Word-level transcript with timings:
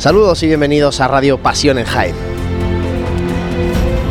Saludos 0.00 0.42
y 0.42 0.46
bienvenidos 0.46 0.98
a 1.02 1.08
Radio 1.08 1.36
Pasión 1.36 1.76
en 1.76 1.84
Jaén. 1.84 2.14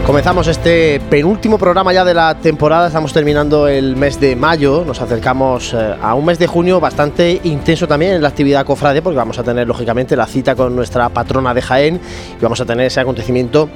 Comenzamos 0.05 0.45
este 0.45 1.01
penúltimo 1.09 1.57
programa 1.57 1.91
ya 1.91 2.05
de 2.05 2.13
la 2.13 2.35
temporada, 2.35 2.85
estamos 2.85 3.11
terminando 3.11 3.67
el 3.67 3.95
mes 3.95 4.19
de 4.19 4.35
mayo, 4.35 4.83
nos 4.85 5.01
acercamos 5.01 5.73
eh, 5.73 5.95
a 5.99 6.13
un 6.13 6.25
mes 6.25 6.37
de 6.37 6.45
junio 6.45 6.79
bastante 6.79 7.41
intenso 7.43 7.87
también 7.87 8.13
en 8.13 8.21
la 8.21 8.27
actividad 8.27 8.67
cofrade 8.67 9.01
porque 9.01 9.17
vamos 9.17 9.39
a 9.39 9.43
tener 9.43 9.67
lógicamente 9.67 10.15
la 10.15 10.27
cita 10.27 10.53
con 10.53 10.75
nuestra 10.75 11.09
patrona 11.09 11.55
de 11.55 11.63
Jaén 11.63 11.99
y 12.39 12.43
vamos 12.43 12.61
a 12.61 12.67
tener 12.67 12.85
ese 12.85 12.99
acontecimiento 12.99 13.67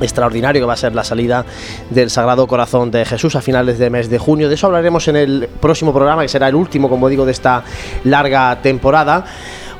extraordinario 0.00 0.60
que 0.60 0.66
va 0.66 0.72
a 0.72 0.76
ser 0.76 0.92
la 0.92 1.04
salida 1.04 1.44
del 1.88 2.10
Sagrado 2.10 2.48
Corazón 2.48 2.90
de 2.90 3.04
Jesús 3.04 3.36
a 3.36 3.40
finales 3.40 3.78
de 3.78 3.90
mes 3.90 4.10
de 4.10 4.18
junio. 4.18 4.48
De 4.48 4.56
eso 4.56 4.66
hablaremos 4.66 5.06
en 5.06 5.14
el 5.14 5.48
próximo 5.60 5.92
programa, 5.92 6.22
que 6.22 6.28
será 6.28 6.48
el 6.48 6.56
último, 6.56 6.88
como 6.88 7.08
digo, 7.08 7.24
de 7.24 7.30
esta 7.30 7.62
larga 8.02 8.58
temporada. 8.60 9.24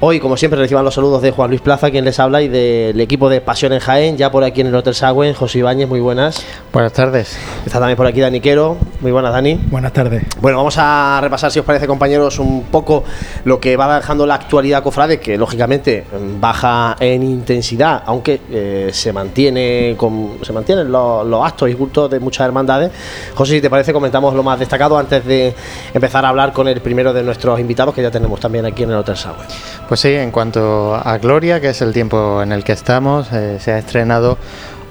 Hoy, 0.07 0.21
como 0.21 0.37
siempre, 0.37 0.61
reciban 0.61 0.85
los 0.85 0.93
saludos 0.93 1.23
de 1.23 1.31
Juan 1.31 1.49
Luis 1.49 1.63
Plaza, 1.63 1.91
quien 1.91 2.05
les 2.05 2.21
habla, 2.21 2.43
y 2.43 2.49
del 2.49 3.01
equipo 3.01 3.31
de 3.31 3.41
Pasión 3.41 3.73
en 3.73 3.81
Jaén, 3.81 4.19
ya 4.19 4.31
por 4.31 4.45
aquí 4.45 4.61
en 4.61 4.67
el 4.67 4.75
Hotel 4.75 4.95
Sagüen, 4.95 5.33
José 5.33 5.61
Ibáñez, 5.61 5.89
muy 5.89 6.01
buenas. 6.01 6.45
Buenas 6.75 6.93
tardes. 6.93 7.39
Está 7.65 7.79
también 7.79 7.97
por 7.97 8.07
aquí 8.07 8.21
Dani 8.21 8.39
Quero, 8.39 8.77
muy 9.01 9.13
buenas 9.13 9.33
Dani. 9.33 9.59
Buenas 9.71 9.95
tardes. 9.95 10.23
Bueno, 10.43 10.59
vamos 10.59 10.77
a 10.77 11.19
repasar, 11.23 11.51
si 11.51 11.59
os 11.59 11.65
parece, 11.65 11.87
compañeros, 11.87 12.39
un 12.39 12.65
poco 12.65 13.03
lo 13.47 13.59
que 13.59 13.79
va 13.79 13.97
dejando 13.97 14.27
la 14.27 14.35
actualidad 14.35 14.83
cofrade, 14.83 15.19
que 15.19 15.39
lógicamente 15.39 16.05
baja 16.39 16.97
en 17.01 17.23
intensidad, 17.23 18.03
aunque 18.05 18.43
eh, 18.51 18.91
se 18.93 19.11
mantiene 19.11 19.95
con, 19.97 20.33
se 20.43 20.53
mantienen 20.53 20.93
los, 20.93 21.27
los 21.27 21.47
actos 21.47 21.71
y 21.71 21.75
cultos 21.77 22.11
de 22.11 22.21
muchas 22.21 22.45
hermandades. 22.45 22.93
José, 23.35 23.55
si 23.55 23.63
te 23.63 23.71
parece, 23.71 23.95
comentamos 23.95 24.35
lo 24.35 24.43
más 24.43 24.59
destacado 24.59 24.99
antes 24.99 25.25
de 25.25 25.55
empezar 25.95 26.27
a 26.27 26.29
hablar 26.29 26.53
con 26.53 26.69
el 26.69 26.83
primero 26.83 27.15
de 27.15 27.23
nuestros 27.23 27.59
invitados, 27.59 27.95
que 27.95 28.03
ya 28.03 28.11
tenemos 28.11 28.39
también 28.39 28.67
aquí 28.67 28.83
en 28.83 28.91
el 28.91 28.97
Hotel 28.97 29.17
Sagüen. 29.17 29.47
Pues 29.94 29.94
sí, 29.97 30.09
en 30.09 30.31
cuanto 30.31 30.95
a 30.95 31.19
Gloria, 31.19 31.61
que 31.61 31.71
es 31.71 31.83
el 31.83 31.93
tiempo 31.93 32.43
en 32.43 32.53
el 32.53 32.65
que 32.65 32.73
estamos, 32.73 33.33
eh, 33.33 33.59
se 33.61 33.73
ha 33.73 33.79
estrenado 33.79 34.39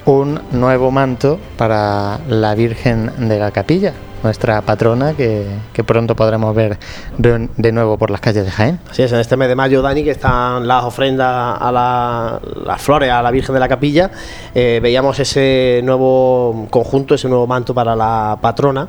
un 0.06 0.40
nuevo 0.52 0.92
manto 0.92 1.40
para 1.58 2.20
la 2.28 2.54
Virgen 2.56 3.12
de 3.28 3.40
la 3.40 3.52
Capilla, 3.52 3.94
nuestra 4.22 4.62
patrona, 4.62 5.14
que, 5.14 5.48
pronto 5.86 6.16
podremos 6.16 6.54
ver 6.56 6.78
de, 7.18 7.72
nuevo 7.72 7.98
por 7.98 8.12
las 8.12 8.22
calles 8.22 8.46
de 8.46 8.52
Jaén. 8.52 8.80
Así 8.90 9.04
es, 9.04 9.12
en 9.12 9.20
este 9.20 9.36
mes 9.36 9.48
de 9.48 9.56
mayo, 9.56 9.82
Dani, 9.82 10.04
que 10.04 10.12
están 10.12 10.68
las 10.68 10.84
ofrendas 10.84 11.58
a 11.60 11.72
la, 11.72 12.40
las 12.66 12.82
flores 12.82 13.10
a 13.10 13.22
la 13.22 13.32
Virgen 13.32 13.54
de 13.54 13.60
la 13.60 13.68
Capilla, 13.68 14.12
eh, 14.54 14.80
veíamos 14.82 15.20
ese 15.20 15.82
nuevo 15.84 16.68
conjunto, 16.70 17.16
ese 17.16 17.28
nuevo 17.28 17.48
manto 17.48 17.74
para 17.74 17.96
la 17.96 18.38
patrona, 18.42 18.88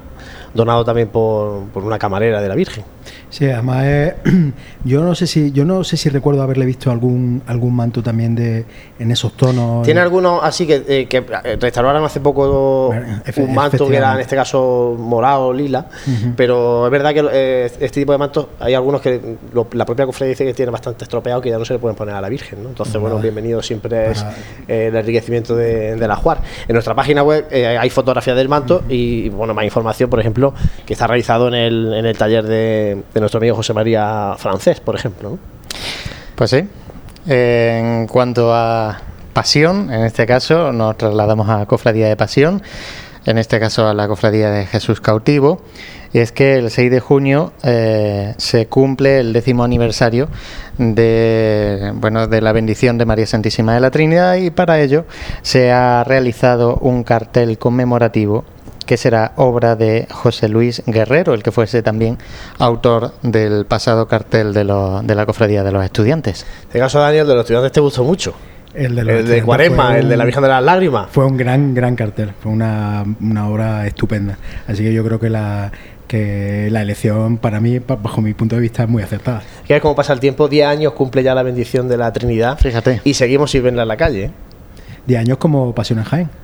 donado 0.53 0.85
también 0.85 1.09
por 1.09 1.65
una 1.75 1.99
camarera 1.99 2.41
de 2.41 2.49
la 2.49 2.55
Virgen. 2.55 2.85
Sí, 3.35 3.47
además 3.47 3.85
yo 4.85 5.03
no 5.03 5.17
sé 5.17 5.27
si 5.27 5.51
yo 5.51 5.65
no 5.65 5.83
sé 5.83 5.97
si 5.97 6.09
recuerdo 6.09 6.41
haberle 6.41 6.65
visto 6.65 6.93
algún 6.93 7.43
algún 7.49 7.75
manto 7.75 8.01
también 8.01 8.37
de 8.37 8.65
en 8.97 9.11
esos 9.11 9.37
tonos. 9.37 9.85
Tiene 9.85 10.03
algunos 10.03 10.39
así 10.45 10.69
que, 10.69 10.85
eh, 10.87 11.07
que 11.07 11.21
restauraron 11.61 12.05
hace 12.05 12.21
poco 12.21 12.91
un 12.91 13.55
manto 13.55 13.89
que 13.89 13.97
era 13.97 14.15
en 14.15 14.21
este 14.21 14.37
caso 14.37 14.95
morado, 14.97 15.53
lila, 15.53 15.89
uh 16.07 16.11
-huh. 16.11 16.35
pero 16.37 16.87
es 16.87 16.93
verdad 16.93 17.13
que 17.13 17.29
eh, 17.33 17.65
este 17.81 18.03
tipo 18.03 18.13
de 18.13 18.19
mantos 18.19 18.47
hay 18.61 18.75
algunos 18.75 19.01
que 19.01 19.21
lo, 19.53 19.67
la 19.73 19.85
propia 19.85 20.07
cofradía 20.07 20.31
dice 20.31 20.45
que 20.45 20.55
tiene 20.55 20.71
bastante 20.71 21.03
estropeado 21.03 21.41
que 21.41 21.51
ya 21.51 21.59
no 21.59 21.65
se 21.65 21.73
le 21.73 21.81
pueden 21.81 21.97
poner 21.97 22.15
a 22.15 22.21
la 22.21 22.29
Virgen, 22.29 22.63
¿no? 22.63 22.69
Entonces, 22.69 23.01
bueno, 23.01 23.19
bienvenido 23.19 23.63
siempre 23.63 24.13
es 24.13 24.25
eh, 24.69 24.87
el 24.93 24.95
enriquecimiento 24.95 25.57
de, 25.57 25.97
de, 25.97 26.07
la 26.07 26.15
Juar. 26.15 26.39
En 26.69 26.75
nuestra 26.75 26.95
página 26.95 27.25
web 27.25 27.47
hay 27.51 27.91
fotografías 27.91 28.37
del 28.37 28.49
manto 28.49 28.77
uh 28.77 28.89
-huh. 28.89 28.95
y 28.95 29.29
bueno, 29.31 29.55
más 29.55 29.65
información, 29.65 30.09
por 30.09 30.21
ejemplo, 30.21 30.55
que 30.87 30.93
está 30.93 31.09
realizado 31.09 31.49
en 31.49 31.55
el, 31.55 31.95
en 31.95 32.07
el 32.07 32.17
taller 32.17 32.45
de, 32.45 33.03
de 33.13 33.24
nuestro 33.25 33.39
amigo 33.39 33.57
José 33.57 33.73
María 33.73 34.35
Francés, 34.37 34.81
por 34.81 34.95
ejemplo. 34.97 35.39
Pues 36.35 36.51
sí. 36.51 36.69
En 37.27 38.07
cuanto 38.07 38.55
a 38.55 39.01
pasión, 39.33 39.91
en 39.91 40.05
este 40.05 40.27
caso 40.27 40.73
nos 40.73 40.99
trasladamos 40.99 41.49
a 41.49 41.65
Cofradía 41.65 42.07
de 42.07 42.17
Pasión, 42.17 42.63
en 43.25 43.39
este 43.39 43.59
caso 43.59 43.89
a 43.89 43.95
la 43.95 44.09
Cofradía 44.09 44.51
de 44.51 44.67
Jesús 44.67 45.01
Cautivo, 45.01 45.63
y 46.13 46.19
es 46.19 46.33
que 46.33 46.57
el 46.57 46.71
6 46.71 46.91
de 46.91 47.01
junio 47.01 47.53
eh, 47.63 48.35
se 48.37 48.67
cumple 48.67 49.21
el 49.21 49.33
décimo 49.33 49.65
aniversario 49.65 50.29
de, 50.77 51.93
bueno, 51.95 52.27
de 52.27 52.43
la 52.43 52.53
bendición 52.53 52.99
de 52.99 53.07
María 53.07 53.27
Santísima 53.27 53.73
de 53.73 53.81
la 53.81 53.91
Trinidad 53.91 54.37
y 54.37 54.51
para 54.51 54.81
ello 54.81 55.07
se 55.41 55.73
ha 55.73 56.05
realizado 56.05 56.77
un 56.77 57.05
cartel 57.05 57.57
conmemorativo 57.57 58.45
que 58.85 58.97
será 58.97 59.33
obra 59.37 59.77
de 59.77 60.07
José 60.11 60.49
Luis 60.49 60.83
Guerrero, 60.87 61.35
el 61.35 61.43
que 61.43 61.53
fuese 61.53 61.83
también 61.83 62.19
autor 62.59 63.13
del 63.23 63.67
pasado 63.67 64.07
cartel 64.07 64.53
de, 64.53 64.65
lo, 64.65 65.03
de 65.03 65.15
la 65.15 65.27
Cofradía 65.27 65.65
de 65.65 65.73
los 65.73 65.85
Estudiantes. 65.85 66.43
En 66.43 66.67
este 66.69 66.79
caso, 66.79 67.01
Daniel, 67.01 67.27
de 67.27 67.35
los 67.35 67.43
estudiantes 67.43 67.73
te 67.73 67.81
gustó 67.81 68.05
mucho. 68.05 68.35
El 68.75 68.97
de, 68.97 69.03
el 69.03 69.27
de 69.29 69.43
Cuaresma, 69.43 69.91
un, 69.91 69.97
el 69.97 70.09
de 70.09 70.17
la 70.17 70.25
Virgen 70.25 70.43
de 70.43 70.49
las 70.49 70.63
Lágrimas. 70.63 71.09
Fue 71.11 71.25
un 71.25 71.37
gran, 71.37 71.75
gran 71.75 71.95
cartel, 71.95 72.33
fue 72.41 72.51
una, 72.51 73.05
una 73.21 73.49
obra 73.49 73.87
estupenda. 73.87 74.37
Así 74.67 74.83
que 74.83 74.93
yo 74.93 75.05
creo 75.05 75.21
que 75.21 75.31
la, 75.31 75.71
que 76.09 76.69
la 76.73 76.83
elección 76.83 77.39
para 77.39 77.61
mí, 77.61 77.79
bajo 77.79 78.21
mi 78.21 78.35
punto 78.35 78.57
de 78.57 78.63
vista, 78.63 78.83
es 78.83 78.89
muy 78.89 79.03
acertada. 79.03 79.43
Que 79.67 79.77
es 79.77 79.83
como 79.83 79.95
pasa 79.95 80.13
el 80.13 80.21
tiempo, 80.21 80.49
10 80.49 80.67
años 80.67 80.93
cumple 80.95 81.23
ya 81.23 81.37
la 81.37 81.45
bendición 81.45 81.89
de 81.89 81.97
la 81.97 82.13
Trinidad. 82.13 82.59
Fíjate. 82.59 83.01
Y 83.05 83.15
seguimos 83.15 83.53
sin 83.53 83.63
verla 83.63 83.83
en 83.83 83.89
la 83.89 83.97
calle. 83.97 84.33
10 85.07 85.21
años 85.21 85.39
como 85.39 85.73
Pasión 85.73 86.01
en 86.01 86.05
Jaén 86.05 86.44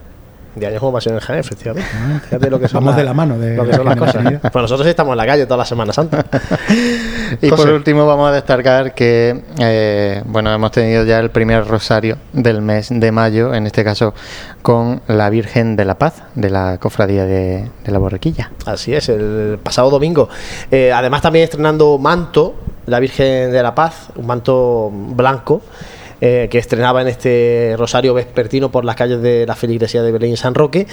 de 0.54 0.66
años 0.66 0.80
como 0.80 0.92
pasión 0.92 1.14
en 1.14 1.20
Jaén, 1.20 1.40
efectivamente. 1.40 1.88
Fíjate 2.24 2.50
lo 2.50 2.58
que 2.58 2.68
son 2.68 2.80
Vamos 2.80 2.94
la, 2.94 2.98
de 2.98 3.04
la 3.04 3.14
mano 3.14 3.38
de 3.38 3.56
lo 3.56 3.64
que 3.64 3.74
son 3.74 3.84
las 3.84 3.96
cosas. 3.96 4.24
Pues 4.40 4.54
nosotros 4.54 4.86
estamos 4.86 5.12
en 5.12 5.18
la 5.18 5.26
calle 5.26 5.44
toda 5.44 5.58
la 5.58 5.64
Semana 5.64 5.92
Santa. 5.92 6.24
y 6.70 7.46
Entonces, 7.46 7.52
por 7.52 7.68
último 7.70 8.06
vamos 8.06 8.30
a 8.30 8.32
destacar 8.32 8.94
que 8.94 9.42
eh, 9.58 10.22
bueno 10.26 10.52
hemos 10.52 10.70
tenido 10.72 11.04
ya 11.04 11.18
el 11.18 11.30
primer 11.30 11.66
rosario 11.66 12.16
del 12.32 12.62
mes 12.62 12.88
de 12.90 13.12
mayo, 13.12 13.54
en 13.54 13.66
este 13.66 13.84
caso 13.84 14.14
con 14.62 15.02
la 15.06 15.30
Virgen 15.30 15.76
de 15.76 15.84
la 15.84 15.96
Paz 15.96 16.22
de 16.34 16.50
la 16.50 16.78
Cofradía 16.78 17.24
de, 17.24 17.70
de 17.84 17.92
la 17.92 17.98
Borriquilla. 17.98 18.50
Así 18.66 18.94
es, 18.94 19.08
el 19.08 19.58
pasado 19.62 19.90
domingo. 19.90 20.28
Eh, 20.70 20.92
además 20.92 21.22
también 21.22 21.44
estrenando 21.44 21.96
manto, 21.98 22.54
la 22.86 23.00
Virgen 23.00 23.52
de 23.52 23.62
la 23.62 23.74
Paz, 23.74 24.08
un 24.16 24.26
manto 24.26 24.90
blanco 24.92 25.62
eh, 26.20 26.48
que 26.50 26.58
estrenaba 26.58 27.02
en 27.02 27.08
este 27.08 27.74
rosario 27.78 28.14
vespertino 28.14 28.70
por 28.70 28.84
las 28.84 28.96
calles 28.96 29.22
de 29.22 29.46
la 29.46 29.56
feligresía 29.56 30.02
de 30.02 30.12
Belén 30.12 30.32
y 30.32 30.36
San 30.36 30.54
Roque. 30.54 30.86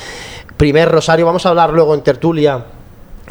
Primer 0.56 0.89
rosario, 0.89 1.25
vamos 1.25 1.45
a 1.45 1.50
hablar 1.50 1.71
luego 1.71 1.94
en 1.94 2.01
tertulia 2.01 2.65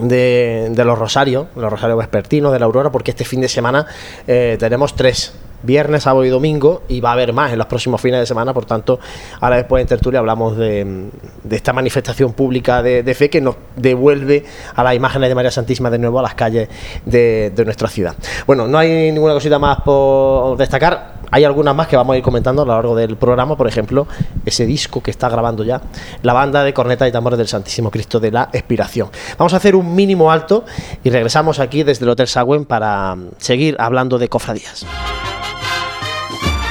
de, 0.00 0.72
los 0.84 0.98
rosarios, 0.98 1.46
los 1.56 1.70
rosarios 1.70 1.98
vespertinos, 1.98 2.52
de 2.52 2.58
la 2.58 2.66
aurora, 2.66 2.90
porque 2.90 3.12
este 3.12 3.24
fin 3.24 3.40
de 3.40 3.48
semana 3.48 3.86
eh, 4.26 4.56
tenemos 4.58 4.94
tres 4.94 5.32
viernes, 5.62 6.04
sábado 6.04 6.24
y 6.24 6.28
domingo 6.28 6.82
y 6.88 7.00
va 7.00 7.10
a 7.10 7.12
haber 7.12 7.32
más 7.32 7.52
en 7.52 7.58
los 7.58 7.66
próximos 7.66 8.00
fines 8.00 8.20
de 8.20 8.26
semana, 8.26 8.54
por 8.54 8.64
tanto, 8.64 9.00
ahora 9.40 9.56
después 9.56 9.80
en 9.80 9.88
tertulia 9.88 10.20
hablamos 10.20 10.56
de, 10.56 11.10
esta 11.50 11.72
manifestación 11.72 12.32
pública 12.32 12.82
de, 12.82 13.02
de, 13.02 13.14
fe 13.14 13.30
que 13.30 13.40
nos 13.40 13.56
devuelve 13.74 14.44
a 14.74 14.84
las 14.84 14.94
imágenes 14.94 15.28
de 15.28 15.34
María 15.34 15.50
Santísima 15.50 15.90
de 15.90 15.98
nuevo 15.98 16.18
a 16.20 16.22
las 16.22 16.34
calles 16.34 16.68
de, 17.04 17.52
nuestra 17.64 17.88
ciudad. 17.88 18.14
Bueno, 18.46 18.68
no 18.68 18.78
hay 18.78 19.10
ninguna 19.10 19.34
cosita 19.34 19.58
más 19.58 19.80
por 19.80 20.56
destacar, 20.56 21.15
hay 21.30 21.44
algunas 21.44 21.74
más 21.74 21.86
que 21.86 21.96
vamos 21.96 22.14
a 22.14 22.16
ir 22.18 22.22
comentando 22.22 22.62
a 22.62 22.66
lo 22.66 22.72
largo 22.72 22.94
del 22.94 23.16
programa, 23.16 23.56
por 23.56 23.68
ejemplo, 23.68 24.06
ese 24.44 24.66
disco 24.66 25.02
que 25.02 25.10
está 25.10 25.28
grabando 25.28 25.64
ya 25.64 25.80
la 26.22 26.32
banda 26.32 26.64
de 26.64 26.72
cornetas 26.72 27.08
y 27.08 27.12
tambores 27.12 27.38
del 27.38 27.48
Santísimo 27.48 27.90
Cristo 27.90 28.20
de 28.20 28.30
la 28.30 28.48
Expiración. 28.52 29.10
Vamos 29.38 29.54
a 29.54 29.56
hacer 29.56 29.76
un 29.76 29.94
mínimo 29.94 30.30
alto 30.30 30.64
y 31.02 31.10
regresamos 31.10 31.58
aquí 31.60 31.82
desde 31.82 32.04
el 32.04 32.10
Hotel 32.10 32.28
Sagüen 32.28 32.64
para 32.64 33.16
seguir 33.38 33.76
hablando 33.78 34.18
de 34.18 34.28
cofradías. 34.28 34.86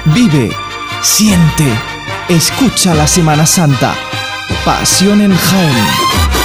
Vive, 0.06 0.52
siente, 1.02 1.66
escucha 2.30 2.94
la 2.94 3.08
Semana 3.08 3.46
Santa. 3.46 3.96
Pasión 4.64 5.22
en 5.22 5.36
Jaén. 5.36 6.45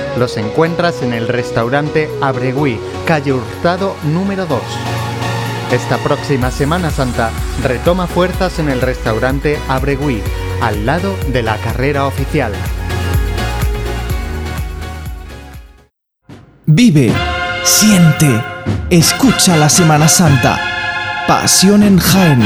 los 0.17 0.37
encuentras 0.37 1.01
en 1.01 1.13
el 1.13 1.27
restaurante 1.27 2.09
Abregui, 2.21 2.79
calle 3.05 3.33
Hurtado 3.33 3.95
número 4.03 4.45
2. 4.45 4.61
Esta 5.71 5.97
próxima 5.97 6.51
Semana 6.51 6.91
Santa 6.91 7.31
retoma 7.63 8.07
fuerzas 8.07 8.59
en 8.59 8.69
el 8.69 8.81
restaurante 8.81 9.57
Abregui, 9.69 10.21
al 10.61 10.85
lado 10.85 11.15
de 11.31 11.43
la 11.43 11.57
carrera 11.57 12.05
oficial. 12.05 12.51
Vive, 16.65 17.11
siente, 17.63 18.43
escucha 18.89 19.57
la 19.57 19.69
Semana 19.69 20.07
Santa. 20.07 20.59
Pasión 21.27 21.83
en 21.83 21.97
Jaén. 21.97 22.43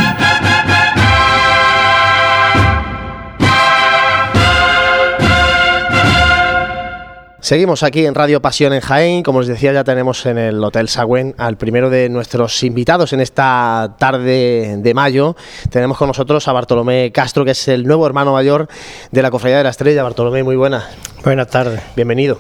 Seguimos 7.46 7.84
aquí 7.84 8.08
en 8.08 8.16
Radio 8.16 8.42
Pasión 8.42 8.74
en 8.74 8.82
Jaén. 8.82 9.22
Como 9.22 9.38
os 9.38 9.46
decía, 9.46 9.72
ya 9.72 9.84
tenemos 9.84 10.26
en 10.26 10.40
el 10.40 10.64
Hotel 10.64 10.90
Sagüen 10.90 11.36
al 11.38 11.58
primero 11.58 11.92
de 11.92 12.10
nuestros 12.10 12.64
invitados 12.64 13.14
en 13.14 13.22
esta 13.22 13.98
tarde 14.00 14.78
de 14.80 14.94
mayo. 14.96 15.36
Tenemos 15.70 15.96
con 15.96 16.08
nosotros 16.08 16.48
a 16.48 16.54
Bartolomé 16.54 17.12
Castro, 17.12 17.46
que 17.46 17.52
es 17.52 17.68
el 17.68 17.86
nuevo 17.86 18.08
hermano 18.08 18.34
mayor 18.34 18.68
de 19.12 19.22
la 19.22 19.30
Cofradía 19.30 19.60
de 19.60 19.64
la 19.64 19.70
Estrella. 19.70 20.02
Bartolomé, 20.02 20.42
muy 20.42 20.56
buenas. 20.56 20.86
Buenas 21.24 21.48
tardes. 21.48 21.82
Bienvenido. 21.96 22.40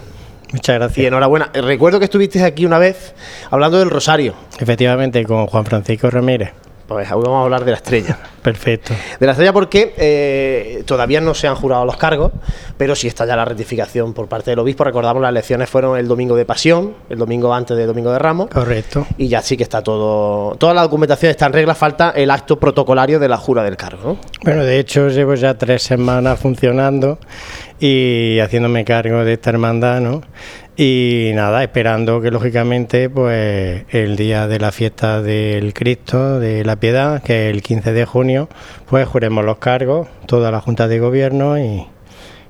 Muchas 0.52 0.75
gracias. 0.75 0.98
Y 0.98 1.06
enhorabuena. 1.06 1.52
Recuerdo 1.54 2.00
que 2.00 2.06
estuviste 2.06 2.44
aquí 2.44 2.66
una 2.66 2.80
vez 2.80 3.13
hablando 3.52 3.78
del 3.78 3.92
Rosario. 3.92 4.34
Efectivamente, 4.57 5.24
con 5.24 5.46
Juan 5.46 5.66
Francisco 5.66 6.10
Ramírez. 6.10 6.64
Pues 6.87 7.11
hoy 7.11 7.23
vamos 7.23 7.39
a 7.39 7.43
hablar 7.43 7.65
de 7.65 7.71
la 7.71 7.77
estrella. 7.77 8.17
Perfecto. 8.43 8.93
De 9.19 9.25
la 9.25 9.31
estrella 9.31 9.51
porque 9.51 9.95
eh, 9.97 10.83
todavía 10.85 11.19
no 11.19 11.33
se 11.33 11.47
han 11.47 11.55
jurado 11.55 11.83
los 11.83 11.97
cargos, 11.97 12.31
pero 12.77 12.95
sí 12.95 13.07
está 13.07 13.25
ya 13.25 13.35
la 13.35 13.43
rectificación 13.43 14.13
por 14.13 14.27
parte 14.27 14.51
del 14.51 14.59
obispo. 14.59 14.83
Recordamos, 14.83 15.21
las 15.21 15.31
elecciones 15.31 15.67
fueron 15.67 15.97
el 15.97 16.07
domingo 16.07 16.35
de 16.35 16.45
Pasión, 16.45 16.93
el 17.09 17.17
domingo 17.17 17.53
antes 17.53 17.75
del 17.75 17.87
domingo 17.87 18.11
de 18.11 18.19
Ramos. 18.19 18.49
Correcto. 18.49 19.07
Y 19.17 19.27
ya 19.27 19.41
sí 19.41 19.57
que 19.57 19.63
está 19.63 19.81
todo. 19.81 20.55
Toda 20.57 20.75
la 20.75 20.83
documentación 20.83 21.31
está 21.31 21.47
en 21.47 21.53
regla, 21.53 21.73
falta 21.73 22.11
el 22.11 22.29
acto 22.29 22.59
protocolario 22.59 23.19
de 23.19 23.29
la 23.29 23.37
jura 23.37 23.63
del 23.63 23.77
cargo. 23.77 23.95
¿no? 24.05 24.17
Bueno, 24.43 24.63
de 24.63 24.77
hecho, 24.77 25.09
llevo 25.09 25.33
ya 25.33 25.55
tres 25.55 25.81
semanas 25.81 26.39
funcionando 26.39 27.17
y 27.79 28.39
haciéndome 28.39 28.85
cargo 28.85 29.25
de 29.25 29.33
esta 29.33 29.49
hermandad, 29.49 29.99
¿no? 30.01 30.21
Y 30.77 31.31
nada, 31.33 31.63
esperando 31.63 32.19
que 32.19 32.31
lógicamente, 32.31 33.10
pues 33.10 33.86
el 33.89 34.18
día 34.18 34.48
de 34.48 34.60
la 34.60 34.74
fiesta 34.74 35.22
del 35.22 35.74
Cristo, 35.74 36.39
de 36.39 36.66
la 36.66 36.75
Piedad, 36.75 37.24
que 37.24 37.48
es 37.48 37.56
el 37.56 37.62
15 37.62 37.94
de 37.94 38.06
junio, 38.06 38.50
pues 38.89 39.07
juremos 39.07 39.45
los 39.45 39.57
cargos, 39.57 40.09
toda 40.26 40.52
la 40.52 40.59
Junta 40.59 40.90
de 40.90 40.99
Gobierno 40.99 41.57
y, 41.57 41.88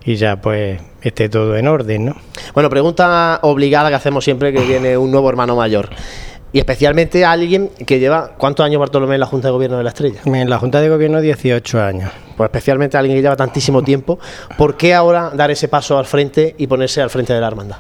y 0.06 0.16
ya 0.16 0.42
pues 0.42 0.82
esté 1.04 1.30
todo 1.30 1.56
en 1.56 1.68
orden, 1.68 2.06
¿no? 2.06 2.16
Bueno, 2.56 2.68
pregunta 2.72 3.40
obligada 3.44 3.90
que 3.90 3.96
hacemos 3.96 4.24
siempre 4.24 4.52
que 4.52 4.62
viene 4.62 4.98
un 4.98 5.12
nuevo 5.12 5.30
hermano 5.30 5.56
mayor. 5.56 5.90
Y 6.52 6.58
especialmente 6.58 7.26
a 7.26 7.32
alguien 7.32 7.70
que 7.86 8.00
lleva, 8.00 8.32
¿cuántos 8.38 8.66
años 8.66 8.80
Bartolomé 8.80 9.16
en 9.16 9.20
la 9.20 9.28
Junta 9.28 9.50
de 9.50 9.52
Gobierno 9.52 9.78
de 9.78 9.84
la 9.84 9.90
Estrella? 9.90 10.22
En 10.26 10.50
la 10.50 10.58
Junta 10.58 10.82
de 10.82 10.90
Gobierno 10.90 11.22
18 11.22 11.82
años. 11.82 12.12
Pues 12.38 12.48
especialmente 12.48 12.98
a 12.98 13.02
alguien 13.02 13.18
que 13.18 13.22
lleva 13.22 13.36
tantísimo 13.36 13.84
tiempo. 13.84 14.18
¿Por 14.58 14.78
qué 14.78 14.96
ahora 14.96 15.32
dar 15.36 15.52
ese 15.52 15.68
paso 15.68 16.00
al 16.00 16.06
frente 16.06 16.56
y 16.58 16.66
ponerse 16.66 17.02
al 17.02 17.12
frente 17.12 17.34
de 17.34 17.42
la 17.42 17.48
hermandad? 17.48 17.78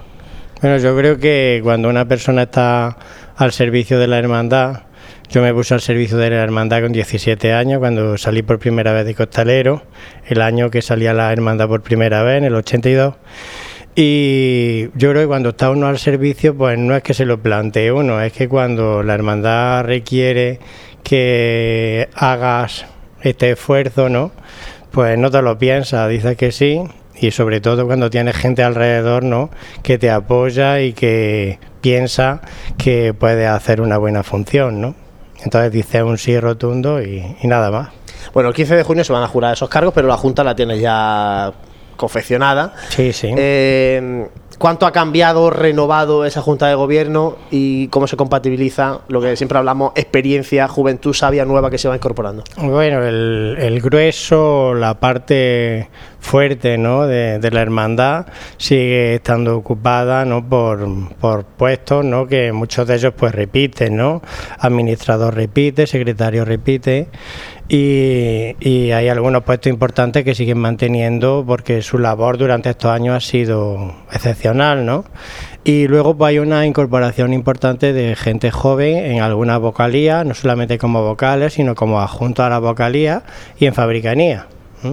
Bueno, 0.66 0.80
yo 0.80 0.98
creo 0.98 1.20
que 1.20 1.60
cuando 1.62 1.90
una 1.90 2.08
persona 2.08 2.42
está 2.42 2.98
al 3.36 3.52
servicio 3.52 4.00
de 4.00 4.08
la 4.08 4.18
hermandad, 4.18 4.86
yo 5.30 5.44
me 5.44 5.54
puse 5.54 5.76
al 5.76 5.80
servicio 5.80 6.18
de 6.18 6.32
la 6.32 6.38
hermandad 6.42 6.82
con 6.82 6.92
17 6.92 7.54
años, 7.54 7.78
cuando 7.78 8.18
salí 8.18 8.42
por 8.42 8.58
primera 8.58 8.92
vez 8.92 9.06
de 9.06 9.14
costalero, 9.14 9.84
el 10.26 10.42
año 10.42 10.72
que 10.72 10.82
salía 10.82 11.14
la 11.14 11.32
hermandad 11.32 11.68
por 11.68 11.84
primera 11.84 12.24
vez, 12.24 12.40
en 12.40 12.46
el 12.46 12.56
82. 12.56 13.14
Y 13.96 14.86
yo 14.96 15.12
creo 15.12 15.22
que 15.22 15.28
cuando 15.28 15.50
está 15.50 15.70
uno 15.70 15.86
al 15.86 16.00
servicio, 16.00 16.58
pues 16.58 16.80
no 16.80 16.96
es 16.96 17.04
que 17.04 17.14
se 17.14 17.26
lo 17.26 17.40
plantee 17.40 17.92
uno, 17.92 18.20
es 18.20 18.34
que 18.34 18.50
cuando 18.50 19.04
la 19.04 19.14
hermandad 19.14 19.86
requiere 19.86 20.58
que 21.04 22.10
hagas 22.16 22.88
este 23.22 23.52
esfuerzo, 23.52 24.10
¿no? 24.10 24.32
Pues 24.90 25.16
no 25.20 25.30
te 25.30 25.44
lo 25.44 25.60
piensas, 25.60 26.10
dices 26.10 26.36
que 26.36 26.52
sí 26.52 26.82
y 27.20 27.32
sobre 27.32 27.62
todo 27.62 27.86
cuando 27.86 28.10
tienes 28.10 28.36
gente 28.36 28.64
alrededor 28.64 29.24
¿no? 29.24 29.50
que 29.84 29.98
te 29.98 30.10
apoya 30.10 30.82
y 30.82 30.94
que 30.94 31.60
piensa 31.82 32.42
que 32.78 33.14
puede 33.14 33.48
hacer 33.48 33.82
una 33.82 33.98
buena 33.98 34.24
función. 34.24 34.82
¿no? 34.82 34.96
Entonces 35.44 35.72
dice 35.72 36.04
un 36.04 36.18
sí 36.18 36.40
rotundo 36.40 37.02
y, 37.02 37.38
y, 37.42 37.48
nada 37.48 37.72
más. 37.72 37.90
Bueno, 38.34 38.50
el 38.50 38.56
15 38.56 38.76
de 38.76 38.84
junio 38.84 39.04
se 39.04 39.14
van 39.14 39.24
a 39.24 39.28
jurar 39.28 39.54
esos 39.54 39.70
cargos, 39.70 39.94
pero 39.94 40.08
la 40.08 40.18
Junta 40.18 40.44
la 40.44 40.56
tiene 40.56 40.80
ya 40.80 41.54
confeccionada. 41.96 42.74
Sí, 42.90 43.14
sí. 43.14 43.34
Eh, 43.36 44.28
¿Cuánto 44.58 44.86
ha 44.86 44.92
cambiado, 44.92 45.50
renovado 45.50 46.26
esa 46.26 46.42
Junta 46.42 46.68
de 46.68 46.76
Gobierno 46.76 47.36
y 47.52 47.88
cómo 47.90 48.08
se 48.08 48.16
compatibiliza 48.16 49.02
lo 49.10 49.20
que 49.22 49.36
siempre 49.36 49.58
hablamos, 49.58 49.92
experiencia, 49.96 50.68
juventud 50.68 51.14
sabia 51.14 51.44
nueva 51.46 51.70
que 51.70 51.78
se 51.78 51.90
va 51.90 51.96
incorporando? 51.96 52.44
Bueno, 52.58 53.04
el, 53.04 53.82
grueso, 53.82 54.74
la 54.74 54.94
parte 55.00 55.90
fuerte 56.20 56.78
¿no? 56.78 57.06
de, 57.06 57.40
de, 57.40 57.52
la 57.52 57.62
hermandad 57.62 58.28
sigue 58.58 59.16
estando 59.16 59.58
ocupada 59.58 60.26
¿no? 60.26 60.48
por, 60.48 60.88
por 61.20 61.44
puestos 61.44 62.06
¿no? 62.06 62.26
que 62.26 62.52
muchos 62.52 62.88
de 62.88 62.96
ellos 62.96 63.14
pues 63.16 63.36
repiten, 63.36 63.98
¿no? 63.98 64.22
administrador 64.60 65.36
repite, 65.36 65.86
secretario 65.86 66.46
repite 66.46 67.10
y, 67.68 68.92
hay 68.92 69.10
algunos 69.10 69.44
puestos 69.44 69.72
importantes 69.72 70.24
que 70.24 70.36
siguen 70.36 70.60
manteniendo 70.60 71.44
porque 71.46 71.82
su 71.82 71.98
labor 71.98 72.38
durante 72.38 72.70
estos 72.70 72.92
años 72.92 73.16
ha 73.16 73.20
sido 73.20 73.96
excepcional, 74.12 74.86
¿no? 74.86 75.06
Y 75.64 75.88
luego 75.88 76.16
pues, 76.16 76.30
hay 76.30 76.40
una 76.40 76.66
incorporación 76.66 77.34
importante 77.34 77.92
de 77.92 78.16
gente 78.16 78.52
joven 78.52 78.98
en 78.98 79.22
algunas 79.22 79.60
vocalías, 79.60 80.26
no 80.26 80.36
solamente 80.36 80.78
como 80.78 81.04
vocales, 81.04 81.54
sino 81.54 81.74
como 81.74 82.00
adjunto 82.02 82.44
a 82.44 82.50
la 82.50 82.60
vocalía 82.60 83.24
y 83.58 83.66
en 83.66 83.74
fabricanía 83.74 84.48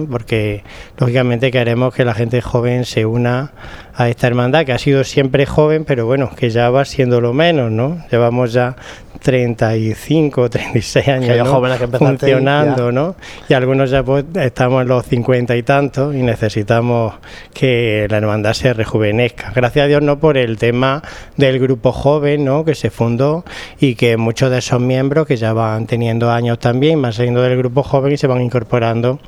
porque 0.09 0.63
lógicamente 0.97 1.51
queremos 1.51 1.93
que 1.93 2.05
la 2.05 2.13
gente 2.13 2.41
joven 2.41 2.85
se 2.85 3.05
una 3.05 3.51
a 3.95 4.09
esta 4.09 4.27
hermandad 4.27 4.65
que 4.65 4.73
ha 4.73 4.79
sido 4.79 5.03
siempre 5.03 5.45
joven, 5.45 5.85
pero 5.85 6.05
bueno, 6.05 6.31
que 6.35 6.49
ya 6.49 6.69
va 6.69 6.85
siendo 6.85 7.21
lo 7.21 7.33
menos, 7.33 7.71
¿no? 7.71 8.03
Llevamos 8.11 8.53
ya 8.53 8.75
35, 9.23 10.49
36 10.49 11.07
años 11.07 11.37
¿no? 11.37 11.45
jóvenes 11.45 11.79
que 11.79 11.87
funcionando, 11.87 12.91
¿no? 12.91 13.15
Y 13.47 13.53
algunos 13.53 13.89
ya 13.89 14.03
pues, 14.03 14.25
estamos 14.35 14.81
en 14.81 14.89
los 14.89 15.05
50 15.05 15.55
y 15.55 15.63
tantos 15.63 16.13
y 16.13 16.21
necesitamos 16.21 17.15
que 17.53 18.05
la 18.09 18.17
hermandad 18.17 18.53
se 18.53 18.73
rejuvenezca. 18.73 19.51
Gracias 19.55 19.85
a 19.85 19.87
Dios 19.87 20.01
no 20.01 20.19
por 20.19 20.37
el 20.37 20.57
tema 20.57 21.01
del 21.37 21.57
grupo 21.59 21.93
joven, 21.93 22.43
¿no? 22.43 22.65
Que 22.65 22.75
se 22.75 22.89
fundó 22.89 23.45
y 23.79 23.95
que 23.95 24.17
muchos 24.17 24.51
de 24.51 24.57
esos 24.57 24.81
miembros 24.81 25.25
que 25.25 25.37
ya 25.37 25.53
van 25.53 25.87
teniendo 25.87 26.29
años 26.29 26.59
también 26.59 27.01
van 27.01 27.13
saliendo 27.13 27.41
del 27.41 27.57
grupo 27.57 27.81
joven 27.81 28.11
y 28.11 28.17
se 28.17 28.27
van 28.27 28.41
incorporando 28.41 29.19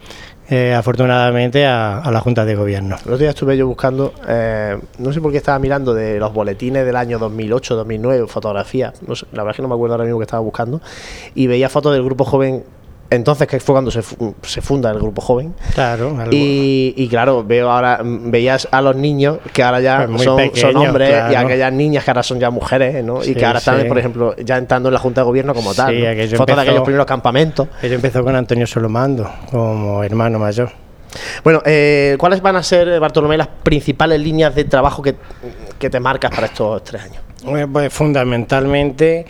eh, 0.50 0.74
afortunadamente 0.74 1.66
a, 1.66 2.04
la 2.12 2.20
Junta 2.20 2.46
de 2.46 2.56
Gobierno. 2.56 2.96
El 2.98 3.14
otro 3.14 3.18
día 3.18 3.30
estuve 3.30 3.58
yo 3.58 3.68
buscando, 3.68 4.14
eh, 4.28 4.78
no 5.00 5.12
sé 5.12 5.22
por 5.22 5.32
qué 5.32 5.38
estaba 5.38 5.58
mirando 5.60 5.94
de 5.94 6.20
los 6.20 6.34
boletines 6.34 6.86
del 6.86 6.96
año 6.96 7.18
2008, 7.18 7.75
2009, 7.75 8.28
fotografías, 8.28 9.02
no 9.08 9.16
sé, 9.16 9.25
la 9.32 9.44
verdad 9.44 9.52
es 9.52 9.56
que 9.58 9.62
no 9.64 9.68
me 9.68 9.75
acuerdo 9.75 9.96
ahora 9.96 10.06
mismo 10.06 10.20
que 10.20 10.25
estaba 10.25 10.42
buscando, 10.42 10.82
y 11.34 11.48
veía 11.48 11.70
fotos 11.70 11.94
del 11.94 12.04
grupo 12.04 12.25
joven 12.25 12.64
entonces 13.10 13.48
que 13.48 13.60
fue 13.60 13.74
cuando 13.74 13.92
se, 13.92 14.02
se, 14.42 14.62
funda 14.62 14.90
el 14.92 15.00
grupo 15.00 15.22
joven 15.22 15.54
claro 15.74 16.18
y, 16.32 16.94
y, 16.98 17.08
claro 17.08 17.44
veo 17.44 17.70
ahora 17.70 18.02
veías 18.04 18.68
a 18.72 18.82
los 18.82 18.96
niños 18.96 19.38
que 19.54 19.64
ahora 19.64 19.80
ya 19.80 20.08
pues 20.10 20.24
son, 20.24 20.38
pequeños, 20.38 20.60
son, 20.60 20.76
hombres 20.78 21.10
claro. 21.10 21.34
y 21.34 21.36
aquellas 21.36 21.74
niñas 21.74 22.04
que 22.04 22.12
ahora 22.12 22.24
son 22.24 22.40
ya 22.40 22.50
mujeres 22.50 23.04
¿no? 23.04 23.22
Sí, 23.22 23.32
y 23.32 23.36
que 23.36 23.46
ahora 23.46 23.60
sí. 23.60 23.70
están 23.70 23.88
por 23.88 24.00
ejemplo 24.00 24.36
ya 24.38 24.58
entrando 24.58 24.90
en 24.90 24.94
la 24.94 25.00
junta 25.00 25.22
de 25.22 25.26
gobierno 25.26 25.54
como 25.54 25.74
tal 25.74 25.94
Sí, 25.96 26.02
¿no? 26.02 26.38
fotos 26.38 26.56
de 26.56 26.62
aquellos 26.62 26.84
primeros 26.84 27.06
campamentos 27.06 27.68
Ella 27.82 27.96
empezó 27.96 28.24
con 28.24 28.36
Antonio 28.36 28.66
Solomando 28.66 29.30
como 29.52 30.04
hermano 30.04 30.40
mayor. 30.40 30.72
Bueno, 31.44 31.62
eh, 31.66 32.16
¿cuáles 32.20 32.42
van 32.42 32.56
a 32.56 32.64
ser, 32.64 33.00
Bartolomé, 33.00 33.38
las 33.38 33.48
principales 33.48 34.20
líneas 34.20 34.54
de 34.56 34.66
trabajo 34.66 35.02
que, 35.02 35.16
que 35.80 35.90
te 35.90 36.00
marcas 36.00 36.32
para 36.32 36.48
estos 36.48 36.84
tres 36.84 37.04
años? 37.04 37.24
Pues, 37.44 37.68
pues 37.72 37.94
fundamentalmente 37.94 39.26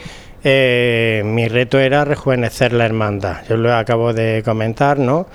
eh, 0.48 1.24
mi 1.26 1.48
reto 1.48 1.80
era 1.80 2.06
rejuvenecer 2.06 2.72
la 2.72 2.86
hermandad. 2.86 3.38
Yo 3.50 3.58
lo 3.58 3.74
acabo 3.74 4.14
de 4.14 4.44
comentar, 4.46 5.00
¿no? 5.00 5.26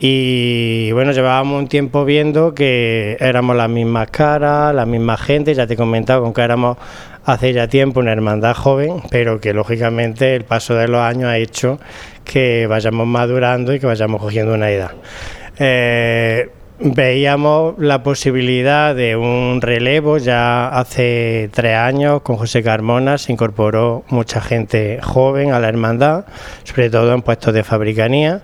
Y 0.00 0.90
bueno, 0.90 1.12
llevábamos 1.12 1.60
un 1.60 1.68
tiempo 1.68 2.04
viendo 2.04 2.52
que 2.52 3.16
éramos 3.20 3.54
las 3.54 3.70
mismas 3.70 4.10
caras, 4.10 4.74
la 4.74 4.84
misma 4.84 5.16
gente, 5.16 5.54
ya 5.54 5.68
te 5.68 5.74
he 5.74 5.76
comentado 5.76 6.20
con 6.22 6.34
que 6.34 6.42
éramos 6.42 6.78
hace 7.24 7.52
ya 7.52 7.68
tiempo 7.68 8.00
una 8.00 8.10
hermandad 8.10 8.54
joven, 8.54 9.02
pero 9.08 9.40
que 9.40 9.52
lógicamente 9.52 10.34
el 10.34 10.44
paso 10.44 10.74
de 10.74 10.88
los 10.88 11.00
años 11.00 11.28
ha 11.30 11.38
hecho 11.38 11.78
que 12.24 12.66
vayamos 12.66 13.06
madurando 13.06 13.72
y 13.72 13.78
que 13.78 13.86
vayamos 13.86 14.20
cogiendo 14.20 14.52
una 14.52 14.68
edad. 14.72 14.90
Eh, 15.60 16.50
veíamos 16.78 17.74
la 17.78 18.02
posibilidad 18.02 18.94
de 18.94 19.16
un 19.16 19.60
relevo 19.60 20.18
ya 20.18 20.68
hace 20.68 21.48
tres 21.52 21.76
años 21.76 22.22
con 22.22 22.36
José 22.36 22.62
Carmona. 22.62 23.18
Se 23.18 23.32
incorporó 23.32 24.04
mucha 24.08 24.40
gente 24.40 25.00
joven 25.02 25.52
a 25.52 25.60
la 25.60 25.68
hermandad 25.68 26.26
sobre 26.64 26.90
todo 26.90 27.14
en 27.14 27.22
puestos 27.22 27.54
de 27.54 27.64
fabricanía. 27.64 28.42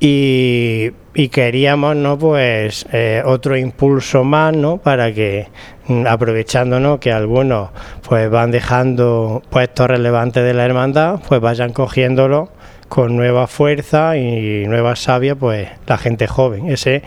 Y, 0.00 0.92
queríamos 1.30 1.94
no 1.94 2.18
pues 2.18 2.86
eh, 2.92 3.22
otro 3.24 3.56
impulso 3.56 4.24
más 4.24 4.54
no 4.56 4.78
para 4.78 5.12
que 5.12 5.48
mm, 5.86 6.06
aprovechándonos 6.06 6.98
que 6.98 7.12
algunos 7.12 7.70
pues 8.08 8.28
van 8.30 8.50
dejando 8.50 9.42
puestos 9.50 9.86
relevantes 9.88 10.42
de 10.42 10.54
la 10.54 10.64
hermandad 10.64 11.20
pues 11.28 11.40
vayan 11.40 11.72
cogiéndolo 11.72 12.50
con 12.88 13.16
nueva 13.16 13.46
fuerza 13.46 14.16
y 14.16 14.66
nueva 14.66 14.96
savia 14.96 15.36
pues 15.36 15.68
la 15.86 15.98
gente 15.98 16.26
joven. 16.26 16.68
Ese 16.68 17.02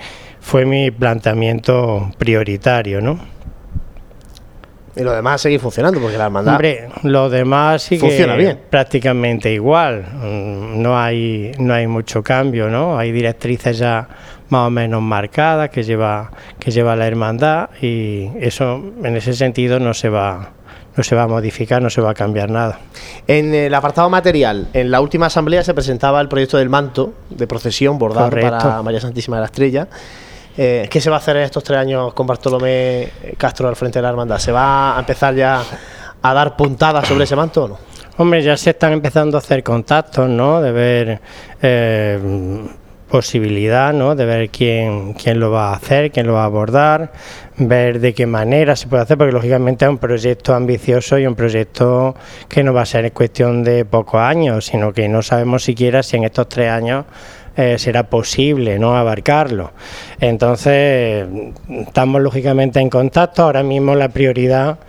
fue 0.46 0.64
mi 0.64 0.92
planteamiento 0.92 2.12
prioritario, 2.20 3.02
¿no? 3.02 3.18
Y 4.96 5.02
lo 5.02 5.12
demás 5.12 5.42
sigue 5.42 5.58
funcionando 5.58 6.00
porque 6.00 6.20
la 6.20 6.25
hermandad. 6.25 6.54
Hombre, 6.54 6.88
lo 7.02 7.32
demás 7.32 7.82
sigue 7.82 8.02
funciona 8.02 8.36
bien. 8.36 8.60
prácticamente 8.70 9.52
igual. 9.52 10.06
Mm, 10.14 10.84
no 10.84 11.00
hay, 11.00 11.52
no 11.58 11.74
hay 11.74 11.88
mucho 11.88 12.22
cambio, 12.22 12.70
¿no? 12.70 12.96
Hay 12.96 13.12
directrices 13.12 13.80
ya 13.80 14.08
más 14.50 14.68
o 14.68 14.70
menos 14.70 15.02
marcadas 15.02 15.72
que 15.72 15.82
lleva, 15.82 16.30
que 16.60 16.70
lleva 16.70 16.96
la 16.96 17.08
hermandad 17.08 17.72
y 17.82 18.30
eso 18.40 18.94
en 19.04 19.16
ese 19.18 19.34
sentido 19.34 19.80
no 19.80 19.96
se 19.96 20.10
va, 20.10 20.52
no 20.96 21.04
se 21.04 21.16
va 21.16 21.24
a 21.24 21.28
modificar, 21.28 21.82
no 21.82 21.90
se 21.90 22.02
va 22.02 22.12
a 22.12 22.14
cambiar 22.14 22.52
nada. 22.52 22.82
En 23.25 23.52
el 23.56 23.74
apartado 23.74 24.12
material, 24.12 24.68
en 24.74 24.92
la 24.92 25.02
última 25.02 25.25
asamblea 25.25 25.64
se 25.64 25.74
presentaba 25.74 26.22
el 26.22 26.28
proyecto 26.28 26.58
del 26.58 26.70
manto 26.70 27.16
de 27.32 27.48
procesión 27.48 27.98
bordado 27.98 28.30
para 28.30 28.84
María 28.84 29.02
Santísima 29.02 29.38
de 29.38 29.42
la 29.42 29.48
Estrella. 29.48 29.88
Eh, 30.57 30.88
¿Qué 30.89 31.01
se 31.01 31.09
va 31.09 31.17
a 31.17 31.19
hacer 31.19 31.35
en 31.38 31.43
estos 31.43 31.63
tres 31.63 31.79
años 31.79 32.13
con 32.13 32.25
Bartolomé 32.25 33.09
Castro 33.38 33.67
al 33.67 33.75
frente 33.75 34.00
de 34.00 34.03
la 34.03 34.09
hermandad? 34.09 34.38
¿Se 34.39 34.51
va 34.51 34.95
a 34.95 35.00
empezar 35.00 35.35
ya 35.35 35.62
a 36.21 36.33
dar 36.33 36.55
puntadas 36.55 37.07
sobre 37.07 37.25
ese 37.25 37.35
manto 37.35 37.65
o 37.65 37.67
no? 37.67 37.77
Hombre, 38.17 38.41
ya 38.41 38.55
se 38.55 38.69
están 38.69 38.93
empezando 38.93 39.38
a 39.38 39.39
hacer 39.39 39.62
contactos, 39.63 40.29
¿no? 40.29 40.62
De 40.62 40.71
ver 40.71 41.19
eh, 41.62 42.65
posibilidad, 43.09 43.91
¿no? 43.91 44.15
De 44.15 44.24
ver 44.24 44.50
quién, 44.50 45.13
quién 45.13 45.41
lo 45.41 45.51
va 45.51 45.71
a 45.71 45.75
hacer, 45.75 46.12
quién 46.12 46.25
lo 46.25 46.33
va 46.33 46.43
a 46.43 46.45
abordar, 46.45 47.12
ver 47.57 48.00
de 48.00 48.13
qué 48.13 48.25
manera 48.25 48.77
se 48.77 48.88
puede 48.88 49.03
hacer, 49.03 49.17
porque 49.17 49.33
lógicamente 49.33 49.83
es 49.83 49.91
un 49.91 49.97
proyecto 49.97 50.55
ambicioso 50.55 51.19
y 51.19 51.27
un 51.27 51.35
proyecto 51.35 52.15
que 52.47 52.63
no 52.63 52.74
va 52.74 52.83
a 52.83 52.85
ser 52.85 53.12
cuestión 53.12 53.65
de 53.65 53.83
pocos 53.83 54.21
años, 54.21 54.65
sino 54.65 54.93
que 54.93 55.09
no 55.09 55.21
sabemos 55.21 55.63
siquiera 55.63 56.01
si 56.01 56.15
en 56.15 56.24
estos 56.24 56.47
tres 56.47 56.69
años 56.71 57.03
eh, 57.55 57.77
será 57.77 58.09
posible 58.09 58.77
no 58.79 58.95
abarcarlo. 58.97 59.71
Entonces, 60.19 61.27
estamos 61.69 62.21
lógicamente 62.21 62.79
en 62.79 62.89
contacto. 62.89 63.43
Ahora 63.43 63.63
mismo 63.63 63.95
la 63.95 64.09
prioridad 64.09 64.79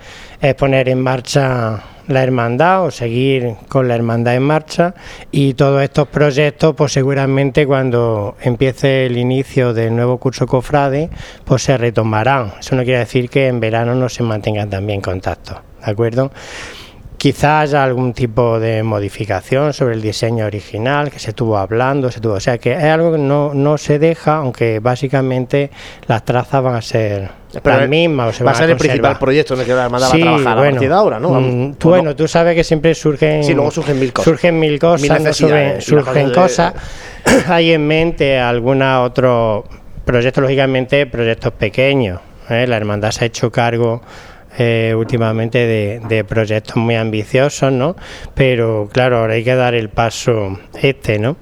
es 0.41 0.53
poner 0.55 0.89
en 0.89 1.01
marcha 1.01 1.83
la 2.07 2.23
hermandad 2.23 2.85
o 2.85 2.91
seguir 2.91 3.55
con 3.67 3.87
la 3.87 3.95
hermandad 3.95 4.35
en 4.35 4.43
marcha 4.43 4.93
y 5.31 5.53
todos 5.53 5.83
estos 5.83 6.07
proyectos 6.07 6.73
pues 6.75 6.93
seguramente 6.93 7.67
cuando 7.67 8.37
empiece 8.41 9.05
el 9.05 9.17
inicio 9.17 9.73
del 9.73 9.95
nuevo 9.95 10.17
curso 10.17 10.47
cofrade 10.47 11.09
pues 11.43 11.63
se 11.63 11.77
retomarán 11.77 12.53
eso 12.59 12.75
no 12.75 12.83
quiere 12.83 12.99
decir 12.99 13.29
que 13.29 13.47
en 13.47 13.59
verano 13.59 13.93
no 13.93 14.07
se 14.07 14.23
mantengan 14.23 14.69
también 14.69 15.01
contactos 15.01 15.57
de 15.83 15.91
acuerdo 15.91 16.31
Quizás 17.17 17.73
algún 17.73 18.13
tipo 18.13 18.59
de 18.59 18.83
modificación 18.83 19.73
sobre 19.73 19.95
el 19.95 20.01
diseño 20.03 20.45
original 20.45 21.09
que 21.09 21.17
se 21.17 21.31
estuvo 21.31 21.57
hablando, 21.57 22.11
se 22.11 22.19
tuvo, 22.19 22.33
o 22.33 22.39
sea 22.39 22.59
que 22.59 22.73
es 22.73 22.83
algo 22.83 23.13
que 23.13 23.17
no, 23.17 23.55
no 23.55 23.79
se 23.79 23.97
deja, 23.97 24.37
aunque 24.37 24.79
básicamente 24.79 25.71
las 26.07 26.23
trazas 26.23 26.61
van 26.61 26.75
a 26.75 26.81
ser 26.81 27.29
las 27.63 27.89
mismas. 27.89 28.45
va 28.45 28.51
a 28.51 28.55
ser 28.55 28.69
el 28.69 28.77
principal 28.77 29.17
proyecto 29.17 29.55
en 29.55 29.61
el 29.61 29.65
que 29.65 29.73
la 29.73 29.85
hermandad 29.85 30.09
sí, 30.11 30.21
va 30.21 30.29
a 30.29 30.35
trabajar 30.35 30.57
bueno, 30.57 30.69
a 30.69 30.71
partir 30.73 30.89
de 30.89 30.95
ahora, 30.95 31.19
¿no? 31.19 31.41
Mm, 31.41 31.73
tú, 31.75 31.89
bueno, 31.89 32.15
tú 32.15 32.27
sabes 32.27 32.53
que 32.55 32.63
siempre 32.63 32.93
surgen, 32.93 33.43
sí, 33.43 33.53
luego 33.55 33.71
surgen 33.71 33.99
mil 33.99 34.13
cosas, 34.13 34.25
surgen 34.25 34.59
mil 34.59 34.79
cosas, 34.79 35.21
no 35.21 35.33
surgen, 35.33 35.81
surgen 35.81 36.31
cosas. 36.31 36.73
Hay 37.47 37.71
en 37.71 37.87
mente 37.87 38.39
algunos 38.39 39.09
otros 39.09 39.63
proyectos, 40.05 40.41
lógicamente 40.41 41.07
proyectos 41.07 41.51
pequeños. 41.53 42.19
¿eh? 42.49 42.67
La 42.67 42.77
hermandad 42.77 43.11
se 43.11 43.25
ha 43.25 43.27
hecho 43.27 43.51
cargo 43.51 44.01
eh, 44.57 44.95
últimamente 44.95 45.67
de, 45.67 46.23
proyectos 46.23 46.75
muy 46.77 46.95
ambiciosos, 46.95 47.71
¿no? 47.71 47.95
Pero 48.33 48.89
claro, 48.91 49.19
ahora 49.19 49.33
hay 49.33 49.43
que 49.43 49.55
dar 49.55 49.75
el 49.75 49.89
paso 49.89 50.59
este, 50.81 51.19
¿no? 51.19 51.37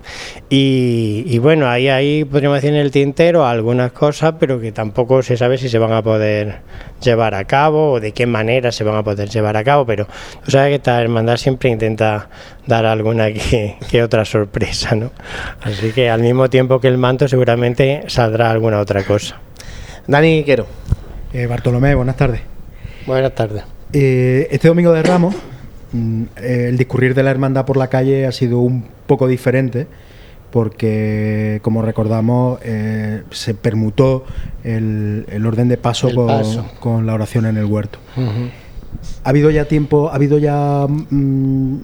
Y, 0.50 1.38
bueno, 1.40 1.68
ahí, 1.68 1.90
ahí 1.90 2.24
podríamos 2.24 2.58
decir 2.58 2.74
en 2.74 2.80
el 2.80 2.92
tintero 2.92 3.46
algunas 3.46 3.92
cosas, 3.92 4.36
pero 4.40 4.60
que 4.60 4.72
tampoco 4.72 5.22
se 5.22 5.38
sabe 5.38 5.58
si 5.58 5.70
se 5.70 5.80
van 5.80 5.92
a 5.92 6.02
poder 6.02 6.60
llevar 7.02 7.36
a 7.36 7.46
cabo 7.46 7.94
o 7.94 8.00
de 8.00 8.12
qué 8.12 8.26
manera 8.26 8.72
se 8.72 8.84
van 8.84 8.96
a 8.96 9.04
poder 9.04 9.30
llevar 9.30 9.58
a 9.58 9.64
cabo, 9.64 9.86
pero 9.86 10.08
tú 10.44 10.52
sabes 10.52 10.70
que 10.70 10.76
esta 10.76 11.02
hermandad 11.02 11.38
siempre 11.38 11.70
intenta 11.70 12.30
dar 12.68 12.86
alguna 12.86 13.32
que, 13.32 13.76
que 13.90 14.04
otra 14.04 14.24
sorpresa, 14.26 14.96
¿no? 14.96 15.12
Así 15.62 15.92
que 15.92 16.10
al 16.10 16.22
mismo 16.22 16.50
tiempo 16.50 16.80
que 16.80 16.88
el 16.88 16.98
manto 16.98 17.28
seguramente 17.28 18.04
saldrá 18.08 18.52
alguna 18.52 18.80
otra 18.80 19.04
cosa. 19.04 19.40
Dani 20.08 20.44
Quero. 20.44 20.68
Eh, 21.34 21.48
Bartolomé, 21.48 21.96
buenas 21.96 22.16
tardes. 22.16 22.55
Buenas 23.06 23.36
tardes. 23.36 23.64
Eh, 23.94 24.48
este 24.50 24.68
domingo 24.68 24.92
de 24.92 25.04
Ramos, 25.04 25.36
mm, 25.92 26.24
el 26.38 26.78
discurrir 26.78 27.14
de 27.14 27.22
la 27.22 27.32
hermandad 27.32 27.66
por 27.66 27.78
la 27.78 27.88
calle 27.88 28.26
ha 28.26 28.32
sido 28.32 28.60
un 28.60 28.86
poco 29.06 29.28
diferente 29.28 29.88
porque, 30.52 31.60
como 31.62 31.82
recordamos, 31.82 32.60
eh, 32.64 33.24
se 33.30 33.54
permutó 33.54 34.26
el, 34.64 35.26
orden 35.46 35.68
de 35.68 35.78
paso, 35.78 36.10
con, 36.80 37.06
la 37.06 37.14
oración 37.14 37.46
en 37.46 37.58
el 37.58 37.66
huerto. 37.66 38.00
Ha 39.24 39.30
habido 39.30 39.52
ya 39.52 39.66
tiempo, 39.66 40.10
ha 40.10 40.16
habido 40.16 40.38
ya 40.38 40.88
mm, 40.88 41.78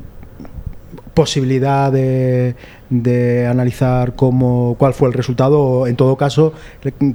posibilidad 1.13 1.91
de, 1.91 2.55
de 2.91 3.47
analizar 3.47 4.15
cómo, 4.15 4.75
cuál 4.77 4.93
fue 4.93 5.07
el 5.07 5.13
resultado 5.13 5.59
o, 5.59 5.87
en 5.87 5.95
todo 5.95 6.17
caso, 6.17 6.53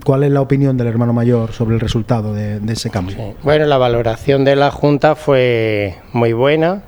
cuál 0.05 0.25
es 0.25 0.33
la 0.33 0.41
opinión 0.41 0.77
del 0.77 0.89
hermano 0.89 1.13
mayor 1.13 1.53
sobre 1.53 1.75
el 1.75 1.81
resultado 1.81 2.35
de, 2.35 2.61
ese 2.73 2.91
cambio. 2.91 3.35
Bueno, 3.43 3.67
la 3.67 3.79
valoración 3.79 4.45
de 4.45 4.57
la 4.57 4.71
Junta 4.71 5.15
fue 5.15 5.95
muy 6.13 6.33
buena. 6.33 6.83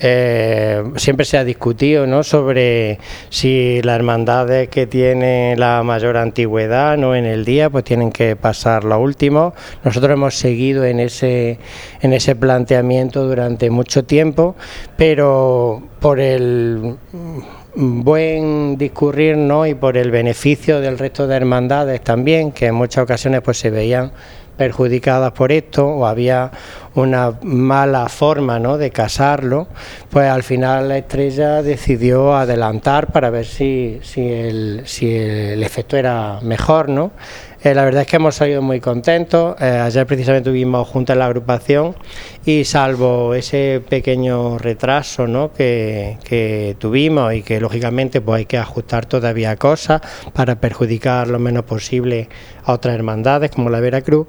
Eh, 0.00 0.84
siempre 0.94 1.24
se 1.24 1.38
ha 1.38 1.44
discutido 1.44 2.06
¿no? 2.06 2.22
sobre 2.22 3.00
si 3.30 3.82
las 3.82 3.96
hermandades 3.96 4.68
que 4.68 4.86
tienen 4.86 5.58
la 5.58 5.82
mayor 5.82 6.16
antigüedad 6.16 6.96
¿no? 6.96 7.16
en 7.16 7.24
el 7.24 7.44
día 7.44 7.68
pues 7.68 7.82
tienen 7.82 8.12
que 8.12 8.36
pasar 8.36 8.84
lo 8.84 8.98
último. 9.00 9.54
Nosotros 9.84 10.12
hemos 10.12 10.36
seguido 10.36 10.84
en 10.84 11.00
ese, 11.00 11.58
en 12.00 12.12
ese 12.12 12.36
planteamiento 12.36 13.26
durante 13.26 13.70
mucho 13.70 14.04
tiempo, 14.04 14.54
pero 14.96 15.82
por 16.00 16.20
el 16.20 16.96
buen 17.78 18.76
discurrir 18.76 19.36
¿no? 19.36 19.64
y 19.64 19.74
por 19.74 19.96
el 19.96 20.10
beneficio 20.10 20.80
del 20.80 20.98
resto 20.98 21.28
de 21.28 21.36
hermandades 21.36 22.00
también, 22.00 22.50
que 22.50 22.66
en 22.66 22.74
muchas 22.74 23.04
ocasiones 23.04 23.40
pues 23.40 23.58
se 23.58 23.70
veían 23.70 24.10
perjudicadas 24.56 25.30
por 25.30 25.52
esto 25.52 25.86
o 25.86 26.04
había 26.04 26.50
una 26.96 27.34
mala 27.42 28.08
forma 28.08 28.58
¿no? 28.58 28.78
de 28.78 28.90
casarlo, 28.90 29.68
pues 30.10 30.28
al 30.28 30.42
final 30.42 30.88
la 30.88 30.98
estrella 30.98 31.62
decidió 31.62 32.34
adelantar 32.34 33.12
para 33.12 33.30
ver 33.30 33.46
si, 33.46 34.00
si, 34.02 34.26
el, 34.28 34.82
si 34.84 35.14
el 35.14 35.62
efecto 35.62 35.96
era 35.96 36.40
mejor, 36.42 36.88
¿no? 36.88 37.12
Eh, 37.60 37.74
la 37.74 37.84
verdad 37.84 38.02
es 38.02 38.08
que 38.08 38.16
hemos 38.16 38.36
salido 38.36 38.62
muy 38.62 38.78
contentos. 38.78 39.56
Eh, 39.60 39.64
ayer 39.64 40.06
precisamente 40.06 40.48
tuvimos 40.48 40.86
junta 40.86 41.14
en 41.14 41.18
la 41.18 41.26
agrupación 41.26 41.96
y 42.44 42.64
salvo 42.64 43.34
ese 43.34 43.82
pequeño 43.88 44.58
retraso 44.58 45.26
¿no? 45.26 45.52
que, 45.52 46.18
que, 46.22 46.76
tuvimos 46.78 47.34
y 47.34 47.42
que 47.42 47.60
lógicamente 47.60 48.20
pues 48.20 48.38
hay 48.38 48.46
que 48.46 48.58
ajustar 48.58 49.06
todavía 49.06 49.56
cosas 49.56 50.00
para 50.32 50.60
perjudicar 50.60 51.26
lo 51.26 51.40
menos 51.40 51.64
posible 51.64 52.28
a 52.64 52.74
otras 52.74 52.94
hermandades 52.94 53.50
como 53.50 53.70
la 53.70 53.80
Veracruz, 53.80 54.28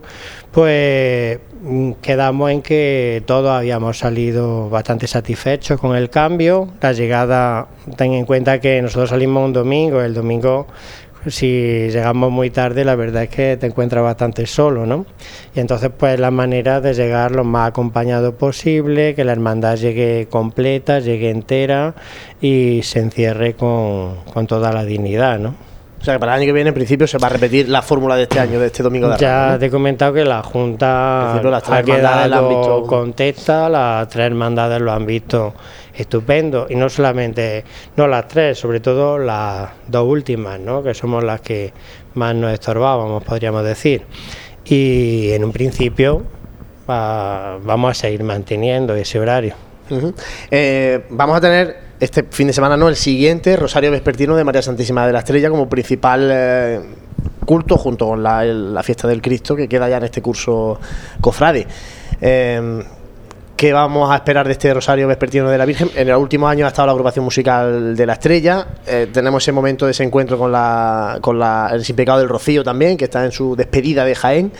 pues 0.51 1.39
mm, 1.61 1.91
quedamos 2.01 2.49
en 2.49 2.61
que 2.63 3.21
todos 3.27 3.51
habíamos 3.51 3.99
salido 3.99 4.69
bastante 4.69 5.05
satisfechos 5.07 5.79
con 5.79 5.95
el 5.95 6.09
cambio. 6.09 6.69
La 6.81 6.93
llegada, 6.93 7.67
ten 7.95 8.13
en 8.13 8.25
cuenta 8.25 8.59
que 8.59 8.81
nosotros 8.81 9.09
salimos 9.09 9.45
un 9.45 9.53
domingo, 9.53 10.01
el 10.01 10.13
domingo 10.13 10.67
si 11.27 11.89
llegamos 11.91 12.31
muy 12.31 12.49
tarde, 12.49 12.85
la 12.85 12.95
verdad 12.95 13.23
es 13.23 13.29
que 13.29 13.57
te 13.57 13.67
encuentras 13.67 14.03
bastante 14.03 14.45
solo, 14.45 14.85
¿no? 14.85 15.05
Y 15.55 15.59
entonces, 15.59 15.89
pues 15.97 16.19
la 16.19 16.31
manera 16.31 16.79
de 16.81 16.93
llegar 16.93 17.31
lo 17.31 17.43
más 17.43 17.69
acompañado 17.69 18.35
posible, 18.35 19.15
que 19.15 19.23
la 19.25 19.33
hermandad 19.33 19.75
llegue 19.75 20.27
completa, 20.29 20.99
llegue 20.99 21.29
entera 21.29 21.93
y 22.41 22.81
se 22.83 22.99
encierre 22.99 23.53
con, 23.55 24.15
con 24.33 24.47
toda 24.47 24.71
la 24.71 24.85
dignidad, 24.85 25.39
¿no? 25.39 25.55
O 26.01 26.05
sea 26.05 26.13
que 26.13 26.19
para 26.21 26.33
el 26.35 26.39
año 26.39 26.47
que 26.47 26.53
viene, 26.53 26.69
en 26.69 26.73
principio, 26.75 27.05
se 27.07 27.17
va 27.17 27.27
a 27.27 27.31
repetir 27.31 27.67
la 27.67 27.81
fórmula 27.81 28.15
de 28.15 28.23
este 28.23 28.39
año, 28.39 28.57
de 28.57 28.67
este 28.67 28.81
domingo 28.83 29.09
de 29.09 29.17
Ya 29.17 29.35
Ramos, 29.39 29.51
¿no? 29.53 29.59
te 29.59 29.65
he 29.65 29.69
comentado 29.69 30.13
que 30.13 30.23
la 30.23 30.41
Junta 30.41 31.41
las 31.43 31.61
tres 31.63 31.75
ha 31.75 31.79
hermandades 31.79 32.29
la 32.29 32.37
han 32.37 32.47
quedado 32.47 32.49
visto- 32.79 32.83
contenta, 32.87 33.67
las 33.67 34.07
tres 34.07 34.25
hermandades 34.27 34.79
lo 34.81 34.93
han 34.93 35.05
visto 35.05 35.53
estupendo 35.99 36.67
y 36.69 36.75
no 36.75 36.89
solamente, 36.89 37.63
no 37.97 38.07
las 38.07 38.27
tres, 38.27 38.57
sobre 38.57 38.79
todo 38.79 39.17
las 39.17 39.69
dos 39.87 40.07
últimas, 40.07 40.59
¿no? 40.59 40.81
que 40.83 40.93
somos 40.93 41.23
las 41.23 41.41
que 41.41 41.73
más 42.15 42.33
nos 42.35 42.53
estorbábamos, 42.53 43.23
podríamos 43.23 43.63
decir. 43.63 44.03
Y 44.65 45.31
en 45.31 45.43
un 45.43 45.51
principio 45.51 46.23
va- 46.89 47.57
vamos 47.63 47.91
a 47.91 47.93
seguir 47.93 48.23
manteniendo 48.23 48.95
ese 48.95 49.19
horario. 49.19 49.53
Eh, 50.51 51.05
vamos 51.09 51.37
a 51.37 51.41
tener 51.41 51.77
este 51.99 52.23
fin 52.29 52.47
de 52.47 52.53
semana, 52.53 52.77
no, 52.77 52.87
el 52.87 52.95
siguiente, 52.95 53.55
Rosario 53.57 53.89
Vespertino 53.91 54.35
de 54.35 54.43
María 54.43 54.61
Santísima 54.61 55.05
de 55.07 55.13
la 55.13 55.19
Estrella 55.19 55.49
como 55.49 55.67
principal 55.67 56.29
eh, 56.31 56.79
culto 57.45 57.77
junto 57.77 58.07
con 58.07 58.21
la 58.21 58.83
fiesta 58.83 59.07
del 59.07 59.21
Cristo 59.21 59.55
que 59.55 59.67
queda 59.67 59.89
ya 59.89 59.97
en 59.97 60.03
este 60.03 60.21
curso 60.21 60.79
cofrade. 61.19 61.65
Eh, 62.21 62.83
¿Qué 63.59 63.73
vamos 63.73 64.09
a 64.09 64.15
esperar 64.15 64.45
de 64.45 64.53
este 64.53 64.73
Rosario 64.73 65.05
Vespertino 65.05 65.49
de 65.49 65.57
la 65.57 65.65
Virgen? 65.65 65.89
En 65.93 66.07
el 66.07 66.15
último 66.15 66.47
año 66.47 66.63
ha 66.63 66.69
estado 66.69 66.85
la 66.85 66.91
agrupación 66.93 67.25
musical 67.25 67.93
de 67.93 68.05
la 68.05 68.13
Estrella. 68.13 68.65
Eh, 68.87 69.09
tenemos 69.11 69.43
ese 69.43 69.51
momento 69.51 69.83
de 69.83 69.91
ese 69.91 70.01
encuentro 70.01 70.37
con, 70.37 70.49
la, 70.49 71.17
con 71.19 71.37
la, 71.37 71.69
el 71.73 71.83
Sin 71.83 71.93
Pecado 71.97 72.19
del 72.19 72.29
Rocío 72.29 72.63
también, 72.63 72.95
que 72.95 73.03
está 73.03 73.25
en 73.25 73.33
su 73.33 73.57
despedida 73.57 74.05
de 74.05 74.15
Jaén 74.15 74.53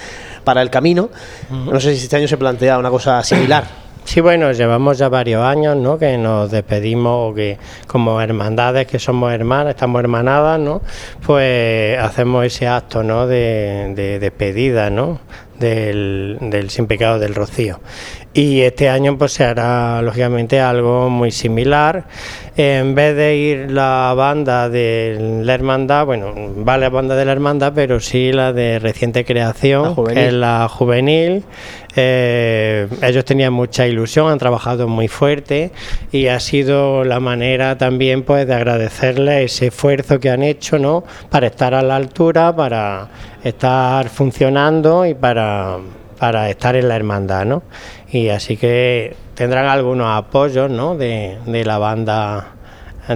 para 0.43 0.61
el 0.61 0.69
camino. 0.69 1.09
No 1.49 1.79
sé 1.79 1.95
si 1.95 2.03
este 2.03 2.17
año 2.17 2.27
se 2.27 2.35
plantea 2.35 2.77
una 2.77 2.89
cosa 2.89 3.23
similar. 3.23 3.63
Sí, 4.03 4.19
bueno, 4.19 4.51
llevamos 4.51 4.97
ya 4.97 5.07
varios 5.07 5.45
años, 5.45 5.77
¿no? 5.77 5.97
Que 5.97 6.17
nos 6.17 6.51
despedimos, 6.51 7.33
que 7.33 7.57
como 7.87 8.19
hermandades, 8.19 8.85
que 8.85 8.99
somos 8.99 9.31
hermanas, 9.31 9.75
estamos 9.75 10.01
hermanadas, 10.01 10.59
¿no? 10.59 10.81
Pues 11.25 11.97
hacemos 11.97 12.43
ese 12.43 12.67
acto, 12.67 13.01
¿no? 13.01 13.27
De, 13.27 13.93
de 13.95 14.19
despedida, 14.19 14.89
¿no? 14.89 15.19
Del, 15.59 16.37
del 16.41 16.69
Sin 16.69 16.87
Pecado 16.87 17.19
del 17.19 17.35
Rocío. 17.35 17.79
Y 18.33 18.61
este 18.61 18.89
año 18.89 19.17
pues 19.17 19.33
se 19.33 19.43
hará 19.43 20.01
lógicamente 20.01 20.59
algo 20.59 21.09
muy 21.09 21.31
similar. 21.31 22.05
En 22.55 22.93
vez 22.93 23.15
de 23.15 23.35
ir 23.35 23.71
la 23.71 24.13
banda 24.15 24.69
de 24.69 25.41
la 25.43 25.53
hermandad, 25.53 26.05
bueno, 26.05 26.33
va 26.63 26.77
la 26.77 26.89
banda 26.89 27.15
de 27.15 27.25
la 27.25 27.31
hermandad, 27.31 27.73
pero 27.73 27.99
sí 27.99 28.31
la 28.31 28.53
de 28.53 28.77
reciente 28.79 29.21
La 29.21 29.25
creación, 29.25 29.95
que 30.05 30.27
es 30.27 30.33
la 30.33 30.67
juvenil. 30.69 31.43
Eh, 31.95 32.87
ellos 33.01 33.25
tenían 33.25 33.51
mucha 33.51 33.87
ilusión, 33.87 34.31
han 34.31 34.37
trabajado 34.37 34.87
muy 34.87 35.07
fuerte 35.07 35.71
y 36.11 36.27
ha 36.27 36.39
sido 36.39 37.03
la 37.03 37.19
manera 37.19 37.77
también 37.77 38.23
pues 38.23 38.45
de 38.45 38.53
agradecerles 38.53 39.53
ese 39.53 39.67
esfuerzo 39.67 40.19
que 40.19 40.29
han 40.29 40.43
hecho, 40.43 40.77
¿no? 40.77 41.03
Para 41.31 41.47
estar 41.47 41.73
a 41.73 41.81
la 41.81 41.95
altura, 41.95 42.55
para 42.55 43.09
estar 43.43 44.09
funcionando 44.09 45.05
y 45.05 45.13
para, 45.13 45.77
para 46.17 46.49
estar 46.49 46.75
en 46.75 46.87
la 46.87 46.95
hermandad, 46.95 47.45
¿no? 47.45 47.63
Y 48.11 48.29
así 48.29 48.57
que 48.57 49.15
tendrán 49.35 49.67
algunos 49.67 50.07
apoyos, 50.07 50.69
¿no? 50.69 50.95
De, 50.95 51.37
de 51.45 51.65
la 51.65 51.77
banda 51.77 52.58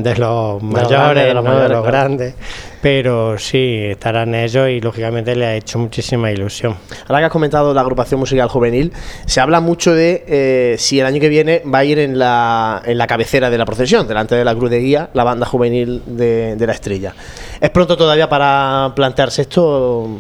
de 0.02 0.16
los 0.16 0.64
mayores, 0.64 0.90
grandes, 0.90 1.26
de 1.26 1.34
los 1.34 1.44
mayores, 1.44 1.64
de 1.64 1.76
los 1.76 1.82
claro. 1.84 1.84
grandes, 1.84 2.36
pero 2.82 3.38
sí, 3.38 3.78
estarán 3.92 4.34
ellos 4.34 4.68
y 4.70 4.82
lógicamente 4.82 5.36
les 5.36 5.48
ha 5.48 5.56
hecho 5.56 5.78
muchísima 5.78 6.32
ilusión. 6.32 6.76
Ahora 7.08 7.20
que 7.20 7.26
has 7.26 7.32
comentado 7.32 7.74
la 7.74 7.82
agrupación 7.82 8.20
musical 8.20 8.50
juvenil, 8.50 8.92
se 9.26 9.40
habla 9.40 9.60
mucho 9.60 9.94
de 9.94 10.24
eh, 10.28 10.76
si 10.80 11.00
el 11.00 11.06
año 11.06 11.20
que 11.20 11.30
viene 11.30 11.62
va 11.72 11.80
a 11.80 11.86
ir 11.86 12.00
en 12.00 12.18
la, 12.18 12.82
en 12.84 12.98
la 12.98 13.06
cabecera 13.06 13.50
de 13.52 13.58
la 13.58 13.66
procesión, 13.66 14.08
delante 14.08 14.34
de 14.36 14.44
la 14.44 14.56
cruz 14.56 14.72
de 14.72 14.80
guía, 14.80 15.10
la 15.14 15.24
banda 15.24 15.46
juvenil 15.46 16.02
de, 16.08 16.56
de 16.56 16.68
la 16.68 16.74
estrella. 16.74 17.14
¿Es 17.62 17.70
pronto 17.70 17.96
todavía 17.96 18.28
para 18.28 18.94
plantearse 18.96 19.44
esto? 19.44 20.20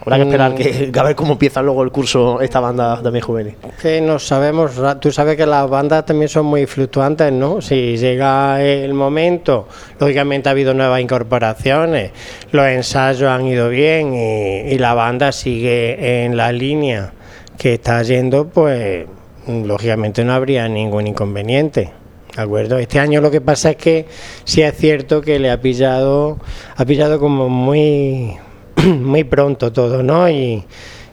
Habrá 0.00 0.16
que 0.16 0.22
esperar 0.22 0.54
que, 0.54 0.92
que 0.92 0.98
a 0.98 1.02
ver 1.02 1.16
cómo 1.16 1.32
empieza 1.32 1.60
luego 1.62 1.82
el 1.82 1.90
curso 1.90 2.40
esta 2.40 2.60
banda 2.60 3.02
también 3.02 3.24
juvenil. 3.24 3.54
Que 3.80 4.00
no 4.00 4.18
sabemos, 4.18 4.72
tú 5.00 5.10
sabes 5.10 5.36
que 5.36 5.46
las 5.46 5.68
bandas 5.68 6.06
también 6.06 6.28
son 6.28 6.46
muy 6.46 6.66
fluctuantes, 6.66 7.32
¿no? 7.32 7.60
Si 7.60 7.96
llega 7.96 8.62
el 8.62 8.94
momento, 8.94 9.68
lógicamente 9.98 10.48
ha 10.48 10.52
habido 10.52 10.72
nuevas 10.74 11.00
incorporaciones, 11.00 12.12
los 12.52 12.66
ensayos 12.66 13.28
han 13.28 13.46
ido 13.46 13.68
bien 13.68 14.14
y, 14.14 14.72
y 14.72 14.78
la 14.78 14.94
banda 14.94 15.32
sigue 15.32 16.24
en 16.24 16.36
la 16.36 16.52
línea 16.52 17.12
que 17.58 17.74
está 17.74 18.02
yendo, 18.02 18.48
pues 18.48 19.06
lógicamente 19.48 20.24
no 20.24 20.32
habría 20.32 20.68
ningún 20.68 21.06
inconveniente. 21.06 21.92
¿De 22.36 22.42
acuerdo? 22.42 22.78
Este 22.78 23.00
año 23.00 23.20
lo 23.20 23.32
que 23.32 23.40
pasa 23.40 23.70
es 23.70 23.76
que 23.76 24.06
sí 24.44 24.62
es 24.62 24.76
cierto 24.76 25.20
que 25.20 25.40
le 25.40 25.50
ha 25.50 25.60
pillado, 25.60 26.38
ha 26.76 26.84
pillado 26.84 27.18
como 27.18 27.48
muy, 27.48 28.36
muy 28.86 29.24
pronto 29.24 29.72
todo, 29.72 30.02
¿no? 30.02 30.28
Y, 30.28 30.64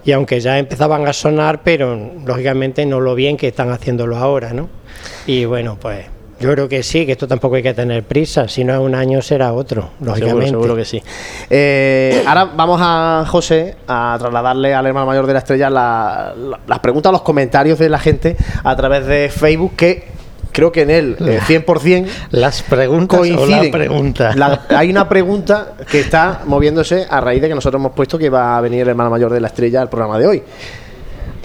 y 0.04 0.12
aunque 0.12 0.40
ya 0.40 0.58
empezaban 0.60 1.08
a 1.08 1.14
sonar, 1.14 1.62
pero 1.64 2.12
lógicamente 2.26 2.86
no 2.86 3.00
lo 3.00 3.16
bien 3.16 3.38
que 3.38 3.48
están 3.48 3.72
haciéndolo 3.72 4.18
ahora, 4.18 4.54
¿no? 4.54 4.70
Y 5.28 5.46
bueno, 5.46 5.78
pues 5.80 6.06
yo 6.40 6.52
creo 6.52 6.68
que 6.68 6.84
sí, 6.84 7.06
que 7.06 7.14
esto 7.14 7.28
tampoco 7.28 7.56
hay 7.56 7.64
que 7.64 7.74
tener 7.74 8.04
prisa, 8.04 8.48
si 8.48 8.64
no 8.66 8.74
es 8.74 8.80
un 8.80 8.94
año 8.94 9.22
será 9.22 9.54
otro, 9.54 9.92
lógicamente. 10.02 10.48
Seguro, 10.48 10.62
seguro 10.64 10.76
que 10.76 10.86
sí. 10.86 11.02
Eh, 11.50 12.24
ahora 12.28 12.46
vamos 12.46 12.80
a 12.84 13.24
José 13.28 13.76
a 13.88 14.16
trasladarle 14.20 14.74
al 14.74 14.86
hermano 14.86 15.06
mayor 15.06 15.26
de 15.28 15.34
la 15.34 15.40
estrella 15.40 15.70
la- 15.70 16.34
la- 16.38 16.60
las 16.68 16.80
preguntas, 16.80 17.12
los 17.12 17.22
comentarios 17.22 17.80
de 17.80 17.90
la 17.90 18.00
gente 18.00 18.36
a 18.64 18.76
través 18.76 19.06
de 19.06 19.30
Facebook 19.30 19.76
que 19.78 20.15
creo 20.56 20.72
que 20.72 20.84
en 20.84 20.90
él 20.90 21.18
eh, 21.20 21.40
100% 21.46 22.08
Las 22.32 22.62
preguntas 22.64 23.20
o 23.20 23.26
la 23.26 23.36
coinciden. 23.36 23.72
pregunta. 23.72 24.34
La- 24.36 24.62
hay 24.70 24.90
una 24.90 25.08
pregunta 25.10 25.74
que 25.92 26.00
está 26.00 26.42
moviéndose 26.46 27.06
a 27.10 27.20
raíz 27.20 27.42
de 27.42 27.50
que 27.50 27.56
nosotros 27.56 27.80
hemos 27.80 27.92
puesto 27.92 28.18
que 28.18 28.30
va 28.30 28.58
a 28.58 28.62
venir 28.62 28.82
el 28.84 28.88
hermano 28.90 29.10
mayor 29.10 29.34
de 29.34 29.42
la 29.42 29.48
estrella 29.48 29.82
al 29.82 29.90
programa 29.90 30.18
de 30.18 30.28
hoy. 30.28 30.44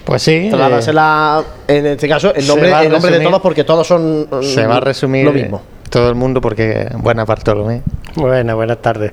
Pues 0.05 0.23
sí. 0.23 0.49
eh, 0.49 1.43
en 1.69 1.87
este 1.87 2.09
caso, 2.09 2.33
el 2.35 2.47
nombre, 2.47 2.71
el 2.87 2.91
de 2.91 3.21
todos 3.21 3.41
porque 3.41 3.65
todos 3.65 3.87
son 3.87 4.29
mm, 4.31 4.43
se 4.43 4.67
va 4.67 4.77
a 4.77 4.81
resumir 4.81 5.25
lo 5.25 5.33
mismo. 5.33 5.63
todo 5.89 6.09
el 6.09 6.15
mundo 6.15 6.41
porque 6.41 6.89
buena 6.99 7.25
Bartolomé. 7.25 7.83
Bueno, 8.15 8.55
buenas 8.57 8.79
tardes. 8.79 9.13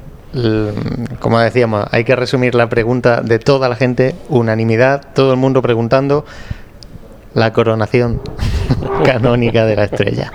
Como 1.19 1.39
decíamos, 1.39 1.87
hay 1.91 2.03
que 2.03 2.15
resumir 2.15 2.53
la 2.53 2.69
pregunta 2.69 3.21
de 3.21 3.39
toda 3.39 3.67
la 3.69 3.75
gente, 3.75 4.15
unanimidad, 4.29 5.01
todo 5.15 5.31
el 5.31 5.37
mundo 5.37 5.61
preguntando 5.61 6.25
la 7.33 7.53
coronación 7.53 8.21
canónica 9.05 9.65
de 9.65 9.75
la 9.75 9.83
estrella. 9.85 10.31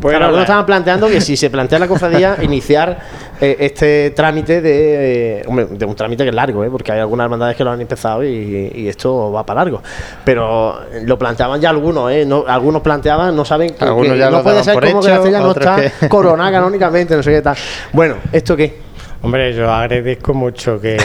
Bueno, 0.00 0.18
la- 0.18 0.26
algunos 0.26 0.44
estaban 0.44 0.66
planteando 0.66 1.06
que 1.08 1.20
si 1.20 1.36
se 1.36 1.48
plantea 1.50 1.78
la 1.78 1.88
cofradía, 1.88 2.36
iniciar 2.42 2.98
eh, 3.40 3.56
este 3.60 4.10
trámite 4.10 4.60
de, 4.60 5.38
eh, 5.40 5.42
hombre, 5.46 5.66
de 5.70 5.84
un 5.86 5.94
trámite 5.94 6.24
que 6.24 6.28
es 6.30 6.34
largo, 6.34 6.62
¿eh? 6.64 6.68
porque 6.70 6.92
hay 6.92 7.00
algunas 7.00 7.24
hermandades 7.24 7.56
que 7.56 7.64
lo 7.64 7.70
han 7.70 7.80
empezado 7.80 8.22
y, 8.24 8.72
y 8.74 8.88
esto 8.88 9.32
va 9.32 9.46
para 9.46 9.60
largo. 9.64 9.82
Pero 10.24 10.78
lo 11.04 11.18
planteaban 11.18 11.60
ya 11.60 11.70
algunos, 11.70 12.10
¿eh? 12.12 12.24
No, 12.26 12.44
algunos 12.46 12.82
planteaban, 12.82 13.34
no 13.34 13.44
saben 13.44 13.70
que, 13.74 13.84
Algunos 13.84 14.12
que 14.12 14.18
ya 14.18 14.30
no 14.30 14.38
lo 14.38 14.42
puede 14.42 14.62
ser 14.64 14.74
como 14.74 15.00
que 15.00 15.08
la 15.08 15.14
estrella 15.16 15.40
no 15.40 15.50
está 15.52 15.76
que- 16.00 16.08
coronada 16.08 16.52
canónicamente, 16.52 17.16
no 17.16 17.22
sé 17.22 17.30
qué 17.32 17.42
tal. 17.42 17.56
Bueno, 17.92 18.16
¿esto 18.32 18.56
qué? 18.56 18.74
Hombre, 19.22 19.54
yo 19.54 19.72
agradezco 19.72 20.34
mucho 20.34 20.78
que, 20.78 20.98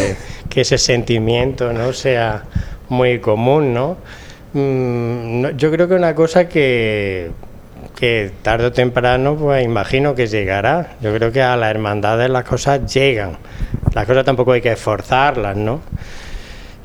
que 0.50 0.62
ese 0.62 0.78
sentimiento 0.78 1.72
no 1.72 1.94
sea 1.94 2.44
muy 2.90 3.20
común, 3.20 3.74
¿no? 3.74 3.96
Mm, 4.54 5.42
no- 5.42 5.50
Yo 5.52 5.72
creo 5.72 5.88
que 5.88 5.94
una 5.96 6.16
cosa 6.16 6.48
que, 6.50 7.32
que 8.00 8.32
tarde 8.42 8.68
o 8.68 8.72
temprano, 8.72 9.36
pues 9.36 9.64
imagino 9.64 10.16
que 10.16 10.28
llegará. 10.28 10.96
Yo 11.02 11.14
creo 11.14 11.32
que 11.32 11.42
a 11.42 11.56
las 11.56 11.70
hermandades 11.72 12.30
las 12.30 12.46
cosas 12.46 12.92
llegan. 12.94 13.38
Las 13.94 14.06
cosas 14.06 14.26
tampoco 14.26 14.52
hay 14.54 14.62
que 14.62 14.72
esforzarlas, 14.72 15.56
¿no? 15.56 15.82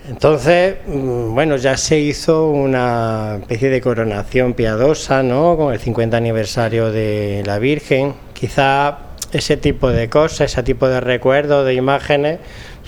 Entonces, 0.08 0.76
mm, 0.86 1.34
bueno, 1.34 1.56
ya 1.56 1.76
se 1.78 1.98
hizo 1.98 2.50
una 2.50 3.38
especie 3.40 3.70
de 3.70 3.80
coronación 3.80 4.52
piadosa, 4.52 5.22
¿no? 5.22 5.56
Con 5.56 5.72
el 5.72 5.80
50 5.80 6.18
aniversario 6.18 6.92
de 6.92 7.42
la 7.46 7.58
Virgen. 7.58 8.12
Quizá 8.34 8.98
ese 9.32 9.56
tipo 9.56 9.88
de 9.90 10.10
cosas, 10.10 10.52
ese 10.52 10.62
tipo 10.62 10.88
de 10.88 11.00
recuerdos, 11.00 11.64
de 11.64 11.74
imágenes, 11.74 12.38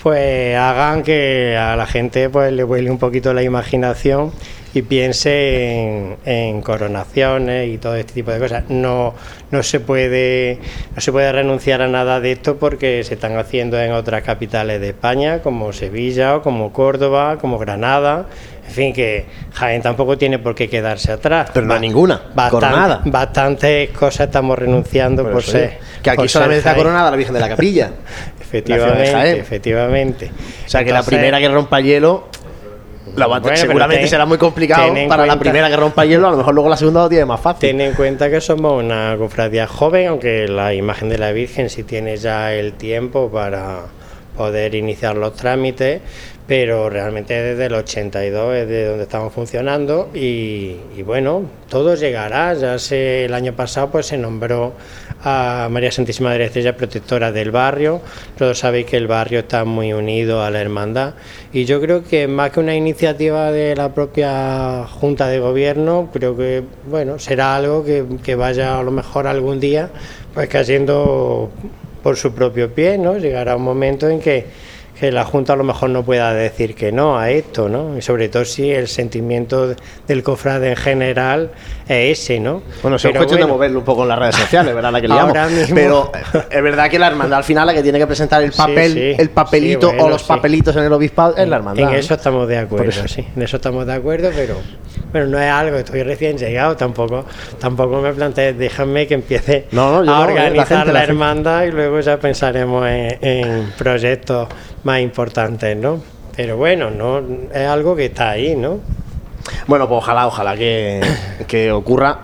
pues 0.03 0.55
hagan 0.55 1.01
que 1.01 1.57
a 1.59 1.75
la 1.75 1.87
gente 1.87 2.29
pues 2.29 2.53
le 2.53 2.63
vuele 2.63 2.91
un 2.91 2.99
poquito 2.99 3.33
la 3.33 3.41
imaginación 3.41 4.31
y 4.77 4.81
piense 4.83 5.81
en, 5.81 6.17
en 6.25 6.61
coronaciones 6.61 7.73
y 7.73 7.77
todo 7.77 7.95
este 7.95 8.13
tipo 8.13 8.31
de 8.31 8.39
cosas. 8.39 8.65
No, 8.69 9.13
no 9.51 9.63
se 9.63 9.79
puede 9.79 10.59
no 10.95 11.01
se 11.01 11.11
puede 11.11 11.31
renunciar 11.31 11.81
a 11.81 11.87
nada 11.87 12.19
de 12.19 12.33
esto 12.33 12.57
porque 12.57 13.03
se 13.03 13.15
están 13.15 13.37
haciendo 13.37 13.79
en 13.79 13.91
otras 13.91 14.23
capitales 14.23 14.79
de 14.79 14.89
España, 14.89 15.41
como 15.41 15.73
Sevilla 15.73 16.35
o 16.35 16.41
como 16.41 16.71
Córdoba, 16.71 17.37
como 17.39 17.57
Granada. 17.57 18.27
En 18.67 18.73
fin, 18.73 18.93
que 18.93 19.25
Jaén 19.53 19.81
tampoco 19.81 20.17
tiene 20.17 20.39
por 20.39 20.53
qué 20.53 20.69
quedarse 20.69 21.13
atrás. 21.13 21.51
Pero 21.53 21.65
no 21.65 21.79
ninguna, 21.79 22.21
coronada. 22.49 23.01
Bastantes 23.05 23.89
cosas 23.91 24.27
estamos 24.27 24.59
renunciando 24.59 25.23
Por 25.23 25.41
ser. 25.41 25.79
que 26.03 26.09
aquí 26.09 26.27
solamente 26.27 26.59
está 26.59 26.75
coronada 26.75 27.09
la 27.09 27.15
Virgen 27.15 27.33
de 27.33 27.39
la 27.39 27.49
Capilla. 27.49 27.91
efectivamente, 28.41 29.39
efectivamente. 29.39 30.31
O 30.65 30.69
sea 30.69 30.83
que 30.83 30.91
la 30.91 31.03
primera 31.03 31.39
que 31.39 31.47
rompa 31.47 31.79
hielo 31.79 32.27
seguramente 33.55 34.07
será 34.07 34.25
muy 34.25 34.37
complicado 34.37 34.93
para 35.07 35.25
la 35.25 35.39
primera 35.39 35.69
que 35.69 35.75
rompa 35.75 36.05
hielo, 36.05 36.27
a 36.27 36.31
lo 36.31 36.37
mejor 36.37 36.53
luego 36.53 36.69
la 36.69 36.77
segunda 36.77 37.01
lo 37.03 37.09
tiene 37.09 37.25
más 37.25 37.39
fácil. 37.39 37.69
Ten 37.69 37.81
en 37.81 37.93
cuenta 37.93 38.29
que 38.29 38.41
somos 38.41 38.83
una 38.83 39.15
cofradía 39.17 39.67
joven, 39.67 40.07
aunque 40.07 40.47
la 40.47 40.73
imagen 40.73 41.09
de 41.09 41.17
la 41.17 41.31
Virgen 41.31 41.69
sí 41.69 41.83
tiene 41.83 42.17
ya 42.17 42.53
el 42.53 42.73
tiempo 42.73 43.29
para 43.31 43.81
poder 44.35 44.75
iniciar 44.75 45.17
los 45.17 45.33
trámites, 45.33 46.01
pero 46.47 46.89
realmente 46.89 47.33
desde 47.33 47.65
el 47.65 47.73
82 47.73 48.55
es 48.55 48.67
de 48.69 48.85
donde 48.85 49.03
estamos 49.03 49.33
funcionando 49.33 50.09
y, 50.13 50.77
bueno, 51.05 51.43
todo 51.69 51.95
llegará, 51.95 52.53
ya 52.53 52.79
sé, 52.79 53.25
el 53.25 53.33
año 53.33 53.53
pasado 53.53 53.91
pues 53.91 54.05
se 54.05 54.17
nombró 54.17 54.71
a 55.23 55.67
María 55.69 55.91
Santísima 55.91 56.31
de 56.31 56.39
la 56.39 56.45
Estrella 56.45 56.77
protectora 56.77 57.33
del 57.33 57.51
barrio, 57.51 58.01
todos 58.37 58.59
sabéis 58.59 58.85
que 58.85 58.95
el 58.95 59.07
barrio 59.07 59.39
está 59.39 59.65
muy 59.65 59.91
unido 59.91 60.41
a 60.41 60.49
la 60.49 60.61
hermandad. 60.61 61.15
Y 61.51 61.65
yo 61.65 61.81
creo 61.81 62.05
que 62.05 62.29
más 62.29 62.51
que 62.51 62.61
una 62.61 62.75
iniciativa 62.75 63.51
de 63.51 63.75
la 63.75 63.93
propia 63.93 64.85
Junta 64.87 65.27
de 65.27 65.39
Gobierno, 65.39 66.09
creo 66.13 66.37
que 66.37 66.63
bueno, 66.89 67.19
será 67.19 67.57
algo 67.57 67.83
que, 67.83 68.05
que 68.23 68.35
vaya 68.35 68.79
a 68.79 68.83
lo 68.83 68.91
mejor 68.91 69.27
algún 69.27 69.59
día 69.59 69.89
pues 70.33 70.47
cayendo 70.47 71.49
por 72.03 72.15
su 72.15 72.33
propio 72.33 72.73
pie, 72.73 72.97
¿no? 72.97 73.17
Llegará 73.17 73.57
un 73.57 73.63
momento 73.63 74.07
en 74.07 74.21
que 74.21 74.45
que 74.99 75.11
la 75.11 75.25
Junta 75.25 75.53
a 75.53 75.55
lo 75.55 75.63
mejor 75.63 75.89
no 75.89 76.03
pueda 76.03 76.33
decir 76.33 76.75
que 76.75 76.91
no 76.91 77.17
a 77.19 77.29
esto, 77.29 77.69
¿no? 77.69 77.97
Y 77.97 78.01
sobre 78.01 78.29
todo 78.29 78.45
si 78.45 78.71
el 78.71 78.87
sentimiento 78.87 79.75
del 80.07 80.23
cofrade 80.23 80.69
en 80.69 80.75
general 80.75 81.51
es 81.87 82.19
ese, 82.19 82.39
¿no? 82.39 82.63
Bueno, 82.81 82.97
es 82.97 83.03
cuestión 83.03 83.39
de 83.39 83.45
moverlo 83.45 83.79
un 83.79 83.85
poco 83.85 84.03
en 84.03 84.09
las 84.09 84.19
redes 84.19 84.35
sociales, 84.35 84.73
¿verdad? 84.73 84.91
La 84.91 85.01
que 85.01 85.07
liamos. 85.07 85.37
Pero 85.73 86.11
es 86.49 86.63
verdad 86.63 86.89
que 86.89 86.99
la 86.99 87.07
hermandad 87.07 87.39
al 87.39 87.43
final 87.43 87.67
la 87.67 87.73
que 87.73 87.83
tiene 87.83 87.99
que 87.99 88.07
presentar 88.07 88.41
el 88.43 88.51
papel, 88.51 89.15
el 89.17 89.29
papelito 89.29 89.93
o 89.97 90.09
los 90.09 90.23
papelitos 90.23 90.75
en 90.75 90.83
el 90.83 90.93
obispado 90.93 91.35
es 91.37 91.47
la 91.47 91.57
hermandad. 91.57 91.89
En 91.89 91.95
eso 91.95 92.15
estamos 92.15 92.47
de 92.47 92.57
acuerdo, 92.57 93.07
sí. 93.07 93.25
En 93.35 93.41
eso 93.41 93.57
estamos 93.57 93.85
de 93.85 93.93
acuerdo, 93.93 94.29
pero 94.35 94.55
bueno, 95.11 95.27
no 95.27 95.39
es 95.39 95.49
algo, 95.49 95.77
estoy 95.77 96.03
recién 96.03 96.37
llegado, 96.37 96.75
tampoco, 96.75 97.25
tampoco 97.59 98.01
me 98.01 98.13
planteé, 98.13 98.53
déjame 98.53 99.07
que 99.07 99.13
empiece 99.13 99.67
a 99.75 100.19
organizar 100.21 100.87
la, 100.87 101.03
hermandad 101.03 101.63
y 101.63 101.71
luego 101.71 101.99
ya 101.99 102.17
pensaremos 102.17 102.85
en, 102.87 103.17
en 103.21 103.71
proyectos 103.77 104.47
más 104.87 105.01
importantes, 105.01 105.75
¿no? 105.75 105.99
Pero 106.35 106.55
bueno, 106.55 106.89
no 106.89 107.19
es 107.53 107.67
algo 107.67 107.95
que 107.95 108.05
está 108.05 108.31
ahí, 108.31 108.55
¿no? 108.55 108.79
Bueno, 109.67 109.87
pues 109.87 109.99
ojalá, 109.99 110.27
ojalá 110.27 110.55
que, 110.55 111.01
que 111.47 111.71
ocurra 111.71 112.19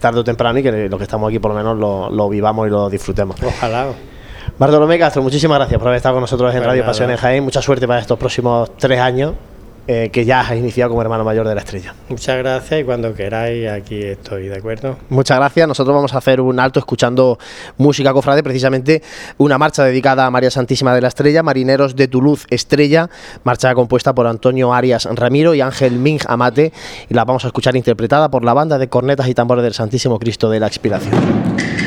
tarde 0.00 0.18
o 0.20 0.24
temprano 0.24 0.58
y 0.58 0.62
que 0.62 0.88
los 0.88 0.98
que 0.98 1.04
estamos 1.04 1.28
aquí 1.28 1.38
por 1.38 1.52
lo 1.52 1.56
menos 1.56 2.10
lo, 2.10 2.28
vivamos 2.28 2.66
y 2.66 2.70
lo 2.70 2.90
disfrutemos. 2.90 3.36
Ojalá. 3.42 3.88
Bartolomé 4.58 4.98
Castro, 4.98 5.22
muchísimas 5.22 5.58
gracias 5.58 5.78
por 5.78 5.88
haber 5.88 5.98
estado 5.98 6.16
con 6.16 6.22
nosotros 6.22 6.52
en 6.52 6.58
pues 6.58 6.66
Radio 6.66 6.84
Pasión 6.84 7.10
en 7.10 7.16
Jaén. 7.16 7.44
Mucha 7.44 7.62
suerte 7.62 7.86
para 7.86 8.00
estos 8.00 8.18
próximos 8.18 8.76
tres 8.76 8.98
años. 8.98 9.34
Eh, 9.92 10.08
que 10.12 10.24
ya 10.24 10.38
has 10.38 10.56
iniciado 10.56 10.90
como 10.90 11.02
hermano 11.02 11.24
mayor 11.24 11.48
de 11.48 11.52
la 11.52 11.62
estrella. 11.62 11.96
Muchas 12.08 12.38
gracias 12.38 12.80
y 12.80 12.84
cuando 12.84 13.12
queráis 13.12 13.68
aquí 13.68 14.00
estoy, 14.00 14.46
¿de 14.46 14.56
acuerdo? 14.56 14.96
Muchas 15.08 15.36
gracias. 15.36 15.66
Nosotros 15.66 15.92
vamos 15.92 16.14
a 16.14 16.18
hacer 16.18 16.40
un 16.40 16.60
alto 16.60 16.78
escuchando 16.78 17.40
música 17.76 18.12
cofrade, 18.12 18.44
precisamente 18.44 19.02
una 19.36 19.58
marcha 19.58 19.82
dedicada 19.82 20.26
a 20.26 20.30
María 20.30 20.52
Santísima 20.52 20.94
de 20.94 21.00
la 21.00 21.08
Estrella, 21.08 21.42
Marineros 21.42 21.96
de 21.96 22.06
Toulouse 22.06 22.46
Estrella, 22.50 23.10
marcha 23.42 23.74
compuesta 23.74 24.14
por 24.14 24.28
Antonio 24.28 24.72
Arias 24.72 25.08
Ramiro 25.10 25.56
y 25.56 25.60
Ángel 25.60 25.94
Ming 25.94 26.20
Amate 26.28 26.72
y 27.08 27.14
la 27.14 27.24
vamos 27.24 27.44
a 27.44 27.48
escuchar 27.48 27.74
interpretada 27.74 28.30
por 28.30 28.44
la 28.44 28.54
banda 28.54 28.78
de 28.78 28.88
cornetas 28.88 29.26
y 29.26 29.34
tambores 29.34 29.64
del 29.64 29.74
Santísimo 29.74 30.20
Cristo 30.20 30.48
de 30.50 30.60
la 30.60 30.68
Expiración. 30.68 31.79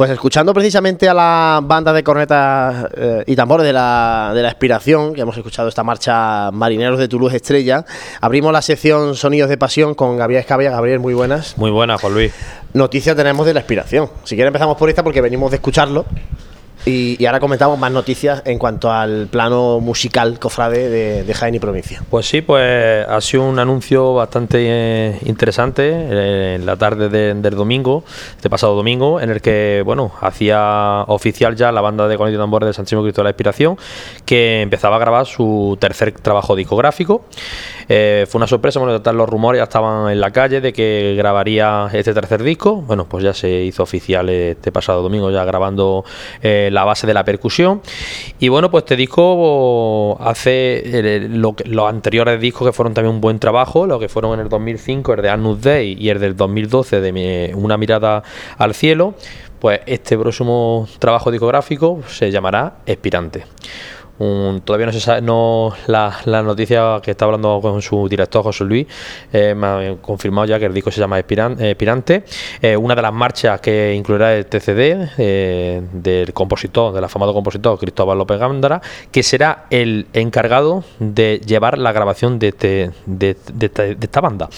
Pues 0.00 0.12
escuchando 0.12 0.54
precisamente 0.54 1.10
a 1.10 1.12
la 1.12 1.60
banda 1.62 1.92
de 1.92 2.02
cornetas 2.02 2.86
eh, 2.96 3.22
y 3.26 3.36
tambores 3.36 3.66
de 3.66 3.74
la, 3.74 4.32
de 4.34 4.40
la 4.40 4.48
Expiración, 4.48 5.12
que 5.12 5.20
hemos 5.20 5.36
escuchado 5.36 5.68
esta 5.68 5.84
marcha 5.84 6.50
Marineros 6.52 6.98
de 6.98 7.06
Toulouse 7.06 7.36
Estrella, 7.36 7.84
abrimos 8.22 8.50
la 8.50 8.62
sección 8.62 9.14
Sonidos 9.14 9.50
de 9.50 9.58
Pasión 9.58 9.94
con 9.94 10.16
Gabriel 10.16 10.40
Escabia. 10.40 10.70
Gabriel, 10.70 11.00
muy 11.00 11.12
buenas. 11.12 11.58
Muy 11.58 11.70
buenas, 11.70 12.00
Juan 12.00 12.14
Luis. 12.14 12.32
Noticias 12.72 13.14
tenemos 13.14 13.44
de 13.44 13.52
la 13.52 13.60
Expiración. 13.60 14.08
Si 14.24 14.36
quieres 14.36 14.48
empezamos 14.48 14.78
por 14.78 14.88
esta 14.88 15.04
porque 15.04 15.20
venimos 15.20 15.50
de 15.50 15.58
escucharlo. 15.58 16.06
Y, 16.86 17.24
ahora 17.26 17.40
comentamos 17.40 17.78
más 17.78 17.92
noticias 17.92 18.42
en 18.46 18.58
cuanto 18.58 18.90
al 18.90 19.28
plano 19.28 19.80
musical 19.80 20.38
cofrade 20.38 20.88
de, 20.88 21.24
de 21.24 21.34
Jaén 21.34 21.54
y 21.54 21.58
provincia. 21.58 22.02
Pues 22.08 22.26
sí, 22.26 22.40
pues 22.40 23.06
ha 23.06 23.20
sido 23.20 23.44
un 23.44 23.58
anuncio 23.58 24.14
bastante 24.14 24.58
eh, 24.62 25.18
interesante 25.26 25.90
eh, 25.92 26.54
en 26.56 26.66
la 26.66 26.76
tarde 26.76 27.08
del 27.08 27.54
domingo, 27.54 28.04
de 28.42 28.50
pasado 28.50 28.74
domingo, 28.74 29.20
en 29.20 29.30
el 29.30 29.40
que 29.40 29.82
bueno 29.84 30.12
hacía 30.20 31.04
oficial 31.06 31.56
ya 31.56 31.72
la 31.72 31.80
banda 31.80 32.08
de 32.08 32.16
Conito 32.16 32.36
y 32.36 32.40
Tambores 32.40 32.68
de 32.68 32.72
Santísimo 32.72 33.02
Cristo 33.02 33.20
de 33.20 33.24
la 33.24 33.30
Inspiración, 33.30 33.76
que 34.24 34.62
empezaba 34.62 34.96
a 34.96 34.98
grabar 34.98 35.26
su 35.26 35.76
tercer 35.80 36.12
trabajo 36.12 36.56
discográfico. 36.56 37.24
Eh, 37.88 38.26
fue 38.28 38.38
una 38.38 38.46
sorpresa, 38.46 38.78
bueno, 38.78 39.00
los 39.12 39.28
rumores 39.28 39.58
ya 39.58 39.64
estaban 39.64 40.10
en 40.12 40.20
la 40.20 40.30
calle 40.30 40.60
de 40.60 40.72
que 40.72 41.14
grabaría 41.16 41.88
este 41.92 42.14
tercer 42.14 42.42
disco. 42.42 42.76
Bueno, 42.76 43.06
pues 43.06 43.24
ya 43.24 43.34
se 43.34 43.50
hizo 43.50 43.82
oficial 43.82 44.28
este 44.28 44.70
pasado 44.70 45.02
domingo, 45.02 45.30
ya 45.30 45.44
grabando 45.44 46.04
la 46.70 46.84
base 46.84 47.06
de 47.06 47.14
la 47.14 47.24
percusión. 47.24 47.82
Y 48.38 48.48
bueno, 48.48 48.70
pues 48.70 48.84
este 48.84 48.96
disco 48.96 50.16
hace 50.20 51.28
los 51.30 51.88
anteriores 51.88 52.40
discos 52.40 52.68
que 52.68 52.72
fueron 52.72 52.94
también 52.94 53.14
un 53.14 53.20
buen 53.20 53.38
trabajo, 53.38 53.86
lo 53.86 53.98
que 53.98 54.08
fueron 54.08 54.34
en 54.34 54.40
el 54.40 54.48
2005, 54.48 55.14
el 55.14 55.22
de 55.22 55.28
Annus 55.30 55.60
Day 55.60 55.96
y 55.98 56.08
el 56.08 56.18
del 56.20 56.36
2012 56.36 57.00
de 57.00 57.52
Una 57.54 57.76
mirada 57.76 58.22
al 58.58 58.74
cielo. 58.74 59.14
Pues 59.60 59.80
este 59.84 60.16
próximo 60.16 60.88
trabajo 60.98 61.30
discográfico 61.30 62.00
se 62.08 62.30
llamará 62.30 62.76
Todavía 64.20 64.84
no 64.84 64.92
se 64.92 65.00
sabe, 65.00 65.22
no, 65.22 65.72
la, 65.86 66.42
noticia 66.42 67.00
que 67.02 67.12
está 67.12 67.24
hablando 67.24 67.58
con 67.62 67.80
su 67.80 68.06
director 68.06 68.42
José 68.42 68.64
Luis 68.64 68.86
eh, 69.32 69.54
me 69.54 69.66
ha 69.66 69.96
confirmado 69.96 70.46
ya 70.46 70.58
que 70.58 70.66
el 70.66 70.74
disco 70.74 70.90
se 70.90 71.00
llama 71.00 71.18
Espirante. 71.18 72.24
Eh, 72.60 72.76
una 72.76 72.94
de 72.94 73.00
las 73.00 73.14
marchas 73.14 73.62
que 73.62 73.94
incluirá 73.94 74.36
el 74.36 74.44
TCD 74.44 75.08
eh, 75.16 75.80
del 75.90 76.34
compositor, 76.34 76.92
del 76.92 77.02
afamado 77.02 77.32
compositor 77.32 77.78
Cristóbal 77.78 78.18
López 78.18 78.38
Gándara, 78.38 78.82
que 79.10 79.22
será 79.22 79.64
el 79.70 80.06
encargado 80.12 80.84
de 80.98 81.40
llevar 81.46 81.78
la 81.78 81.92
grabación 81.92 82.38
de, 82.38 82.48
este, 82.48 82.90
de, 83.06 83.36
esta, 84.02 84.20
banda. 84.20 84.50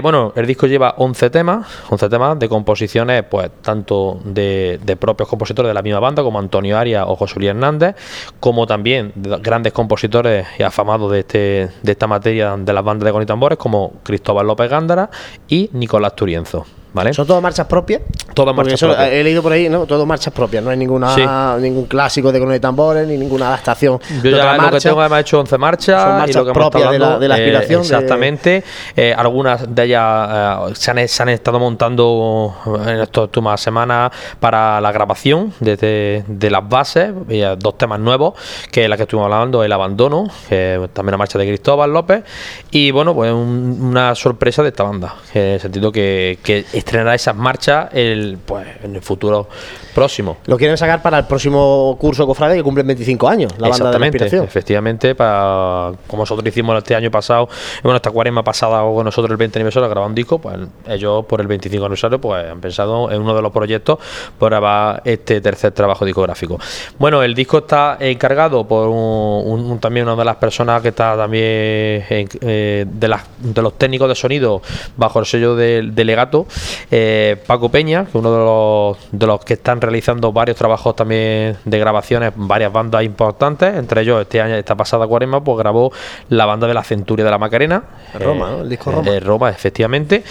bueno, 0.00 0.32
el 0.34 0.46
disco 0.46 0.66
lleva 0.66 0.94
11 0.96 1.28
temas, 1.28 1.66
11 1.90 2.08
temas 2.08 2.38
de 2.38 2.48
composiciones, 2.48 3.22
pues 3.24 3.50
tanto 3.60 4.18
de, 4.24 4.80
propios 4.98 5.28
compositores 5.28 5.68
de 5.68 5.74
la 5.74 5.82
misma 5.82 6.00
banda, 6.00 6.22
como 6.22 6.38
Antonio 6.38 6.78
Arias 6.78 7.04
o 7.06 7.16
José 7.16 7.34
Luis 7.36 7.50
Hernández, 7.50 7.94
como 8.40 8.66
también 8.66 8.77
también 8.78 9.12
grandes 9.16 9.72
compositores 9.72 10.46
y 10.56 10.62
afamados 10.62 11.10
de, 11.10 11.18
este, 11.18 11.68
de 11.82 11.92
esta 11.92 12.06
materia 12.06 12.56
de 12.56 12.72
las 12.72 12.84
bandas 12.84 13.06
de 13.06 13.12
con 13.12 13.26
tambores 13.26 13.58
como 13.58 13.94
Cristóbal 14.04 14.46
López 14.46 14.70
Gándara 14.70 15.10
y 15.48 15.68
Nicolás 15.72 16.14
Turienzo. 16.14 16.64
¿Son 17.12 17.26
todas 17.26 17.42
marchas 17.42 17.66
propias? 17.66 18.02
Todas 18.34 18.54
marchas 18.54 18.80
propias. 18.80 19.08
He 19.12 19.22
leído 19.22 19.42
por 19.42 19.52
ahí, 19.52 19.68
¿no? 19.68 19.86
Todas 19.86 20.06
marchas 20.06 20.32
propias, 20.32 20.62
no 20.62 20.70
hay 20.70 20.76
ninguna 20.76 21.56
ningún 21.58 21.86
clásico 21.86 22.32
de 22.32 22.40
con 22.40 22.58
tambores 22.60 23.06
ni 23.06 23.16
ninguna 23.16 23.48
adaptación. 23.48 24.00
Yo 24.22 24.30
ya 24.30 24.56
lo 24.56 24.70
que 24.70 24.80
tengo 24.80 25.00
además 25.00 25.20
hecho 25.20 25.40
11 25.40 25.58
marchas, 25.58 26.02
Son 26.02 26.12
marchas 26.18 26.42
y 26.42 26.46
lo 26.46 26.52
propias 26.52 26.90
de, 26.90 26.98
la, 26.98 27.18
de 27.18 27.28
la 27.28 27.36
eh, 27.36 27.40
aspiración. 27.40 27.80
exactamente. 27.82 28.64
Eh, 28.96 29.14
algunas 29.16 29.74
de 29.74 29.84
ellas 29.84 30.70
eh, 30.70 30.74
se, 30.74 30.90
han, 30.90 31.08
se, 31.08 31.22
han, 31.22 31.28
estado 31.28 31.58
montando 31.58 32.54
en 32.86 33.00
estas 33.00 33.24
últimas 33.24 33.60
semanas 33.60 34.10
para 34.40 34.80
la 34.80 34.92
grabación 34.92 35.52
de, 35.60 36.24
de 36.26 36.50
las 36.50 36.68
bases, 36.68 37.12
dos 37.58 37.78
temas 37.78 38.00
nuevos, 38.00 38.34
que 38.70 38.84
es 38.84 38.90
la 38.90 38.96
que 38.96 39.02
estuvimos 39.02 39.32
hablando, 39.32 39.62
El 39.62 39.72
Abandono, 39.72 40.28
que 40.48 40.88
también 40.92 41.12
la 41.12 41.18
marcha 41.18 41.38
de 41.38 41.46
Cristóbal 41.46 41.92
López, 41.92 42.24
y 42.70 42.90
bueno, 42.90 43.14
pues 43.14 43.32
una 43.32 44.14
sorpresa 44.14 44.62
de 44.62 44.68
esta 44.68 44.84
banda, 44.84 45.16
en 45.34 45.42
el 45.42 45.60
sentido 45.60 45.92
que, 45.92 46.38
que 46.42 46.64
estrenará 46.78 47.14
esas 47.14 47.36
marchas 47.36 47.88
el, 47.92 48.38
pues, 48.44 48.66
en 48.82 48.94
el 48.94 49.02
futuro 49.02 49.48
próximo. 49.94 50.38
Lo 50.46 50.56
quieren 50.56 50.76
sacar 50.76 51.02
para 51.02 51.18
el 51.18 51.26
próximo 51.26 51.96
curso 52.00 52.26
Cofrade 52.26 52.56
que 52.56 52.62
cumple 52.62 52.82
25 52.84 53.28
años, 53.28 53.52
la 53.58 53.68
banda 53.68 53.90
de 53.90 53.98
la 53.98 54.44
Efectivamente, 54.44 55.14
para, 55.14 55.92
como 56.06 56.22
nosotros 56.22 56.46
hicimos 56.46 56.76
este 56.78 56.94
año 56.94 57.10
pasado, 57.10 57.48
bueno, 57.82 57.96
esta 57.96 58.10
cuaresma 58.10 58.44
pasada 58.44 58.80
con 58.82 59.04
nosotros 59.04 59.30
el 59.30 59.36
20 59.36 59.58
aniversario 59.58 59.88
grabando 59.88 60.08
un 60.08 60.14
disco, 60.14 60.38
pues 60.38 60.56
ellos 60.86 61.24
por 61.26 61.40
el 61.40 61.46
25 61.46 61.84
aniversario 61.84 62.20
pues 62.20 62.50
han 62.50 62.60
pensado 62.60 63.10
en 63.10 63.20
uno 63.20 63.34
de 63.34 63.42
los 63.42 63.52
proyectos 63.52 63.98
por 64.38 64.50
grabar 64.50 65.02
este 65.04 65.40
tercer 65.40 65.72
trabajo 65.72 66.04
discográfico. 66.04 66.58
Bueno, 66.98 67.22
el 67.22 67.34
disco 67.34 67.58
está 67.58 67.96
encargado 68.00 68.66
por 68.66 68.88
un, 68.88 69.78
también 69.80 70.06
una 70.06 70.16
de 70.16 70.24
las 70.24 70.36
personas 70.36 70.80
que 70.82 70.88
está 70.88 71.16
también 71.16 71.42
eh, 71.44 72.86
de, 72.88 73.08
las, 73.08 73.22
de 73.38 73.62
los 73.62 73.76
técnicos 73.76 74.08
de 74.08 74.14
sonido 74.14 74.62
bajo 74.96 75.20
el 75.20 75.26
sello 75.26 75.56
del 75.56 75.94
delegato, 75.94 76.46
eh, 76.90 77.36
Paco 77.46 77.68
Peña, 77.68 78.06
que 78.06 78.18
uno 78.18 78.32
de 78.32 78.38
los, 78.38 78.98
de 79.12 79.26
los 79.26 79.44
que 79.44 79.54
están 79.54 79.80
realizando 79.80 80.32
varios 80.32 80.56
trabajos 80.56 80.96
también 80.96 81.56
de 81.64 81.78
grabaciones, 81.78 82.32
varias 82.36 82.72
bandas 82.72 83.02
importantes, 83.04 83.74
entre 83.76 84.02
ellos 84.02 84.22
este 84.22 84.40
año, 84.40 84.54
esta 84.54 84.76
pasada 84.76 85.06
cuaresma, 85.06 85.42
pues 85.42 85.58
grabó 85.58 85.92
la 86.28 86.46
banda 86.46 86.66
de 86.66 86.74
la 86.74 86.82
Centuria 86.82 87.24
de 87.24 87.30
la 87.30 87.38
Macarena. 87.38 87.82
Roma, 88.18 88.58
El 88.62 88.68
disco 88.68 88.90
Roma. 88.90 89.10
Eh, 89.10 89.20
Roma, 89.20 89.50
efectivamente. 89.50 90.22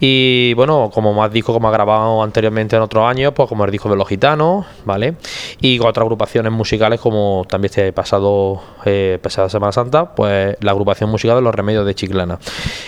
Y 0.00 0.54
bueno, 0.54 0.90
como 0.92 1.12
más 1.12 1.32
discos 1.32 1.54
como 1.54 1.68
ha 1.68 1.70
grabado 1.72 2.22
anteriormente 2.22 2.76
en 2.76 2.82
otros 2.82 3.04
años, 3.08 3.32
pues 3.34 3.48
como 3.48 3.64
el 3.64 3.70
disco 3.70 3.88
de 3.88 3.96
los 3.96 4.08
gitanos, 4.08 4.66
¿vale? 4.84 5.14
Y 5.60 5.78
con 5.78 5.88
otras 5.88 6.02
agrupaciones 6.02 6.52
musicales 6.52 7.00
como 7.00 7.44
también 7.48 7.70
este 7.70 7.92
pasado, 7.92 8.60
eh, 8.84 9.18
pasada 9.22 9.48
Semana 9.48 9.72
Santa, 9.72 10.14
pues 10.14 10.56
la 10.60 10.70
agrupación 10.70 11.10
musical 11.10 11.36
de 11.36 11.42
los 11.42 11.54
remedios 11.54 11.86
de 11.86 11.94
Chiclana. 11.94 12.38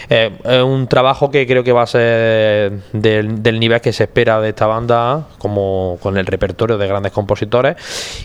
es 0.09 0.63
un 0.63 0.87
trabajo 0.87 1.31
que 1.31 1.47
creo 1.47 1.65
que 1.65 1.73
va 1.73 1.83
a 1.83 1.87
ser 1.87 2.73
del, 3.01 3.43
del 3.43 3.61
nivel 3.61 3.81
que 3.81 3.93
se 3.93 4.05
espera 4.05 4.41
de 4.41 4.51
esta 4.51 4.67
banda, 4.67 5.27
como 5.39 5.99
con 6.01 6.17
el 6.17 6.27
repertorio 6.27 6.79
de 6.79 6.87
grandes 6.87 7.13
compositores. 7.13 7.77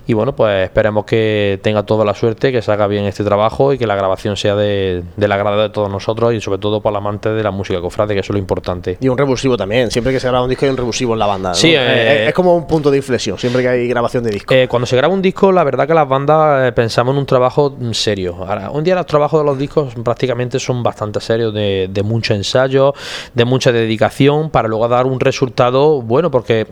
Y 0.07 0.13
bueno, 0.13 0.35
pues 0.35 0.65
esperemos 0.65 1.05
que 1.05 1.59
tenga 1.61 1.83
toda 1.83 2.05
la 2.05 2.13
suerte, 2.13 2.51
que 2.51 2.61
se 2.61 2.71
haga 2.71 2.87
bien 2.87 3.05
este 3.05 3.23
trabajo 3.23 3.73
y 3.73 3.77
que 3.77 3.87
la 3.87 3.95
grabación 3.95 4.37
sea 4.37 4.55
de, 4.55 5.03
del 5.17 5.31
agrado 5.31 5.61
de 5.61 5.69
todos 5.69 5.89
nosotros 5.89 6.33
y 6.33 6.41
sobre 6.41 6.59
todo 6.59 6.81
para 6.81 6.93
el 6.93 6.97
amante 6.97 7.29
de 7.29 7.43
la 7.43 7.51
música 7.51 7.81
cofrade, 7.81 8.13
que 8.13 8.19
eso 8.19 8.33
es 8.33 8.35
lo 8.35 8.39
importante. 8.39 8.97
Y 8.99 9.07
un 9.07 9.17
revulsivo 9.17 9.57
también, 9.57 9.91
siempre 9.91 10.13
que 10.13 10.19
se 10.19 10.27
graba 10.27 10.43
un 10.43 10.49
disco 10.49 10.65
hay 10.65 10.71
un 10.71 10.77
revulsivo 10.77 11.13
en 11.13 11.19
la 11.19 11.25
banda. 11.27 11.53
Sí, 11.53 11.73
eh, 11.75 12.27
es, 12.27 12.33
como 12.33 12.55
un 12.55 12.67
punto 12.67 12.91
de 12.91 12.97
inflexión, 12.97 13.37
siempre 13.37 13.61
que 13.61 13.69
hay 13.69 13.87
grabación 13.87 14.23
de 14.23 14.31
disco. 14.31 14.53
Eh, 14.53 14.67
cuando 14.67 14.85
se 14.85 14.95
graba 14.95 15.13
un 15.13 15.21
disco, 15.21 15.51
la 15.51 15.63
verdad 15.63 15.87
que 15.87 15.93
las 15.93 16.07
bandas 16.07 16.67
eh, 16.67 16.71
pensamos 16.71 17.13
en 17.13 17.19
un 17.19 17.25
trabajo 17.25 17.75
serio. 17.91 18.37
Ahora, 18.39 18.71
un 18.71 18.83
día 18.83 18.95
los 18.95 19.05
trabajos 19.05 19.39
de 19.41 19.45
los 19.45 19.57
discos 19.57 19.93
prácticamente 20.03 20.59
son 20.59 20.83
bastante 20.83 21.19
serios, 21.19 21.53
de, 21.53 21.89
de 21.91 22.03
mucho 22.03 22.33
ensayo, 22.33 22.93
de 23.33 23.45
mucha 23.45 23.71
dedicación, 23.71 24.49
para 24.49 24.60
luego 24.67 24.87
dar 24.87 25.05
un 25.05 25.19
resultado 25.19 26.01
bueno, 26.01 26.31
porque 26.31 26.67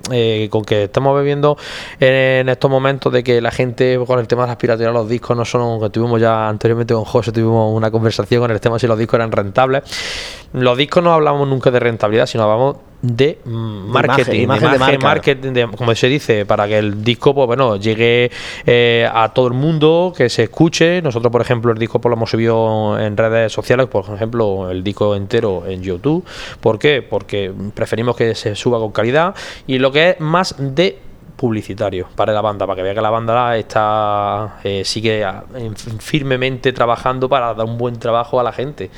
con 0.50 0.64
que 0.64 0.86
estamos 0.86 1.18
viviendo 1.20 1.58
en 2.00 2.50
estos 2.50 2.70
momentos 2.70 3.12
de 3.12 3.24
que 3.24 3.42
la 3.42 3.52
gente 3.52 4.00
con 4.06 4.20
el 4.20 4.28
tema 4.28 4.44
de 4.44 4.50
las 4.50 4.58
piraterías 4.58 4.94
los 4.94 5.08
discos 5.08 5.36
no 5.36 5.46
son, 5.46 5.80
que 5.80 5.90
tuvimos 5.90 6.20
ya 6.20 6.48
anteriormente 6.48 6.94
con 6.94 7.06
José, 7.06 7.32
tuvimos 7.32 7.76
una 7.76 7.92
conversación 7.92 8.42
con 8.42 8.52
el 8.52 8.60
tema 8.60 8.80
si 8.80 8.88
los 8.88 8.98
discos 8.98 9.16
eran 9.16 9.32
rentables. 9.32 9.84
Los 10.54 10.78
discos 10.78 11.04
no 11.04 11.14
hablamos 11.14 11.48
nunca 11.48 11.72
de 11.72 11.80
rentabilidad, 11.80 12.26
sino 12.26 12.44
hablamos 12.44 12.78
de 13.02 13.40
marketing, 13.46 14.48
marketing, 15.00 15.68
como 15.78 15.96
se 15.96 16.08
dice, 16.08 16.46
para 16.46 16.68
que 16.68 16.78
el 16.78 17.04
disco, 17.04 17.34
pues 17.34 17.48
bueno, 17.48 17.78
llegue 17.78 18.30
eh, 18.66 19.10
a 19.12 19.30
todo 19.30 19.48
el 19.48 19.54
mundo, 19.54 20.14
que 20.16 20.30
se 20.30 20.44
escuche. 20.44 21.02
Nosotros, 21.02 21.32
por 21.32 21.42
ejemplo, 21.42 21.72
el 21.72 21.78
disco 21.78 22.00
pues, 22.00 22.10
lo 22.10 22.18
hemos 22.18 22.30
subido 22.30 23.00
en 23.00 23.16
redes 23.16 23.54
sociales, 23.54 23.88
por 23.88 24.06
ejemplo, 24.14 24.70
el 24.70 24.84
disco 24.84 25.16
entero 25.16 25.64
en 25.66 25.82
YouTube. 25.82 26.26
¿Por 26.60 26.78
qué? 26.78 27.02
Porque 27.02 27.54
preferimos 27.74 28.16
que 28.16 28.36
se 28.36 28.56
suba 28.56 28.80
con 28.80 28.92
calidad 28.92 29.34
y 29.66 29.80
lo 29.80 29.92
que 29.92 30.12
es 30.12 30.20
más 30.20 30.56
de 30.58 30.98
publicitario 31.40 32.08
para 32.18 32.34
la 32.34 32.42
banda, 32.42 32.68
para 32.68 32.76
que 32.76 32.84
vea 32.84 32.94
que 32.94 33.00
la 33.00 33.10
banda 33.10 33.56
está 33.56 34.60
eh, 34.66 34.84
sigue 34.84 35.26
firmemente 36.00 36.74
trabajando 36.74 37.30
para 37.30 37.54
dar 37.54 37.66
un 37.66 37.78
buen 37.78 37.98
trabajo 37.98 38.42
a 38.42 38.44
la 38.44 38.52
gente. 38.52 38.92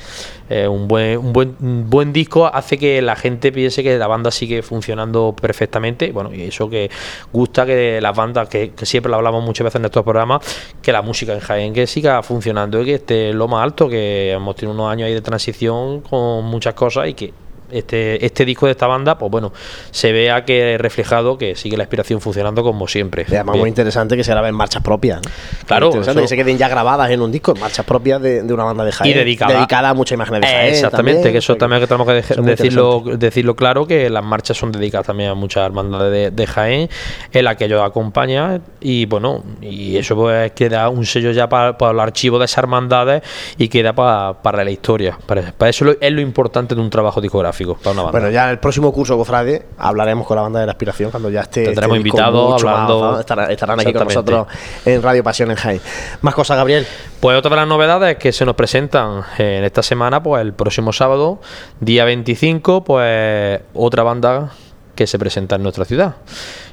Eh, 0.50 0.66
un, 0.66 0.88
buen, 0.88 1.18
un, 1.18 1.32
buen, 1.32 1.56
buen 1.88 2.12
disco 2.12 2.50
hace 2.52 2.78
que 2.78 3.00
la 3.00 3.14
gente 3.14 3.52
piense 3.52 3.84
que 3.84 3.96
la 3.96 4.08
banda 4.08 4.32
sigue 4.32 4.62
funcionando 4.62 5.36
perfectamente. 5.40 6.10
Bueno, 6.10 6.34
y 6.34 6.42
eso 6.42 6.68
que 6.68 6.90
gusta 7.32 7.64
que 7.64 8.00
las 8.00 8.16
bandas, 8.16 8.48
que, 8.48 8.72
siempre 8.82 9.08
lo 9.08 9.16
hablamos 9.16 9.44
muchas 9.44 9.64
veces 9.64 9.78
en 9.78 9.84
estos 9.84 10.02
programas, 10.02 10.42
que 10.82 10.90
la 10.90 11.00
música 11.00 11.32
en 11.32 11.40
Jaén 11.40 11.72
que 11.72 11.86
siga 11.86 12.24
funcionando 12.24 12.82
y 12.82 12.86
que 12.86 12.94
esté 12.94 13.32
lo 13.32 13.46
más 13.46 13.62
alto, 13.62 13.88
que 13.88 14.32
hemos 14.32 14.56
tenido 14.56 14.74
unos 14.74 14.90
años 14.90 15.06
ahí 15.06 15.14
de 15.14 15.22
transición 15.22 16.00
con 16.00 16.44
muchas 16.46 16.74
cosas 16.74 17.06
y 17.06 17.14
que 17.14 17.32
este, 17.72 18.24
este 18.24 18.44
disco 18.44 18.66
de 18.66 18.72
esta 18.72 18.86
banda, 18.86 19.18
pues 19.18 19.30
bueno, 19.30 19.52
se 19.90 20.12
vea 20.12 20.44
que 20.44 20.76
reflejado 20.78 21.38
que 21.38 21.54
sigue 21.56 21.76
la 21.76 21.84
inspiración 21.84 22.20
funcionando 22.20 22.62
como 22.62 22.86
siempre. 22.88 23.26
Y 23.30 23.34
además 23.34 23.56
muy 23.56 23.68
interesante 23.68 24.16
que 24.16 24.24
se 24.24 24.30
graben 24.32 24.54
marchas 24.54 24.82
propias. 24.82 25.20
¿no? 25.22 25.30
Claro, 25.66 25.86
Interesante 25.86 26.20
eso- 26.20 26.24
que 26.24 26.28
se 26.28 26.36
queden 26.36 26.58
ya 26.58 26.68
grabadas 26.68 27.10
en 27.10 27.20
un 27.20 27.30
disco, 27.32 27.54
marchas 27.54 27.84
propias 27.86 28.20
de, 28.22 28.42
de 28.42 28.52
una 28.54 28.64
banda 28.64 28.84
de 28.84 28.92
Jaén. 28.92 29.10
Y 29.10 29.14
dedicada. 29.14 29.54
dedicada 29.54 29.90
a 29.90 29.94
muchas 29.94 30.16
imágenes 30.16 30.42
de 30.42 30.46
Jaén. 30.46 30.68
Exactamente, 30.74 31.16
también, 31.22 31.32
que 31.32 31.38
eso 31.38 31.56
también 31.56 31.80
que 31.80 31.86
tenemos 31.86 32.06
que 32.06 32.42
decirlo, 32.42 33.02
decirlo 33.16 33.56
claro, 33.56 33.86
que 33.86 34.08
las 34.10 34.24
marchas 34.24 34.56
son 34.56 34.72
dedicadas 34.72 35.06
también 35.06 35.30
a 35.30 35.34
muchas 35.34 35.64
hermandades 35.64 36.12
de, 36.12 36.30
de 36.30 36.46
Jaén, 36.46 36.88
en 37.32 37.44
la 37.44 37.56
que 37.56 37.64
ellos 37.66 37.82
acompañan, 37.82 38.62
y 38.80 39.06
bueno, 39.06 39.42
y 39.60 39.96
eso 39.96 40.16
pues 40.16 40.52
queda 40.52 40.88
un 40.88 41.06
sello 41.06 41.30
ya 41.30 41.48
para, 41.48 41.78
para 41.78 41.92
el 41.92 42.00
archivo 42.00 42.38
de 42.38 42.44
esas 42.46 42.58
hermandades 42.58 43.22
y 43.58 43.68
queda 43.68 43.92
pa- 43.92 44.42
para 44.42 44.64
la 44.64 44.70
historia. 44.70 45.18
Para, 45.26 45.52
para 45.52 45.70
eso 45.70 45.86
es 46.00 46.12
lo 46.12 46.20
importante 46.20 46.74
de 46.74 46.80
un 46.80 46.90
trabajo 46.90 47.20
discográfico, 47.20 47.61
para 47.66 47.92
una 47.92 48.02
banda. 48.02 48.10
Bueno, 48.18 48.30
ya 48.30 48.44
en 48.44 48.50
el 48.50 48.58
próximo 48.58 48.92
curso, 48.92 49.16
Cofrade, 49.16 49.66
hablaremos 49.78 50.26
con 50.26 50.36
la 50.36 50.42
banda 50.42 50.60
de 50.60 50.66
la 50.66 50.72
aspiración 50.72 51.10
cuando 51.10 51.30
ya 51.30 51.40
esté. 51.42 51.64
Tendremos 51.64 51.96
este 51.96 52.08
invitados 52.08 52.52
más 52.52 52.62
hablando- 52.62 52.92
avanzado. 52.98 53.20
Estarán, 53.20 53.50
estarán 53.50 53.80
aquí 53.80 53.92
con 53.92 54.04
nosotros 54.04 54.46
en 54.84 55.02
Radio 55.02 55.22
Pasión 55.24 55.50
en 55.50 55.56
Jaén. 55.56 55.80
Más 56.20 56.34
cosas, 56.34 56.56
Gabriel. 56.56 56.86
Pues 57.20 57.38
otra 57.38 57.50
de 57.50 57.56
las 57.56 57.68
novedades 57.68 58.16
que 58.16 58.32
se 58.32 58.44
nos 58.44 58.54
presentan 58.56 59.22
eh, 59.38 59.58
en 59.58 59.64
esta 59.64 59.82
semana, 59.82 60.22
pues 60.22 60.42
el 60.42 60.52
próximo 60.54 60.92
sábado, 60.92 61.40
día 61.80 62.04
25, 62.04 62.84
pues 62.84 63.60
otra 63.74 64.02
banda 64.02 64.50
que 64.94 65.06
se 65.06 65.18
presenta 65.18 65.56
en 65.56 65.62
nuestra 65.62 65.84
ciudad. 65.84 66.16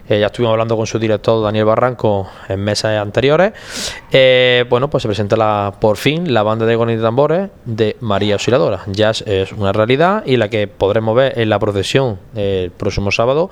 Eh, 0.09 0.19
ya 0.19 0.25
estuvimos 0.25 0.53
hablando 0.53 0.75
con 0.75 0.87
su 0.87 0.97
director 0.97 1.43
Daniel 1.43 1.65
Barranco 1.65 2.27
en 2.47 2.63
mesas 2.63 2.99
anteriores. 2.99 3.53
Eh, 4.11 4.65
bueno, 4.67 4.89
pues 4.89 5.03
se 5.03 5.07
presenta 5.07 5.37
la, 5.37 5.75
por 5.79 5.97
fin 5.97 6.33
la 6.33 6.41
banda 6.41 6.65
de 6.65 6.75
Gonis 6.75 6.97
y 6.97 7.01
Tambores 7.01 7.51
de 7.65 7.95
María 7.99 8.33
Auxiliadora. 8.33 8.81
Ya 8.87 9.11
es, 9.11 9.51
una 9.55 9.71
realidad 9.71 10.23
y 10.25 10.37
la 10.37 10.49
que 10.49 10.67
podremos 10.67 11.15
ver 11.15 11.37
en 11.37 11.49
la 11.49 11.59
procesión 11.59 12.17
el 12.35 12.71
próximo 12.71 13.11
sábado. 13.11 13.51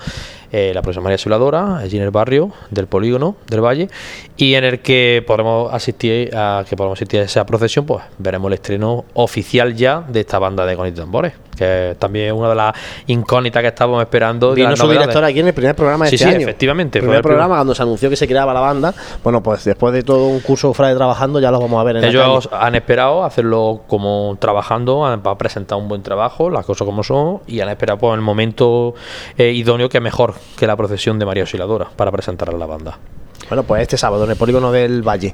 eh, 0.51 0.71
la 0.73 0.81
procesión 0.81 1.03
María 1.03 1.15
Auxiliadora, 1.15 1.77
allí 1.77 1.97
en 1.97 2.03
el 2.03 2.11
barrio 2.11 2.51
del 2.71 2.87
polígono 2.87 3.35
del 3.47 3.63
Valle, 3.63 3.89
y 4.35 4.55
en 4.55 4.63
el 4.63 4.79
que 4.79 5.23
podremos 5.27 5.71
asistir 5.71 6.35
a 6.35 6.63
que 6.67 6.75
podemos 6.75 6.97
asistir 6.97 7.19
a 7.19 7.23
esa 7.23 7.45
procesión, 7.45 7.85
pues 7.85 8.03
veremos 8.17 8.47
el 8.47 8.53
estreno 8.53 9.05
oficial 9.13 9.75
ya 9.75 10.01
de 10.07 10.21
esta 10.21 10.39
banda 10.39 10.65
de 10.65 10.73
Gonis 10.73 10.93
y 10.93 10.95
Tambores, 10.95 11.33
que 11.57 11.91
es 11.91 11.97
también 11.99 12.33
una 12.35 12.49
de 12.49 12.55
las 12.55 12.73
incógnitas 13.07 13.61
que 13.61 13.67
estábamos 13.69 14.01
esperando. 14.01 14.53
Vino 14.53 14.69
las 14.69 14.79
su 14.79 14.85
novedades. 14.85 15.07
director 15.07 15.23
aquí 15.25 15.39
en 15.39 15.47
el 15.47 15.53
primer 15.53 15.75
programa 15.75 16.05
de 16.05 16.09
Sí, 16.11 16.15
este 16.15 16.29
sí, 16.29 16.35
año. 16.35 16.43
efectivamente, 16.43 16.99
El 16.99 17.03
primer 17.03 17.17
el 17.17 17.21
primer- 17.23 17.33
programa 17.35 17.55
cuando 17.55 17.75
se 17.75 17.81
anunció 17.83 18.09
que 18.09 18.15
se 18.15 18.27
creaba 18.27 18.53
la 18.53 18.59
banda. 18.61 18.93
Bueno, 19.23 19.41
pues 19.43 19.63
después 19.65 19.93
de 19.93 20.03
todo 20.03 20.27
un 20.27 20.39
curso 20.39 20.67
Cofrade 20.69 20.95
trabajando, 20.95 21.39
ya 21.39 21.49
lo 21.51 21.59
vamos 21.59 21.79
a 21.79 21.83
ver 21.83 21.97
en 21.97 22.03
Ellos 22.03 22.47
han 22.51 22.75
esperado 22.75 23.23
hacerlo 23.23 23.81
como 23.87 24.35
trabajando 24.39 25.05
han- 25.05 25.21
para 25.21 25.37
presentar 25.37 25.77
un 25.77 25.87
buen 25.87 26.03
trabajo, 26.03 26.49
las 26.49 26.65
cosas 26.65 26.85
como 26.85 27.03
son, 27.03 27.39
y 27.47 27.59
han 27.61 27.69
esperado 27.69 27.97
por 27.99 28.13
el 28.15 28.21
momento 28.21 28.93
eh, 29.37 29.51
idóneo 29.51 29.89
que 29.89 29.99
mejor 29.99 30.33
que 30.57 30.67
la 30.67 30.75
procesión 30.75 31.17
de 31.19 31.25
María 31.25 31.43
Auxiliadora 31.43 31.87
para 31.95 32.11
presentar 32.11 32.49
a 32.49 32.53
la 32.53 32.65
banda. 32.65 32.97
Bueno, 33.49 33.63
pues 33.63 33.81
este 33.81 33.97
sábado 33.97 34.25
en 34.25 34.31
el 34.31 34.37
polígono 34.37 34.71
del 34.71 35.01
Valle. 35.07 35.33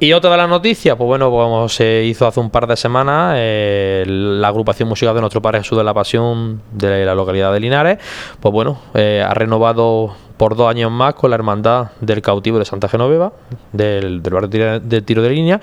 Y 0.00 0.12
otra 0.12 0.30
de 0.30 0.36
las 0.36 0.48
noticias, 0.48 0.96
pues 0.96 1.06
bueno, 1.06 1.30
como 1.30 1.68
se 1.68 2.04
hizo 2.04 2.26
hace 2.26 2.40
un 2.40 2.50
par 2.50 2.66
de 2.66 2.76
semanas, 2.76 3.36
eh, 3.38 4.04
la 4.06 4.48
agrupación 4.48 4.88
musical 4.88 5.14
de 5.14 5.20
nuestro 5.20 5.40
Padre 5.40 5.58
Jesús 5.58 5.78
de 5.78 5.84
la 5.84 5.94
Pasión 5.94 6.60
de 6.72 7.04
la 7.04 7.14
localidad 7.14 7.52
de 7.52 7.60
Linares, 7.60 7.98
pues 8.40 8.52
bueno, 8.52 8.78
eh, 8.94 9.24
ha 9.26 9.32
renovado 9.34 10.16
por 10.36 10.56
dos 10.56 10.68
años 10.68 10.90
más 10.90 11.14
con 11.14 11.30
la 11.30 11.36
Hermandad 11.36 11.92
del 12.00 12.20
Cautivo 12.20 12.58
de 12.58 12.64
Santa 12.64 12.88
Genoveva, 12.88 13.32
del, 13.72 14.20
barrio 14.20 14.80
del 14.80 15.04
tiro 15.04 15.22
de 15.22 15.30
línea. 15.30 15.60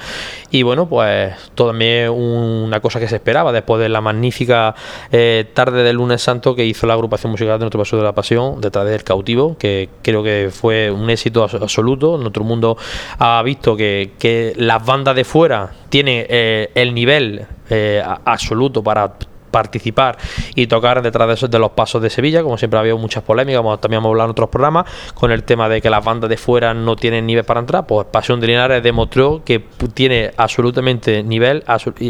Y 0.49 0.63
bueno, 0.63 0.87
pues 0.87 1.33
también 1.55 2.09
una 2.09 2.79
cosa 2.79 2.99
que 2.99 3.07
se 3.07 3.15
esperaba 3.15 3.51
después 3.51 3.81
de 3.81 3.89
la 3.89 3.99
magnífica 3.99 4.73
eh, 5.11 5.45
tarde 5.53 5.83
del 5.83 5.97
lunes 5.97 6.21
santo 6.21 6.55
que 6.55 6.65
hizo 6.65 6.87
la 6.87 6.93
agrupación 6.93 7.31
musical 7.31 7.59
de 7.59 7.65
nuestro 7.65 7.79
Paso 7.79 7.97
de 7.97 8.03
la 8.03 8.13
Pasión 8.13 8.61
detrás 8.61 8.85
del 8.85 9.03
cautivo, 9.03 9.57
que 9.57 9.89
creo 10.01 10.23
que 10.23 10.49
fue 10.51 10.89
un 10.89 11.09
éxito 11.09 11.43
abs- 11.43 11.61
absoluto. 11.61 12.17
Nuestro 12.17 12.43
mundo 12.43 12.77
ha 13.19 13.41
visto 13.43 13.75
que, 13.75 14.13
que 14.17 14.53
las 14.55 14.85
bandas 14.85 15.15
de 15.15 15.25
fuera 15.25 15.71
tienen 15.89 16.25
eh, 16.29 16.71
el 16.75 16.93
nivel 16.93 17.45
eh, 17.69 18.01
absoluto 18.25 18.81
para 18.81 19.13
participar 19.51 20.17
y 20.55 20.67
tocar 20.67 21.01
detrás 21.01 21.27
de, 21.27 21.33
esos, 21.35 21.51
de 21.51 21.59
los 21.59 21.71
pasos 21.71 22.01
de 22.01 22.09
Sevilla, 22.09 22.41
como 22.43 22.57
siempre 22.57 22.77
ha 22.77 22.81
habido 22.81 22.97
muchas 22.97 23.23
polémicas, 23.23 23.61
también 23.79 23.99
hemos 23.99 24.09
hablado 24.09 24.27
en 24.27 24.31
otros 24.31 24.49
programas, 24.49 24.85
con 25.13 25.31
el 25.31 25.43
tema 25.43 25.69
de 25.69 25.81
que 25.81 25.89
las 25.89 26.03
bandas 26.03 26.29
de 26.29 26.37
fuera 26.37 26.73
no 26.73 26.95
tienen 26.95 27.25
nivel 27.25 27.43
para 27.43 27.59
entrar, 27.59 27.85
pues 27.85 28.07
Pasión 28.11 28.39
de 28.39 28.47
Linares 28.47 28.81
demostró 28.81 29.43
que 29.43 29.59
tiene 29.93 30.31
absolutamente 30.37 31.23
nivel 31.23 31.63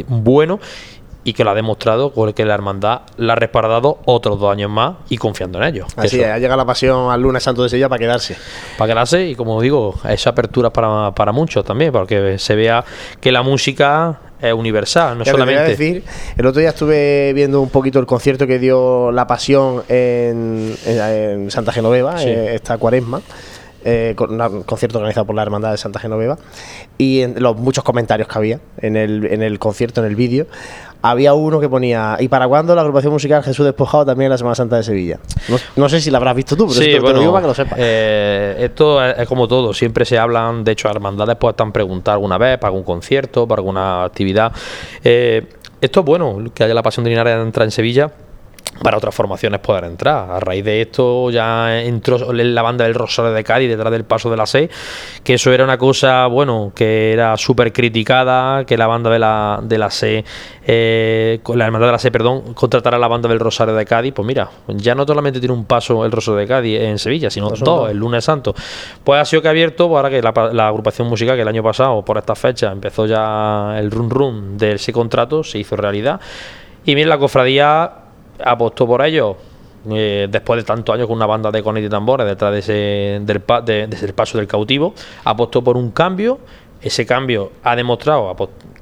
bueno 0.07 0.59
y 1.23 1.33
que 1.33 1.43
lo 1.43 1.51
ha 1.51 1.53
demostrado 1.53 2.11
porque 2.11 2.45
la 2.45 2.53
hermandad 2.55 3.01
la 3.17 3.33
ha 3.33 3.35
respaldado 3.35 3.99
otros 4.05 4.39
dos 4.39 4.51
años 4.51 4.71
más 4.71 4.95
y 5.09 5.17
confiando 5.17 5.59
en 5.61 5.65
ellos. 5.65 5.93
Que 5.93 6.01
Así 6.07 6.15
eso- 6.17 6.25
es, 6.25 6.31
ha 6.31 6.39
llegado 6.39 6.57
la 6.57 6.65
pasión 6.65 7.11
al 7.11 7.21
lunes 7.21 7.43
santo 7.43 7.61
de 7.63 7.69
Sevilla 7.69 7.89
para 7.89 7.99
quedarse. 7.99 8.35
para 8.77 8.93
quedarse 8.93 9.27
y 9.27 9.35
como 9.35 9.61
digo, 9.61 9.95
esa 10.09 10.31
apertura 10.31 10.71
para, 10.71 11.11
para 11.11 11.31
muchos 11.31 11.63
también, 11.63 11.91
porque 11.91 12.37
se 12.39 12.55
vea 12.55 12.83
que 13.19 13.31
la 13.31 13.43
música 13.43 14.19
es 14.41 14.53
universal, 14.53 15.19
no 15.19 15.23
Ya 15.23 15.33
te 15.33 15.37
voy 15.37 15.41
a 15.41 15.45
solamente... 15.45 15.69
decir, 15.77 16.03
el 16.35 16.45
otro 16.47 16.59
día 16.59 16.69
estuve 16.69 17.31
viendo 17.33 17.61
un 17.61 17.69
poquito 17.69 17.99
el 17.99 18.07
concierto 18.07 18.47
que 18.47 18.57
dio 18.57 19.11
La 19.11 19.27
Pasión 19.27 19.83
en, 19.87 20.75
en- 20.87 20.99
en 21.01 21.51
Santa 21.51 21.71
Genoveva, 21.71 22.17
Sí. 22.17 22.29
eh, 22.29 22.55
esta 22.55 22.79
cuaresma. 22.79 23.21
Eh, 23.83 24.13
con 24.15 24.39
un 24.39 24.63
concierto 24.63 24.97
organizado 24.97 25.25
por 25.25 25.35
la 25.35 25.41
Hermandad 25.41 25.71
de 25.71 25.77
Santa 25.77 25.99
Genoveva 25.99 26.37
y 26.97 27.21
en 27.21 27.35
los 27.41 27.57
muchos 27.57 27.83
comentarios 27.83 28.27
que 28.27 28.37
había 28.37 28.59
en 28.77 28.95
el, 28.95 29.25
en 29.25 29.41
el 29.41 29.59
concierto, 29.59 30.01
en 30.01 30.07
el 30.07 30.15
vídeo, 30.15 30.47
había 31.01 31.33
uno 31.33 31.59
que 31.59 31.67
ponía 31.67 32.17
¿y 32.19 32.27
para 32.27 32.47
cuándo 32.47 32.75
la 32.75 32.81
agrupación 32.81 33.11
musical 33.11 33.43
Jesús 33.43 33.65
Despojado 33.65 34.05
también 34.05 34.27
en 34.27 34.31
la 34.31 34.37
Semana 34.37 34.55
Santa 34.55 34.77
de 34.77 34.83
Sevilla? 34.83 35.19
No, 35.49 35.57
no 35.75 35.89
sé 35.89 35.99
si 35.99 36.11
la 36.11 36.17
habrás 36.17 36.35
visto 36.35 36.55
tú, 36.55 36.67
pero 36.67 36.79
esto 36.79 37.07
te 37.07 37.13
lo 37.13 37.19
digo 37.19 37.31
para 37.31 37.41
que 37.41 37.47
lo 37.47 37.53
sepas. 37.55 37.79
eh, 37.81 38.55
esto 38.59 39.03
es, 39.03 39.17
es 39.17 39.27
como 39.27 39.47
todo, 39.47 39.73
siempre 39.73 40.05
se 40.05 40.19
hablan, 40.19 40.63
de 40.63 40.73
hecho, 40.73 40.87
las 40.87 40.95
hermandades 40.95 41.37
pues 41.39 41.53
están 41.53 41.71
preguntar 41.71 42.13
alguna 42.13 42.37
vez 42.37 42.57
para 42.57 42.69
algún 42.69 42.83
concierto, 42.83 43.47
para 43.47 43.59
alguna 43.59 44.03
actividad. 44.03 44.51
Eh, 45.03 45.47
esto 45.81 46.01
es 46.01 46.05
bueno, 46.05 46.37
que 46.53 46.63
haya 46.63 46.75
la 46.75 46.83
pasión 46.83 47.03
de 47.03 47.09
Linares 47.09 47.35
de 47.35 47.41
entrar 47.41 47.65
en 47.65 47.71
Sevilla. 47.71 48.11
Para 48.81 48.97
otras 48.97 49.13
formaciones 49.13 49.59
poder 49.59 49.83
entrar. 49.83 50.31
A 50.31 50.39
raíz 50.39 50.65
de 50.65 50.81
esto 50.81 51.29
ya 51.29 51.81
entró 51.83 52.33
la 52.33 52.61
banda 52.63 52.85
del 52.85 52.95
Rosario 52.95 53.31
de 53.31 53.43
Cádiz 53.43 53.69
detrás 53.69 53.91
del 53.91 54.05
paso 54.05 54.31
de 54.31 54.37
la 54.37 54.47
6, 54.47 54.69
que 55.23 55.35
eso 55.35 55.51
era 55.51 55.63
una 55.63 55.77
cosa, 55.77 56.25
bueno, 56.25 56.71
que 56.73 57.13
era 57.13 57.37
súper 57.37 57.73
criticada, 57.73 58.65
que 58.65 58.77
la 58.77 58.87
banda 58.87 59.11
de 59.11 59.19
la, 59.19 59.59
de 59.61 59.77
la 59.77 59.91
C, 59.91 60.25
eh, 60.65 61.39
la 61.53 61.65
hermandad 61.65 61.89
de 61.89 61.91
la 61.91 61.99
C, 61.99 62.09
perdón, 62.09 62.53
contratara 62.55 62.97
a 62.97 62.99
la 62.99 63.07
banda 63.07 63.29
del 63.29 63.39
Rosario 63.39 63.75
de 63.75 63.85
Cádiz. 63.85 64.13
Pues 64.15 64.25
mira, 64.25 64.49
ya 64.67 64.95
no 64.95 65.05
solamente 65.05 65.39
tiene 65.39 65.53
un 65.53 65.65
paso 65.65 66.03
el 66.03 66.11
Rosario 66.11 66.39
de 66.39 66.47
Cádiz 66.47 66.79
en 66.81 66.97
Sevilla, 66.97 67.29
sino 67.29 67.49
Pues 67.49 67.59
dos, 67.59 67.81
dos. 67.81 67.91
el 67.91 67.97
lunes 67.97 68.23
santo. 68.25 68.55
Pues 69.03 69.21
ha 69.21 69.25
sido 69.25 69.43
que 69.43 69.47
ha 69.47 69.51
abierto, 69.51 69.87
pues 69.89 69.97
ahora 69.97 70.09
que 70.09 70.21
la, 70.23 70.33
la 70.53 70.67
agrupación 70.67 71.07
musical 71.07 71.35
que 71.35 71.43
el 71.43 71.47
año 71.47 71.61
pasado, 71.61 72.03
por 72.03 72.17
esta 72.17 72.33
fecha, 72.33 72.71
empezó 72.71 73.05
ya 73.05 73.75
el 73.77 73.91
run 73.91 74.09
run 74.09 74.57
de 74.57 74.73
ese 74.73 74.91
contrato, 74.91 75.43
se 75.43 75.59
hizo 75.59 75.75
realidad. 75.75 76.19
Y 76.83 76.95
bien, 76.95 77.09
la 77.09 77.19
cofradía 77.19 77.91
apostó 78.43 78.85
por 78.87 79.03
ello. 79.03 79.37
eh, 79.89 80.27
después 80.29 80.57
de 80.61 80.63
tantos 80.63 80.93
años 80.93 81.07
con 81.07 81.15
una 81.17 81.25
banda 81.25 81.49
de 81.49 81.63
cones 81.63 81.83
y 81.83 81.89
tambores 81.89 82.27
detrás 82.27 82.51
de 82.53 82.59
ese, 82.59 83.19
del 83.25 83.39
pa- 83.41 83.61
de, 83.61 83.87
paso 84.15 84.37
del 84.37 84.45
cautivo, 84.47 84.93
apostó 85.23 85.63
por 85.63 85.75
un 85.75 85.89
cambio. 85.91 86.37
Ese 86.81 87.05
cambio 87.05 87.51
ha 87.63 87.75
demostrado 87.75 88.35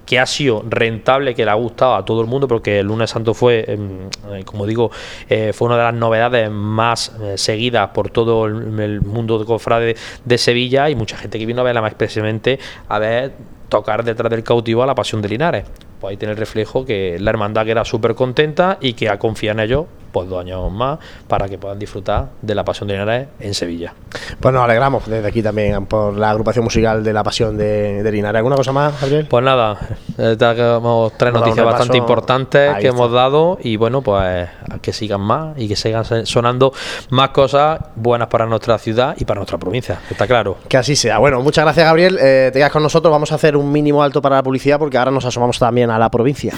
que 0.05 0.19
ha 0.19 0.25
sido 0.25 0.63
rentable, 0.67 1.35
que 1.35 1.45
le 1.45 1.51
ha 1.51 1.55
gustado 1.55 1.95
a 1.95 2.03
todo 2.05 2.21
el 2.21 2.27
mundo, 2.27 2.47
porque 2.47 2.79
el 2.79 2.87
lunes 2.87 3.09
santo 3.11 3.33
fue, 3.33 3.63
em, 3.67 4.09
eh, 4.33 4.43
como 4.45 4.65
digo, 4.65 4.89
eh, 5.29 5.51
fue 5.53 5.67
una 5.67 5.77
de 5.77 5.83
las 5.83 5.93
novedades 5.93 6.49
más 6.49 7.13
seguidas 7.35 7.89
por 7.89 8.09
todo 8.09 8.45
el, 8.45 9.01
mundo 9.01 9.37
de 9.39 9.45
cofrade 9.45 9.95
de 10.25 10.37
Sevilla 10.37 10.89
y 10.89 10.95
mucha 10.95 11.15
gente 11.17 11.37
que 11.39 11.45
vino 11.45 11.61
a 11.61 11.63
verla 11.63 11.81
más 11.81 11.91
expresamente 11.91 12.57
a 12.87 12.99
ver 12.99 13.33
tocar 13.69 14.03
detrás 14.03 14.29
del 14.31 14.43
cautivo 14.43 14.81
a 14.83 14.85
la 14.85 14.95
pasión 14.95 15.21
de 15.21 15.29
Linares. 15.29 15.65
Pues 15.99 16.11
ahí 16.11 16.17
tiene 16.17 16.31
el 16.31 16.37
reflejo 16.37 16.85
que 16.85 17.17
la 17.19 17.29
hermandad 17.29 17.65
que 17.65 17.71
era 17.71 17.85
súper 17.85 18.15
contenta 18.15 18.77
y 18.81 18.93
que 18.93 19.09
ha 19.09 19.19
confiado 19.19 19.59
en 19.59 19.65
ellos 19.65 19.85
pues 20.11 20.27
dos 20.27 20.41
años 20.41 20.71
más 20.71 20.99
para 21.27 21.47
que 21.47 21.57
puedan 21.57 21.79
disfrutar 21.79 22.29
de 22.41 22.55
la 22.55 22.63
pasión 22.63 22.87
de 22.87 22.93
Linares 22.95 23.27
en 23.39 23.53
Sevilla. 23.53 23.93
Pues 24.39 24.53
nos 24.53 24.63
alegramos 24.63 25.05
desde 25.07 25.27
aquí 25.27 25.41
también 25.41 25.85
por 25.85 26.15
la 26.17 26.31
agrupación 26.31 26.63
musical 26.63 27.03
de 27.03 27.13
La 27.13 27.23
Pasión 27.23 27.57
de, 27.57 28.03
de 28.03 28.11
Linares. 28.11 28.37
¿Alguna 28.37 28.55
cosa 28.55 28.71
más, 28.71 28.99
Gabriel? 28.99 29.27
Pues 29.29 29.43
nada, 29.43 29.77
tenemos 30.15 31.13
tres 31.17 31.33
noticias 31.33 31.65
bastante 31.65 31.97
importantes 31.97 32.71
que 32.77 32.87
está. 32.87 32.95
hemos 32.95 33.11
dado 33.11 33.57
y 33.61 33.75
bueno, 33.77 34.01
pues 34.01 34.49
que 34.81 34.93
sigan 34.93 35.21
más 35.21 35.57
y 35.57 35.67
que 35.67 35.75
sigan 35.75 36.05
sonando 36.25 36.73
más 37.09 37.29
cosas 37.29 37.79
buenas 37.95 38.27
para 38.27 38.45
nuestra 38.45 38.77
ciudad 38.77 39.15
y 39.17 39.25
para 39.25 39.39
nuestra 39.39 39.57
provincia, 39.57 39.99
está 40.09 40.27
claro. 40.27 40.57
Que 40.67 40.77
así 40.77 40.95
sea. 40.95 41.19
Bueno, 41.19 41.41
muchas 41.41 41.63
gracias, 41.65 41.85
Gabriel. 41.85 42.17
Eh, 42.19 42.49
te 42.51 42.59
quedas 42.59 42.71
con 42.71 42.83
nosotros. 42.83 43.11
Vamos 43.11 43.31
a 43.31 43.35
hacer 43.35 43.55
un 43.55 43.71
mínimo 43.71 44.01
alto 44.01 44.21
para 44.21 44.37
la 44.37 44.43
publicidad 44.43 44.79
porque 44.79 44.97
ahora 44.97 45.11
nos 45.11 45.25
asomamos 45.25 45.59
también 45.59 45.88
a 45.91 45.99
la 45.99 46.09
provincia. 46.09 46.53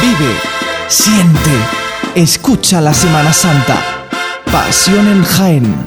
Vive, 0.00 0.32
siente, 0.88 1.50
escucha 2.14 2.80
la 2.80 2.94
Semana 2.94 3.32
Santa. 3.32 3.76
Pasión 4.50 5.06
en 5.08 5.24
Jaén. 5.24 5.86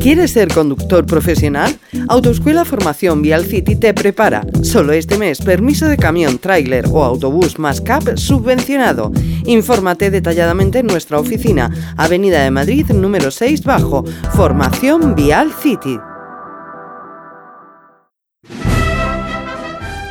¿Quieres 0.00 0.32
ser 0.32 0.48
conductor 0.52 1.06
profesional? 1.06 1.78
Autoescuela 2.08 2.64
Formación 2.64 3.22
Vial 3.22 3.44
City 3.44 3.76
te 3.76 3.94
prepara. 3.94 4.46
Solo 4.62 4.92
este 4.92 5.18
mes, 5.18 5.38
permiso 5.40 5.86
de 5.86 5.96
camión, 5.96 6.38
tráiler 6.38 6.86
o 6.90 7.04
autobús 7.04 7.58
más 7.58 7.80
CAP 7.80 8.16
subvencionado. 8.16 9.12
Infórmate 9.46 10.10
detalladamente 10.10 10.80
en 10.80 10.86
nuestra 10.86 11.18
oficina, 11.18 11.70
Avenida 11.96 12.42
de 12.42 12.50
Madrid 12.50 12.86
número 12.90 13.30
6 13.30 13.62
bajo, 13.64 14.04
Formación 14.34 15.14
Vial 15.14 15.52
City. 15.62 15.98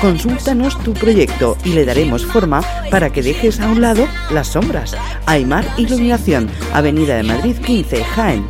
Consúltanos 0.00 0.78
tu 0.84 0.94
proyecto 0.94 1.56
y 1.64 1.70
le 1.70 1.84
daremos 1.84 2.24
forma 2.24 2.60
para 2.90 3.10
que 3.10 3.22
dejes 3.22 3.58
a 3.60 3.66
un 3.66 3.80
lado 3.80 4.06
las 4.30 4.48
sombras. 4.48 4.96
Aymar 5.26 5.64
Iluminación, 5.76 6.48
Avenida 6.72 7.16
de 7.16 7.24
Madrid 7.24 7.56
15, 7.56 8.04
Jaén. 8.04 8.46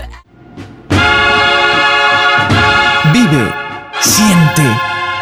Vive, 3.13 3.53
siente, 4.01 4.63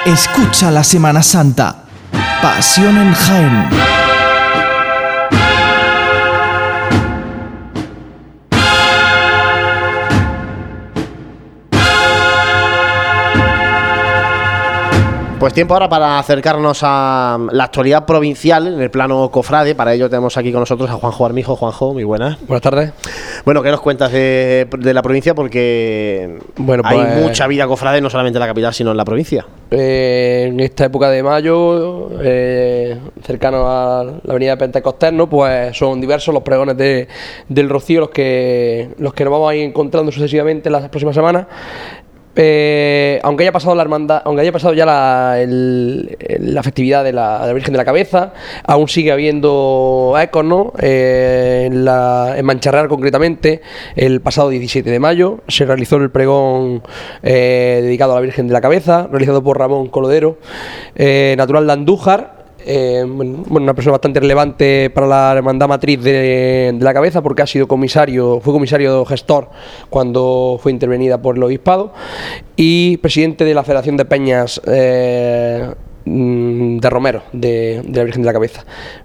escucha 0.05 0.73
la 0.73 0.83
Semana 0.83 1.23
Santa. 1.23 1.85
Pasión 2.43 2.97
en 2.97 3.13
Jaén. 3.13 4.06
Pues 15.39 15.53
tiempo 15.53 15.75
ahora 15.75 15.87
para 15.89 16.19
acercarnos 16.19 16.81
a 16.83 17.39
la 17.53 17.65
actualidad 17.65 18.07
provincial 18.07 18.67
en 18.69 18.81
el 18.81 18.91
plano 18.91 19.31
cofrade. 19.31 19.75
Para 19.75 19.93
ello 19.93 20.09
tenemos 20.09 20.35
aquí 20.39 20.51
con 20.51 20.61
nosotros 20.61 20.89
a 20.89 20.95
Juanjo 20.95 21.27
Armijo. 21.27 21.55
Juanjo, 21.57 21.93
muy 21.93 22.05
buenas. 22.05 22.39
Buenas 22.47 22.63
tardes. 22.63 22.93
Bueno, 23.45 23.63
¿qué 23.63 23.71
nos 23.71 23.83
cuentas 23.83 24.11
de, 24.13 24.67
de 24.79 24.95
la 24.95 25.03
provincia? 25.03 25.35
Porque 25.35 26.39
Bueno, 26.57 26.83
hay 26.87 26.97
pues- 26.99 27.23
mucha 27.23 27.47
vida 27.49 27.67
cofrade, 27.67 28.01
no 28.01 28.09
solamente 28.09 28.39
en 28.39 28.41
la 28.41 28.47
capital, 28.47 28.73
sino 28.73 28.93
en 28.93 28.97
la 28.97 29.05
provincia. 29.05 29.47
Eh, 29.71 30.47
en 30.49 30.59
esta 30.61 30.87
época 30.87 31.11
de 31.11 31.23
mayo, 31.23 32.09
eh, 32.23 32.97
cercano 33.23 33.67
a 33.69 34.05
la 34.05 34.31
avenida 34.31 34.57
Pentecostés, 34.57 35.13
¿no? 35.13 35.29
pues 35.29 35.77
son 35.77 36.01
diversos 36.01 36.33
los 36.33 36.43
pregones 36.43 36.79
de- 36.79 37.09
del 37.49 37.69
Rocío 37.69 38.01
los 38.01 38.11
que, 38.11 38.89
los 38.99 39.13
que 39.13 39.25
nos 39.25 39.33
vamos 39.33 39.51
a 39.51 39.55
ir 39.55 39.65
encontrando 39.65 40.11
sucesivamente 40.11 40.71
en 40.71 40.73
las 40.73 40.89
próximas 40.89 41.15
semanas. 41.15 41.47
Eh, 42.37 43.19
aunque 43.23 43.45
haya 43.45 43.53
pasado 43.53 43.75
la 43.75 43.83
hermandad, 43.83 44.23
aunque 44.25 44.43
haya 44.43 44.53
pasado 44.53 44.75
ya 44.75 44.85
la, 44.85 46.63
festividad 46.63 47.03
de 47.03 47.13
la, 47.13 47.41
de 47.41 47.47
la 47.47 47.53
Virgen 47.55 47.73
de 47.73 47.79
la 47.79 47.85
Cabeza, 47.85 48.35
aún 48.65 48.89
sigue 48.89 49.11
habiendo 49.11 50.15
ecos, 50.21 50.45
¿no? 50.45 50.73
Eh, 50.79 51.65
en, 51.67 51.89
en 51.89 52.45
Mancharreal 52.45 52.89
concretamente, 52.89 53.63
el 53.95 54.21
pasado 54.21 54.51
17 54.51 54.89
de 54.91 54.99
mayo 54.99 55.41
se 55.49 55.65
realizó 55.65 55.97
el 55.97 56.11
pregón 56.11 56.83
eh, 57.23 57.81
dedicado 57.83 58.13
a 58.13 58.17
la 58.17 58.21
Virgen 58.21 58.47
de 58.49 58.53
la 58.53 58.61
Cabeza, 58.61 59.09
realizado 59.11 59.43
por 59.43 59.59
Ramón 59.59 59.89
Colodero, 59.89 60.39
eh, 60.95 61.35
natural 61.37 61.67
de 61.67 61.73
Andújar, 61.73 62.36
eh, 62.67 63.05
una 63.05 63.75
persona 63.75 63.93
bastante 63.93 64.21
relevante 64.21 64.91
para 64.91 65.07
la 65.07 65.33
hermandad 65.37 65.69
matriz 65.69 66.03
de, 66.03 66.77
la 66.81 66.93
cabeza 66.93 67.23
porque 67.23 67.43
ha 67.43 67.47
sido 67.47 67.69
comisario, 67.69 68.41
fue 68.41 68.53
comisario 68.53 69.05
gestor 69.05 69.49
cuando 69.89 70.59
fue 70.61 70.73
intervenida 70.73 71.23
por 71.23 71.37
el 71.37 71.43
obispado 71.45 71.93
y 72.57 72.97
presidente 72.99 73.45
de 73.45 73.55
la 73.55 73.63
Federación 73.63 73.97
de 73.97 74.05
Peñas 74.05 74.61
eh, 74.67 75.71
de 76.07 76.89
Romero 76.89 77.23
de, 77.33 77.83
de 77.85 77.99
la 77.99 78.05
Virgen 78.05 78.23
de 78.23 78.27
la 78.27 78.33
Cabeza. 78.33 78.65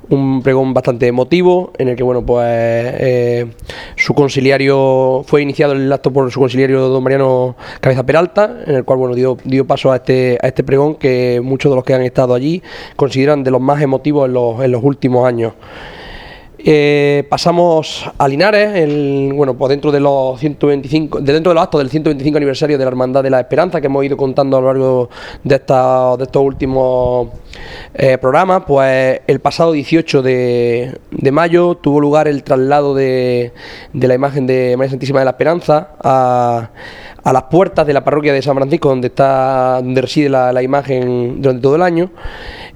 Un 0.09 0.43
pregón 0.43 0.73
bastante 0.73 1.07
emotivo 1.07 1.73
en 1.77 1.89
el 1.89 1.95
que 1.95 2.03
bueno 2.03 2.23
pues 2.23 2.45
eh, 2.47 3.47
su 3.95 4.13
conciliario 4.13 5.23
fue 5.25 5.41
iniciado 5.41 5.73
el 5.73 5.91
acto 5.91 6.13
por 6.13 6.31
su 6.31 6.39
conciliario 6.39 6.87
don 6.89 7.03
Mariano 7.03 7.55
Cabeza 7.79 8.05
Peralta, 8.05 8.63
en 8.67 8.75
el 8.75 8.85
cual 8.85 8.99
bueno 8.99 9.15
dio, 9.15 9.37
dio 9.43 9.65
paso 9.65 9.91
a 9.91 9.97
este, 9.97 10.37
a 10.41 10.47
este 10.47 10.63
pregón 10.63 10.95
que 10.95 11.41
muchos 11.43 11.71
de 11.71 11.75
los 11.75 11.83
que 11.83 11.95
han 11.95 12.03
estado 12.03 12.35
allí 12.35 12.61
consideran 12.95 13.43
de 13.43 13.51
los 13.51 13.61
más 13.61 13.81
emotivos 13.81 14.27
en 14.27 14.33
los, 14.33 14.63
en 14.63 14.71
los 14.71 14.83
últimos 14.83 15.27
años. 15.27 15.53
Eh, 16.63 17.25
pasamos 17.27 18.05
a 18.19 18.27
Linares, 18.27 18.75
el, 18.75 19.31
bueno, 19.33 19.55
pues 19.57 19.69
dentro 19.69 19.91
de 19.91 19.99
los 19.99 20.39
125, 20.39 21.19
de 21.19 21.33
dentro 21.33 21.49
de 21.49 21.55
los 21.55 21.63
actos 21.63 21.79
del 21.81 21.89
125 21.89 22.37
aniversario 22.37 22.77
de 22.77 22.83
la 22.85 22.89
Hermandad 22.89 23.23
de 23.23 23.31
la 23.31 23.39
Esperanza 23.39 23.81
que 23.81 23.87
hemos 23.87 24.05
ido 24.05 24.15
contando 24.15 24.57
a 24.57 24.61
lo 24.61 24.67
largo 24.67 25.09
de, 25.43 25.55
esta- 25.55 26.15
de 26.17 26.23
estos 26.23 26.43
últimos 26.43 27.29
eh, 27.95 28.17
programas, 28.19 28.63
pues 28.67 29.21
el 29.25 29.39
pasado 29.39 29.71
18 29.71 30.21
de, 30.21 30.99
de 31.09 31.31
mayo 31.31 31.75
tuvo 31.77 31.99
lugar 31.99 32.27
el 32.27 32.43
traslado 32.43 32.93
de, 32.93 33.53
de 33.93 34.07
la 34.07 34.13
imagen 34.13 34.45
de 34.45 34.75
María 34.77 34.91
Santísima 34.91 35.19
de 35.19 35.25
la 35.25 35.31
Esperanza 35.31 35.89
a, 36.03 36.69
las 37.23 37.43
puertas 37.43 37.87
de 37.87 37.93
la 37.93 38.03
parroquia 38.03 38.33
de 38.33 38.41
San 38.41 38.55
Francisco, 38.55 38.89
donde 38.89 39.07
está, 39.07 39.75
donde 39.81 40.01
reside 40.01 40.29
la 40.29 40.61
imagen 40.61 41.41
durante 41.41 41.61
todo 41.63 41.75
el 41.75 41.81
año 41.81 42.11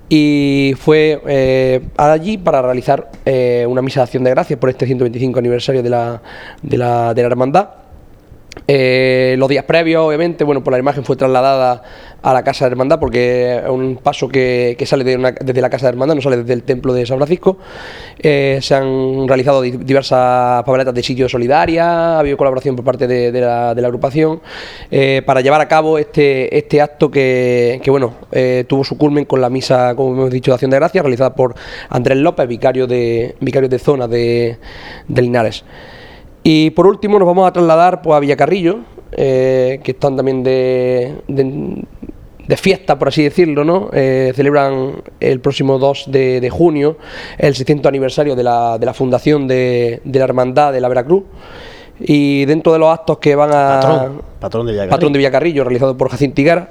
y 0.10 0.74
fue 0.78 1.22
eh, 1.28 1.82
allí 1.97 2.38
para 2.38 2.62
realizar 2.62 3.10
eh, 3.26 3.66
una 3.68 3.82
misa 3.82 4.01
de 4.01 4.03
acción 4.03 4.24
de 4.24 4.30
gracias 4.30 4.60
por 4.60 4.70
este 4.70 4.86
125 4.86 5.39
aniversario 5.39 5.82
de 5.82 5.89
la, 5.89 6.22
de 6.62 6.78
la, 6.78 7.14
de 7.14 7.22
la 7.22 7.28
hermandad. 7.28 7.70
Eh, 8.68 9.36
los 9.38 9.49
días 9.49 9.66
previos, 9.66 10.06
obviamente, 10.06 10.43
bueno, 10.43 10.64
pues 10.64 10.72
la 10.72 10.80
imagen 10.80 11.03
fue 11.03 11.16
trasladada 11.16 11.84
a 12.26 12.34
la 12.34 12.43
casa 12.43 12.65
de 12.65 12.71
hermandad 12.71 12.99
porque 12.99 13.57
es 13.57 13.69
un 13.69 13.97
paso 13.97 14.28
que, 14.28 14.76
sale 14.88 15.03
desde 15.03 15.61
la 15.61 15.69
casa 15.69 15.86
de 15.86 15.89
hermandad, 15.91 16.15
no 16.15 16.21
sale 16.21 16.38
desde 16.38 16.53
el 16.53 16.63
templo 16.63 16.91
de 16.91 17.05
San 17.05 17.17
Francisco. 17.17 17.57
Eh, 18.17 18.57
se 18.63 18.73
han 18.73 19.28
realizado 19.28 19.61
di- 19.61 19.78
diversas 19.78 20.63
papeletas 20.63 20.95
de 20.95 21.03
sitio 21.03 21.30
solidaria, 21.30 22.15
ha 22.15 22.19
habido 22.19 22.36
colaboración 22.36 22.76
por 22.76 22.84
parte 22.84 23.07
de, 23.07 23.39
la, 23.39 23.69
agrupación 23.69 24.41
eh, 24.89 25.21
para 25.23 25.41
llevar 25.41 25.61
a 25.61 25.67
cabo 25.67 25.99
este, 25.99 26.57
este 26.57 26.82
acto 26.82 27.11
que, 27.11 27.80
bueno, 27.86 28.15
eh, 28.32 28.65
tuvo 28.67 28.84
su 28.84 28.97
culmen 28.97 29.26
con 29.26 29.39
la 29.39 29.51
misa, 29.51 29.93
como 29.95 30.13
hemos 30.13 30.32
dicho, 30.32 30.49
de 30.49 30.55
acción 30.55 30.71
de 30.71 30.78
gracias, 30.78 31.03
realizada 31.03 31.36
por 31.36 31.53
Andrés 31.89 32.17
López, 32.17 32.47
vicario 32.47 32.88
de, 32.88 33.36
vicario 33.39 33.69
de 33.69 33.78
zona 33.78 34.07
de, 34.07 34.57
Linares. 35.09 35.63
Y 36.41 36.71
por 36.71 36.88
último 36.88 37.19
nos 37.19 37.28
vamos 37.28 37.47
a 37.47 37.53
trasladar 37.53 38.01
pues, 38.01 38.17
a 38.17 38.19
Villacarrillo, 38.19 38.80
que 39.11 39.82
están 39.86 40.17
también 40.17 40.43
de, 40.43 41.13
de 42.48 42.58
fiesta, 42.58 42.98
por 42.98 43.08
así 43.08 43.24
decirlo, 43.24 43.64
¿no? 43.64 43.89
Eh, 43.93 44.34
celebran 44.36 45.02
el 45.20 45.39
próximo 45.39 45.80
2 45.80 46.06
de, 46.08 46.41
de 46.41 46.50
junio 46.50 46.98
el 47.38 47.56
600 47.56 47.89
aniversario 47.89 48.36
de 48.36 48.43
la, 48.43 48.78
de 48.78 48.86
la 48.86 48.93
fundación 48.93 49.48
de, 49.48 50.02
de 50.04 50.20
la 50.20 50.26
Hermandad 50.26 50.74
de 50.74 50.82
la 50.82 50.88
Veracruz. 50.88 51.24
Y 52.00 52.43
dentro 52.46 52.74
de 52.74 52.80
los 52.80 52.89
actos 52.89 53.20
que 53.20 53.36
van 53.36 53.52
a... 53.54 53.80
Patrón, 53.80 54.22
patrón 54.39 54.66
de 54.66 54.74
Villacarrillo. 54.74 54.96
Patrón 54.96 55.14
de 55.14 55.18
Villacarrillo, 55.18 55.64
realizado 55.64 55.98
por 55.98 56.10
Jacinto 56.10 56.41
Higuera. 56.41 56.70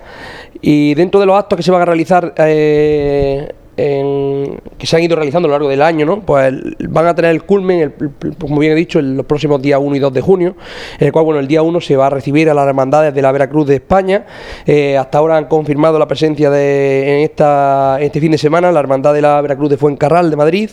Y 0.61 0.95
dentro 0.95 1.19
de 1.19 1.27
los 1.27 1.39
actos 1.39 1.57
que 1.57 1.63
se 1.63 1.71
van 1.71 1.81
a 1.81 1.87
realizar 1.87 2.35
eh, 2.37 3.53
que 3.77 4.87
se 4.87 4.97
han 4.97 5.03
ido 5.03 5.17
realizando 5.17 5.47
a 5.47 5.51
lo 5.51 5.55
largo 5.55 5.69
del 5.69 5.83
año, 5.83 6.07
¿no? 6.07 6.21
Pues 6.21 6.55
van 6.89 7.07
a 7.07 7.15
tener 7.15 7.33
el 7.33 7.45
culmen, 7.45 7.95
como 8.39 8.59
bien 8.59 8.73
he 8.73 8.77
dicho, 8.77 8.99
en 8.99 9.17
los 9.17 9.27
próximos 9.27 9.61
días 9.61 9.81
1 9.83 9.97
y 9.97 9.99
2 9.99 10.13
de 10.13 10.21
junio, 10.21 10.57
en 10.99 11.07
el 11.07 11.13
cual, 11.13 11.25
bueno, 11.25 11.41
el 11.41 11.49
día 11.49 11.63
1 11.63 11.81
se 11.81 11.97
va 11.97 12.07
a 12.07 12.11
recibir 12.11 12.49
a 12.51 12.55
las 12.55 12.67
hermandades 12.67 13.15
de 13.15 13.23
la 13.23 13.33
Veracruz 13.33 13.67
de 13.67 13.77
España. 13.77 14.27
Eh, 14.67 14.97
hasta 14.97 15.19
ahora 15.19 15.37
han 15.37 15.47
confirmado 15.47 15.99
la 15.99 16.07
presencia 16.07 16.51
de, 16.51 17.17
en, 17.17 17.25
esta, 17.25 17.99
este 18.01 18.21
fin 18.21 18.33
de 18.33 18.39
semana 18.39 18.71
la 18.71 18.81
hermandad 18.81 19.13
de 19.15 19.23
la 19.23 19.41
Veracruz 19.41 19.71
de 19.71 19.77
Fuencarral 19.77 20.31
de 20.31 20.37
Madrid, 20.37 20.71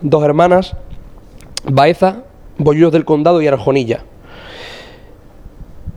dos 0.00 0.24
hermanas, 0.24 0.76
Baeza, 1.64 2.24
Bollos 2.58 2.92
del 2.92 3.04
Condado 3.04 3.40
y 3.42 3.46
Arjonilla. 3.46 4.04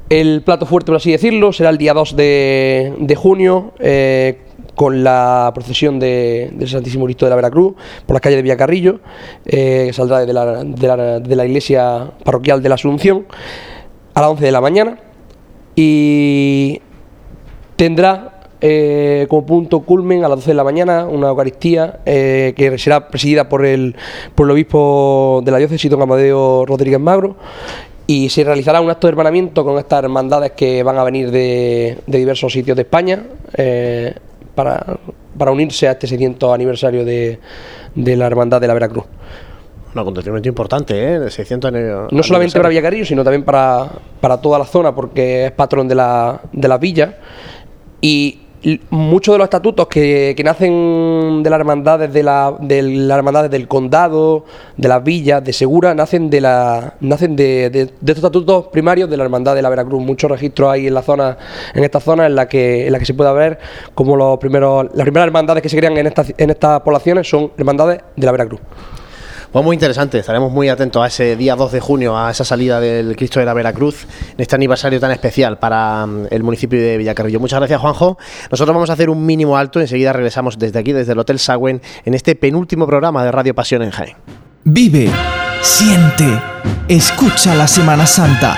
El 0.09 0.43
plato 0.43 0.65
fuerte, 0.65 0.87
por 0.87 0.97
así 0.97 1.11
decirlo, 1.11 1.53
será 1.53 1.69
el 1.69 1.77
día 1.77 1.93
2 1.93 2.15
de, 2.15 3.17
junio, 3.17 3.73
eh, 3.79 4.41
con 4.75 5.03
la 5.03 5.51
procesión 5.53 5.99
del 5.99 6.67
Santísimo 6.67 7.05
Cristo 7.05 7.25
de 7.25 7.29
la 7.29 7.35
Veracruz 7.35 7.73
por 8.05 8.15
la 8.15 8.19
calle 8.19 8.35
de 8.37 8.41
Villacarrillo, 8.41 8.99
eh, 9.45 9.85
que 9.87 9.93
saldrá 9.93 10.25
de 10.25 10.33
la, 10.33 10.63
de, 10.63 11.35
la, 11.35 11.45
iglesia 11.45 12.11
parroquial 12.23 12.61
de 12.61 12.69
la 12.69 12.75
Asunción 12.75 13.25
a 14.13 14.21
las 14.21 14.29
11 14.31 14.45
de 14.45 14.51
la 14.51 14.61
mañana 14.61 14.99
y 15.75 16.81
tendrá 17.75 18.41
eh, 18.61 19.25
como 19.29 19.45
punto 19.45 19.81
culmen 19.81 20.23
a 20.23 20.29
las 20.29 20.39
12 20.39 20.51
de 20.51 20.55
la 20.55 20.63
mañana 20.63 21.05
una 21.05 21.29
Eucaristía 21.29 21.99
eh, 22.05 22.53
que 22.55 22.77
será 22.77 23.09
presidida 23.09 23.49
por 23.49 23.65
el, 23.65 23.95
por 24.35 24.47
el 24.47 24.51
obispo 24.51 25.41
de 25.43 25.51
la 25.51 25.57
diócesis, 25.57 25.91
don 25.91 26.01
Amadeo 26.01 26.65
Rodríguez 26.65 26.99
Magro, 26.99 27.35
y 28.07 28.29
se 28.29 28.43
realizará 28.43 28.81
un 28.81 28.89
acto 28.89 29.07
de 29.07 29.11
hermanamiento 29.11 29.63
con 29.63 29.77
estas 29.77 30.03
hermandades 30.03 30.51
que 30.51 30.83
van 30.83 30.97
a 30.97 31.03
venir 31.03 31.31
de, 31.31 31.97
diversos 32.07 32.51
sitios 32.51 32.75
de 32.75 32.83
España 32.83 33.23
para, 34.55 34.99
para 35.37 35.51
unirse 35.51 35.87
a 35.87 35.91
este 35.91 36.07
600 36.07 36.53
aniversario 36.53 37.05
de, 37.05 37.39
de 37.95 38.17
la 38.17 38.27
Hermandad 38.27 38.61
de 38.61 38.67
la 38.67 38.73
Veracruz. 38.73 39.05
Un 39.93 39.99
acontecimiento 39.99 40.49
importante, 40.49 41.15
¿eh? 41.15 41.29
600 41.29 41.71
No 42.11 42.23
solamente 42.23 42.57
para 42.57 42.69
Villacarillo, 42.69 43.05
sino 43.05 43.23
también 43.23 43.43
para, 43.43 43.87
para 44.19 44.41
toda 44.41 44.57
la 44.57 44.65
zona, 44.65 44.93
porque 44.95 45.45
es 45.45 45.51
patrón 45.51 45.87
de 45.87 45.95
la, 45.95 46.41
de 46.51 46.67
la 46.67 46.77
villa. 46.79 47.17
Y 48.01 48.39
muchos 48.89 49.33
de 49.33 49.37
los 49.39 49.45
estatutos 49.45 49.87
que, 49.87 50.41
nacen 50.43 51.43
de 51.43 51.49
las 51.49 51.59
hermandades 51.59 52.13
de, 52.13 52.23
la, 52.23 52.55
de 52.59 52.81
las 52.81 53.51
del 53.51 53.67
condado, 53.67 54.45
de 54.77 54.87
las 54.87 55.03
villas, 55.03 55.43
de 55.43 55.51
Segura, 55.51 55.93
nacen 55.93 56.29
de 56.29 56.41
la 56.41 56.95
nacen 57.01 57.35
de, 57.35 57.69
de, 57.69 57.81
estos 57.81 58.17
estatutos 58.17 58.67
primarios 58.67 59.09
de 59.09 59.17
la 59.17 59.23
hermandad 59.23 59.55
de 59.55 59.61
la 59.61 59.69
Veracruz. 59.69 60.01
Muchos 60.01 60.31
registros 60.31 60.71
hay 60.71 60.87
en 60.87 60.93
la 60.93 61.01
zona, 61.01 61.37
en 61.73 61.83
esta 61.83 61.99
zona 61.99 62.25
en 62.25 62.35
la 62.35 62.47
que 62.47 62.87
en 62.87 62.93
la 62.93 62.99
que 62.99 63.05
se 63.05 63.13
puede 63.13 63.33
ver 63.33 63.59
como 63.93 64.15
los 64.15 64.37
primeros, 64.37 64.85
las 64.93 65.03
primeras 65.03 65.27
hermandades 65.27 65.61
que 65.61 65.69
se 65.69 65.77
crean 65.77 65.97
en 65.97 66.07
estas 66.07 66.33
en 66.37 66.49
estas 66.49 66.81
poblaciones 66.81 67.29
son 67.29 67.51
hermandades 67.57 68.01
de 68.15 68.25
la 68.25 68.31
Veracruz. 68.31 68.61
Pues 69.53 69.63
muy 69.63 69.75
interesante, 69.75 70.17
estaremos 70.17 70.51
muy 70.51 70.67
atentos 70.67 71.03
a 71.03 71.05
ese 71.05 71.35
día 71.35 71.55
2 71.55 71.73
de 71.73 71.79
junio, 71.79 72.17
a 72.17 72.31
esa 72.31 72.43
salida 72.43 72.79
del 72.79 73.15
Cristo 73.15 73.39
de 73.39 73.45
la 73.45 73.53
Veracruz, 73.53 74.07
en 74.31 74.41
este 74.41 74.55
aniversario 74.55 74.99
tan 74.99 75.11
especial 75.11 75.59
para 75.59 76.07
mm, 76.07 76.29
el 76.31 76.41
municipio 76.41 76.81
de 76.81 76.97
Villacarrillo. 76.97 77.39
Muchas 77.39 77.59
gracias, 77.59 77.79
Juanjo. 77.79 78.17
Nosotros 78.49 78.73
vamos 78.73 78.89
a 78.89 78.93
hacer 78.93 79.11
un 79.11 79.23
mínimo 79.27 79.55
alto, 79.55 79.79
enseguida 79.79 80.11
regresamos 80.11 80.57
desde 80.57 80.79
aquí, 80.79 80.91
desde 80.91 81.11
el 81.11 81.19
Hotel 81.19 81.37
Sagüen, 81.37 81.83
en 82.03 82.15
este 82.15 82.33
penúltimo 82.33 82.87
programa 82.87 83.23
de 83.23 83.31
Radio 83.31 83.53
Pasión 83.53 83.83
en 83.83 83.91
Jaén. 83.91 84.15
Vive, 84.63 85.11
siente, 85.61 86.25
escucha 86.87 87.53
la 87.53 87.67
Semana 87.67 88.07
Santa. 88.07 88.57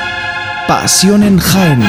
Pasión 0.65 1.23
en 1.23 1.39
Jaén. 1.39 1.83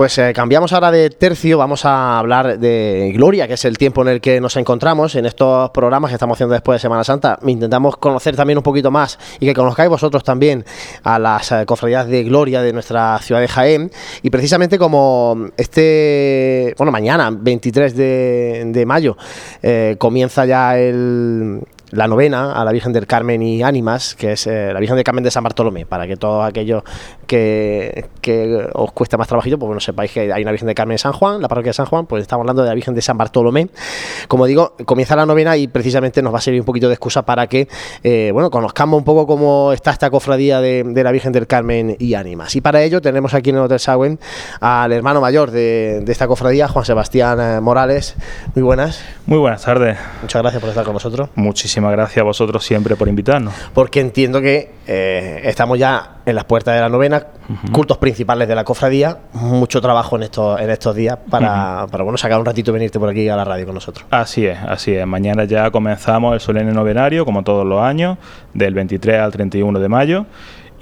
Pues 0.00 0.16
eh, 0.16 0.32
cambiamos 0.34 0.72
ahora 0.72 0.90
de 0.90 1.10
tercio, 1.10 1.58
vamos 1.58 1.84
a 1.84 2.18
hablar 2.18 2.58
de 2.58 3.12
Gloria, 3.14 3.46
que 3.46 3.52
es 3.52 3.66
el 3.66 3.76
tiempo 3.76 4.00
en 4.00 4.08
el 4.08 4.22
que 4.22 4.40
nos 4.40 4.56
encontramos 4.56 5.14
en 5.14 5.26
estos 5.26 5.68
programas 5.72 6.08
que 6.10 6.14
estamos 6.14 6.38
haciendo 6.38 6.54
después 6.54 6.76
de 6.76 6.80
Semana 6.80 7.04
Santa. 7.04 7.38
Intentamos 7.46 7.98
conocer 7.98 8.34
también 8.34 8.56
un 8.56 8.62
poquito 8.62 8.90
más 8.90 9.18
y 9.40 9.44
que 9.44 9.52
conozcáis 9.52 9.90
vosotros 9.90 10.24
también 10.24 10.64
a 11.02 11.18
las 11.18 11.52
eh, 11.52 11.66
cofradías 11.66 12.08
de 12.08 12.24
Gloria 12.24 12.62
de 12.62 12.72
nuestra 12.72 13.18
ciudad 13.18 13.42
de 13.42 13.48
Jaén. 13.48 13.90
Y 14.22 14.30
precisamente 14.30 14.78
como 14.78 15.48
este, 15.58 16.74
bueno, 16.78 16.92
mañana, 16.92 17.28
23 17.30 17.94
de, 17.94 18.84
mayo, 18.86 19.18
eh, 19.62 19.96
comienza 19.98 20.46
ya 20.46 20.78
el, 20.78 21.60
la 21.90 22.06
novena 22.06 22.52
a 22.52 22.64
la 22.64 22.72
Virgen 22.72 22.92
del 22.92 23.06
Carmen 23.06 23.42
y 23.42 23.62
Ánimas, 23.62 24.14
que 24.14 24.32
es 24.32 24.46
eh, 24.46 24.72
la 24.72 24.80
Virgen 24.80 24.96
del 24.96 25.04
Carmen 25.04 25.24
de 25.24 25.30
San 25.30 25.42
Bartolomé, 25.42 25.86
para 25.86 26.06
que 26.06 26.16
todos 26.16 26.46
aquellos 26.46 26.82
que, 27.26 28.08
os 28.72 28.92
cuesta 28.92 29.16
más 29.16 29.28
trabajito, 29.28 29.58
pues 29.58 29.66
bueno, 29.66 29.80
sepáis 29.80 30.12
que 30.12 30.32
hay 30.32 30.42
una 30.42 30.52
Virgen 30.52 30.66
del 30.66 30.74
Carmen 30.74 30.94
de 30.94 30.98
San 30.98 31.12
Juan, 31.12 31.42
la 31.42 31.48
parroquia 31.48 31.70
de 31.70 31.74
San 31.74 31.86
Juan, 31.86 32.06
pues 32.06 32.22
estamos 32.22 32.42
hablando 32.42 32.62
de 32.62 32.68
la 32.68 32.74
Virgen 32.74 32.94
de 32.94 33.02
San 33.02 33.16
Bartolomé. 33.16 33.68
Como 34.28 34.46
digo, 34.46 34.74
comienza 34.84 35.16
la 35.16 35.26
novena 35.26 35.56
y 35.56 35.68
precisamente 35.68 36.22
nos 36.22 36.32
va 36.32 36.38
a 36.38 36.40
servir 36.40 36.60
un 36.60 36.66
poquito 36.66 36.88
de 36.88 36.94
excusa 36.94 37.22
para 37.22 37.46
que, 37.46 37.68
eh, 38.02 38.30
bueno, 38.32 38.50
conozcamos 38.50 38.98
un 38.98 39.04
poco 39.04 39.26
cómo 39.26 39.72
está 39.72 39.90
esta 39.90 40.10
cofradía 40.10 40.60
de, 40.60 41.00
la 41.02 41.12
Virgen 41.12 41.32
del 41.32 41.46
Carmen 41.46 41.96
y 41.98 42.14
Ánimas. 42.14 42.54
Y 42.56 42.60
para 42.60 42.82
ello 42.82 43.00
tenemos 43.00 43.34
aquí 43.34 43.50
en 43.50 43.56
el 43.56 43.62
Hotel 43.62 43.80
Sagüen 43.80 44.18
al 44.60 44.92
hermano 44.92 45.20
mayor 45.20 45.50
de, 45.50 46.04
esta 46.06 46.26
cofradía, 46.26 46.68
Juan 46.68 46.84
Sebastián 46.84 47.40
eh, 47.40 47.60
Morales. 47.60 48.16
Muy 48.54 48.62
buenas. 48.62 49.02
Muy 49.26 49.38
buenas 49.38 49.62
tardes. 49.62 49.98
Muchas 50.22 50.42
gracias 50.42 50.60
por 50.60 50.68
estar 50.68 50.84
con 50.84 50.94
nosotros. 50.94 51.30
Muchísimas 51.34 51.79
gracias 51.88 52.18
a 52.18 52.24
vosotros 52.24 52.64
siempre 52.64 52.96
por 52.96 53.08
invitarnos. 53.08 53.54
Porque 53.72 54.00
entiendo 54.00 54.40
que 54.40 54.70
eh, 54.86 55.40
estamos 55.44 55.78
ya 55.78 56.16
en 56.26 56.34
las 56.34 56.44
puertas 56.44 56.74
de 56.74 56.80
la 56.80 56.88
novena, 56.88 57.26
cultos 57.72 57.98
principales 57.98 58.46
de 58.48 58.54
la 58.54 58.64
cofradía, 58.64 59.18
mucho 59.32 59.80
trabajo 59.80 60.16
en 60.16 60.24
estos, 60.24 60.60
en 60.60 60.70
estos 60.70 60.94
días 60.94 61.18
para, 61.30 61.86
para 61.90 62.04
bueno, 62.04 62.18
sacar 62.18 62.38
un 62.38 62.46
ratito 62.46 62.70
y 62.70 62.74
venirte 62.74 62.98
por 62.98 63.08
aquí 63.08 63.28
a 63.28 63.36
la 63.36 63.44
radio 63.44 63.66
con 63.66 63.74
nosotros. 63.74 64.06
Así 64.10 64.46
es, 64.46 64.58
así 64.58 64.94
es. 64.94 65.06
Mañana 65.06 65.44
ya 65.44 65.70
comenzamos 65.70 66.34
el 66.34 66.40
solemne 66.40 66.72
novenario, 66.72 67.24
como 67.24 67.42
todos 67.42 67.66
los 67.66 67.82
años, 67.82 68.18
del 68.54 68.74
23 68.74 69.20
al 69.20 69.32
31 69.32 69.78
de 69.78 69.88
mayo. 69.88 70.26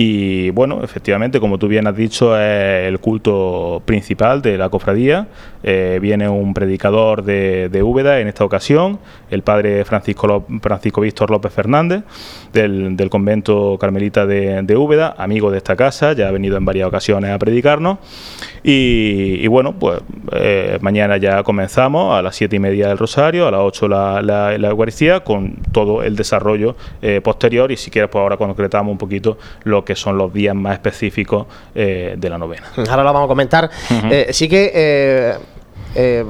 Y 0.01 0.51
bueno, 0.51 0.85
efectivamente, 0.85 1.41
como 1.41 1.59
tú 1.59 1.67
bien 1.67 1.89
has 1.89 1.97
dicho, 1.97 2.39
es 2.41 2.87
el 2.87 3.01
culto 3.01 3.83
principal 3.85 4.41
de 4.41 4.57
la 4.57 4.69
cofradía. 4.69 5.27
Eh, 5.65 5.99
viene 6.01 6.29
un 6.29 6.55
predicador 6.55 7.25
de, 7.25 7.69
de, 7.69 7.83
Úbeda 7.83 8.21
en 8.21 8.29
esta 8.29 8.45
ocasión, 8.45 9.01
el 9.29 9.43
padre 9.43 9.85
Francisco, 9.85 10.47
Francisco 10.63 11.01
Víctor 11.01 11.31
López 11.33 11.53
Fernández, 11.53 12.05
del, 12.53 12.97
del 12.97 13.11
convento 13.11 13.77
carmelita 13.79 14.27
de, 14.27 14.63
de, 14.63 14.77
Úbeda, 14.77 15.15
amigo 15.19 15.51
de 15.51 15.59
esta 15.59 15.77
casa, 15.77 16.13
ya 16.13 16.29
ha 16.29 16.31
venido 16.31 16.57
en 16.57 16.65
varias 16.65 16.89
ocasiones 16.89 17.31
a 17.31 17.39
predicarnos. 17.39 17.99
Y, 18.63 19.47
bueno, 19.47 19.75
pues 19.79 20.01
eh, 20.33 20.79
mañana 20.81 21.17
ya 21.17 21.43
comenzamos 21.43 22.19
a 22.19 22.23
las 22.23 22.37
siete 22.37 22.57
y 22.57 22.59
media 22.59 22.89
del 22.89 22.99
Rosario, 22.99 23.47
a 23.47 23.51
las 23.51 23.61
8 23.61 23.89
la, 23.89 24.23
la, 24.23 24.69
Eucaristía, 24.69 25.21
con 25.21 25.55
todo 25.73 26.03
el 26.03 26.17
desarrollo 26.17 26.77
eh, 27.01 27.21
posterior. 27.23 27.73
Y 27.73 27.77
si 27.77 27.91
quieres, 27.91 28.11
pues 28.11 28.21
ahora 28.21 28.37
concretamos 28.37 28.93
un 28.93 28.99
poquito 28.99 29.39
lo 29.65 29.85
que 29.85 29.95
son 29.95 30.19
los 30.19 30.33
días 30.33 30.55
más 30.55 30.75
específicos 30.75 31.47
eh, 31.75 32.17
de 32.19 32.31
la 32.31 32.39
novena. 32.39 32.65
Ahora 32.77 33.05
lo 33.05 33.13
vamos 33.13 33.25
a 33.25 33.29
comentar. 33.29 33.71
Sí 34.31 34.49
que 34.49 35.37
eh, 35.95 36.25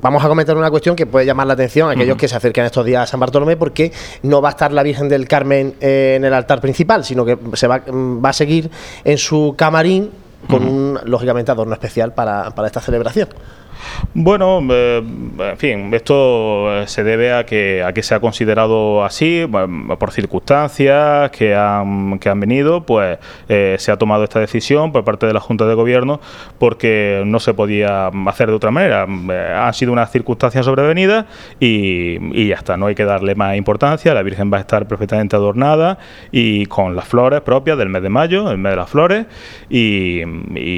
vamos 0.00 0.24
a 0.24 0.28
comentar 0.28 0.56
una 0.56 0.70
cuestión 0.70 0.96
que 0.96 1.06
puede 1.06 1.26
llamar 1.26 1.46
la 1.46 1.54
atención 1.54 1.88
a 1.88 1.92
aquellos 1.92 2.16
que 2.16 2.28
se 2.28 2.36
acerquen 2.36 2.64
estos 2.64 2.84
días 2.84 3.02
a 3.02 3.06
San 3.06 3.20
Bartolomé, 3.20 3.56
porque 3.56 3.92
no 4.22 4.40
va 4.40 4.50
a 4.50 4.52
estar 4.52 4.72
la 4.72 4.82
Virgen 4.82 5.08
del 5.08 5.26
Carmen 5.26 5.74
en 5.80 6.24
el 6.24 6.34
altar 6.34 6.60
principal, 6.60 7.04
sino 7.04 7.24
que 7.24 7.38
se 7.54 7.66
va, 7.66 7.82
va 7.88 8.28
a 8.28 8.32
seguir 8.32 8.70
en 9.04 9.18
su 9.18 9.54
camarín 9.56 10.10
con 10.48 10.66
un, 10.66 10.98
lógicamente, 11.04 11.50
adorno 11.50 11.74
especial 11.74 12.14
para, 12.14 12.50
para 12.50 12.66
esta 12.66 12.80
celebración. 12.80 13.28
Bueno, 14.14 14.60
eh, 14.70 15.02
en 15.38 15.56
fin, 15.56 15.94
esto 15.94 16.82
eh, 16.82 16.88
se 16.88 17.04
debe 17.04 17.32
a 17.32 17.46
que, 17.46 17.82
a 17.84 17.92
que 17.92 18.02
se 18.02 18.14
ha 18.14 18.20
considerado 18.20 19.04
así, 19.04 19.46
por 19.98 20.10
circunstancias 20.10 21.30
que 21.30 21.54
han, 21.54 22.18
que 22.18 22.28
han 22.28 22.40
venido, 22.40 22.84
pues 22.84 23.18
eh, 23.48 23.76
se 23.78 23.92
ha 23.92 23.96
tomado 23.96 24.24
esta 24.24 24.40
decisión 24.40 24.90
por 24.92 25.04
parte 25.04 25.26
de 25.26 25.32
la 25.32 25.40
Junta 25.40 25.66
de 25.66 25.74
Gobierno 25.74 26.20
porque 26.58 27.22
no 27.24 27.38
se 27.38 27.54
podía 27.54 28.08
hacer 28.26 28.48
de 28.48 28.54
otra 28.54 28.70
manera. 28.70 29.02
Han 29.04 29.74
sido 29.74 29.92
unas 29.92 30.10
circunstancias 30.10 30.64
sobrevenidas 30.64 31.26
y, 31.60 32.18
y 32.32 32.48
ya 32.48 32.56
está, 32.56 32.76
no 32.76 32.86
hay 32.86 32.94
que 32.94 33.04
darle 33.04 33.34
más 33.34 33.56
importancia. 33.56 34.12
La 34.12 34.22
Virgen 34.22 34.52
va 34.52 34.58
a 34.58 34.60
estar 34.60 34.88
perfectamente 34.88 35.36
adornada 35.36 35.98
y 36.32 36.66
con 36.66 36.96
las 36.96 37.06
flores 37.06 37.42
propias 37.42 37.78
del 37.78 37.90
mes 37.90 38.02
de 38.02 38.08
mayo, 38.08 38.50
el 38.50 38.58
mes 38.58 38.72
de 38.72 38.76
las 38.76 38.90
flores, 38.90 39.26
y, 39.68 40.24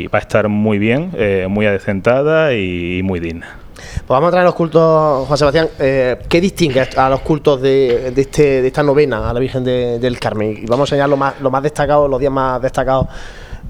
va 0.06 0.18
a 0.18 0.20
estar 0.20 0.48
muy 0.48 0.78
bien, 0.78 1.10
muy 1.48 1.66
adecentada 1.66 2.52
y 2.54 2.91
y 2.98 3.02
muy 3.02 3.20
digna. 3.20 3.58
Pues 3.74 4.08
vamos 4.08 4.28
a 4.28 4.30
traer 4.30 4.44
los 4.44 4.54
cultos, 4.54 5.26
Juan 5.26 5.38
Sebastián. 5.38 5.68
Eh, 5.78 6.18
¿Qué 6.28 6.40
distingue 6.40 6.80
a 6.80 7.08
los 7.08 7.20
cultos 7.20 7.60
de, 7.60 8.12
este, 8.16 8.62
de 8.62 8.66
esta 8.66 8.82
novena 8.82 9.30
a 9.30 9.32
la 9.32 9.40
Virgen 9.40 9.64
del 9.64 10.18
Carmen? 10.18 10.58
Y 10.62 10.66
vamos 10.66 10.90
a 10.90 10.94
enseñar 10.94 11.08
lo 11.08 11.16
más, 11.16 11.40
lo 11.40 11.50
más 11.50 11.62
destacado, 11.62 12.08
los 12.08 12.20
días 12.20 12.32
más 12.32 12.60
destacados 12.62 13.08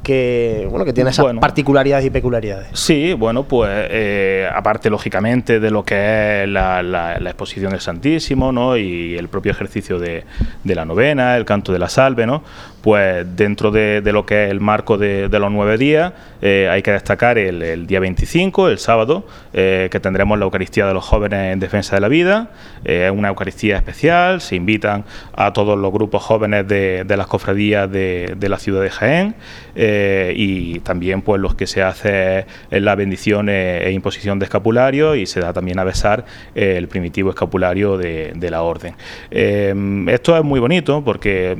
que 0.02 0.66
bueno 0.68 0.84
que 0.84 0.92
tiene 0.92 1.10
esas 1.10 1.26
particularidades 1.40 2.04
y 2.04 2.10
peculiaridades. 2.10 2.68
Sí, 2.72 3.12
bueno, 3.12 3.44
pues 3.44 3.70
eh, 3.90 4.48
aparte 4.52 4.90
lógicamente 4.90 5.60
de 5.60 5.70
lo 5.70 5.84
que 5.84 6.42
es 6.42 6.48
la, 6.48 7.18
exposición 7.24 7.70
del 7.70 7.80
Santísimo, 7.80 8.52
¿no? 8.52 8.76
Y 8.76 9.16
el 9.16 9.28
propio 9.28 9.52
ejercicio 9.52 9.98
de, 9.98 10.24
de, 10.64 10.74
la 10.74 10.84
novena, 10.84 11.36
el 11.36 11.44
canto 11.44 11.72
de 11.72 11.78
la 11.78 11.88
salve, 11.88 12.26
¿no? 12.26 12.42
Pues 12.82 13.24
dentro 13.36 13.70
de, 13.70 14.02
lo 14.12 14.26
que 14.26 14.44
es 14.44 14.50
el 14.50 14.60
marco 14.60 14.98
de, 14.98 15.28
los 15.28 15.52
nueve 15.52 15.78
días, 15.78 16.12
eh, 16.42 16.68
hay 16.70 16.82
que 16.82 16.90
destacar 16.90 17.38
el, 17.38 17.86
día 17.86 18.00
25, 18.00 18.68
el 18.68 18.78
sábado, 18.78 19.24
eh, 19.52 19.88
que 19.90 20.00
tendremos 20.00 20.38
la 20.38 20.44
Eucaristía 20.44 20.86
de 20.86 20.92
los 20.92 21.04
jóvenes 21.04 21.52
en 21.52 21.60
defensa 21.60 21.94
de 21.94 22.00
la 22.00 22.08
vida. 22.08 22.50
Es 22.84 23.10
una 23.12 23.28
Eucaristía 23.28 23.76
especial, 23.76 24.40
se 24.40 24.56
invitan 24.56 25.04
a 25.34 25.52
todos 25.52 25.78
los 25.78 25.92
grupos 25.92 26.24
jóvenes 26.24 26.66
de, 26.66 27.04
las 27.08 27.28
cofradías 27.28 27.90
de, 27.90 28.36
la 28.40 28.58
ciudad 28.58 28.82
de 28.82 28.90
Jaén 28.90 29.34
y 29.76 30.80
también 30.80 31.22
pues 31.22 31.40
los 31.40 31.54
que 31.54 31.68
se 31.68 31.82
hace 31.82 32.46
la 32.70 32.96
bendición 32.96 33.48
e, 33.48 33.86
e, 33.86 33.92
imposición 33.92 34.40
de 34.40 34.46
escapulario 34.46 35.14
y 35.14 35.26
se 35.26 35.40
da 35.40 35.52
también 35.52 35.78
a 35.78 35.84
besar 35.84 36.24
el 36.56 36.88
primitivo 36.88 37.30
escapulario 37.30 37.96
de, 37.96 38.50
la 38.50 38.62
orden. 38.62 38.94
esto 39.30 40.36
es 40.36 40.44
muy 40.44 40.58
bonito 40.58 41.02
porque 41.04 41.56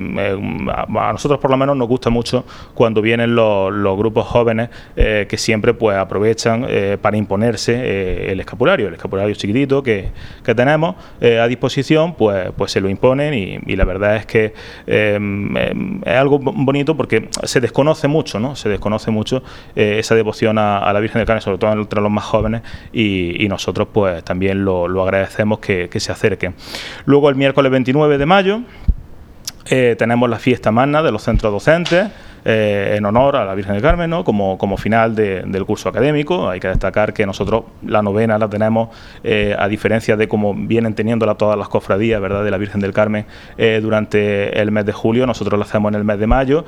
nosotros 1.12 1.40
por 1.40 1.50
lo 1.50 1.56
menos 1.56 1.76
nos 1.76 1.88
gusta 1.88 2.10
mucho 2.10 2.44
cuando 2.74 3.02
vienen 3.02 3.34
los, 3.34 3.72
grupos 3.96 4.26
jóvenes 4.26 4.70
eh, 4.96 5.26
que 5.28 5.36
siempre 5.36 5.74
pues 5.74 5.96
aprovechan 5.96 6.64
eh, 6.68 6.96
para 7.00 7.16
imponerse 7.16 7.74
eh, 7.74 8.32
el 8.32 8.40
escapulario, 8.40 8.88
el 8.88 8.94
escapulario 8.94 9.34
chiquitito 9.34 9.82
que, 9.82 10.10
tenemos 10.56 10.96
a 11.22 11.46
disposición, 11.46 12.14
pues, 12.14 12.50
pues 12.56 12.72
se 12.72 12.80
lo 12.80 12.90
imponen 12.90 13.32
y, 13.32 13.76
la 13.76 13.84
verdad 13.86 14.16
es 14.16 14.26
que 14.26 14.52
em, 14.86 15.56
es 15.56 16.16
algo 16.16 16.38
bonito 16.38 16.94
porque 16.94 17.30
se 17.42 17.60
desconoce 17.60 18.06
mucho, 18.06 18.38
¿no? 18.38 18.54
Se 18.54 18.68
desconoce 18.68 19.10
mucho 19.10 19.42
esa 19.74 20.14
devoción 20.14 20.58
a, 20.58 20.92
la 20.92 21.00
Virgen 21.00 21.20
del 21.20 21.26
Carmen, 21.26 21.40
sobre 21.40 21.56
todo 21.56 21.72
entre 21.72 22.02
los 22.02 22.10
más 22.10 22.24
jóvenes 22.24 22.62
y, 22.92 23.48
nosotros 23.48 23.88
pues 23.92 24.24
también 24.24 24.64
lo, 24.64 25.02
agradecemos 25.02 25.58
que, 25.58 25.88
que 25.88 26.00
se 26.00 26.12
acerquen. 26.12 26.54
Luego 27.06 27.30
el 27.30 27.36
miércoles 27.36 27.72
29 27.72 28.18
de 28.18 28.26
mayo 28.26 28.62
eh, 29.66 29.96
tenemos 29.98 30.28
la 30.28 30.38
fiesta 30.38 30.70
magna 30.70 31.02
de 31.02 31.12
los 31.12 31.22
centros 31.22 31.52
docentes, 31.52 32.08
eh, 32.44 32.94
en 32.96 33.06
honor 33.06 33.36
a 33.36 33.44
la 33.44 33.54
Virgen 33.54 33.74
del 33.74 33.82
Carmen, 33.82 34.10
¿no? 34.10 34.24
como, 34.24 34.58
como 34.58 34.76
final 34.76 35.14
del 35.14 35.64
curso 35.64 35.88
académico. 35.88 36.48
Hay 36.48 36.58
que 36.58 36.68
destacar 36.68 37.12
que 37.12 37.24
nosotros 37.24 37.64
la 37.86 38.02
novena 38.02 38.38
la 38.38 38.48
tenemos, 38.48 38.88
eh, 39.22 39.54
a 39.58 39.68
diferencia 39.68 40.16
de 40.16 40.26
como 40.26 40.54
vienen 40.54 40.94
teniéndola 40.94 41.36
todas 41.36 41.56
las 41.56 41.68
cofradías 41.68 42.20
¿verdad? 42.20 42.44
de 42.44 42.50
la 42.50 42.58
Virgen 42.58 42.80
del 42.80 42.92
Carmen 42.92 43.26
durante 43.82 44.60
el 44.60 44.70
mes 44.70 44.84
de 44.86 44.92
julio, 44.92 45.26
nosotros 45.26 45.58
la 45.58 45.64
hacemos 45.64 45.90
en 45.90 45.98
el 45.98 46.04
mes 46.04 46.18
de 46.18 46.26
mayo, 46.26 46.64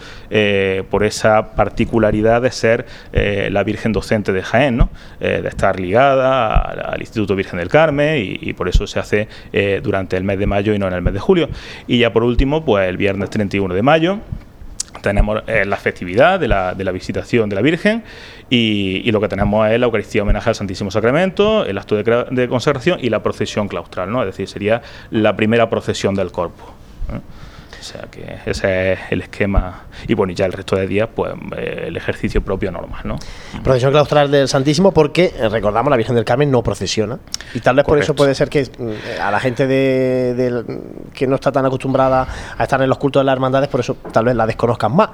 por 0.91 1.05
esa 1.05 1.55
particularidad 1.55 2.43
de 2.43 2.51
ser 2.51 2.87
la 3.12 3.62
Virgen 3.64 3.93
docente 3.93 4.33
de 4.33 4.43
Jaén, 4.43 4.77
¿no? 4.77 4.91
de 5.18 5.47
estar 5.49 5.81
ligada 5.81 6.57
al, 6.57 7.01
Instituto 7.01 7.35
Virgen 7.37 7.59
del 7.59 7.68
Carmen 7.68 8.18
y, 8.18 8.49
y, 8.49 8.53
por 8.53 8.68
eso 8.68 8.87
se 8.87 8.99
hace 8.99 9.29
durante 9.83 10.16
el 10.16 10.25
mes 10.25 10.39
de 10.39 10.47
mayo 10.47 10.75
y 10.75 10.79
no 10.79 10.87
en 10.87 10.95
el 10.95 11.03
mes 11.03 11.14
de 11.14 11.20
julio. 11.20 11.49
Y 11.87 11.99
ya 11.99 12.12
por 12.12 12.22
último, 12.22 12.64
pues 12.64 12.89
el 12.89 12.97
viernes 12.97 13.31
31 13.31 13.75
de 13.75 13.83
mayo 13.83 14.20
tenemos 15.05 15.43
eh, 15.47 15.65
la 15.65 15.77
festividad 15.77 16.41
de 16.41 16.49
la, 16.49 16.75
de 16.75 16.83
la, 16.83 16.91
visitación 16.91 17.49
de 17.49 17.55
la 17.55 17.63
Virgen 17.63 18.03
y, 18.51 19.11
lo 19.13 19.21
que 19.21 19.29
tenemos 19.29 19.71
es 19.71 19.79
la 19.79 19.87
Eucaristía 19.87 20.23
homenaje 20.23 20.49
al 20.49 20.57
Santísimo 20.57 20.91
Sacramento, 20.91 21.65
el 21.65 21.79
acto 21.79 21.95
de, 21.95 22.27
de 22.31 22.49
consagración 22.49 22.99
y 23.01 23.11
la 23.11 23.23
procesión 23.23 23.69
claustral, 23.69 24.11
¿no? 24.11 24.23
es 24.23 24.27
decir, 24.27 24.49
sería 24.49 24.83
la 25.11 25.37
primera 25.37 25.71
procesión 25.71 26.15
del 26.15 26.33
cuerpo. 26.33 26.65
¿eh? 27.13 27.21
O 27.85 27.87
sea 27.87 28.07
que 28.11 28.39
ese 28.47 28.93
es 28.93 28.99
el 29.11 29.20
esquema. 29.20 29.82
Y 30.09 30.14
bueno, 30.14 30.32
y 30.32 30.35
ya 30.35 30.47
el 30.47 30.55
resto 30.55 30.74
de 30.74 30.87
días, 30.87 31.07
pues 31.14 31.35
eh, 31.55 31.85
el 31.89 31.97
ejercicio 31.99 32.41
propio 32.41 32.72
normal, 32.72 33.03
¿no? 33.05 33.18
Procesión 33.62 33.93
claustral 33.93 34.30
del 34.30 34.49
Santísimo, 34.49 34.93
porque 34.93 35.35
eh, 35.37 35.51
recordamos, 35.51 35.91
la 35.91 35.99
Virgen 35.99 36.14
del 36.16 36.24
Carmen 36.24 36.51
no 36.51 36.62
procesiona. 36.62 37.18
Y 37.53 37.61
tal 37.61 37.76
vez 37.76 37.85
por 37.85 37.99
eso 37.99 38.14
puede 38.14 38.35
ser 38.35 38.49
que 38.49 38.62
mm, 38.62 39.20
a 39.20 39.30
la 39.30 39.39
gente 39.39 39.66
de, 39.66 40.64
que 41.12 41.26
no 41.26 41.35
está 41.35 41.53
tan 41.53 41.66
acostumbrada 41.66 42.26
a 42.57 42.62
estar 42.62 42.80
en 42.80 42.89
los 42.89 42.97
cultos 42.97 43.20
de 43.20 43.24
las 43.26 43.35
hermandades, 43.35 43.68
por 43.68 43.80
eso 43.80 43.99
tal 44.11 44.24
vez 44.24 44.35
la 44.35 44.47
desconozcan 44.47 44.97
más 44.97 45.11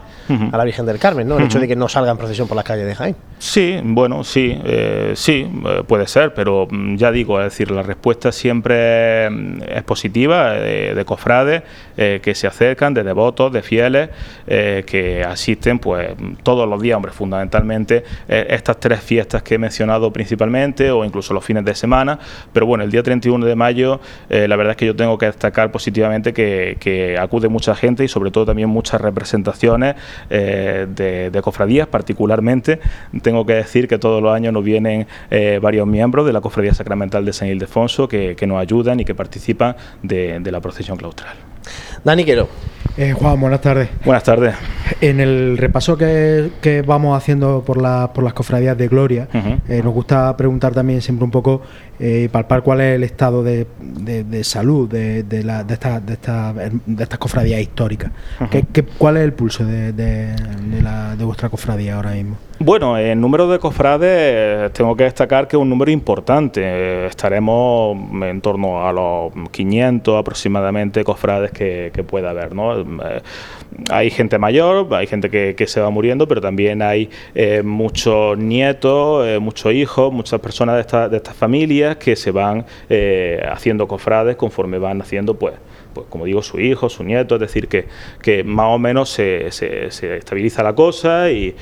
a 0.53 0.57
la 0.57 0.63
Virgen 0.63 0.87
del 0.87 1.01
Carmen, 1.01 1.27
¿no? 1.27 1.39
El 1.39 1.47
hecho 1.47 1.59
de 1.59 1.67
que 1.67 1.75
no 1.75 1.89
salga 1.89 2.13
en 2.13 2.19
procesión 2.19 2.47
por 2.47 2.57
las 2.57 2.65
calles 2.65 2.87
de 2.87 2.95
Jaén. 2.95 3.17
Sí, 3.41 3.81
bueno, 3.83 4.23
sí, 4.23 4.57
eh, 4.65 5.15
sí, 5.17 5.51
puede 5.89 6.07
ser, 6.07 6.35
pero 6.35 6.69
mm, 6.71 6.97
ya 6.97 7.11
digo, 7.11 7.41
es 7.41 7.47
decir, 7.47 7.73
la 7.73 7.83
respuesta 7.83 8.31
siempre 8.31 9.29
mm, 9.29 9.63
es 9.67 9.83
positiva 9.83 10.53
de, 10.53 11.05
cofrades 11.05 11.63
que 12.01 12.35
se 12.35 12.47
acercan, 12.47 12.95
de 12.95 13.03
devotos, 13.03 13.53
de 13.53 13.63
fieles, 13.63 14.09
eh, 14.47 14.85
que 14.87 15.23
asisten 15.23 15.79
pues 15.79 16.09
todos 16.43 16.69
los 16.69 16.81
días, 16.81 16.97
hombre, 16.97 17.13
fundamentalmente 17.13 18.05
eh, 18.29 18.47
estas 18.51 18.81
tres 18.81 19.01
fiestas 19.01 19.43
que 19.43 19.57
he 19.57 19.59
mencionado 19.59 20.11
principalmente, 20.13 20.91
o 20.91 21.05
incluso 21.05 21.35
los 21.35 21.45
fines 21.45 21.65
de 21.65 21.75
semana, 21.75 22.19
pero 22.53 22.65
bueno, 22.65 22.85
el 22.85 22.91
día 22.91 23.03
31 23.03 23.45
de 23.45 23.55
mayo, 23.55 24.01
eh, 24.31 24.49
la 24.49 24.57
verdad 24.57 24.73
es 24.73 24.77
que 24.79 24.87
yo 24.87 24.97
tengo 24.97 25.19
que 25.19 25.27
destacar 25.27 25.71
positivamente 25.71 26.33
que, 26.33 26.81
acude 27.21 27.49
mucha 27.49 27.75
gente 27.75 28.05
y 28.05 28.09
sobre 28.09 28.31
todo 28.31 28.47
también 28.47 28.69
muchas 28.69 29.01
representaciones 29.01 29.95
de, 30.29 31.41
cofradías, 31.43 31.87
particularmente, 31.87 32.81
tengo 33.23 33.45
que 33.45 33.55
decir 33.55 33.89
que 33.89 33.99
todos 33.99 34.23
los 34.23 34.35
años 34.35 34.53
nos 34.53 34.65
vienen 34.65 35.07
varios 35.61 35.87
miembros 35.87 36.27
de 36.27 36.33
la 36.33 36.41
Cofradía 36.41 36.75
Sacramental 36.75 37.25
de 37.25 37.33
San 37.33 37.49
Ildefonso 37.49 38.09
que 38.09 38.45
nos 38.47 38.59
ayudan 38.59 39.01
y 39.01 39.05
que 39.05 39.15
participan 39.15 39.77
de 40.03 40.51
la 40.51 40.61
procesión 40.61 40.97
claustral. 40.97 41.50
Dani 42.05 42.25
Quero. 42.25 42.49
Eh, 42.97 43.13
Juan, 43.13 43.41
buenas 43.41 43.61
tardes. 43.61 43.89
Buenas 44.05 44.25
tardes. 44.25 44.55
En 45.01 45.21
el 45.21 45.57
repaso 45.57 45.97
que, 45.97 46.85
vamos 46.87 47.17
haciendo 47.17 47.63
por, 47.65 47.79
por 48.13 48.25
las 48.25 48.33
cofradías 48.35 48.77
de 48.77 48.89
Gloria, 48.89 49.29
eh, 49.69 49.81
nos 49.83 49.95
gusta 49.95 50.37
preguntar 50.37 50.75
también 50.75 51.01
siempre 51.01 51.25
un 51.25 51.31
poco 51.31 51.63
y 52.01 52.25
eh, 52.25 52.29
palpar 52.33 52.63
cuál 52.63 52.81
es 52.81 52.97
el 52.97 53.05
estado 53.05 53.43
de, 53.43 53.67
salud 54.43 54.89
de, 54.89 55.23
de, 55.23 55.45
de, 55.45 55.65
de, 55.65 57.03
estas 57.03 57.19
cofradías 57.19 57.61
históricas. 57.61 58.11
cuál 58.97 59.19
es 59.19 59.25
el 59.25 59.35
pulso 59.35 59.67
de, 59.67 60.35
la, 60.83 61.15
de 61.15 61.25
vuestra 61.25 61.51
cofradía 61.51 61.97
ahora 61.97 62.13
mismo? 62.13 62.39
Bueno, 62.59 62.99
en 62.99 63.21
número 63.21 63.49
de 63.49 63.59
cofrades 63.59 64.73
tengo 64.73 64.95
que 64.95 65.05
destacar 65.05 65.47
que 65.47 65.57
es 65.57 65.63
un 65.63 65.69
número 65.69 65.91
importante. 65.91 67.07
Estaremos 67.07 67.97
en 68.23 68.41
torno 68.41 68.87
a 68.87 68.93
los 68.93 69.33
500 69.51 70.19
aproximadamente 70.19 71.05
cofrades 71.05 71.53
que, 71.53 71.91
que 71.93 72.03
pueda 72.03 72.31
haber. 72.31 72.55
¿no? 72.55 72.81
Eh, 72.81 73.23
hay 73.91 74.11
gente 74.11 74.39
mayor, 74.39 74.93
hay 74.95 75.07
gente 75.07 75.31
que, 75.31 75.67
se 75.67 75.81
va 75.81 75.91
muriendo, 75.91 76.27
pero 76.27 76.41
también 76.41 76.83
hay 76.83 77.09
eh, 77.35 77.63
muchos 77.63 78.37
nietos, 78.37 79.27
eh, 79.27 79.39
muchos 79.39 79.73
hijos, 79.73 80.13
muchas 80.13 80.41
personas 80.41 80.87
de, 80.87 81.09
de 81.09 81.17
estas 81.17 81.37
familias 81.37 81.90
que 81.97 82.17
se 82.17 82.31
van 82.31 82.67
haciendo 83.51 83.87
cofrades 83.89 84.37
conforme 84.37 84.79
van 84.79 85.01
haciendo 85.01 85.35
pues 85.35 85.55
pues 85.93 86.07
como 86.09 86.25
digo, 86.25 86.43
su 86.43 86.61
hijo, 86.61 86.89
su 86.89 87.05
nieto, 87.05 87.35
es 87.37 87.41
decir, 87.41 87.69
que, 87.69 87.87
que 88.23 88.45
más 88.45 88.67
o 88.69 88.79
menos 88.79 89.11
se, 89.11 89.51
se, 89.51 89.89
estabiliza 90.17 90.63
la 90.63 90.75
cosa 90.75 91.31
y, 91.31 91.55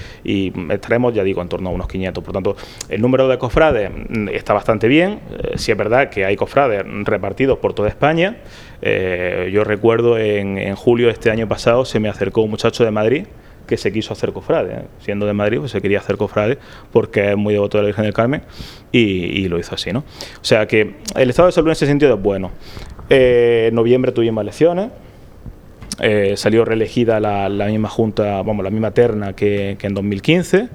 estaremos, 0.70 1.14
ya 1.14 1.22
digo, 1.22 1.42
en 1.42 1.48
torno 1.48 1.70
a 1.70 1.72
unos 1.72 1.88
500. 1.88 2.22
Por 2.22 2.32
tanto, 2.32 2.56
el 2.88 3.00
número 3.00 3.28
de 3.28 3.38
cofrades 3.38 3.90
mm, 3.90 4.28
está 4.28 4.52
bastante 4.52 4.88
bien. 4.88 5.20
Eh, 5.30 5.52
si 5.56 5.72
es 5.72 5.78
verdad 5.78 6.10
que 6.10 6.24
hay 6.24 6.36
cofrades 6.36 6.84
repartidos 7.04 7.58
por 7.58 7.74
toda 7.74 7.88
España. 7.88 8.36
Eh, 8.82 9.50
yo 9.52 9.64
recuerdo 9.64 10.18
en, 10.18 10.58
en 10.58 10.76
julio 10.76 11.06
de 11.06 11.12
este 11.12 11.30
año 11.30 11.48
pasado 11.48 11.84
se 11.84 11.98
me 11.98 12.08
acercó 12.08 12.42
un 12.42 12.50
muchacho 12.50 12.84
de 12.84 12.90
Madrid 12.92 13.24
que 13.68 13.76
se 13.76 13.92
quiso 13.92 14.12
hacer 14.12 14.32
cofrade. 14.32 14.72
¿eh? 14.72 14.84
Siendo 15.00 15.26
de 15.26 15.32
Madrid, 15.32 15.58
pues 15.58 15.70
se 15.70 15.80
quería 15.80 15.98
hacer 15.98 16.16
cofrade 16.16 16.58
porque 16.92 17.30
es 17.30 17.36
muy 17.36 17.54
devoto 17.54 17.78
de 17.78 17.82
la 17.84 17.86
Virgen 17.86 18.04
del 18.04 18.14
Carmen 18.14 18.42
y, 18.90 19.46
lo 19.48 19.58
hizo 19.58 19.74
así. 19.74 19.92
¿no? 19.92 20.00
O 20.00 20.44
sea 20.44 20.66
que 20.66 20.96
el 21.14 21.30
estado 21.30 21.46
de 21.46 21.52
salud 21.52 21.68
en 21.68 21.72
ese 21.72 21.86
sentido 21.86 22.14
es 22.14 22.20
bueno. 22.20 22.50
Eh, 23.08 23.66
en 23.68 23.74
noviembre 23.74 24.10
tuvimos 24.10 24.42
elecciones. 24.42 24.90
Eh, 26.00 26.34
salió 26.36 26.64
reelegida 26.64 27.20
la, 27.20 27.66
misma 27.66 27.88
junta, 27.88 28.42
vamos, 28.42 28.64
la 28.64 28.70
misma 28.70 28.92
terna 28.92 29.34
que 29.34 29.76
en 29.80 29.94
2015 29.94 30.68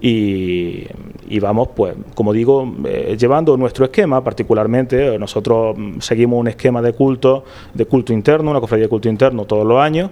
y, 0.00 1.40
vamos, 1.40 1.68
pues, 1.74 1.94
como 2.14 2.32
digo, 2.32 2.72
eh, 2.84 3.16
llevando 3.18 3.56
nuestro 3.56 3.84
esquema, 3.84 4.22
particularmente, 4.22 5.14
eh, 5.14 5.18
nosotros 5.18 5.76
seguimos 6.00 6.38
un 6.38 6.48
esquema 6.48 6.80
de 6.82 6.92
culto, 6.92 7.44
de 7.74 7.84
culto 7.86 8.12
interno, 8.12 8.50
una 8.50 8.60
cofradía 8.60 8.84
de 8.84 8.88
culto 8.88 9.08
interno 9.08 9.44
todos 9.44 9.66
los 9.66 9.80
años, 9.80 10.10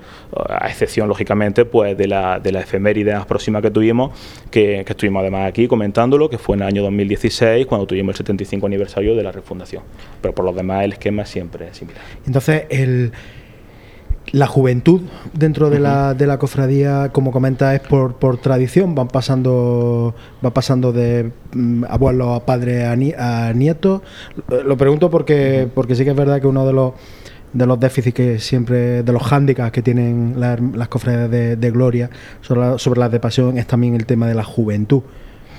a 0.49 0.69
excepción, 0.69 1.09
lógicamente, 1.09 1.65
pues 1.65 1.97
de 1.97 2.09
la, 2.09 2.41
de 2.41 2.53
la 2.53 2.61
efeméride 2.61 3.15
más 3.15 3.27
próxima 3.27 3.63
que 3.63 3.71
tuvimos, 3.71 4.11
que, 4.51 4.83
que, 4.85 4.93
estuvimos 4.93 5.21
además 5.21 5.49
aquí 5.49 5.69
comentándolo, 5.69 6.29
que 6.29 6.39
fue 6.39 6.57
en 6.57 6.63
el 6.63 6.69
año 6.69 6.83
2016, 6.83 7.67
cuando 7.67 7.87
tuvimos 7.87 8.15
el 8.15 8.17
75 8.19 8.67
aniversario 8.67 9.15
de 9.15 9.23
la 9.23 9.33
refundación. 9.33 9.83
Pero 10.21 10.35
por 10.35 10.45
lo 10.45 10.53
demás, 10.53 10.85
el 10.85 10.93
esquema 10.93 11.25
siempre 11.25 11.73
similar. 11.75 12.03
Entonces, 12.27 12.65
el 12.71 13.13
la 14.37 14.47
juventud 14.47 15.01
dentro 15.33 15.71
de, 15.71 15.81
la, 15.81 16.13
de 16.13 16.27
la 16.27 16.39
cofradía, 16.39 17.09
como 17.11 17.33
comenta, 17.33 17.75
es 17.75 17.81
por, 17.81 18.17
por 18.17 18.37
tradición, 18.37 18.95
van 18.95 19.09
pasando, 19.09 20.15
va 20.45 20.51
pasando 20.51 20.93
de 20.93 21.33
mm, 21.55 21.85
abuelo 21.89 22.35
a 22.35 22.45
padre 22.45 22.85
a, 22.85 23.53
nieto. 23.55 24.03
Lo 24.67 24.77
pregunto 24.77 25.09
porque, 25.09 25.67
porque 25.75 25.95
sí 25.95 26.05
que 26.05 26.11
es 26.11 26.17
verdad 26.17 26.43
que 26.43 26.49
uno 26.49 26.67
de 26.67 26.73
los 26.75 26.93
de 27.55 27.65
los 27.65 27.81
déficits 27.81 28.15
que 28.15 28.39
siempre, 28.39 29.03
de 29.03 29.13
los 29.13 29.23
hándicaps 29.23 29.73
que 29.73 29.81
tienen 29.81 30.35
las, 30.37 30.89
cofradías 30.89 31.31
de, 31.31 31.71
gloria 31.71 32.11
sobre, 32.43 32.79
sobre, 32.79 33.01
las 33.01 33.11
de 33.11 33.19
pasión 33.19 33.57
es 33.57 33.67
también 33.67 33.95
el 33.95 34.05
tema 34.05 34.29
de 34.29 34.35
la 34.35 34.45
juventud. 34.45 35.01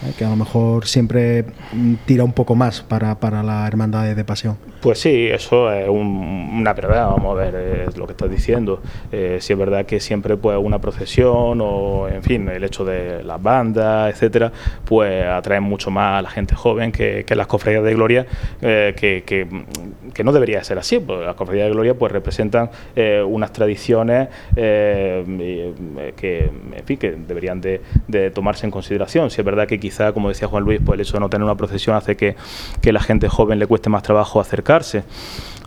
¿Eh? 0.06 0.14
que 0.18 0.26
a 0.26 0.30
lo 0.30 0.36
mejor 0.36 0.86
siempre 0.88 1.46
mm, 1.74 1.94
tira 2.06 2.24
un 2.24 2.34
poco 2.34 2.56
más 2.56 2.82
para, 2.82 3.20
para 3.20 3.44
la 3.44 3.68
hermandad 3.68 4.16
de 4.16 4.26
pasión. 4.26 4.58
Pues 4.82 5.00
sí, 5.00 5.28
eso 5.28 5.72
es 5.72 5.90
una 5.90 6.74
verdad, 6.74 7.08
vamos 7.10 7.32
a 7.38 7.44
ver, 7.44 7.56
es 7.88 7.98
lo 7.98 8.06
que 8.06 8.12
estás 8.12 8.30
diciendo. 8.30 8.82
Eh, 9.12 9.38
si 9.42 9.54
es 9.54 9.60
verdad 9.60 9.86
que 9.86 10.00
siempre 10.00 10.38
pues 10.38 10.58
una 10.62 10.80
procesión 10.80 11.60
o, 11.62 12.08
en 12.08 12.22
fin, 12.22 12.48
el 12.48 12.64
hecho 12.64 12.86
de 12.86 13.24
las 13.24 13.42
bandas, 13.42 14.14
etcétera, 14.14 14.52
pues 14.86 15.26
atrae 15.26 15.60
mucho 15.60 15.90
más 15.90 16.20
a 16.20 16.22
la 16.22 16.30
gente 16.30 16.56
joven 16.56 16.92
que, 16.92 17.26
las 17.36 17.48
cofradías 17.48 17.84
de 17.84 17.94
gloria, 17.94 18.26
eh, 18.62 18.94
que, 18.96 19.24
que, 19.26 20.24
no 20.24 20.32
debería 20.32 20.64
ser 20.64 20.80
así, 20.80 21.00
porque 21.00 21.26
las 21.26 21.36
cofradías 21.36 21.68
de 21.68 21.74
gloria 21.74 21.94
pues 21.94 22.12
representan 22.12 22.70
eh, 22.96 23.24
unas 23.26 23.54
tradiciones 23.54 24.30
que, 24.56 25.24
en 25.26 26.98
que 26.98 27.12
deberían 27.12 27.62
de, 27.62 27.82
de, 28.08 28.32
tomarse 28.32 28.66
en 28.66 28.72
consideración. 28.72 29.30
Si 29.30 29.42
es 29.42 29.46
verdad 29.46 29.68
que 29.68 29.80
quizá, 29.88 30.12
como 30.12 30.28
decía 30.30 30.48
Juan 30.48 30.64
Luis, 30.64 30.82
pues 30.86 30.96
el 30.96 31.02
hecho 31.02 31.14
de 31.14 31.22
no 31.22 31.30
tener 31.30 31.46
una 31.46 31.56
procesión 31.56 31.96
hace 31.96 32.18
que, 32.18 32.36
que 32.82 32.92
la 32.92 33.00
gente 33.00 33.30
joven 33.30 33.58
le 33.58 33.68
cueste 33.68 33.90
más 33.90 34.04
trabajo 34.04 34.42
acercar 34.42 34.84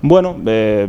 bueno, 0.03 0.37
eh, 0.47 0.89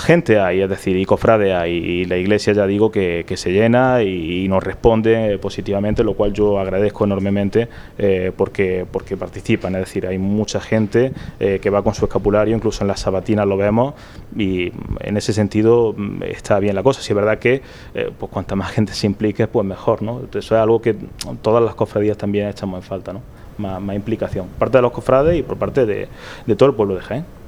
gente 0.00 0.38
hay, 0.38 0.60
es 0.60 0.68
decir, 0.68 0.96
y 0.96 1.06
cofrades 1.06 1.54
hay, 1.54 1.72
y 1.72 2.04
la 2.04 2.18
iglesia 2.18 2.52
ya 2.52 2.66
digo 2.66 2.90
que, 2.90 3.24
se 3.34 3.50
llena 3.50 4.02
y, 4.02 4.46
nos 4.48 4.62
responde 4.62 5.38
positivamente, 5.38 6.04
lo 6.04 6.14
cual 6.14 6.34
yo 6.34 6.58
agradezco 6.58 7.04
enormemente 7.04 7.68
eh, 7.96 8.30
porque, 8.36 8.84
porque 8.90 9.16
participan, 9.16 9.74
es 9.76 9.80
decir, 9.80 10.06
hay 10.06 10.18
mucha 10.18 10.60
gente 10.60 11.12
eh, 11.40 11.60
que 11.62 11.70
va 11.70 11.82
con 11.82 11.94
su 11.94 12.04
escapulario, 12.04 12.54
incluso 12.54 12.84
en 12.84 12.88
las 12.88 13.00
sabatinas 13.00 13.46
lo 13.46 13.56
vemos 13.56 13.94
y 14.36 14.70
en 15.00 15.16
ese 15.16 15.32
sentido 15.32 15.94
mm, 15.96 16.24
está 16.24 16.58
bien 16.58 16.74
la 16.74 16.82
cosa, 16.82 17.00
si 17.00 17.12
es 17.12 17.16
verdad 17.16 17.38
que 17.38 17.62
pues 18.18 18.30
cuanta 18.30 18.54
más 18.54 18.70
gente 18.72 18.92
se 18.92 19.06
implique, 19.06 19.46
pues 19.46 19.66
mejor, 19.66 20.02
¿no? 20.02 20.20
Eso 20.28 20.38
es 20.38 20.52
algo 20.52 20.82
que 20.82 20.94
todas 21.40 21.64
las 21.64 21.74
cofradías 21.74 22.18
también 22.18 22.48
echamos 22.48 22.78
en 22.78 22.82
falta, 22.82 23.12
¿no? 23.14 23.22
Más, 23.58 23.96
implicación, 23.96 24.48
parte 24.58 24.78
de 24.78 24.82
los 24.82 24.92
cofrades 24.92 25.38
y 25.38 25.42
por 25.42 25.56
parte 25.56 25.86
de, 25.86 26.08
de 26.46 26.56
todo 26.56 26.68
el 26.68 26.74
pueblo 26.74 26.94
de 26.94 27.00
Jaén. 27.00 27.41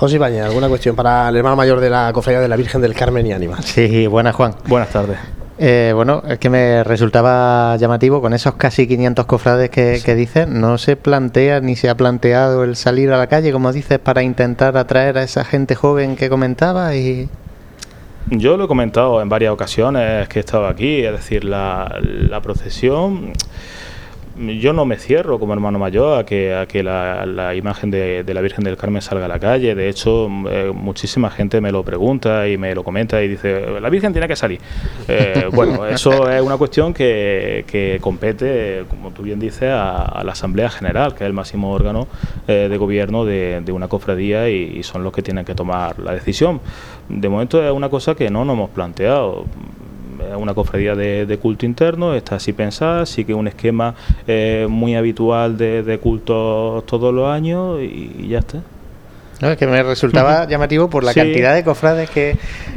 José 0.00 0.16
Ibañez, 0.16 0.44
¿alguna 0.44 0.66
cuestión 0.66 0.96
para 0.96 1.28
el 1.28 1.36
hermano 1.36 1.56
mayor 1.56 1.78
de 1.78 1.90
la 1.90 2.10
Cofradía 2.14 2.40
de 2.40 2.48
la 2.48 2.56
Virgen 2.56 2.80
del 2.80 2.94
Carmen 2.94 3.26
y 3.26 3.34
Ánimas? 3.34 3.66
Sí, 3.66 4.06
buenas 4.06 4.34
Juan. 4.34 4.54
Buenas 4.66 4.88
tardes. 4.88 5.18
Eh, 5.58 5.92
bueno, 5.94 6.22
es 6.26 6.38
que 6.38 6.48
me 6.48 6.82
resultaba 6.84 7.76
llamativo 7.76 8.22
con 8.22 8.32
esos 8.32 8.54
casi 8.54 8.88
500 8.88 9.26
cofrades 9.26 9.68
que, 9.68 10.00
que 10.02 10.14
dices, 10.14 10.48
no 10.48 10.78
se 10.78 10.96
plantea 10.96 11.60
ni 11.60 11.76
se 11.76 11.90
ha 11.90 11.98
planteado 11.98 12.64
el 12.64 12.76
salir 12.76 13.12
a 13.12 13.18
la 13.18 13.26
calle, 13.26 13.52
como 13.52 13.74
dices, 13.74 13.98
para 13.98 14.22
intentar 14.22 14.78
atraer 14.78 15.18
a 15.18 15.22
esa 15.22 15.44
gente 15.44 15.74
joven 15.74 16.16
que 16.16 16.30
comentaba 16.30 16.96
y... 16.96 17.28
Yo 18.30 18.56
lo 18.56 18.64
he 18.64 18.68
comentado 18.68 19.20
en 19.20 19.28
varias 19.28 19.52
ocasiones 19.52 20.28
que 20.28 20.38
he 20.38 20.40
estado 20.40 20.66
aquí, 20.66 21.04
es 21.04 21.12
decir, 21.12 21.44
la, 21.44 21.94
la 22.00 22.40
procesión 22.40 23.34
yo 24.40 24.72
no 24.72 24.86
me 24.86 24.96
cierro 24.96 25.38
como 25.38 25.52
hermano 25.52 25.78
mayor 25.78 26.18
a 26.18 26.24
que, 26.24 26.54
a 26.54 26.66
que 26.66 26.82
la, 26.82 27.54
imagen 27.54 27.90
de, 27.90 28.24
la 28.26 28.40
Virgen 28.40 28.64
del 28.64 28.76
Carmen 28.76 29.02
salga 29.02 29.26
a 29.26 29.28
la 29.28 29.38
calle. 29.38 29.74
De 29.74 29.88
hecho, 29.88 30.28
eh, 30.48 30.72
muchísima 30.74 31.30
gente 31.30 31.60
me 31.60 31.70
lo 31.70 31.82
pregunta 31.82 32.48
y 32.48 32.56
me 32.56 32.74
lo 32.74 32.82
comenta 32.82 33.22
y 33.22 33.28
dice, 33.28 33.80
la 33.80 33.90
Virgen 33.90 34.12
tiene 34.12 34.28
que 34.28 34.36
salir. 34.36 34.60
Eh, 35.08 35.48
bueno, 35.52 35.86
eso 35.86 36.30
es 36.30 36.40
una 36.40 36.56
cuestión 36.56 36.94
que, 36.94 37.64
que, 37.66 37.98
compete, 38.00 38.84
como 38.88 39.10
tú 39.10 39.22
bien 39.22 39.38
dices, 39.38 39.70
a, 39.70 40.22
la 40.24 40.32
Asamblea 40.32 40.70
General, 40.70 41.14
que 41.14 41.24
es 41.24 41.28
el 41.28 41.32
máximo 41.32 41.72
órgano 41.72 42.06
eh, 42.48 42.68
de 42.70 42.76
gobierno 42.76 43.24
de, 43.24 43.62
una 43.70 43.86
cofradía 43.86 44.48
y, 44.50 44.78
y 44.78 44.82
son 44.82 45.04
los 45.04 45.12
que 45.12 45.22
tienen 45.22 45.44
que 45.44 45.54
tomar 45.54 45.98
la 46.00 46.12
decisión. 46.12 46.60
De 47.08 47.28
momento 47.28 47.62
es 47.62 47.72
una 47.72 47.88
cosa 47.88 48.14
que 48.14 48.30
no 48.30 48.44
nos 48.44 48.54
hemos 48.54 48.70
planteado 48.70 49.44
una 50.36 50.54
cofradía 50.54 50.94
de, 50.94 51.38
culto 51.40 51.66
interno, 51.66 52.14
está 52.14 52.36
así 52.36 52.52
pensada, 52.52 53.06
sigue 53.06 53.34
un 53.34 53.48
esquema 53.48 53.94
eh, 54.26 54.66
muy 54.68 54.94
habitual 54.94 55.56
de, 55.56 55.82
de 55.82 55.98
culto 55.98 56.84
todos 56.86 57.12
los 57.12 57.28
años 57.28 57.80
y 57.80 58.28
ya 58.28 58.40
está. 58.40 58.62
No, 59.40 59.50
es 59.50 59.56
que 59.56 59.66
me 59.66 59.82
resultaba 59.82 60.46
llamativo 60.46 60.90
por 60.90 61.02
la 61.02 61.14
cantidad 61.14 61.54
de 61.54 61.64
cofrades 61.64 62.10
que, 62.10 62.36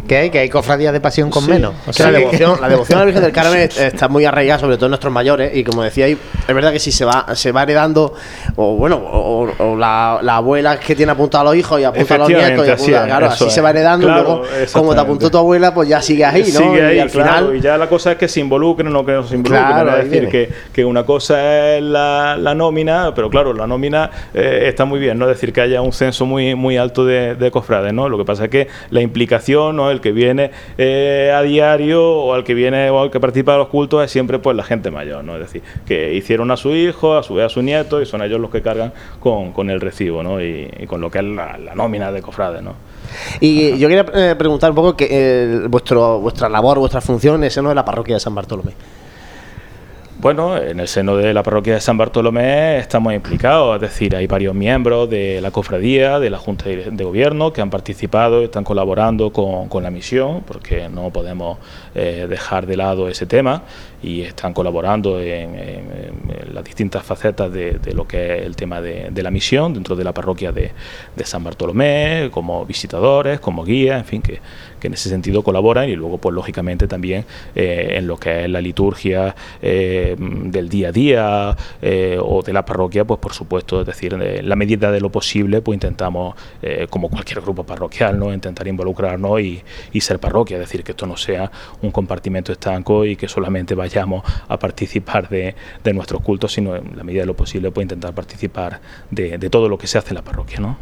hay, 0.09 0.30
que 0.30 0.39
hay 0.39 0.49
cofradías 0.49 0.93
de 0.93 1.01
pasión 1.01 1.30
con 1.30 1.45
menos. 1.45 1.74
O 1.86 1.91
sea, 1.91 2.09
la, 2.09 2.20
devoción, 2.20 2.57
la 2.61 2.70
devoción 2.70 2.97
a 2.97 3.01
la 3.01 3.05
Virgen 3.05 3.24
del 3.24 3.34
Carmen 3.34 3.59
está 3.78 4.07
muy 4.07 4.24
arraigada, 4.24 4.59
sobre 4.59 4.78
todo 4.78 4.86
en 4.86 4.91
nuestros 4.91 5.11
mayores, 5.11 5.55
y 5.55 5.64
como 5.66 5.84
decía, 5.84 6.07
es 6.07 6.18
verdad 6.47 6.72
que 6.72 6.80
si 6.80 6.93
se 6.93 7.03
va, 7.03 7.36
se 7.36 7.51
va 7.51 7.64
heredando, 7.64 8.14
o 8.55 8.78
bueno, 8.78 8.95
o, 8.95 9.76
la, 9.76 10.20
abuela 10.36 10.80
que 10.80 10.95
tiene 10.95 11.11
apuntado 11.11 11.41
a 11.41 11.45
los 11.51 11.55
hijos 11.57 11.82
y 11.82 11.84
apunta 11.84 12.16
a 12.16 12.18
los 12.20 12.30
nietos, 12.30 12.66
y 12.66 12.72
apunta, 12.72 13.05
claro, 13.05 13.26
así 13.28 13.49
se 13.49 13.59
va 13.59 13.70
heredando, 13.72 14.07
y 14.07 14.11
luego, 14.11 14.43
como 14.72 14.93
te 14.93 15.01
apuntó 15.01 15.30
tu 15.30 15.38
abuela, 15.38 15.74
pues 15.74 15.89
ya 15.89 16.01
sigue 16.01 16.24
ahí, 16.24 16.43
¿no? 16.53 16.59
Sigue 16.59 16.86
ahí, 16.86 16.97
y 16.97 16.99
al 16.99 17.09
final. 17.09 17.55
Y 17.57 17.59
ya 17.59 17.78
la 17.78 17.89
cosa 17.89 18.14
es 18.14 18.18
que 18.18 18.30
se 18.30 18.39
involucren 18.39 18.95
o 18.95 19.05
que 19.05 19.11
no 19.11 19.24
se 19.24 19.36
involucren. 19.36 19.88
es 19.89 20.09
decir, 20.09 20.30
que, 20.30 20.49
que, 20.72 20.86
una 20.86 21.03
cosa 21.03 21.76
es 21.76 21.84
la, 21.84 22.53
nómina, 22.55 23.11
pero 23.14 23.30
claro, 23.30 23.53
la 23.53 23.68
nómina 23.68 24.09
eh, 24.34 24.66
está 24.68 24.86
muy 24.86 24.99
bien, 24.99 25.20
¿no? 25.20 25.26
Es 25.26 25.36
decir, 25.36 25.51
que 25.51 25.59
haya 25.59 25.82
un 25.82 25.91
censo 25.91 26.26
muy 26.26 26.53
muy, 26.56 26.78
alto 26.78 27.06
de, 27.06 27.49
cofrades, 27.51 27.93
¿no? 27.93 28.10
Lo 28.10 28.18
que 28.18 28.26
pasa 28.26 28.45
es 28.45 28.49
que 28.49 28.68
la 28.89 29.01
implicación, 29.01 29.76
¿no? 29.76 29.91
El 29.91 30.01
que 30.01 30.12
viene 30.12 30.51
eh, 30.78 31.32
a 31.36 31.41
diario 31.41 32.04
o 32.04 32.34
al 32.34 32.43
que 32.43 32.54
viene 32.54 32.89
o 32.89 33.01
al 33.01 33.12
que 33.12 33.20
participa 33.20 33.54
de 33.54 33.60
los 33.60 33.68
cultos 33.68 34.04
es 34.04 34.12
siempre 34.12 34.39
pues 34.39 34.56
la 34.56 34.64
gente 34.64 34.91
mayor, 34.91 35.24
¿no? 35.24 35.36
Es 35.36 35.41
decir, 35.41 35.62
que 35.86 36.14
hicieron 36.14 36.51
a 36.51 36.58
su 36.58 36.72
hijo, 36.72 37.16
a 37.16 37.24
su 37.24 37.36
vez 37.36 37.45
a 37.45 37.49
su 37.49 37.62
nieto 37.62 38.01
y 38.01 38.06
son 38.06 38.22
ellos 38.24 38.39
los 38.39 38.49
que 38.49 38.62
cargan 38.62 38.93
con, 39.20 39.70
el 39.70 39.82
recibo, 39.82 40.24
¿no? 40.24 40.41
Y, 40.41 40.68
con 40.88 41.01
lo 41.01 41.10
que 41.10 41.20
es 41.20 41.26
la, 41.26 41.58
nómina 41.76 42.12
de 42.12 42.22
cofrades, 42.22 42.62
¿no? 42.62 42.76
Y 43.39 43.78
yo 43.78 43.88
quería 43.88 44.06
eh, 44.14 44.36
preguntar 44.38 44.72
un 44.72 44.76
poco 44.76 44.95
que 44.95 45.08
eh, 45.10 45.68
vuestro, 45.68 46.20
vuestra 46.20 46.49
labor, 46.49 46.80
vuestra 46.80 47.01
función 47.01 47.43
el 47.43 47.51
seno 47.51 47.70
de 47.70 47.76
la 47.76 47.86
parroquia 47.86 48.16
de 48.16 48.20
San 48.20 48.34
Bartolomé. 48.34 48.74
Bueno, 50.24 50.55
en 50.55 50.80
el 50.80 50.88
seno 50.88 51.17
de 51.17 51.34
la 51.34 51.43
parroquia 51.43 51.74
de 51.74 51.82
San 51.82 51.97
Bartolomé 51.97 52.78
estamos 52.78 53.13
implicados, 53.13 53.76
es 53.76 53.82
decir, 53.82 54.15
hay 54.15 54.26
varios 54.26 54.55
miembros 54.55 55.09
de 55.09 55.41
la 55.41 55.51
cofradía, 55.51 56.17
de 56.17 56.30
la 56.30 56.38
Junta 56.38 56.69
de 56.69 57.03
Gobierno 57.03 57.51
que 57.51 57.59
han 57.59 57.69
participado, 57.69 58.39
y 58.41 58.45
están 58.45 58.63
colaborando 58.63 59.34
con, 59.34 59.84
la 59.84 59.91
misión, 59.91 60.41
porque 60.47 60.88
no 60.88 61.09
podemos 61.09 61.57
eh, 61.93 62.26
dejar 62.30 62.67
de 62.67 62.78
lado 62.78 63.09
ese 63.09 63.26
tema 63.26 63.63
y 64.01 64.21
están 64.21 64.53
colaborando 64.53 65.19
en, 65.19 65.84
las 66.53 66.63
distintas 66.63 67.03
facetas 67.03 67.51
de, 67.51 67.80
lo 67.93 68.07
que 68.07 68.38
es 68.38 68.45
el 68.45 68.55
tema 68.55 68.80
de, 68.80 69.11
la 69.24 69.32
misión 69.32 69.74
dentro 69.74 69.95
de 69.95 70.05
la 70.05 70.13
parroquia 70.13 70.53
de, 70.53 70.71
San 71.26 71.43
Bartolomé, 71.43 72.30
como 72.32 72.65
visitadores, 72.65 73.41
como 73.41 73.65
guías, 73.65 73.99
en 73.99 74.05
fin, 74.05 74.21
que, 74.21 74.39
que 74.80 74.88
en 74.88 74.93
ese 74.93 75.07
sentido 75.07 75.43
colaboran 75.43 75.89
y 75.89 75.95
luego, 75.95 76.17
pues 76.17 76.36
lógicamente 76.36 76.88
también 76.88 77.26
eh, 77.55 77.95
en 77.95 78.05
lo 78.05 78.17
que 78.17 78.43
es 78.43 78.49
la 78.49 78.59
liturgia. 78.59 79.34
Eh, 79.61 80.12
del 80.18 80.70
día 80.70 80.89
a 80.89 80.91
día 80.91 81.57
eh, 81.82 82.18
o 82.22 82.41
de 82.41 82.53
la 82.53 82.66
parroquia, 82.66 83.05
pues 83.05 83.20
por 83.20 83.34
supuesto, 83.34 83.82
es 83.82 83.88
decir, 83.88 84.14
en 84.14 84.47
la 84.47 84.55
medida 84.55 84.91
de 84.91 85.01
lo 85.01 85.11
posible, 85.11 85.61
pues 85.61 85.76
intentamos, 85.76 86.36
eh, 86.61 86.88
como 86.89 87.09
cualquier 87.09 87.41
grupo 87.41 87.64
parroquial, 87.64 88.20
¿no? 88.20 88.34
intentar 88.34 88.68
involucrarnos 88.68 89.41
y, 89.41 89.64
ser 89.99 90.20
parroquia, 90.20 90.57
es 90.57 90.61
decir, 90.61 90.84
que 90.84 90.91
esto 90.91 91.05
no 91.05 91.16
sea 91.16 91.49
un 91.82 91.91
compartimento 91.91 92.51
estanco 92.51 93.05
y 93.05 93.16
que 93.16 93.30
solamente 93.30 93.74
vayamos 93.74 94.24
a 94.49 94.59
participar 94.59 95.30
de, 95.30 95.55
nuestros 95.93 96.22
cultos, 96.22 96.51
sino 96.51 96.76
en 96.76 96.97
la 96.97 97.03
medida 97.03 97.22
de 97.22 97.28
lo 97.28 97.36
posible, 97.36 97.72
pues 97.72 97.86
intentar 97.86 98.14
participar 98.14 98.82
de, 99.11 99.38
de 99.38 99.49
todo 99.49 99.70
lo 99.70 99.78
que 99.78 99.88
se 99.88 99.97
hace 99.97 100.09
en 100.09 100.16
la 100.16 100.24
parroquia. 100.24 100.59
¿no? 100.59 100.78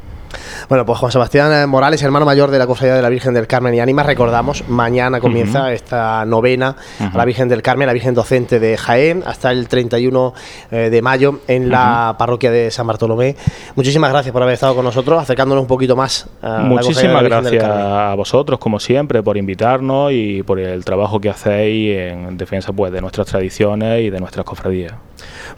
Bueno, 0.70 0.86
pues 0.86 1.00
Juan 1.00 1.12
Sebastián 1.12 1.52
eh, 1.54 1.66
Morales, 1.66 2.02
hermano 2.04 2.26
mayor 2.26 2.52
de 2.52 2.60
la 2.60 2.68
Cofradía 2.68 2.96
de 2.96 3.02
la 3.02 3.10
Virgen 3.10 3.34
del 3.34 3.48
Carmen 3.48 3.74
y 3.74 3.80
Ánimas, 3.80 4.06
recordamos, 4.06 4.68
mañana 4.68 5.20
comienza 5.20 5.72
esta 5.74 6.26
novena 6.26 6.76
a 7.00 7.18
la 7.18 7.26
Virgen 7.26 7.50
del 7.50 7.62
Carmen, 7.62 7.88
la 7.88 7.94
Virgen 7.94 8.14
docente 8.14 8.60
de 8.60 8.78
Jaén, 8.78 9.24
hasta 9.26 9.52
el 9.52 9.68
31 9.68 10.34
eh, 10.72 10.90
de 10.90 11.02
mayo 11.02 11.40
en 11.48 11.70
la 11.70 12.16
parroquia 12.18 12.52
de 12.52 12.72
San 12.72 12.88
Bartolomé. 12.88 13.36
Muchísimas 13.76 14.12
gracias 14.12 14.32
por 14.34 14.44
haber 14.44 14.54
estado 14.54 14.76
con 14.76 14.86
nosotros, 14.86 15.22
acercándonos 15.22 15.64
un 15.64 15.68
poquito 15.68 15.96
más 15.96 16.28
a 16.42 16.60
Muchísimas 16.60 17.24
gracias 17.24 17.64
a 17.64 18.14
vosotros, 18.16 18.60
como 18.60 18.80
siempre, 18.80 19.24
por 19.24 19.38
invitarnos 19.38 20.12
y 20.12 20.44
por 20.44 20.60
el 20.60 20.86
trabajo 20.86 21.20
que 21.20 21.30
hacéis 21.30 21.98
en 21.98 22.38
defensa 22.38 22.72
pues, 22.74 22.92
de 22.92 23.02
nuestras 23.02 23.28
tradiciones 23.28 24.02
y 24.02 24.10
de 24.10 24.20
nuestras 24.20 24.46
cofradías. 24.46 24.94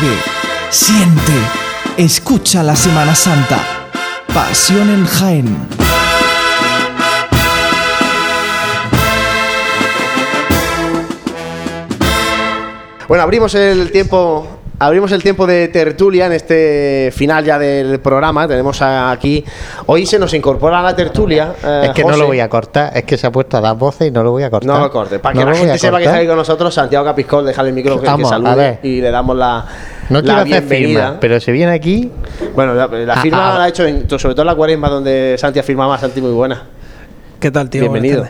Vive, 0.00 0.16
siente, 0.70 1.32
escucha 1.96 2.62
la 2.62 2.76
Semana 2.76 3.14
Santa. 3.14 3.58
Pasión 4.32 4.90
en 4.90 5.06
Jaén. 5.06 5.68
Bueno, 13.08 13.24
abrimos 13.24 13.54
el 13.54 13.90
tiempo. 13.90 14.57
Abrimos 14.80 15.10
el 15.10 15.20
tiempo 15.24 15.44
de 15.44 15.66
tertulia 15.68 16.26
en 16.26 16.32
este 16.32 17.10
final 17.12 17.44
ya 17.44 17.58
del 17.58 17.98
programa. 17.98 18.46
Tenemos 18.46 18.80
aquí. 18.80 19.44
Hoy 19.86 20.06
se 20.06 20.20
nos 20.20 20.32
incorpora 20.34 20.78
a 20.78 20.82
la 20.82 20.94
tertulia. 20.94 21.52
eh, 21.64 21.82
Es 21.86 21.90
que 21.90 22.04
no 22.04 22.16
lo 22.16 22.26
voy 22.26 22.38
a 22.38 22.48
cortar, 22.48 22.92
es 22.96 23.02
que 23.02 23.16
se 23.18 23.26
ha 23.26 23.32
puesto 23.32 23.56
a 23.56 23.60
dar 23.60 23.76
voces 23.76 24.06
y 24.08 24.10
no 24.12 24.22
lo 24.22 24.30
voy 24.30 24.44
a 24.44 24.50
cortar. 24.50 24.68
No 24.68 24.78
lo 24.78 24.88
corte. 24.90 25.18
Para 25.18 25.32
que 25.32 25.40
No 25.40 25.46
la 25.46 25.50
lo 25.50 25.56
voy 25.56 25.66
gente 25.66 25.74
a 25.74 25.78
sepa 25.78 25.98
que 25.98 26.04
cortar. 26.04 26.14
está 26.14 26.20
ahí 26.20 26.26
con 26.28 26.36
nosotros, 26.36 26.72
Santiago 26.72 27.04
Capiscol, 27.04 27.44
déjale 27.44 27.70
el 27.70 27.74
micro 27.74 28.00
que, 28.00 28.06
salude 28.24 28.78
y 28.84 29.00
le 29.00 29.10
damos 29.10 29.36
la, 29.36 29.64
No 30.10 30.18
la 30.20 30.22
quiero 30.22 30.38
hacer 30.42 30.46
bienvenida. 30.68 31.00
firma, 31.06 31.20
pero 31.20 31.40
si 31.40 31.50
viene 31.50 31.72
aquí. 31.72 32.12
Bueno, 32.54 32.74
la, 32.74 32.86
la 32.86 33.14
Ah, 33.14 33.20
firma 33.20 33.54
ah. 33.54 33.58
la 33.58 33.64
ha 33.64 33.68
hecho 33.68 33.84
en- 33.84 34.08
sobre 34.08 34.34
todo 34.34 34.42
en 34.42 34.46
la 34.46 34.54
cuaresma 34.54 34.88
donde 34.88 35.34
Santi 35.38 35.58
ha 35.58 35.64
firmado. 35.64 35.98
Santi, 35.98 36.20
muy 36.20 36.30
buena. 36.30 36.62
¿Qué 37.40 37.50
tal, 37.50 37.68
tío? 37.68 37.80
Bienvenido. 37.80 38.28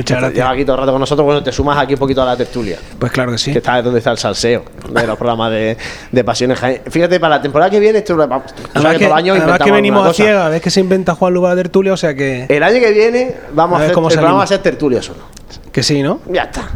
Muchas 0.00 0.18
gracias. 0.18 0.34
Lleva 0.36 0.50
aquí 0.50 0.64
todo 0.64 0.74
el 0.76 0.80
rato 0.80 0.92
con 0.92 1.00
nosotros. 1.00 1.24
Bueno, 1.24 1.42
te 1.42 1.52
sumas 1.52 1.78
aquí 1.78 1.94
un 1.94 1.98
poquito 2.00 2.22
a 2.22 2.26
la 2.26 2.36
tertulia. 2.36 2.78
Pues 2.98 3.12
claro 3.12 3.32
que 3.32 3.38
sí. 3.38 3.52
Que 3.52 3.58
está 3.58 3.80
donde 3.82 3.98
está 3.98 4.10
el 4.10 4.18
salseo 4.18 4.64
de 4.90 5.06
los 5.06 5.16
programas 5.16 5.50
de, 5.50 5.76
de 6.10 6.24
Pasiones 6.24 6.58
Jaén. 6.58 6.82
Fíjate, 6.90 7.18
para 7.20 7.36
la 7.36 7.42
temporada 7.42 7.70
que 7.70 7.80
viene, 7.80 7.98
esto, 7.98 8.14
Además 8.14 8.42
que 8.44 8.54
que, 8.74 8.74
todos 8.74 9.02
los 9.08 9.12
años 9.12 9.38
además 9.38 9.58
que 9.58 9.70
venimos 9.72 10.02
a 10.04 10.08
cosa. 10.08 10.22
ciega, 10.22 10.48
ves 10.48 10.60
que 10.62 10.70
se 10.70 10.80
inventa 10.80 11.14
Juan 11.14 11.32
Lugar 11.34 11.54
de 11.56 11.62
tertulia, 11.62 11.92
o 11.92 11.96
sea 11.96 12.14
que. 12.14 12.46
El 12.48 12.62
año 12.62 12.80
que 12.80 12.92
viene 12.92 13.34
vamos 13.52 13.76
A 13.78 13.80
a, 13.80 13.84
hacer, 13.84 13.94
cómo 13.94 14.08
el 14.08 14.14
programa 14.16 14.42
a 14.42 14.46
ser 14.46 14.58
tertulia 14.60 15.02
solo. 15.02 15.20
Que 15.72 15.82
sí, 15.82 16.02
¿no? 16.02 16.20
Ya 16.28 16.42
está. 16.44 16.68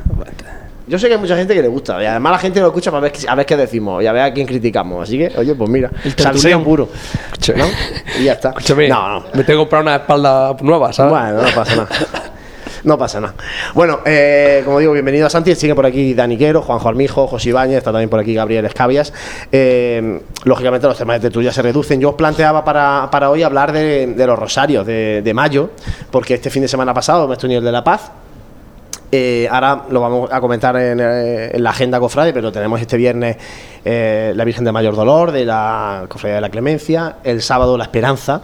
Yo 0.86 0.98
sé 0.98 1.06
que 1.08 1.14
hay 1.14 1.18
mucha 1.20 1.34
gente 1.34 1.54
que 1.54 1.62
le 1.62 1.68
gusta 1.68 2.02
y 2.02 2.04
además 2.04 2.32
la 2.32 2.38
gente 2.38 2.60
lo 2.60 2.66
escucha 2.66 2.90
para 2.90 3.00
ver, 3.00 3.12
qué- 3.12 3.26
a 3.26 3.34
ver 3.34 3.46
qué 3.46 3.56
decimos 3.56 4.02
y 4.02 4.06
a 4.06 4.12
ver 4.12 4.22
a 4.22 4.34
quién 4.34 4.46
criticamos. 4.46 5.02
Así 5.02 5.16
que, 5.16 5.32
oye, 5.38 5.54
pues 5.54 5.70
mira, 5.70 5.90
El 6.04 6.12
salseo 6.14 6.62
puro. 6.62 6.90
¿no? 7.56 7.64
Y 8.20 8.24
ya 8.24 8.34
está. 8.34 8.50
Escúchame, 8.50 8.88
No, 8.88 9.08
no. 9.20 9.20
me 9.32 9.44
tengo 9.44 9.60
que 9.60 9.62
comprar 9.62 9.80
una 9.80 9.96
espalda 9.96 10.54
nueva, 10.60 10.92
¿sabes? 10.92 11.10
Bueno, 11.12 11.40
no 11.42 11.54
pasa 11.54 11.76
nada. 11.76 11.88
No 12.84 12.98
pasa 12.98 13.18
nada. 13.18 13.34
Bueno, 13.72 14.00
eh, 14.04 14.60
como 14.62 14.78
digo, 14.78 14.92
bienvenido 14.92 15.26
a 15.26 15.30
Santi. 15.30 15.54
Sigue 15.54 15.74
por 15.74 15.86
aquí 15.86 16.12
Daniquero, 16.12 16.60
Juanjo 16.60 16.90
Armijo, 16.90 17.26
José 17.26 17.48
Ibáñez, 17.48 17.78
está 17.78 17.92
también 17.92 18.10
por 18.10 18.20
aquí 18.20 18.34
Gabriel 18.34 18.66
Escabias. 18.66 19.10
Eh, 19.50 20.20
lógicamente 20.44 20.86
los 20.86 20.98
temas 20.98 21.16
de 21.16 21.20
tertulia 21.20 21.50
se 21.50 21.62
reducen. 21.62 21.98
Yo 21.98 22.10
os 22.10 22.14
planteaba 22.14 22.62
para, 22.62 23.08
para 23.10 23.30
hoy 23.30 23.42
hablar 23.42 23.72
de, 23.72 24.14
los 24.26 24.38
rosarios 24.38 24.84
de, 24.84 25.32
mayo, 25.34 25.70
porque 26.10 26.34
este 26.34 26.50
fin 26.50 26.60
de 26.60 26.68
semana 26.68 26.92
pasado 26.92 27.26
me 27.26 27.34
estuve 27.34 27.56
el 27.56 27.64
de 27.64 27.72
La 27.72 27.82
Paz. 27.82 28.12
Eh, 29.10 29.48
ahora 29.50 29.84
lo 29.88 30.02
vamos 30.02 30.30
a 30.30 30.40
comentar 30.42 30.76
en, 30.76 31.00
en 31.00 31.62
la 31.62 31.70
agenda 31.70 31.98
cofrade, 31.98 32.34
pero 32.34 32.52
tenemos 32.52 32.82
este 32.82 32.98
viernes 32.98 33.36
la 33.84 34.44
Virgen 34.44 34.64
de 34.64 34.72
Mayor 34.72 34.94
Dolor, 34.94 35.32
de 35.32 35.46
la 35.46 36.04
Cofradía 36.08 36.34
de 36.34 36.40
la 36.42 36.50
Clemencia, 36.50 37.16
el 37.24 37.40
sábado 37.40 37.78
la 37.78 37.84
Esperanza, 37.84 38.42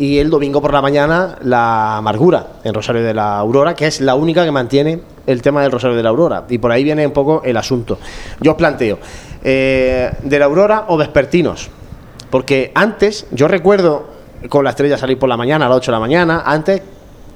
y 0.00 0.18
el 0.18 0.30
domingo 0.30 0.62
por 0.62 0.72
la 0.72 0.80
mañana 0.80 1.36
la 1.42 1.98
amargura 1.98 2.46
en 2.64 2.72
Rosario 2.72 3.02
de 3.02 3.12
la 3.12 3.36
Aurora, 3.36 3.74
que 3.74 3.86
es 3.86 4.00
la 4.00 4.14
única 4.14 4.46
que 4.46 4.50
mantiene 4.50 5.02
el 5.26 5.42
tema 5.42 5.60
del 5.60 5.70
Rosario 5.70 5.94
de 5.94 6.02
la 6.02 6.08
Aurora. 6.08 6.46
Y 6.48 6.56
por 6.56 6.72
ahí 6.72 6.82
viene 6.82 7.06
un 7.06 7.12
poco 7.12 7.42
el 7.44 7.54
asunto. 7.58 7.98
Yo 8.40 8.52
os 8.52 8.56
planteo, 8.56 8.98
eh, 9.44 10.10
¿de 10.22 10.38
la 10.38 10.46
Aurora 10.46 10.86
o 10.88 10.96
vespertinos? 10.96 11.68
Porque 12.30 12.72
antes, 12.74 13.26
yo 13.32 13.46
recuerdo 13.46 14.08
con 14.48 14.64
la 14.64 14.70
estrella 14.70 14.96
salir 14.96 15.18
por 15.18 15.28
la 15.28 15.36
mañana, 15.36 15.66
a 15.66 15.68
las 15.68 15.76
8 15.76 15.90
de 15.90 15.96
la 15.96 16.00
mañana, 16.00 16.42
antes 16.46 16.80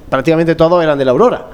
prácticamente 0.09 0.55
todos 0.55 0.83
eran 0.83 0.97
de 0.97 1.05
la 1.05 1.11
Aurora. 1.11 1.45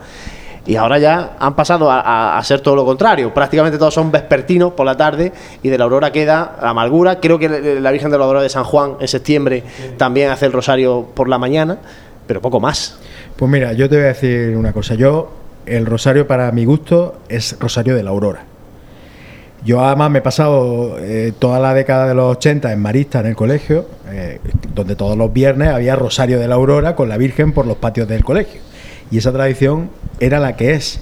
Y 0.68 0.76
ahora 0.76 1.00
ya 1.00 1.38
han 1.40 1.56
pasado 1.56 1.90
a, 1.90 2.02
a- 2.02 2.38
a 2.38 2.44
ser 2.44 2.60
todo 2.62 2.76
lo 2.76 2.86
contrario. 2.86 3.34
Prácticamente 3.34 3.78
todos 3.80 3.94
son 3.96 4.12
vespertinos 4.12 4.74
por 4.74 4.86
la 4.86 4.96
tarde 4.96 5.32
y 5.64 5.70
de 5.70 5.78
la 5.78 5.86
aurora 5.86 6.12
queda 6.12 6.58
la 6.62 6.70
amargura. 6.70 7.20
Creo 7.20 7.40
que 7.40 7.50
la 7.82 7.92
Virgen 7.92 8.12
de 8.12 8.18
la 8.20 8.26
Aurora 8.26 8.44
de 8.44 8.50
San 8.50 8.64
Juan 8.64 8.94
en 9.00 9.08
septiembre 9.08 9.64
también 9.98 10.30
hace 10.30 10.46
el 10.46 10.52
rosario 10.54 11.08
por 11.16 11.28
la 11.28 11.40
mañana, 11.40 11.80
pero 12.28 12.42
poco 12.42 12.60
más. 12.60 13.00
Pues 13.36 13.50
mira, 13.50 13.74
yo 13.74 13.90
te 13.90 13.96
voy 13.96 14.06
a 14.06 14.10
decir 14.10 14.56
una 14.56 14.72
cosa. 14.72 14.94
Yo, 14.94 15.32
el 15.66 15.86
rosario 15.88 16.28
para 16.28 16.52
mi 16.52 16.66
gusto 16.66 17.16
es 17.28 17.58
Rosario 17.60 17.96
de 17.96 18.04
la 18.04 18.12
Aurora. 18.12 18.44
Yo 19.64 19.84
además 19.84 20.10
me 20.10 20.20
he 20.20 20.22
pasado 20.24 20.98
eh, 21.00 21.34
toda 21.38 21.60
la 21.60 21.74
década 21.76 22.08
de 22.08 22.16
los 22.16 22.36
80 22.38 22.72
en 22.72 22.80
Marista, 22.82 23.20
en 23.20 23.28
el 23.28 23.36
colegio, 23.36 23.86
eh, 24.10 24.40
donde 24.74 24.96
todos 24.96 25.16
los 25.16 25.32
viernes 25.32 25.70
había 25.70 25.96
Rosario 25.96 26.40
de 26.40 26.48
la 26.48 26.56
Aurora 26.56 26.96
con 26.96 27.10
la 27.10 27.18
Virgen 27.18 27.52
por 27.52 27.68
los 27.68 27.78
patios 27.78 28.08
del 28.08 28.24
colegio. 28.24 28.62
Y 29.12 29.18
esa 29.18 29.32
tradición 29.32 29.90
era 30.20 30.40
la 30.40 30.56
que 30.56 30.74
es. 30.74 31.00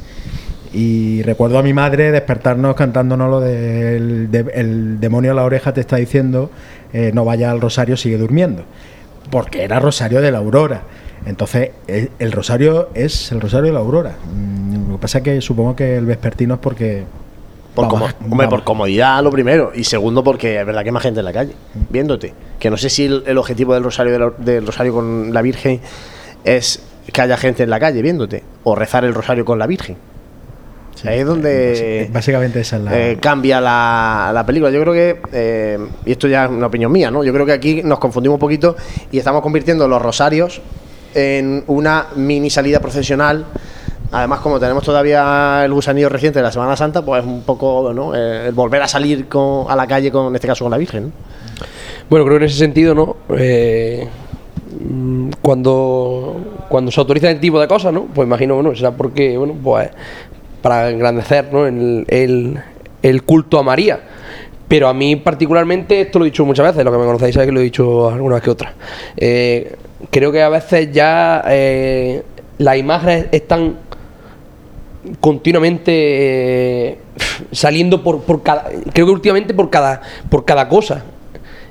Y 0.74 1.24
recuerdo 1.24 1.58
a 1.58 1.64
mi 1.64 1.74
madre 1.74 2.12
despertarnos 2.12 2.76
cantándonos 2.76 3.30
lo 3.30 3.40
del 3.40 4.30
de- 4.30 4.52
el 4.54 5.00
demonio 5.00 5.32
a 5.32 5.34
la 5.34 5.44
oreja 5.44 5.74
te 5.74 5.82
está 5.82 5.96
diciendo 5.96 6.52
eh, 6.94 7.12
no 7.14 7.26
vaya 7.26 7.50
al 7.52 7.62
rosario, 7.62 7.98
sigue 7.98 8.18
durmiendo. 8.18 8.64
Porque 9.32 9.64
era 9.64 9.80
Rosario 9.80 10.22
de 10.22 10.32
la 10.32 10.40
Aurora. 10.40 10.82
Entonces, 11.26 11.72
el, 11.88 12.10
el 12.18 12.32
rosario 12.32 12.90
es 12.96 13.32
el 13.32 13.42
rosario 13.42 13.68
de 13.68 13.74
la 13.74 13.80
Aurora. 13.80 14.16
Mm, 14.34 14.90
Lo 14.90 14.96
que 14.96 15.02
pasa 15.02 15.18
es 15.20 15.24
que 15.24 15.42
supongo 15.42 15.76
que 15.76 15.98
el 15.98 16.06
vespertino 16.06 16.56
es 16.56 16.60
porque. 16.60 17.04
Por, 17.76 17.86
vamos, 17.86 18.14
como- 18.14 18.32
hombre, 18.32 18.46
vamos. 18.48 18.50
por 18.50 18.64
comodidad 18.64 19.22
lo 19.24 19.30
primero. 19.30 19.72
Y 19.76 19.84
segundo, 19.84 20.24
porque 20.24 20.60
es 20.60 20.66
verdad 20.66 20.82
que 20.82 20.90
hay 20.90 20.94
más 20.94 21.04
gente 21.04 21.20
en 21.20 21.26
la 21.26 21.34
calle, 21.34 21.54
viéndote. 21.90 22.34
Que 22.58 22.70
no 22.72 22.78
sé 22.78 22.90
si 22.90 23.06
el, 23.06 23.24
el 23.28 23.38
objetivo 23.38 23.74
del 23.76 23.84
rosario, 23.84 24.12
de 24.14 24.20
la- 24.20 24.34
del 24.38 24.66
rosario 24.66 24.94
con 24.94 25.32
la 25.34 25.42
Virgen 25.44 25.80
es 26.44 26.82
que 27.12 27.22
haya 27.22 27.38
gente 27.38 27.64
en 27.64 27.70
la 27.70 27.80
calle 27.80 28.02
viéndote. 28.02 28.44
O 28.64 28.76
rezar 28.76 29.04
el 29.06 29.14
rosario 29.14 29.46
con 29.46 29.60
la 29.60 29.68
Virgen. 29.68 29.98
Ahí 31.06 31.20
es 31.20 31.26
donde 31.26 32.10
Básicamente 32.12 32.60
esa 32.60 32.76
es 32.76 32.84
la. 32.84 33.00
eh, 33.00 33.18
cambia 33.22 33.62
la, 33.62 34.32
la 34.34 34.46
película. 34.46 34.70
Yo 34.70 34.82
creo 34.82 34.94
que, 34.94 35.22
eh, 35.32 35.80
y 36.06 36.12
esto 36.12 36.28
ya 36.28 36.44
es 36.46 36.52
una 36.52 36.68
opinión 36.68 36.92
mía, 36.92 37.10
¿no? 37.10 37.24
Yo 37.24 37.32
creo 37.32 37.46
que 37.46 37.54
aquí 37.54 37.82
nos 37.84 38.00
confundimos 38.00 38.36
un 38.36 38.40
poquito 38.42 38.76
y 39.10 39.18
estamos 39.18 39.42
convirtiendo 39.42 39.88
los 39.88 40.02
rosarios 40.02 40.62
en 41.16 41.64
una 41.68 42.08
mini 42.18 42.50
salida 42.50 42.82
profesional. 42.82 43.46
Además, 44.12 44.40
como 44.42 44.60
tenemos 44.60 44.84
todavía 44.84 45.64
el 45.64 45.72
gusanillo 45.72 46.10
reciente 46.10 46.40
de 46.40 46.44
la 46.44 46.52
Semana 46.52 46.76
Santa, 46.76 47.02
pues 47.06 47.22
es 47.24 47.28
un 47.30 47.44
poco 47.44 47.94
¿no? 47.94 48.14
Eh, 48.14 48.48
el 48.48 48.54
volver 48.54 48.82
a 48.82 48.88
salir 48.90 49.28
con- 49.30 49.72
a 49.72 49.76
la 49.78 49.88
calle, 49.88 50.12
con, 50.12 50.28
en 50.28 50.36
este 50.36 50.48
caso 50.48 50.66
con 50.66 50.72
la 50.72 50.78
Virgen. 50.78 51.04
¿no? 51.06 51.12
Bueno, 52.10 52.26
creo 52.26 52.40
que 52.40 52.44
en 52.46 52.50
ese 52.50 52.58
sentido, 52.60 52.94
¿no? 52.94 53.16
Eh, 53.38 54.06
cuando, 55.42 56.64
cuando 56.70 56.92
se 56.92 57.00
autoriza 57.00 57.30
este 57.30 57.42
tipo 57.42 57.60
de 57.60 57.68
cosas, 57.68 57.94
¿no? 57.94 58.06
Pues 58.06 58.26
imagino, 58.26 58.56
bueno, 58.56 58.76
será 58.76 58.92
porque, 58.92 59.38
bueno, 59.38 59.56
pues 59.62 59.90
para 60.62 60.90
engrandecer, 60.90 61.52
¿no? 61.54 61.66
El, 61.68 62.06
el- 62.08 62.60
el 63.02 63.24
culto 63.24 63.60
a 63.60 63.64
María. 63.64 64.00
Pero 64.68 64.88
a 64.88 64.94
mí 64.94 65.16
particularmente, 65.16 66.02
esto 66.02 66.20
lo 66.20 66.26
he 66.26 66.30
dicho 66.30 66.46
muchas 66.46 66.68
veces, 66.68 66.86
lo 66.86 66.92
que 66.92 66.98
me 66.98 67.06
conocéis 67.06 67.34
sabéis 67.34 67.48
que 67.50 67.54
lo 67.54 67.60
he 67.60 67.64
dicho 67.64 68.10
alguna 68.10 68.36
vez 68.36 68.44
que 68.44 68.50
otra. 68.52 68.74
Eh, 69.18 69.76
creo 70.12 70.32
que 70.32 70.42
a 70.44 70.50
veces 70.50 70.92
ya 70.92 71.44
eh, 71.48 72.24
las 72.60 72.78
imágenes 72.78 73.28
están 73.32 73.78
continuamente 75.20 75.92
eh, 75.96 76.98
saliendo 77.52 78.04
por, 78.04 78.22
por 78.22 78.44
cada 78.44 78.66
creo 78.94 79.06
que 79.08 79.12
últimamente 79.12 79.54
por 79.54 79.70
cada 79.70 80.02
por 80.30 80.44
cada 80.46 80.68
cosa 80.68 81.04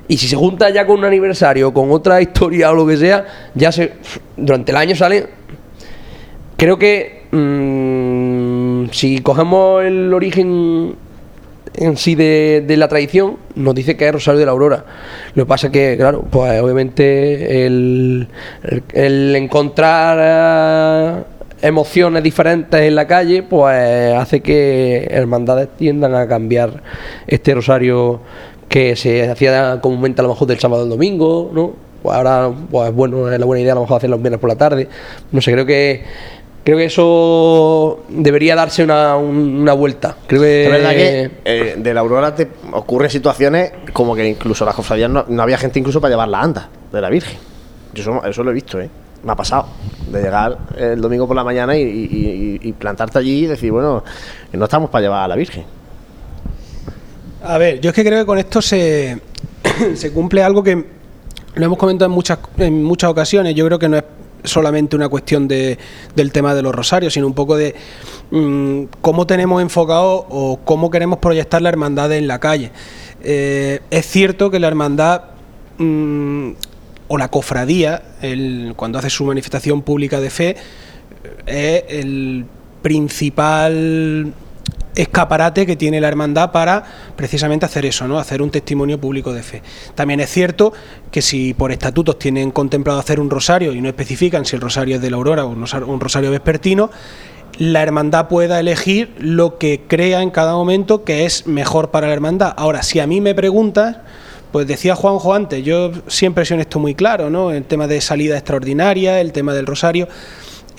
Y 0.09 0.17
si 0.17 0.27
se 0.27 0.35
junta 0.35 0.69
ya 0.71 0.85
con 0.85 0.99
un 0.99 1.05
aniversario, 1.05 1.71
con 1.73 1.89
otra 1.91 2.21
historia 2.25 2.71
o 2.71 2.75
lo 2.75 2.85
que 2.85 2.97
sea, 2.97 3.25
ya 3.55 3.71
se 3.71 3.93
durante 4.35 4.71
el 4.71 4.77
año 4.77 4.95
sale. 4.95 5.27
Creo 6.57 6.77
que 6.77 7.23
mm, 7.31 8.89
si 8.91 9.19
cogemos 9.21 9.83
el 9.85 10.13
origen 10.13 10.95
en 11.75 11.95
sí 11.95 12.15
de, 12.15 12.65
la 12.75 12.87
tradición, 12.89 13.37
nos 13.55 13.73
dice 13.75 13.95
que 13.95 14.07
es 14.07 14.11
Rosario 14.11 14.39
de 14.39 14.45
la 14.45 14.51
Aurora. 14.51 14.83
Lo 15.35 15.45
que 15.45 15.47
pasa 15.47 15.67
es 15.67 15.73
que, 15.73 15.95
claro, 15.97 16.25
pues 16.29 16.59
obviamente 16.61 17.65
el, 17.65 18.27
el- 18.63 18.83
el 18.93 19.35
encontrar 19.37 20.17
eh, 21.21 21.23
emociones 21.61 22.23
diferentes 22.23 22.81
en 22.81 22.95
la 22.95 23.07
calle, 23.07 23.43
pues 23.43 24.13
hace 24.15 24.41
que 24.41 25.07
hermandades 25.11 25.69
tiendan 25.77 26.15
a 26.15 26.27
cambiar 26.27 26.81
este 27.27 27.53
rosario 27.53 28.19
que 28.69 28.95
se 28.95 29.29
hacía 29.29 29.79
comúnmente 29.81 30.21
a 30.21 30.23
lo 30.23 30.29
mejor 30.29 30.47
del 30.47 30.59
sábado 30.59 30.83
al 30.83 30.89
domingo, 30.89 31.49
¿no? 31.53 31.73
Pues 32.01 32.15
ahora, 32.15 32.49
pues 32.71 32.93
bueno, 32.93 33.29
es 33.29 33.37
la 33.39 33.45
buena 33.45 33.61
idea 33.61 33.73
a 33.73 33.75
lo 33.75 33.81
mejor 33.81 33.97
hacerlo 33.97 34.15
los 34.15 34.21
viernes 34.23 34.39
por 34.39 34.49
la 34.49 34.55
tarde. 34.55 34.87
No 35.31 35.41
sé, 35.41 35.51
creo 35.51 35.65
que 35.65 36.03
creo 36.63 36.77
que 36.77 36.85
eso 36.85 38.01
debería 38.09 38.55
darse 38.55 38.83
una, 38.83 39.17
un- 39.17 39.59
una 39.61 39.73
vuelta. 39.73 40.15
Creo 40.27 40.41
que 40.41 40.65
Es 40.65 40.71
verdad 40.71 40.91
que 40.91 41.31
eh, 41.45 41.75
de 41.77 41.93
la 41.93 41.99
Aurora 42.01 42.35
te 42.35 42.47
ocurren 42.71 43.09
situaciones 43.09 43.71
como 43.91 44.15
que 44.15 44.27
incluso 44.27 44.63
las 44.65 44.75
cofradías 44.75 45.09
no, 45.09 45.25
no 45.27 45.41
había 45.43 45.57
gente 45.57 45.79
incluso 45.79 45.99
para 45.99 46.11
llevar 46.11 46.27
la 46.29 46.41
anda 46.41 46.69
de 46.91 47.01
la 47.01 47.09
Virgen. 47.09 47.37
Yo 47.93 48.01
eso, 48.03 48.23
eso 48.23 48.43
lo 48.43 48.51
he 48.51 48.53
visto, 48.53 48.79
¿eh? 48.79 48.89
Me 49.23 49.31
ha 49.31 49.35
pasado. 49.35 49.65
De 50.11 50.21
llegar 50.21 50.57
el 50.77 51.01
domingo 51.01 51.27
por 51.27 51.35
la 51.35 51.43
mañana 51.43 51.75
y, 51.75 51.81
y- 52.61 52.71
plantarte 52.73 53.17
allí 53.19 53.43
y 53.43 53.47
decir, 53.47 53.71
bueno, 53.71 54.03
no 54.53 54.63
estamos 54.63 54.89
para 54.89 55.01
llevar 55.01 55.23
a 55.23 55.27
la 55.27 55.35
Virgen. 55.35 55.63
A 57.43 57.57
ver, 57.57 57.79
yo 57.79 57.89
es 57.89 57.95
que 57.95 58.03
creo 58.03 58.19
que 58.19 58.25
con 58.25 58.37
esto 58.37 58.61
se, 58.61 59.19
cumple 60.13 60.43
algo 60.43 60.61
que 60.63 60.85
lo 61.55 61.65
hemos 61.65 61.77
comentado 61.77 62.09
en 62.09 62.15
muchas, 62.15 62.39
en 62.57 62.83
muchas 62.83 63.09
ocasiones. 63.09 63.55
Yo 63.55 63.65
creo 63.65 63.79
que 63.79 63.89
no 63.89 63.97
es 63.97 64.03
solamente 64.43 64.95
una 64.95 65.09
cuestión 65.09 65.47
de, 65.47 65.77
del 66.15 66.31
tema 66.31 66.53
de 66.55 66.61
los 66.61 66.73
rosarios, 66.73 67.13
sino 67.13 67.27
un 67.27 67.33
poco 67.33 67.55
de 67.57 67.75
mm, 68.31 68.83
cómo 69.01 69.25
tenemos 69.27 69.61
enfocado 69.61 70.25
o 70.29 70.59
cómo 70.63 70.89
queremos 70.89 71.19
proyectar 71.19 71.61
la 71.61 71.69
hermandad 71.69 72.11
en 72.13 72.27
la 72.27 72.39
calle. 72.39 72.71
Eh, 73.21 73.79
es 73.89 74.05
cierto 74.05 74.49
que 74.51 74.59
la 74.59 74.67
hermandad 74.67 75.21
mm, 75.77 76.51
o 77.07 77.17
la 77.17 77.29
cofradía, 77.29 78.01
el- 78.21 78.73
cuando 78.75 78.99
hace 78.99 79.09
su 79.09 79.25
manifestación 79.25 79.81
pública 79.81 80.19
de 80.21 80.29
fe, 80.29 80.55
es 81.45 81.83
el 81.89 82.45
principal 82.81 84.33
escaparate 85.01 85.65
que 85.65 85.75
tiene 85.75 86.01
la 86.01 86.07
hermandad 86.07 86.51
para 86.51 86.83
precisamente 87.15 87.65
hacer 87.65 87.85
eso, 87.85 88.07
¿no? 88.07 88.19
Hacer 88.19 88.41
un 88.41 88.51
testimonio 88.51 88.99
público 88.99 89.33
de 89.33 89.43
fe. 89.43 89.61
También 89.95 90.19
es 90.19 90.29
cierto 90.29 90.73
que 91.11 91.21
si 91.21 91.53
por 91.53 91.71
estatutos 91.71 92.19
tienen 92.19 92.51
contemplado 92.51 92.99
hacer 92.99 93.19
un 93.19 93.29
rosario 93.29 93.73
y 93.73 93.81
no 93.81 93.89
especifican 93.89 94.45
si 94.45 94.55
el 94.55 94.61
rosario 94.61 94.95
es 94.95 95.01
de 95.01 95.09
la 95.09 95.17
aurora 95.17 95.45
o 95.45 95.49
un 95.49 95.99
rosario- 95.99 96.31
vespertino, 96.31 96.91
la 97.57 97.81
hermandad 97.81 98.27
pueda 98.27 98.59
elegir 98.59 99.13
lo 99.19 99.57
que 99.57 99.81
crea 99.87 100.21
en 100.21 100.31
cada 100.31 100.53
momento 100.53 101.03
que 101.03 101.25
es 101.25 101.47
mejor 101.47 101.91
para 101.91 102.07
la 102.07 102.13
hermandad. 102.13 102.53
Ahora, 102.55 102.83
si 102.83 102.99
a 102.99 103.07
mí 103.07 103.21
me 103.21 103.33
preguntas, 103.33 103.97
pues 104.51 104.67
decía 104.67 104.95
Juanjo 104.95 105.33
antes, 105.33 105.63
yo 105.63 105.91
siempre 106.07 106.43
he 106.43 106.53
en 106.53 106.59
esto 106.59 106.79
muy 106.79 106.95
claro, 106.95 107.29
¿no? 107.29 107.51
El 107.51 107.63
tema 107.63 107.87
de 107.87 108.01
salida 108.01 108.35
extraordinaria, 108.35 109.19
el 109.21 109.31
tema 109.31 109.53
del 109.53 109.65
rosario. 109.65 110.07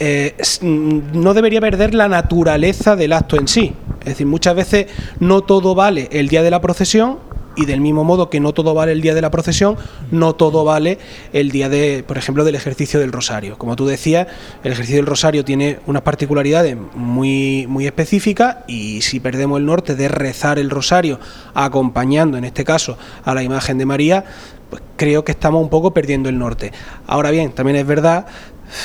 Eh, 0.01 0.35
mm, 0.63 1.21
no 1.21 1.35
debería 1.35 1.61
perder 1.61 1.95
la 1.95 2.09
naturaleza 2.09 2.97
del 2.97 3.13
acto 3.13 3.37
en 3.37 3.47
sí. 3.47 3.75
Es 4.01 4.07
decir, 4.07 4.27
muchas 4.27 4.57
veces 4.57 4.87
no 5.21 5.43
todo 5.43 5.75
vale 5.75 6.09
el 6.11 6.29
día 6.29 6.43
de 6.43 6.51
la 6.51 6.61
procesión 6.63 7.19
y 7.55 7.67
del 7.67 7.83
mismo 7.83 8.03
modo 8.03 8.31
que 8.31 8.41
no 8.41 8.55
todo 8.55 8.73
vale 8.73 8.93
el 8.93 9.03
día 9.03 9.15
de 9.15 9.21
la 9.21 9.31
procesión, 9.31 9.77
no 10.11 10.35
todo 10.35 10.65
vale 10.65 10.99
el 11.35 11.51
día 11.51 11.69
de, 11.69 12.03
por 12.07 12.17
ejemplo, 12.17 12.45
del 12.45 12.55
ejercicio 12.55 12.99
del 12.99 13.13
rosario. 13.13 13.59
Como 13.59 13.77
tú 13.77 13.87
decías, 13.87 14.27
el 14.65 14.73
ejercicio 14.73 14.97
del 14.97 15.07
rosario 15.07 15.45
tiene 15.45 15.81
unas 15.87 16.01
particularidades 16.01 16.79
muy, 16.95 17.67
muy 17.69 17.87
específicas 17.87 18.59
y 18.69 19.03
si 19.03 19.21
perdemos 19.21 19.59
el 19.59 19.67
norte 19.67 19.97
de 19.97 20.09
rezar 20.09 20.59
el 20.59 20.71
rosario 20.71 21.21
acompañando, 21.53 22.39
en 22.39 22.45
este 22.45 22.65
caso, 22.65 22.97
a 23.25 23.35
la 23.35 23.43
imagen 23.43 23.77
de 23.77 23.85
María, 23.85 24.25
pues 24.71 24.83
creo 24.97 25.25
que 25.25 25.33
estamos 25.33 25.63
un 25.63 25.69
poco 25.69 25.93
perdiendo 25.93 26.31
el 26.31 26.39
norte. 26.39 26.73
Ahora 27.07 27.31
bien, 27.31 27.53
también 27.53 27.77
es 27.77 27.87
verdad 27.87 28.27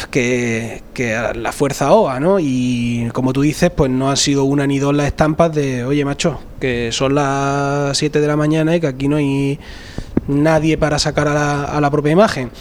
que, 0.09 0.81
la 1.35 1.51
fuerza 1.51 1.93
OA, 1.93 2.19
¿no? 2.19 2.39
Y 2.39 3.09
como 3.13 3.33
tú 3.33 3.41
dices, 3.41 3.71
pues 3.71 3.91
no 3.91 4.09
han 4.09 4.17
sido 4.17 4.43
una 4.43 4.67
ni 4.67 4.79
dos 4.79 4.95
las 4.95 5.07
estampas 5.07 5.53
de, 5.53 5.83
oye, 5.83 6.05
macho, 6.05 6.39
que 6.59 6.91
son 6.91 7.15
las 7.15 7.97
7 7.97 8.19
de 8.19 8.27
la 8.27 8.35
mañana 8.35 8.75
y 8.75 8.79
que 8.79 8.87
aquí 8.87 9.07
no 9.07 9.17
hay 9.17 9.59
nadie 10.27 10.77
para 10.77 10.99
sacar 10.99 11.27
a 11.27 11.33
la, 11.33 11.63
a 11.65 11.81
la 11.81 11.91
propia 11.91 12.11
imagen. 12.11 12.51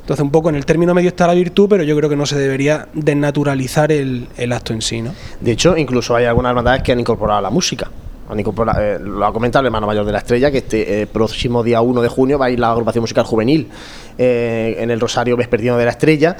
Entonces, 0.00 0.24
un 0.24 0.32
poco 0.32 0.48
en 0.48 0.56
el 0.56 0.66
término 0.66 0.94
medio 0.94 1.08
está 1.08 1.28
la 1.28 1.34
virtud, 1.34 1.68
pero 1.68 1.84
yo 1.84 1.96
creo 1.96 2.10
que 2.10 2.16
no 2.16 2.26
se 2.26 2.36
debería 2.36 2.88
desnaturalizar 2.92 3.92
el, 3.92 4.26
el 4.36 4.52
acto 4.52 4.72
en 4.72 4.82
sí, 4.82 5.00
¿no? 5.00 5.14
De 5.40 5.52
hecho, 5.52 5.76
incluso 5.76 6.16
hay 6.16 6.24
algunas 6.24 6.50
hermandades 6.50 6.82
que 6.82 6.90
han 6.90 6.98
incorporado 6.98 7.40
la 7.40 7.50
música. 7.50 7.88
Han 8.32 8.40
eh, 8.40 8.98
lo 8.98 9.26
ha 9.26 9.32
comentado 9.32 9.60
el 9.60 9.66
hermano 9.66 9.86
mayor 9.86 10.06
de 10.06 10.12
la 10.12 10.18
estrella, 10.18 10.50
que 10.50 10.58
este 10.58 11.02
eh, 11.02 11.06
próximo 11.06 11.62
día 11.62 11.82
1 11.82 12.00
de 12.00 12.08
junio 12.08 12.38
va 12.38 12.46
a 12.46 12.50
ir 12.50 12.58
la 12.58 12.70
agrupación 12.70 13.02
musical 13.02 13.26
juvenil 13.26 13.68
eh, 14.16 14.76
en 14.78 14.90
el 14.90 14.98
Rosario 15.00 15.36
Vespertino 15.36 15.76
de 15.76 15.84
la 15.84 15.90
Estrella. 15.90 16.36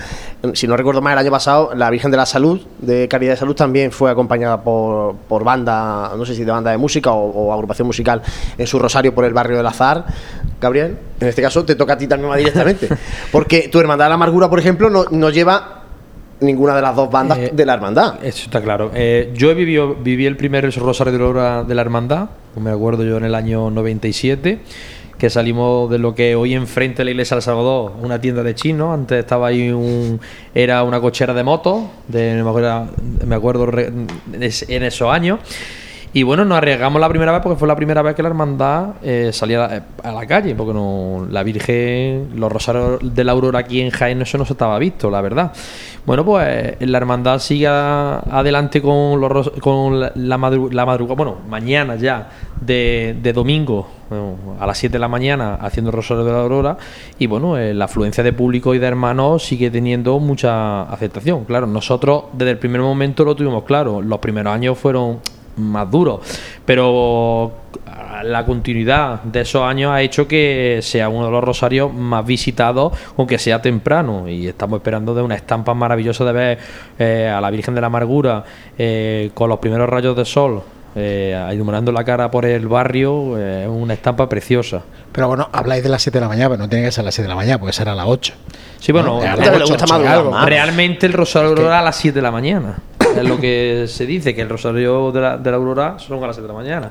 Si 0.55 0.67
no 0.67 0.75
recuerdo 0.75 1.03
mal, 1.03 1.13
el 1.13 1.19
año 1.19 1.31
pasado 1.31 1.75
la 1.75 1.91
Virgen 1.91 2.11
de 2.11 2.17
la 2.17 2.25
Salud, 2.25 2.63
de 2.79 3.09
Caridad 3.09 3.35
de 3.35 3.37
Salud, 3.37 3.55
también 3.55 3.93
fue 3.93 4.11
acompañada 4.11 4.63
por, 4.63 5.17
por 5.29 5.45
banda, 5.45 6.13
no 6.17 6.25
sé 6.25 6.35
si 6.35 6.45
de 6.45 6.51
banda 6.51 6.71
de 6.71 6.79
música 6.79 7.13
o, 7.13 7.29
o 7.29 7.53
agrupación 7.53 7.87
musical 7.87 8.23
en 8.57 8.67
su 8.67 8.79
Rosario 8.79 9.15
por 9.15 9.27
el 9.27 9.35
barrio 9.35 9.59
del 9.59 9.67
Azar. 9.67 10.07
Gabriel, 10.59 10.97
en 11.21 11.29
este 11.29 11.43
caso 11.43 11.63
te 11.65 11.75
toca 11.75 11.93
a 11.93 11.99
ti 11.99 12.07
también 12.07 12.31
más 12.31 12.39
directamente. 12.39 12.89
Porque 13.33 13.69
tu 13.69 13.79
hermandad 13.79 14.07
de 14.07 14.11
la 14.11 14.15
amargura, 14.15 14.49
por 14.49 14.59
ejemplo, 14.59 14.89
no, 14.89 15.05
no 15.11 15.29
lleva 15.29 15.82
ninguna 16.43 16.75
de 16.75 16.83
las 16.83 16.95
dos 16.95 17.11
bandas 17.11 17.39
Eh, 17.39 17.51
de 17.53 17.67
la 17.67 17.75
hermandad. 17.75 18.17
Eso 18.23 18.45
está 18.45 18.61
claro. 18.61 18.91
Eh, 18.95 19.33
yo 19.35 19.51
he 19.51 19.55
vivido, 19.55 19.95
viví 19.95 20.27
el 20.27 20.37
primer 20.37 20.73
Rosario 20.75 21.13
de 21.13 21.35
la 21.35 21.65
de 21.65 21.75
la 21.75 21.83
Hermandad, 21.83 22.29
me 22.57 22.71
acuerdo 22.71 23.05
yo 23.05 23.17
en 23.17 23.25
el 23.25 23.35
año 23.35 23.71
97, 23.71 24.61
que 25.19 25.31
salimos 25.31 25.91
de 25.91 25.99
lo 25.99 26.15
que 26.15 26.35
hoy 26.35 26.55
enfrente 26.55 26.99
de 26.99 27.05
la 27.05 27.11
iglesia 27.13 27.37
del 27.37 27.43
Salvador, 27.43 27.93
una 28.03 28.21
tienda 28.21 28.43
de 28.43 28.55
chino, 28.55 28.93
antes 28.93 29.19
estaba 29.19 29.49
ahí 29.49 29.71
un... 29.71 30.21
era 30.55 30.83
una 30.83 31.01
cochera 31.01 31.33
de 31.33 31.45
motos, 31.45 31.85
de, 32.09 32.43
me 32.43 32.49
acuerdo, 32.49 32.89
me 33.27 33.35
acuerdo 33.35 33.71
en 33.79 34.83
esos 34.83 35.11
años. 35.11 35.39
Y 36.15 36.25
bueno, 36.25 36.45
nos 36.45 36.59
arriesgamos 36.59 37.01
la 37.01 37.09
primera 37.09 37.33
vez 37.33 37.41
porque 37.43 37.59
fue 37.59 37.67
la 37.67 37.75
primera 37.75 38.03
vez 38.03 38.15
que 38.15 38.23
la 38.23 38.29
hermandad 38.29 38.97
eh, 39.03 39.31
salía 39.33 39.65
a 39.65 39.69
la, 39.69 39.83
a 40.03 40.13
la 40.13 40.27
calle, 40.27 40.55
porque 40.55 40.75
no, 40.75 41.27
la 41.31 41.43
Virgen, 41.43 42.33
los 42.37 42.53
rosarios 42.53 42.99
de 43.15 43.25
la 43.25 43.33
Aurora 43.33 43.61
aquí 43.61 43.81
en 43.81 43.89
Jaén, 43.91 44.21
eso 44.21 44.37
no 44.37 44.45
se 44.45 44.53
estaba 44.53 44.79
visto, 44.79 45.11
la 45.11 45.23
verdad. 45.23 45.53
Bueno, 46.05 46.23
pues 46.23 46.77
la 46.81 46.99
hermandad 46.99 47.39
sigue 47.39 47.67
adelante 47.67 48.83
con, 48.83 49.21
los, 49.23 49.51
con 49.61 50.01
la, 50.01 50.13
la, 50.15 50.37
madru- 50.37 50.71
la 50.71 50.85
madrugada, 50.85 51.15
bueno, 51.17 51.37
mañana 51.49 51.97
ya 51.97 52.29
de, 52.61 53.17
de 53.23 53.33
domingo 53.33 53.89
a 54.61 54.67
las 54.67 54.77
7 54.77 54.93
de 54.93 54.99
la 54.99 55.09
mañana 55.09 55.55
haciendo 55.63 55.91
el 55.91 55.97
Rosario 55.97 56.25
de 56.25 56.33
la 56.33 56.41
Aurora 56.41 56.77
y 57.19 57.27
bueno, 57.27 57.57
eh, 57.57 57.73
la 57.73 57.87
afluencia 57.87 58.23
de 58.23 58.35
público 58.35 58.75
y 58.75 58.79
de 58.79 58.87
hermanos 58.87 59.43
sigue 59.45 59.71
teniendo 59.71 60.19
mucha 60.19 60.83
aceptación. 60.83 61.45
Claro, 61.47 61.67
nosotros 61.67 62.25
desde 62.35 62.51
el 62.51 62.59
primer 62.59 62.83
momento 62.83 63.25
lo 63.25 63.35
tuvimos 63.35 63.63
claro, 63.65 64.03
los 64.03 64.19
primeros 64.19 64.53
años 64.53 64.77
fueron 64.77 65.21
más 65.57 65.91
duros, 65.91 66.21
pero 66.65 67.53
la 68.25 68.45
continuidad 68.45 69.23
de 69.25 69.41
esos 69.41 69.63
años 69.63 69.91
ha 69.93 70.01
hecho 70.01 70.29
que 70.29 70.79
sea 70.83 71.09
uno 71.09 71.27
de 71.27 71.33
los 71.33 71.43
rosarios 71.43 71.93
más 71.93 72.25
visitados, 72.25 72.93
aunque 73.17 73.39
sea 73.39 73.61
temprano. 73.61 74.29
Y 74.29 74.47
estamos 74.49 74.79
esperando 74.79 75.15
de 75.15 75.23
una 75.23 75.35
estampa 75.35 75.75
maravillosa 75.75 76.25
de 76.25 76.33
ver 76.33 76.59
eh, 76.99 77.33
a 77.35 77.41
la 77.41 77.51
Virgen 77.51 77.75
de 77.75 77.81
la 77.81 77.89
Amargura 77.89 78.45
eh, 78.79 79.31
con 79.35 79.49
los 79.49 79.59
primeros 79.59 79.89
rayos 79.89 80.17
de 80.17 80.25
sol. 80.25 80.63
Eh, 80.95 81.35
iluminando 81.55 81.91
la 81.91 82.05
cara 82.05 82.31
por 82.31 82.45
el 82.45 82.69
barrio, 82.69 83.39
eh, 83.39 83.63
es 83.63 83.69
una 83.69 83.95
estampa 83.95 84.29
preciosa. 84.29 84.83
Pero 85.11 85.27
bueno, 85.27 85.49
habláis 85.51 85.83
de 85.83 85.89
las 85.89 86.03
7 86.03 86.19
de 86.19 86.21
la 86.23 86.29
mañana, 86.29 86.51
pero 86.51 86.63
no 86.63 86.69
tiene 86.69 86.85
que 86.85 86.93
ser 86.93 87.01
a 87.03 87.07
las 87.07 87.15
7 87.15 87.25
de 87.25 87.29
la 87.31 87.35
mañana, 87.35 87.59
puede 87.59 87.73
ser 87.73 87.89
a 87.89 87.95
las 87.95 88.07
8. 88.07 88.35
Sí, 88.79 88.93
bueno, 88.93 89.09
No, 89.15 89.23
a 89.23 89.25
las 89.25 89.39
realmente- 89.39 89.47
algo. 90.09 90.37
el 91.07 91.13
Rosario 91.15 91.49
Es 91.49 91.55
que- 91.55 91.61
Aurora 91.63 91.79
a 91.79 91.83
las 91.83 91.97
7 91.97 92.17
de 92.19 92.23
la 92.23 92.31
mañana. 92.31 92.79
Es 93.17 93.29
lo 93.29 93.39
que 93.39 93.87
se 93.89 94.07
dice, 94.07 94.35
que 94.35 94.43
el 94.43 94.49
Rosario 94.49 95.13
de 95.13 95.21
la, 95.21 95.37
de 95.39 95.51
la 95.51 95.57
Aurora 95.57 95.99
son 95.99 96.23
a 96.23 96.27
las 96.27 96.37
7 96.37 96.43
de 96.47 96.49
la 96.55 96.59
mañana. 96.59 96.91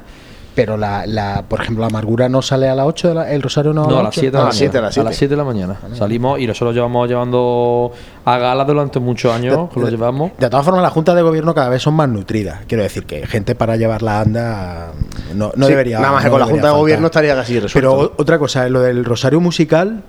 Pero 0.54 0.76
la, 0.76 1.06
la, 1.08 1.46
por 1.48 1.62
ejemplo, 1.62 1.80
la 1.82 1.88
amargura 1.88 2.28
no 2.28 2.42
sale 2.42 2.68
a 2.68 2.76
las 2.76 2.86
8, 2.86 3.08
de 3.08 3.14
la- 3.16 3.32
el 3.32 3.42
rosario 3.42 3.72
no, 3.74 3.84
No, 3.86 4.00
a 4.00 4.04
las 4.04 4.18
las 4.18 4.18
8? 4.18 4.20
7 4.20 4.32
de 4.32 4.82
la 4.82 4.90
mañana. 4.90 5.02
A 5.02 5.04
las 5.06 5.16
7 5.16 5.28
de 5.30 5.38
la 5.38 5.44
mañana. 5.46 5.78
Salimos 5.94 6.40
y 6.42 6.46
nosotros 6.48 6.76
llevamos 6.76 7.08
llevando 7.08 7.94
a 8.26 8.38
gala 8.38 8.66
durante 8.66 9.00
muchos 9.00 9.34
años, 9.34 9.70
que 9.74 9.80
lo 9.80 9.88
llevamos. 9.90 10.32
De 10.38 10.50
todas 10.50 10.66
formas, 10.66 10.84
las 10.84 10.92
juntas 10.92 11.16
de 11.16 11.22
gobierno 11.22 11.56
cada 11.56 11.70
vez 11.70 11.82
son 11.82 11.94
más 11.94 12.10
nutridas. 12.10 12.60
Quiero 12.68 12.84
decir 12.84 13.06
que 13.06 13.26
gente 13.28 13.56
para 13.56 13.78
llevar 13.78 14.02
la 14.04 14.20
anda 14.20 14.92
no, 15.34 15.54
no 15.56 15.66
Sí, 15.68 15.72
debería. 15.72 16.00
nada 16.02 16.12
más 16.12 16.24
que 16.26 16.30
con 16.30 16.40
la 16.42 16.46
Junta 16.48 16.68
de. 16.68 16.74
Gobierno 16.74 17.06
estaría 17.08 17.34
casi 17.34 17.58
resuelto. 17.58 17.98
Pero 17.98 18.14
otra 18.18 18.38
cosa, 18.38 18.68
lo 18.68 18.82
del 18.82 19.06
rosario 19.06 19.40
musical, 19.40 20.02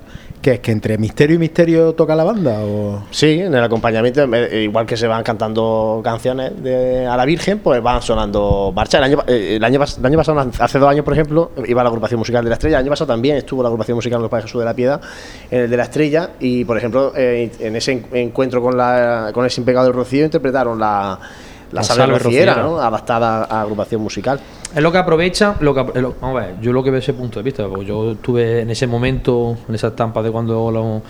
¿Qué 0.43 0.55
es 0.55 0.59
que 0.61 0.73
entre 0.73 0.99
misterio 0.99 1.37
y 1.37 1.39
misterio 1.39 1.95
toca 1.95 2.17
la 2.17 2.25
banda? 2.25 2.59
O... 2.65 3.05
Sí, 3.13 3.39
en 3.41 3.55
el 3.55 3.63
acompañamiento, 3.63 4.23
eh, 4.35 4.65
igual 4.65 4.85
que 4.87 4.97
se 4.97 5.07
van 5.07 5.23
cantando 5.23 6.01
canciones 6.03 6.61
de, 6.61 7.07
a 7.07 7.17
la 7.17 7.25
Virgen, 7.25 7.61
pues 7.61 7.81
van 7.81 8.03
sonando 8.03 8.73
marchas. 8.75 8.99
El 8.99 9.05
año, 9.05 9.19
eh, 9.29 9.55
el, 9.57 9.63
año, 9.65 9.79
el 9.81 10.05
año 10.07 10.19
pasado, 10.19 10.51
hace 10.59 10.79
dos 10.81 10.89
años, 10.91 11.05
por 11.05 11.15
ejemplo, 11.15 11.53
iba 11.65 11.85
la 11.85 11.89
agrupación 11.91 12.19
musical 12.19 12.43
de 12.43 12.51
la 12.51 12.55
Estrella. 12.55 12.79
El 12.79 12.83
año 12.87 12.91
pasado 12.91 13.07
también 13.13 13.37
estuvo 13.37 13.63
la 13.63 13.69
agrupación 13.69 13.95
musical 13.95 14.19
de 14.19 14.23
los 14.23 14.31
Padres 14.33 14.47
Jesús 14.47 14.59
de 14.59 14.65
la 14.65 14.75
Piedad, 14.75 15.01
en 15.49 15.61
el 15.61 15.71
de 15.71 15.77
la 15.77 15.85
Estrella. 15.85 16.31
Y, 16.41 16.65
por 16.65 16.77
ejemplo, 16.77 17.13
eh, 17.17 17.49
en 17.61 17.77
ese 17.77 17.93
en- 17.93 18.07
encuentro 18.13 18.61
con, 18.61 18.77
la, 18.77 19.31
con 19.33 19.45
el 19.45 19.51
Sin 19.53 19.65
Pecado 19.65 19.85
del 19.87 19.95
Rocío 19.95 20.25
interpretaron 20.25 20.77
la, 20.77 21.21
salve 21.83 22.03
salve 22.03 22.19
rociera, 22.19 22.55
rociera. 22.55 22.69
¿no? 22.71 22.81
adaptada 22.81 23.45
a 23.45 23.63
agrupación 23.63 24.01
musical. 24.03 24.39
Es 24.75 24.83
lo 24.83 24.91
que 24.93 24.99
aprovecha, 24.99 25.57
lo 25.61 25.75
que, 25.75 26.01
lo- 26.01 26.15
vamos 26.21 26.41
a 26.43 26.47
ver, 26.47 26.61
yo 26.61 26.73
lo 26.73 26.83
que 26.83 26.91
veo 26.91 26.99
ese 27.01 27.15
punto 27.15 27.39
de 27.39 27.43
vista, 27.45 27.67
porque 27.69 27.85
yo 27.87 28.13
estuve 28.13 28.61
en 28.61 28.71
ese 28.71 28.87
momento, 28.87 29.57
en 29.69 29.75
esa 29.75 29.89
estampa 29.89 30.23
de 30.23 30.31
cuando 30.31 30.71
lo- 30.71 31.03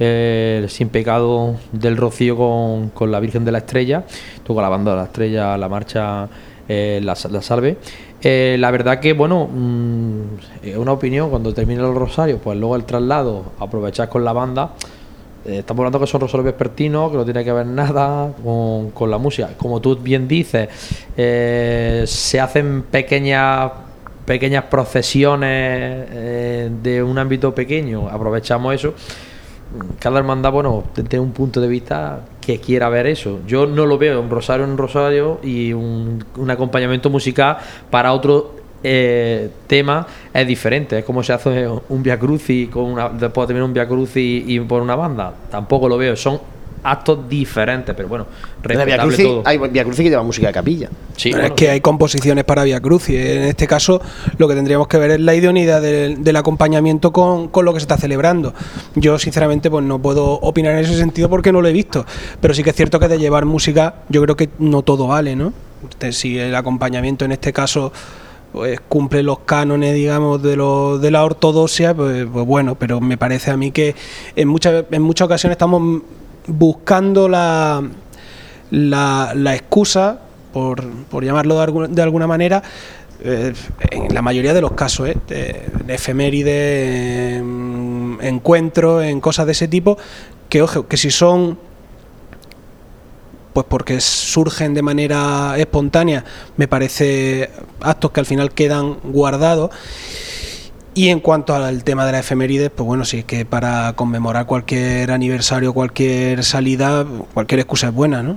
eh, 0.00 0.60
el 0.62 0.68
Sin 0.70 0.88
Pecado 0.88 1.56
del 1.72 1.96
Rocío 1.96 2.36
con, 2.36 2.90
con 2.90 3.10
la 3.10 3.20
Virgen 3.20 3.44
de 3.44 3.52
la 3.52 3.58
Estrella, 3.58 4.04
con 4.46 4.56
la 4.56 4.68
banda 4.68 4.92
de 4.92 4.96
la 4.98 5.04
Estrella, 5.04 5.56
la 5.56 5.68
marcha 5.68 6.28
eh, 6.68 7.00
la, 7.02 7.16
la 7.30 7.42
Salve. 7.42 7.76
Eh, 8.20 8.56
la 8.58 8.70
verdad 8.72 8.98
que, 9.00 9.12
bueno, 9.12 9.46
mm, 9.52 10.20
es 10.64 10.76
una 10.76 10.92
opinión, 10.92 11.30
cuando 11.30 11.54
termina 11.54 11.86
el 11.86 11.94
rosario, 11.94 12.38
pues 12.38 12.58
luego 12.58 12.74
el 12.76 12.84
traslado, 12.84 13.44
aprovechar 13.58 14.08
con 14.08 14.24
la 14.24 14.32
banda. 14.32 14.70
Eh, 15.48 15.60
estamos 15.60 15.80
hablando 15.80 15.98
que 15.98 16.06
son 16.06 16.20
rosarios 16.20 16.44
vespertinos, 16.44 17.10
que 17.10 17.16
no 17.16 17.24
tiene 17.24 17.42
que 17.42 17.52
ver 17.52 17.66
nada 17.66 18.32
con, 18.44 19.10
la 19.10 19.16
música. 19.16 19.50
Como 19.56 19.80
tú 19.80 19.96
bien 19.96 20.28
dices, 20.28 20.68
eh, 21.16 22.04
se 22.06 22.38
hacen 22.38 22.82
pequeñas 22.82 23.72
pequeñas 24.26 24.64
procesiones 24.64 26.06
eh, 26.10 26.70
de 26.82 27.02
un 27.02 27.16
ámbito 27.16 27.54
pequeño, 27.54 28.10
aprovechamos 28.10 28.74
eso. 28.74 28.92
Cada 29.98 30.18
hermandad, 30.18 30.52
bueno, 30.52 30.84
tiene 30.92 31.20
un 31.20 31.32
punto 31.32 31.62
de 31.62 31.68
vista 31.68 32.20
que 32.38 32.60
quiera 32.60 32.90
ver 32.90 33.06
eso. 33.06 33.40
Yo 33.46 33.66
no 33.66 33.86
lo 33.86 33.96
veo 33.96 34.20
un 34.20 34.28
rosario 34.28 34.66
en 34.66 34.76
rosario 34.76 35.40
y 35.42 35.72
un 35.72 36.22
acompañamiento 36.50 37.08
musical 37.08 37.56
para 37.90 38.12
otro 38.12 38.57
eh, 38.82 39.50
tema 39.66 40.06
es 40.32 40.46
diferente. 40.46 40.98
Es 40.98 41.04
como 41.04 41.22
se 41.22 41.32
hace 41.32 41.68
un 41.88 42.02
Via 42.02 42.18
Crucis 42.18 42.68
con 42.68 42.84
una, 42.84 43.08
después 43.08 43.46
de 43.46 43.54
terminar 43.54 43.68
un 43.68 43.74
Via 43.74 43.86
Crucis 43.86 44.16
y, 44.16 44.56
y 44.56 44.60
por 44.60 44.82
una 44.82 44.96
banda. 44.96 45.32
Tampoco 45.50 45.88
lo 45.88 45.98
veo. 45.98 46.16
Son 46.16 46.40
actos 46.80 47.28
diferentes, 47.28 47.94
pero 47.94 48.08
bueno, 48.08 48.26
Via 48.62 48.98
Crucis, 48.98 49.24
todo. 49.24 49.42
hay 49.44 49.58
Via 49.58 49.82
Crucis 49.82 50.04
que 50.04 50.10
lleva 50.10 50.22
música 50.22 50.46
de 50.46 50.52
capilla. 50.52 50.88
Sí, 51.16 51.32
bueno, 51.32 51.46
es 51.46 51.52
que 51.52 51.70
hay 51.70 51.80
composiciones 51.80 52.44
para 52.44 52.62
Via 52.62 52.80
Crucis. 52.80 53.16
En 53.16 53.42
este 53.42 53.66
caso, 53.66 54.00
lo 54.36 54.46
que 54.46 54.54
tendríamos 54.54 54.86
que 54.86 54.96
ver 54.96 55.10
es 55.10 55.20
la 55.20 55.34
idoneidad 55.34 55.82
del, 55.82 56.22
del 56.22 56.36
acompañamiento 56.36 57.12
con, 57.12 57.48
con 57.48 57.64
lo 57.64 57.74
que 57.74 57.80
se 57.80 57.84
está 57.84 57.96
celebrando. 57.96 58.54
Yo, 58.94 59.18
sinceramente, 59.18 59.70
pues 59.70 59.84
no 59.84 59.98
puedo 60.00 60.34
opinar 60.34 60.74
en 60.74 60.84
ese 60.84 60.96
sentido 60.96 61.28
porque 61.28 61.52
no 61.52 61.60
lo 61.60 61.68
he 61.68 61.72
visto. 61.72 62.06
Pero 62.40 62.54
sí 62.54 62.62
que 62.62 62.70
es 62.70 62.76
cierto 62.76 63.00
que 63.00 63.08
de 63.08 63.18
llevar 63.18 63.44
música, 63.44 63.96
yo 64.08 64.22
creo 64.22 64.36
que 64.36 64.48
no 64.60 64.82
todo 64.82 65.08
vale, 65.08 65.34
¿no? 65.34 65.52
Si 66.10 66.38
el 66.38 66.54
acompañamiento 66.54 67.24
en 67.24 67.32
este 67.32 67.52
caso 67.52 67.92
pues 68.52 68.80
cumple 68.88 69.22
los 69.22 69.40
cánones, 69.40 69.94
digamos, 69.94 70.42
de, 70.42 70.56
lo, 70.56 70.98
de 70.98 71.10
la 71.10 71.24
ortodoxia, 71.24 71.94
pues, 71.94 72.26
pues 72.32 72.46
bueno, 72.46 72.74
pero 72.76 73.00
me 73.00 73.16
parece 73.18 73.50
a 73.50 73.56
mí 73.56 73.70
que 73.70 73.94
en 74.36 74.48
muchas, 74.48 74.84
en 74.90 75.02
muchas 75.02 75.26
ocasiones 75.26 75.54
estamos 75.54 76.02
buscando 76.46 77.28
la, 77.28 77.82
la, 78.70 79.54
excusa, 79.54 80.20
por, 80.52 80.82
por 81.10 81.24
llamarlo 81.24 81.58
de, 81.60 81.66
algu- 81.66 81.88
de 81.88 82.02
alguna 82.02 82.26
manera, 82.26 82.62
eh, 83.22 83.52
en 83.90 84.14
la 84.14 84.22
mayoría 84.22 84.54
de 84.54 84.60
los 84.60 84.72
casos, 84.72 85.08
¿eh? 85.08 85.16
de, 85.28 85.62
de 85.84 85.94
efemérides, 85.94 87.38
en 87.38 88.18
encuentros, 88.22 89.04
en 89.04 89.20
cosas 89.20 89.46
de 89.46 89.52
ese 89.52 89.68
tipo, 89.68 89.98
que 90.48 90.62
ojo, 90.62 90.88
que 90.88 90.96
si 90.96 91.10
son 91.10 91.58
pues 93.58 93.66
porque 93.68 94.00
surgen 94.00 94.72
de 94.72 94.82
manera 94.82 95.54
espontánea, 95.58 96.22
me 96.56 96.68
parece 96.68 97.50
actos 97.80 98.12
que 98.12 98.20
al 98.20 98.26
final 98.26 98.52
quedan 98.52 98.98
guardados. 99.02 99.70
Y 100.94 101.08
en 101.08 101.18
cuanto 101.18 101.56
al 101.56 101.82
tema 101.82 102.06
de 102.06 102.12
la 102.12 102.20
efemérides, 102.20 102.70
pues 102.70 102.86
bueno, 102.86 103.04
sí, 103.04 103.18
es 103.18 103.24
que 103.24 103.44
para 103.44 103.94
conmemorar 103.94 104.46
cualquier 104.46 105.10
aniversario, 105.10 105.72
cualquier 105.72 106.44
salida, 106.44 107.04
cualquier 107.34 107.58
excusa 107.60 107.88
es 107.88 107.94
buena, 107.94 108.22
¿no? 108.22 108.36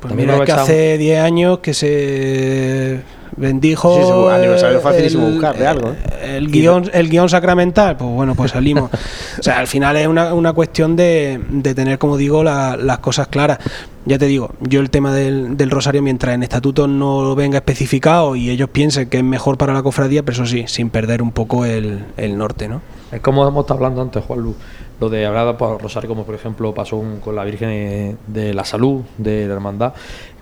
Pues 0.00 0.08
También 0.08 0.30
mira, 0.30 0.42
es 0.42 0.46
que 0.46 0.52
hace 0.52 0.96
10 0.98 1.20
años 1.20 1.58
que 1.58 1.74
se 1.74 3.02
bendijo. 3.36 3.94
Sí, 4.28 4.34
aniversario 4.34 4.80
el- 4.96 5.32
buscar 5.32 5.58
de 5.58 5.66
algo, 5.66 5.90
¿eh? 5.90 6.36
El 6.36 6.50
guion, 6.50 6.90
el 6.92 7.10
guion 7.10 7.28
sacramental, 7.28 7.96
pues 7.98 8.10
bueno, 8.10 8.34
pues 8.34 8.52
salimos. 8.52 8.90
o 9.38 9.42
sea, 9.42 9.58
al 9.58 9.66
final 9.66 9.96
es 9.96 10.06
una, 10.06 10.32
una 10.32 10.52
cuestión 10.54 10.96
de, 10.96 11.38
de 11.50 11.74
tener, 11.74 11.98
como 11.98 12.16
digo, 12.16 12.42
la- 12.42 12.76
las 12.76 12.98
cosas 13.00 13.28
claras. 13.28 13.58
Ya 14.06 14.18
te 14.18 14.26
digo, 14.26 14.50
yo 14.60 14.80
el 14.80 14.90
tema 14.90 15.12
del, 15.14 15.56
del 15.56 15.70
rosario, 15.70 16.02
mientras 16.02 16.34
en 16.34 16.42
estatuto 16.42 16.86
no 16.86 17.34
venga 17.34 17.56
especificado 17.58 18.36
y 18.36 18.50
ellos 18.50 18.68
piensen 18.68 19.08
que 19.08 19.16
es 19.18 19.24
mejor 19.24 19.56
para 19.56 19.72
la 19.72 19.82
cofradía, 19.82 20.22
pero 20.22 20.34
eso 20.34 20.46
sí, 20.46 20.64
sin 20.66 20.90
perder 20.90 21.22
un 21.22 21.32
poco 21.32 21.64
el, 21.64 22.04
norte, 22.36 22.68
¿no? 22.68 22.82
Es 23.10 23.20
como 23.20 23.46
hemos 23.48 23.62
estado 23.62 23.78
hablando 23.78 24.02
antes, 24.02 24.22
Juan 24.24 24.40
Lu, 24.40 24.54
lo 25.00 25.08
de 25.08 25.24
hablar 25.24 25.56
por 25.56 25.80
Rosario, 25.80 26.08
como 26.08 26.24
por 26.24 26.34
ejemplo 26.34 26.74
pasó 26.74 26.96
un- 26.96 27.20
con 27.20 27.34
la 27.34 27.44
Virgen 27.44 28.18
de 28.26 28.52
la 28.52 28.64
Salud, 28.64 29.02
de 29.16 29.46
la 29.46 29.54
Hermandad. 29.54 29.94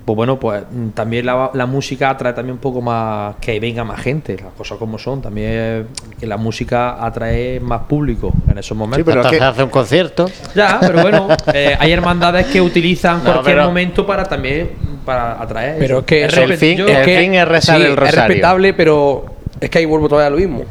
Pues 0.05 0.17
bueno, 0.17 0.41
pues 0.41 0.65
mm, 0.69 0.89
también 0.91 1.27
la, 1.27 1.51
la 1.55 1.67
música 1.67 2.11
atrae 2.11 2.33
también 2.33 2.55
un 2.55 2.61
poco 2.61 2.81
más 2.81 3.37
que 3.41 3.61
venga 3.61 3.85
más 3.85 4.01
gente, 4.01 4.37
las 4.43 4.53
cosas 4.55 4.77
como 4.79 4.99
son. 4.99 5.23
También 5.23 5.87
que 6.19 6.27
la 6.27 6.37
música 6.37 7.05
atrae 7.05 7.61
más 7.61 7.83
público 7.83 8.33
en 8.51 8.59
esos 8.59 8.77
momentos. 8.77 9.05
pero 9.07 9.21
es 9.23 9.29
que- 9.39 9.41
hace 9.45 9.63
un 9.63 9.71
concierto. 9.71 10.27
Ya, 10.57 10.79
pero 10.81 11.03
bueno, 11.03 11.29
eh, 11.55 11.77
hay 11.79 11.93
hermandades 11.93 12.47
que 12.47 12.61
utilizan 12.61 13.19
No, 13.19 13.25
cualquier 13.33 13.57
pero- 13.57 13.67
momento 13.67 14.05
para 14.05 14.25
también 14.25 14.71
para 15.05 15.41
atraer. 15.41 15.77
Pero 15.79 15.95
eso. 15.99 16.01
es 16.01 16.07
que 16.07 16.25
Es 16.25 17.05
que- 17.05 17.19
fin 17.21 17.35
es 17.35 17.47
rezar 17.47 17.77
sí, 17.79 17.85
el 17.87 17.97
rosario. 17.97 18.21
Es 18.23 18.27
respetable, 18.29 18.75
pero 18.75 19.25
es 19.61 19.71
que 19.71 19.79
ahí 19.79 19.85
vuelvo 19.85 20.09
todavía 20.09 20.27
a 20.27 20.31
lo 20.31 20.37
mismo. 20.37 20.65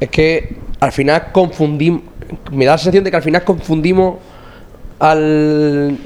Es 0.00 0.08
que 0.10 0.56
al 0.80 0.90
final 0.90 1.26
confundimos. 1.30 2.02
Me 2.50 2.64
da 2.64 2.72
la 2.72 2.78
sensación 2.78 3.04
de 3.04 3.10
que 3.10 3.16
al 3.16 3.22
final 3.22 3.44
confundimos 3.44 4.16
al. 4.98 5.96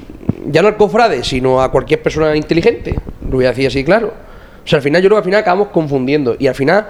Ya 0.47 0.61
no 0.61 0.67
al 0.67 0.77
cofrade, 0.77 1.23
sino 1.23 1.61
a 1.61 1.71
cualquier 1.71 2.01
persona 2.01 2.35
inteligente. 2.35 2.95
Lo 3.23 3.37
voy 3.37 3.45
a 3.45 3.49
decir 3.49 3.67
así, 3.67 3.83
claro. 3.83 4.13
O 4.63 4.67
sea, 4.67 4.77
al 4.77 4.83
final 4.83 5.01
yo 5.01 5.09
creo 5.09 5.17
que 5.17 5.19
al 5.19 5.25
final 5.25 5.39
acabamos 5.41 5.67
confundiendo. 5.69 6.35
Y 6.37 6.47
al 6.47 6.55
final, 6.55 6.87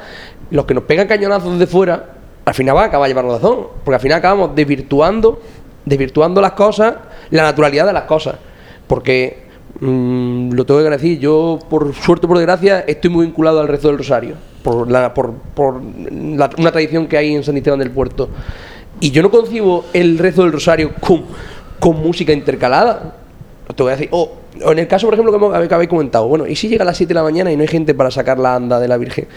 los 0.49 0.65
que 0.65 0.73
nos 0.73 0.83
pegan 0.83 1.07
cañonazos 1.07 1.57
de 1.57 1.67
fuera, 1.67 2.05
al 2.45 2.53
final 2.53 2.75
van 2.75 2.85
a 2.85 2.87
acabar 2.87 3.07
llevando 3.07 3.33
razón. 3.33 3.67
Porque 3.83 3.95
al 3.95 4.01
final 4.01 4.17
acabamos 4.19 4.55
desvirtuando, 4.55 5.41
desvirtuando 5.85 6.41
las 6.41 6.53
cosas, 6.53 6.95
la 7.29 7.43
naturalidad 7.43 7.85
de 7.85 7.93
las 7.93 8.03
cosas. 8.03 8.35
Porque 8.87 9.43
mm, 9.79 10.51
lo 10.51 10.65
tengo 10.65 10.83
que 10.83 10.89
decir, 10.89 11.19
yo 11.19 11.59
por 11.69 11.93
suerte 11.93 12.25
o 12.25 12.29
por 12.29 12.37
desgracia 12.37 12.81
estoy 12.81 13.09
muy 13.09 13.25
vinculado 13.25 13.61
al 13.61 13.67
rezo 13.67 13.87
del 13.87 13.97
rosario. 13.97 14.35
Por, 14.63 14.91
la, 14.91 15.13
por, 15.13 15.33
por 15.33 15.75
una 15.75 16.71
tradición 16.71 17.07
que 17.07 17.17
hay 17.17 17.33
en 17.33 17.43
San 17.43 17.57
Esteban 17.57 17.79
del 17.79 17.91
Puerto. 17.91 18.29
Y 18.99 19.09
yo 19.09 19.23
no 19.23 19.31
concibo 19.31 19.85
el 19.93 20.19
rezo 20.19 20.43
del 20.43 20.51
rosario 20.51 20.93
con, 20.99 21.23
con 21.79 21.97
música 21.97 22.31
intercalada. 22.33 23.15
Te 23.75 23.83
voy 23.83 23.91
a 23.91 23.95
decir, 23.95 24.09
o 24.11 24.37
o 24.65 24.71
en 24.73 24.79
el 24.79 24.87
caso, 24.87 25.07
por 25.07 25.13
ejemplo, 25.13 25.31
que 25.31 25.37
hemos- 25.37 25.67
que 25.67 25.73
habéis 25.73 25.89
comentado, 25.89 26.27
bueno, 26.27 26.45
¿y 26.45 26.55
si 26.57 26.67
llega 26.67 26.83
a 26.83 26.85
las 26.85 26.97
7 26.97 27.09
de 27.13 27.15
la 27.15 27.23
mañana 27.23 27.51
y 27.51 27.55
no 27.55 27.61
hay 27.61 27.69
gente 27.69 27.93
para 27.93 28.11
sacar 28.11 28.37
la 28.37 28.55
anda 28.55 28.79
de 28.81 28.87
la 28.89 28.97
Virgen? 28.97 29.27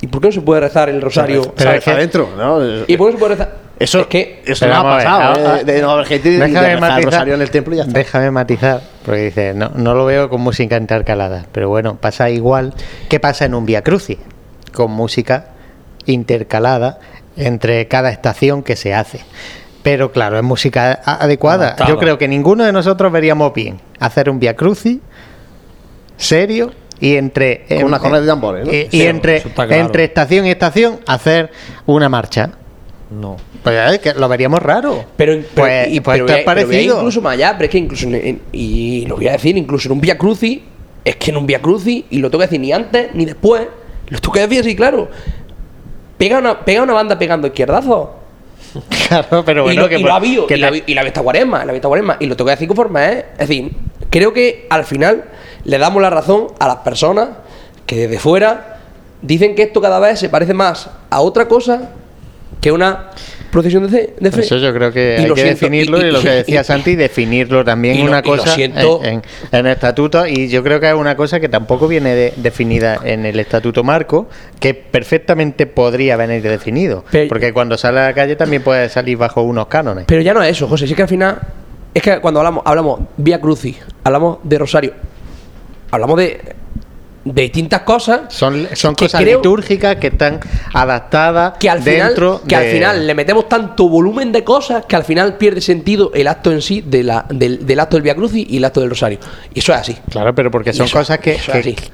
¿Y 0.00 0.06
por 0.06 0.20
qué 0.22 0.28
no 0.28 0.32
se 0.32 0.40
puede 0.40 0.60
rezar 0.62 0.88
el 0.88 1.00
rosario? 1.02 1.52
Pero 1.54 1.78
que 1.80 1.90
adentro, 1.90 2.28
¿no? 2.36 2.60
¿Y 2.86 2.96
por 2.96 3.08
qué 3.08 3.12
no 3.12 3.12
se 3.12 3.18
puede 3.18 3.34
rezar? 3.34 3.56
Eso, 3.78 4.00
es 4.00 4.06
que 4.06 4.42
eso 4.46 4.64
Pero 4.64 4.74
no 4.74 4.80
ha 4.80 4.96
pasado, 4.96 5.56
¿eh? 5.56 5.64
de, 5.64 5.72
de 5.74 5.82
no 5.82 5.90
haber 5.90 6.06
gente 6.06 6.30
de 6.30 6.36
el 6.44 6.80
matizar, 6.80 7.04
rosario 7.04 7.34
en 7.34 7.42
el 7.42 7.50
templo 7.50 7.74
y 7.74 7.78
ya 7.78 7.82
está. 7.84 7.98
déjame 7.98 8.30
matizar, 8.30 8.80
porque 9.04 9.20
dice, 9.24 9.54
no, 9.54 9.70
no 9.74 9.94
lo 9.94 10.04
veo 10.06 10.28
con 10.28 10.40
música 10.40 10.76
intercalada, 10.76 11.46
pero 11.52 11.68
bueno, 11.68 11.96
pasa 12.00 12.30
igual 12.30 12.74
que 13.08 13.20
pasa 13.20 13.44
en 13.44 13.54
un 13.54 13.66
Via 13.66 13.82
Crucis, 13.82 14.18
con 14.72 14.92
música 14.92 15.46
intercalada 16.06 16.98
entre 17.36 17.86
cada 17.88 18.10
estación 18.10 18.62
que 18.62 18.76
se 18.76 18.94
hace. 18.94 19.20
Pero 19.82 20.12
claro, 20.12 20.36
es 20.36 20.44
música 20.44 21.00
adecuada. 21.04 21.66
Adaptada. 21.68 21.90
Yo 21.90 21.98
creo 21.98 22.18
que 22.18 22.28
ninguno 22.28 22.64
de 22.64 22.72
nosotros 22.72 23.10
veríamos 23.12 23.52
bien 23.52 23.80
hacer 23.98 24.30
un 24.30 24.38
Via 24.38 24.54
Crucis 24.54 24.98
serio 26.16 26.72
y 27.00 27.16
entre 27.16 27.64
Con 27.68 27.84
unas 27.84 28.00
cornetas 28.00 28.26
de 28.26 28.30
tambores, 28.30 28.66
¿no? 28.66 28.72
y, 28.72 28.88
y 28.92 29.02
entre 29.02 29.40
claro. 29.42 29.92
estación 29.98 30.46
y 30.46 30.50
estación 30.50 31.00
hacer 31.06 31.50
una 31.86 32.08
marcha. 32.08 32.50
No. 33.10 33.36
Pues 33.62 33.92
es 33.92 33.98
que 33.98 34.14
lo 34.14 34.28
veríamos 34.28 34.62
raro. 34.62 35.04
Pero, 35.16 35.32
pero- 35.34 35.46
Pues- 35.54 35.88
y- 35.88 36.00
pues 36.00 36.14
pero 36.14 36.24
voy 36.26 36.32
voy 36.32 36.42
a 36.42 36.44
parecido. 36.44 36.96
incluso 36.98 37.20
más 37.20 37.32
allá, 37.34 37.52
pero 37.54 37.64
es 37.64 37.70
que 37.70 37.78
incluso 37.78 38.06
en- 38.06 38.14
en- 38.14 38.40
y 38.52 39.04
lo 39.06 39.16
voy 39.16 39.28
a 39.28 39.32
decir, 39.32 39.56
incluso 39.58 39.88
en 39.88 39.92
un 39.92 40.00
Via 40.00 40.16
Crucis, 40.16 40.60
es 41.04 41.16
que 41.16 41.30
en 41.32 41.36
un 41.36 41.46
Via 41.46 41.60
Crucis, 41.60 42.04
y 42.08 42.18
lo 42.18 42.30
tengo 42.30 42.40
que 42.40 42.46
decir 42.46 42.60
ni 42.60 42.72
antes 42.72 43.12
ni 43.14 43.24
después, 43.24 43.66
lo 44.08 44.18
tengo 44.20 44.32
que 44.34 44.40
decir 44.40 44.60
así, 44.60 44.76
claro. 44.76 45.08
Pega 46.16 46.38
una, 46.38 46.64
pega 46.64 46.82
una 46.84 46.92
banda 46.92 47.18
pegando 47.18 47.48
izquierdazos. 47.48 48.08
Claro, 49.08 49.44
pero 49.44 49.64
bueno, 49.64 49.80
y 49.80 49.82
lo, 49.82 49.88
que 49.88 49.98
y 49.98 50.02
lo 50.02 50.12
ha 50.12 50.16
habido, 50.16 50.46
que 50.46 50.56
y 50.56 50.60
la, 50.60 50.70
te- 50.70 50.84
y 50.86 50.94
la 50.94 51.02
vista 51.02 51.20
guaresma, 51.20 51.64
la 51.64 51.72
vista 51.72 51.88
guaresma, 51.88 52.16
y 52.20 52.26
lo 52.26 52.36
tengo 52.36 52.46
que 52.46 52.52
decir 52.52 52.68
conforme 52.68 53.12
es. 53.12 53.18
Es 53.32 53.48
decir, 53.48 53.72
creo 54.10 54.32
que 54.32 54.66
al 54.70 54.84
final 54.84 55.24
le 55.64 55.78
damos 55.78 56.00
la 56.02 56.10
razón 56.10 56.48
a 56.58 56.66
las 56.68 56.76
personas 56.78 57.28
que 57.86 57.96
desde 57.96 58.18
fuera 58.18 58.78
dicen 59.20 59.54
que 59.54 59.62
esto 59.62 59.80
cada 59.80 59.98
vez 60.00 60.18
se 60.18 60.28
parece 60.28 60.54
más 60.54 60.88
a 61.10 61.20
otra 61.20 61.46
cosa 61.48 61.90
que 62.60 62.72
una 62.72 63.10
procesión 63.52 63.88
de, 63.88 64.14
de 64.18 64.32
fe. 64.32 64.40
Eso 64.40 64.56
yo 64.56 64.72
creo 64.74 64.90
que 64.90 65.16
Y 65.20 65.22
hay 65.24 65.28
que 65.28 65.34
siento, 65.42 65.50
definirlo 65.60 65.98
y, 65.98 66.08
y- 66.08 66.10
lo 66.10 66.20
que 66.20 66.30
decía 66.30 66.64
Santi, 66.64 66.96
definirlo 66.96 67.64
también 67.64 68.02
una 68.02 68.16
lo 68.16 68.22
cosa 68.24 68.54
siento. 68.54 69.00
en, 69.04 69.14
en- 69.16 69.22
en 69.52 69.66
el 69.66 69.72
estatuto 69.72 70.26
y 70.26 70.48
yo 70.48 70.64
creo 70.64 70.80
que 70.80 70.88
es 70.88 70.94
una 70.94 71.14
cosa 71.16 71.38
que 71.38 71.48
tampoco 71.48 71.86
viene 71.86 72.14
de- 72.16 72.32
definida 72.36 72.98
en 73.04 73.26
el 73.26 73.38
estatuto 73.38 73.84
marco, 73.84 74.26
que 74.58 74.74
perfectamente 74.74 75.66
podría 75.66 76.16
venir 76.16 76.42
definido, 76.42 77.04
porque 77.28 77.52
cuando 77.52 77.76
sale 77.78 78.00
a 78.00 78.04
la 78.06 78.14
calle 78.14 78.34
también 78.34 78.62
puede 78.62 78.88
salir 78.88 79.18
bajo 79.18 79.42
unos 79.42 79.66
cánones. 79.66 80.06
Pero 80.08 80.22
ya 80.22 80.32
no 80.34 80.42
es 80.42 80.50
eso, 80.50 80.66
José. 80.66 80.86
Sí 80.88 80.94
que 80.94 81.02
al 81.02 81.08
final. 81.08 81.38
Es 81.94 82.02
que 82.02 82.20
cuando 82.20 82.40
hablamos, 82.40 82.62
hablamos 82.64 83.00
Vía 83.18 83.38
Crucis, 83.38 83.76
hablamos 84.02 84.38
de 84.42 84.58
Rosario, 84.58 84.92
hablamos 85.90 86.16
de, 86.18 86.40
de 87.24 87.42
distintas 87.42 87.82
cosas. 87.82 88.22
Son, 88.28 88.66
son 88.74 88.94
que 88.94 89.04
cosas 89.06 89.20
creo 89.22 89.38
litúrgicas 89.38 89.96
que 89.96 90.08
están 90.08 90.40
adaptadas 90.72 91.54
que 91.58 91.70
al 91.70 91.82
final, 91.82 92.08
dentro 92.08 92.42
que 92.46 92.56
al 92.56 92.64
final 92.66 93.06
le 93.06 93.14
metemos 93.14 93.48
tanto 93.48 93.88
volumen 93.88 94.32
de 94.32 94.42
cosas 94.44 94.84
que 94.86 94.96
al 94.96 95.04
final 95.04 95.36
pierde 95.36 95.60
sentido 95.60 96.10
el 96.14 96.26
acto 96.28 96.50
en 96.52 96.62
sí 96.62 96.80
de 96.80 97.02
la, 97.02 97.24
del, 97.28 97.64
del 97.66 97.80
acto 97.80 97.96
del 97.96 98.02
Via 98.02 98.14
Crucis 98.14 98.46
y 98.48 98.56
el 98.56 98.64
acto 98.64 98.80
del 98.80 98.90
Rosario. 98.90 99.18
Y 99.54 99.60
eso 99.60 99.72
es 99.72 99.78
así. 99.78 99.96
Claro, 100.10 100.34
pero 100.34 100.50
porque 100.50 100.72
son 100.72 100.86
eso- 100.86 100.98
cosas 100.98 101.18
que, 101.18 101.38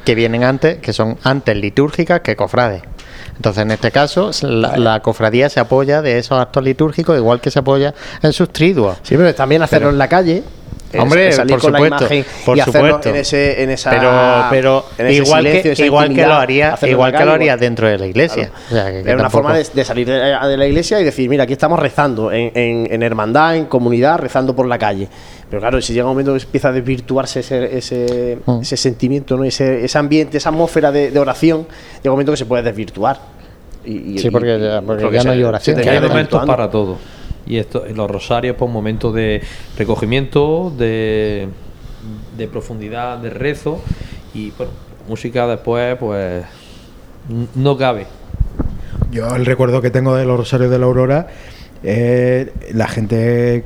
que 0.05 0.14
vienen 0.14 0.44
antes, 0.44 0.78
que 0.78 0.92
son 0.92 1.18
antes 1.24 1.56
litúrgicas 1.56 2.20
que 2.20 2.36
cofrades. 2.36 2.82
Entonces, 3.36 3.62
en 3.62 3.70
este 3.70 3.90
caso, 3.92 4.30
la, 4.42 4.76
la 4.76 5.00
cofradía 5.00 5.48
se 5.48 5.60
apoya 5.60 6.02
de 6.02 6.18
esos 6.18 6.40
actos 6.40 6.64
litúrgicos, 6.64 7.16
igual 7.16 7.40
que 7.40 7.50
se 7.52 7.60
apoya 7.60 7.94
en 8.22 8.32
sus 8.32 8.52
triduos. 8.52 8.96
Sí, 9.02 9.16
pero 9.16 9.32
también 9.34 9.62
hacerlo 9.62 9.90
en 9.90 9.98
la 9.98 10.09
calle. 10.09 10.42
Es- 10.93 11.01
Hombre, 11.01 11.28
es 11.28 11.36
salir 11.36 11.51
por 11.56 11.60
con 11.60 11.73
supuesto, 11.73 11.97
la 11.97 12.05
imagen 12.16 12.24
por 12.47 12.56
y 12.56 12.60
hacerlo 12.60 12.81
supuesto. 12.89 13.09
en, 13.10 13.16
ese, 13.16 13.62
en 13.62 13.70
esa. 13.70 13.90
pero 13.90 14.44
pero 14.51 14.85
en 14.98 15.06
ese 15.06 15.16
igual 15.16 15.40
silencio, 15.43 15.62
que 15.62 15.73
esa 15.73 15.85
igual 15.85 16.15
que 16.15 16.27
lo 16.27 16.35
haría 16.35 16.78
igual 16.82 17.12
que 17.12 17.24
lo 17.24 17.32
haría 17.32 17.44
igual. 17.47 17.60
dentro 17.60 17.89
de 17.89 17.98
la 17.98 18.06
iglesia. 18.06 18.51
Claro. 18.51 18.65
O 18.69 18.70
sea, 18.74 18.86
que- 18.86 18.93
que 19.02 19.10
Era 19.10 19.15
una 19.15 19.23
tampoco- 19.24 19.43
forma 19.44 19.59
de, 19.59 19.66
de 19.74 19.85
salir 19.85 20.06
de, 20.06 20.15
de 20.19 20.56
la 20.56 20.66
iglesia 20.66 21.01
y 21.01 21.05
decir, 21.05 21.28
mira, 21.28 21.44
aquí 21.44 21.52
estamos 21.52 21.78
rezando, 21.78 22.32
en, 22.32 22.51
en- 22.55 22.89
en 22.93 23.02
hermandad, 23.02 23.56
en 23.56 23.66
comunidad, 23.66 24.19
rezando 24.19 24.55
por 24.56 24.66
la 24.66 24.78
calle. 24.78 25.09
Pero 25.51 25.60
claro, 25.60 25.81
si 25.81 25.93
llega 25.93 26.05
un 26.06 26.10
momento 26.10 26.35
que 26.35 26.43
empieza 26.43 26.69
a 26.69 26.73
desvirtuarse 26.73 27.40
ese, 27.40 27.77
ese, 27.78 28.39
Mm. 28.44 28.60
ese 28.62 28.77
sentimiento, 28.77 29.36
¿no? 29.36 29.44
ese, 29.44 29.85
ese 29.85 29.98
ambiente, 29.98 30.36
esa 30.39 30.51
atmósfera 30.51 30.93
de, 30.93 31.10
de 31.10 31.19
oración, 31.19 31.66
llega 32.02 32.10
un 32.10 32.12
momento 32.12 32.32
que 32.32 32.36
se 32.39 32.47
puede 32.47 32.62
desvirtuar. 32.62 33.19
Y, 33.85 34.15
y- 34.15 34.19
Sí, 34.19 34.31
porque 34.31 34.56
y- 34.56 34.60
ya- 34.60 34.82
porque 34.82 35.02
porque 35.05 35.16
ya 35.19 35.24
no 35.24 35.31
hay 35.32 35.39
se 35.39 35.44
oración. 35.44 35.77
Que 35.77 35.82
hay 35.89 35.97
momentos 35.97 36.12
desvirtuando. 36.15 36.52
para 36.52 36.70
todo. 36.70 36.98
Y 37.48 37.56
esto, 37.56 37.84
los 37.94 38.10
rosarios, 38.10 38.56
pues 38.56 38.70
momentos 38.70 39.14
de 39.14 39.42
recogimiento, 39.76 40.72
de, 40.76 41.48
de 42.36 42.48
profundidad, 42.48 43.18
de 43.18 43.30
rezo. 43.30 43.80
Y 44.34 44.50
bueno, 44.50 44.72
música 45.08 45.46
después, 45.46 45.96
pues 45.98 46.44
no 47.54 47.76
cabe. 47.76 48.06
Yo 49.10 49.34
el 49.34 49.46
recuerdo 49.46 49.80
que 49.80 49.90
tengo 49.90 50.14
de 50.14 50.26
los 50.26 50.38
Rosarios 50.38 50.70
de 50.70 50.78
la 50.78 50.86
Aurora 50.86 51.28
es 51.82 52.48
la 52.72 52.88
gente 52.88 53.64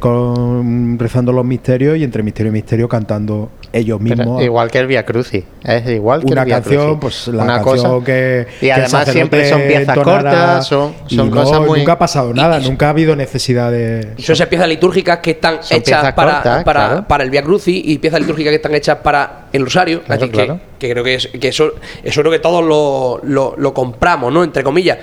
rezando 0.98 1.32
los 1.32 1.44
misterios 1.44 1.96
y 1.98 2.04
entre 2.04 2.22
misterio 2.22 2.50
y 2.50 2.54
misterio 2.54 2.88
cantando 2.88 3.50
ellos 3.72 3.98
Pero 4.04 4.16
mismos. 4.16 4.42
igual 4.42 4.70
que 4.70 4.78
el 4.80 4.86
Via 4.86 5.04
Crucis, 5.06 5.44
es 5.64 5.88
igual 5.88 6.20
que 6.24 6.32
una 6.32 6.42
el 6.42 6.46
Via 6.46 6.56
canción, 6.60 7.00
pues 7.00 7.28
la 7.28 7.44
Una 7.44 7.54
canción 7.62 7.76
cosa- 8.00 8.04
que 8.04 8.46
y 8.60 8.66
que 8.66 8.72
además 8.72 9.08
siempre 9.08 9.48
son 9.48 9.62
piezas 9.62 9.96
entonara 9.96 10.22
cortas, 10.30 10.66
son, 10.66 10.94
y 11.08 11.16
son 11.16 11.30
no, 11.30 11.36
cosas 11.42 11.60
muy 11.60 11.78
nunca 11.78 11.92
ha 11.92 11.98
pasado 11.98 12.34
nada, 12.34 12.58
nunca 12.60 12.86
ha 12.86 12.90
habido 12.90 13.16
necesidad 13.16 13.70
de 13.70 14.12
Son 14.18 14.34
esas 14.34 14.46
piezas 14.48 14.68
litúrgicas 14.68 15.18
que 15.20 15.30
están 15.30 15.62
Son 15.62 15.78
hechas 15.78 16.12
para, 16.12 16.32
cortas, 16.34 16.64
para, 16.64 16.86
claro. 16.88 17.08
para 17.08 17.24
el 17.24 17.30
Via 17.30 17.42
Crucis 17.42 17.82
y 17.84 17.98
piezas 17.98 18.20
litúrgicas 18.20 18.50
que 18.50 18.56
están 18.56 18.74
hechas 18.74 18.98
para 18.98 19.46
el 19.52 19.64
Rosario. 19.64 20.02
Claro, 20.02 20.22
Así 20.22 20.30
que, 20.30 20.36
claro. 20.44 20.60
que 20.78 20.90
creo 20.90 21.04
que, 21.04 21.14
es, 21.14 21.26
que 21.28 21.48
eso, 21.48 21.72
eso 22.04 22.20
creo 22.20 22.32
que 22.32 22.38
todos 22.40 22.62
lo, 22.64 23.20
lo- 23.24 23.54
lo 23.56 23.72
compramos, 23.72 24.32
¿no? 24.32 24.44
Entre 24.44 24.62
comillas. 24.62 24.98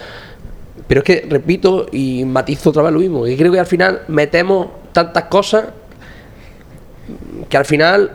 Pero 0.88 1.00
es 1.02 1.06
que, 1.06 1.26
repito 1.30 1.88
y 1.92 2.24
matizo 2.26 2.70
otra 2.70 2.84
vez 2.84 2.92
lo 2.94 3.00
mismo, 3.00 3.24
que 3.24 3.36
creo 3.36 3.52
que 3.52 3.60
al 3.60 3.66
final 3.68 4.02
metemos 4.08 4.68
tantas 4.92 5.24
cosas 5.26 5.66
que 7.50 7.58
al 7.58 7.66
final, 7.66 8.12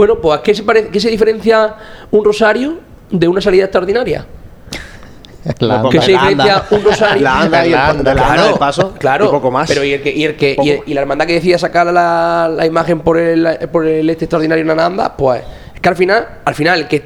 bueno, 0.00 0.18
pues 0.18 0.40
¿qué 0.40 0.54
se, 0.54 0.62
pare- 0.62 0.88
qué 0.88 0.98
se 0.98 1.10
diferencia 1.10 1.74
un 2.10 2.24
rosario 2.24 2.78
de 3.10 3.28
una 3.28 3.42
salida 3.42 3.64
extraordinaria? 3.64 4.24
La 5.58 5.82
que 5.90 5.98
anda. 5.98 6.02
se 6.02 6.12
La 6.12 6.18
diferencia 6.20 6.54
anda. 6.56 6.66
un 6.70 6.84
rosario 6.84 7.22
La 7.22 7.40
anda 7.40 7.66
y 7.66 7.72
el- 7.72 7.74
Claro, 7.74 8.02
la 8.14 8.30
anda 8.32 8.44
del 8.46 8.54
paso, 8.58 8.94
claro 8.98 9.26
y 9.26 9.28
poco 9.28 9.50
más. 9.50 9.68
pero 9.68 9.84
y 9.84 9.92
el 9.92 10.02
que 10.02 10.10
y 10.10 10.24
el 10.24 10.36
que 10.36 10.56
y, 10.62 10.70
el- 10.70 10.80
y 10.86 10.94
la 10.94 11.02
hermandad 11.02 11.26
que 11.26 11.34
decía 11.34 11.58
sacar 11.58 11.86
la, 11.88 12.50
la 12.54 12.64
imagen 12.64 13.00
por 13.00 13.18
el 13.18 13.46
por 13.70 13.86
el 13.86 14.08
este 14.08 14.24
extraordinario 14.24 14.64
en 14.64 14.70
Ananda 14.70 15.14
pues 15.16 15.42
es 15.74 15.80
que 15.82 15.88
al 15.90 15.96
final 15.96 16.26
al 16.46 16.54
final 16.54 16.78
el 16.80 16.88
que 16.88 17.04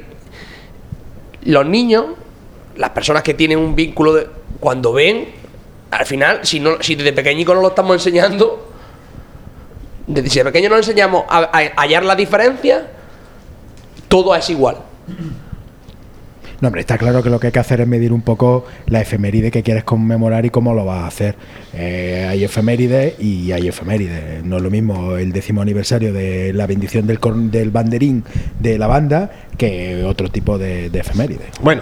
los 1.43 1.65
niños 1.65 2.05
las 2.77 2.91
personas 2.91 3.23
que 3.23 3.33
tienen 3.33 3.59
un 3.59 3.75
vínculo 3.75 4.13
de 4.13 4.27
cuando 4.61 4.93
ven 4.93 5.27
al 5.91 6.05
final 6.05 6.39
si 6.43 6.61
no 6.61 6.81
si 6.81 6.95
desde 6.95 7.11
pequeñico 7.13 7.53
no 7.53 7.61
lo 7.61 7.67
estamos 7.69 7.95
enseñando 7.95 8.71
desde 10.07 10.43
pequeño 10.43 10.69
no 10.69 10.77
enseñamos 10.77 11.23
a, 11.29 11.49
a 11.51 11.81
hallar 11.81 12.03
la 12.05 12.15
diferencia 12.15 12.87
todo 14.07 14.35
es 14.35 14.49
igual 14.49 14.77
No, 16.61 16.69
hombre, 16.69 16.81
está 16.81 16.97
claro 16.97 17.21
que 17.21 17.29
lo 17.29 17.39
que 17.39 17.47
hay 17.47 17.53
que 17.53 17.59
hacer 17.59 17.81
es 17.81 17.87
medir 17.87 18.13
un 18.13 18.21
poco 18.21 18.65
la 18.87 19.01
efeméride 19.01 19.51
que 19.51 19.61
quieres 19.61 19.83
conmemorar 19.83 20.45
y 20.45 20.49
cómo 20.49 20.73
lo 20.73 20.85
vas 20.85 21.03
a 21.03 21.07
hacer. 21.07 21.35
Eh, 21.73 22.25
hay 22.29 22.45
efemérides 22.45 23.19
y 23.19 23.51
hay 23.51 23.67
efemérides. 23.67 24.43
No 24.43 24.57
es 24.57 24.63
lo 24.63 24.69
mismo 24.71 25.17
el 25.17 25.33
décimo 25.33 25.61
aniversario 25.61 26.13
de 26.13 26.53
la 26.53 26.65
bendición 26.65 27.07
del, 27.07 27.19
del 27.51 27.71
banderín 27.71 28.23
de 28.59 28.77
la 28.77 28.87
banda 28.87 29.31
que 29.57 30.05
otro 30.05 30.29
tipo 30.29 30.57
de, 30.57 30.89
de 30.89 30.99
efemérides. 30.99 31.47
Bueno, 31.61 31.81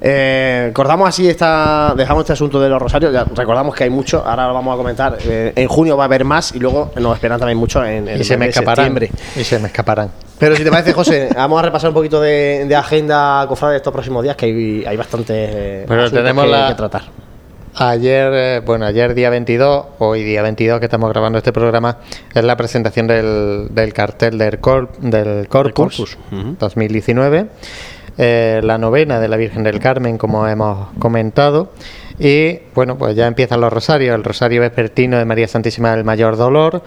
eh, 0.00 0.70
cortamos 0.74 1.08
así 1.08 1.28
esta, 1.28 1.94
dejamos 1.96 2.22
este 2.22 2.32
asunto 2.34 2.60
de 2.60 2.68
los 2.68 2.80
rosarios. 2.80 3.12
Ya 3.12 3.24
recordamos 3.24 3.74
que 3.74 3.84
hay 3.84 3.90
mucho, 3.90 4.22
ahora 4.26 4.46
lo 4.48 4.54
vamos 4.54 4.74
a 4.74 4.76
comentar. 4.76 5.18
Eh, 5.24 5.52
en 5.56 5.68
junio 5.68 5.96
va 5.96 6.04
a 6.04 6.06
haber 6.06 6.24
más 6.24 6.54
y 6.54 6.58
luego 6.60 6.92
nos 6.96 7.14
esperan 7.14 7.38
también 7.38 7.58
mucho 7.58 7.84
en, 7.84 8.08
en 8.08 8.20
y 8.20 8.24
se 8.24 8.36
me 8.36 8.46
escaparán. 8.48 8.86
septiembre. 8.86 9.10
Y 9.36 9.44
se 9.44 9.58
me 9.58 9.66
escaparán. 9.68 10.10
Pero 10.38 10.54
si 10.56 10.62
te 10.64 10.70
parece, 10.70 10.92
José, 10.92 11.28
vamos 11.36 11.58
a 11.58 11.62
repasar 11.62 11.88
un 11.88 11.94
poquito 11.94 12.20
de, 12.20 12.64
de 12.68 12.76
agenda 12.76 13.44
cofrade 13.48 13.72
de 13.72 13.76
estos 13.78 13.92
próximos 13.92 14.22
días, 14.22 14.36
que 14.36 14.46
hay, 14.46 14.84
hay 14.86 14.96
bastantes 14.96 15.36
eh, 15.52 15.84
Pero 15.88 16.10
tenemos 16.10 16.44
que, 16.44 16.50
la- 16.50 16.68
que 16.68 16.74
tratar. 16.74 17.02
Ayer, 17.80 18.32
eh, 18.34 18.60
bueno, 18.64 18.86
ayer 18.86 19.14
día 19.14 19.30
22, 19.30 19.84
hoy 19.98 20.24
día 20.24 20.42
22 20.42 20.80
que 20.80 20.86
estamos 20.86 21.10
grabando 21.10 21.38
este 21.38 21.52
programa, 21.52 21.98
es 22.34 22.42
la 22.42 22.56
presentación 22.56 23.06
del, 23.06 23.68
del 23.70 23.92
cartel 23.92 24.36
del, 24.36 24.58
Cor- 24.58 24.90
del 24.98 25.46
Corpus, 25.48 25.96
Corpus, 25.96 26.18
ujú. 26.32 26.56
2019, 26.58 27.46
eh, 28.18 28.60
la 28.62 28.76
novena 28.78 29.20
de 29.20 29.28
la 29.28 29.36
Virgen 29.36 29.62
del 29.62 29.78
Carmen, 29.80 30.18
como 30.18 30.46
hemos 30.46 30.88
comentado, 30.98 31.70
y 32.18 32.58
bueno, 32.74 32.98
pues 32.98 33.14
ya 33.14 33.26
empiezan 33.26 33.60
los 33.60 33.72
rosarios, 33.72 34.14
el 34.14 34.24
rosario 34.24 34.60
vespertino 34.60 35.16
de 35.18 35.24
María 35.24 35.46
Santísima 35.48 35.94
del 35.94 36.04
Mayor 36.04 36.36
Dolor, 36.36 36.82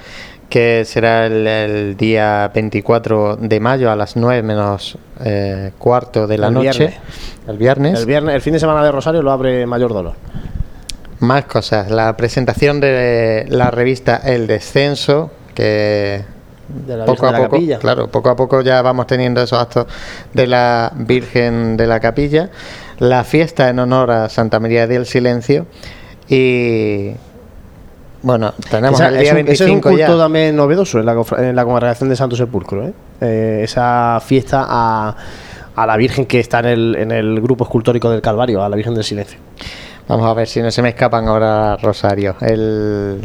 que 0.50 0.84
será 0.84 1.26
el, 1.28 1.48
el 1.48 1.98
día 1.98 2.52
24 2.54 3.38
de 3.38 3.60
mayo 3.62 3.90
a 3.90 3.96
las 3.96 4.18
9 4.18 4.44
menos 4.44 4.98
eh, 5.24 5.72
cuarto 5.78 6.28
de 6.28 6.38
la 6.38 6.48
El 6.48 6.54
noche, 6.54 6.80
viernes. 6.80 7.00
el 7.48 7.58
viernes. 7.58 8.00
El 8.00 8.06
viernes, 8.06 8.36
el 8.36 8.42
fin 8.42 8.54
de 8.54 8.60
semana 8.60 8.84
de 8.84 8.92
Rosario 8.92 9.22
lo 9.22 9.32
abre 9.32 9.66
Mayor 9.66 9.94
Dolor. 9.94 10.16
Más 11.20 11.46
cosas. 11.46 11.90
La 11.90 12.18
presentación 12.18 12.82
de 12.82 13.46
la 13.48 13.72
revista 13.72 14.18
El 14.18 14.48
Descenso, 14.48 15.32
que 15.56 16.24
De 16.88 16.98
la 16.98 17.06
poco 17.06 17.24
Virgen 17.24 17.28
a 17.28 17.32
de 17.32 17.38
la 17.38 17.44
poco, 17.46 17.56
Capilla. 17.58 17.80
claro, 17.80 18.08
poco 18.08 18.30
a 18.30 18.36
poco 18.36 18.62
ya 18.62 18.82
vamos 18.82 19.08
teniendo 19.08 19.42
esos 19.42 19.60
actos 19.60 19.86
de 20.34 20.48
la 20.48 20.92
Virgen 20.96 21.78
de 21.78 21.88
la 21.88 22.00
Capilla, 22.00 22.50
la 23.00 23.24
fiesta 23.24 23.70
en 23.70 23.80
honor 23.80 24.12
a 24.12 24.30
Santa 24.30 24.60
María 24.60 24.88
del 24.88 25.06
Silencio 25.06 25.66
y 26.28 27.12
bueno, 28.24 28.54
tenemos 28.70 29.00
Esa- 29.00 29.10
el 29.10 29.16
es 29.16 29.22
día 29.22 29.32
un- 29.34 29.38
ese 29.40 29.52
es 29.54 29.62
un 29.62 29.66
25 29.68 29.90
culto 29.90 30.14
ya. 30.18 30.18
también 30.24 30.56
novedoso 30.56 31.00
en 31.00 31.06
la, 31.08 31.16
en 31.40 31.56
la 31.56 31.66
congregación 31.66 32.08
de 32.10 32.16
Santo 32.16 32.36
Sepulcro. 32.36 32.86
¿eh? 32.88 32.94
Eh, 33.20 33.62
esa 33.64 34.20
fiesta 34.24 34.66
a, 34.68 35.16
a 35.76 35.86
la 35.88 35.98
Virgen 35.98 36.26
que 36.28 36.40
está 36.40 36.60
en 36.60 36.66
el, 36.68 36.96
en 36.98 37.12
el 37.12 37.42
grupo 37.42 37.64
escultórico 37.64 38.10
del 38.12 38.22
Calvario, 38.22 38.64
a 38.64 38.70
la 38.70 38.76
Virgen 38.76 38.94
del 38.94 39.04
Silencio. 39.04 39.40
Vamos 40.08 40.28
a 40.28 40.34
ver 40.36 40.48
si 40.48 40.62
no 40.62 40.70
se 40.70 40.82
me 40.84 40.90
escapan 40.90 41.28
ahora 41.28 41.78
Rosario. 41.78 42.36
El, 42.42 43.22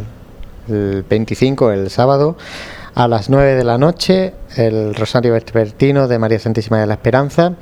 el 0.67 1.05
25, 1.07 1.71
el 1.71 1.89
sábado, 1.91 2.35
a 2.97 3.07
las 3.07 3.29
9 3.29 3.53
de 3.53 3.63
la 3.63 3.77
noche, 3.77 4.33
el 4.55 4.95
Rosario 4.95 5.33
Vespertino 5.33 6.07
de 6.07 6.17
María 6.17 6.39
Santísima 6.39 6.79
de 6.79 6.87
la 6.87 6.95
Esperanza. 6.95 7.53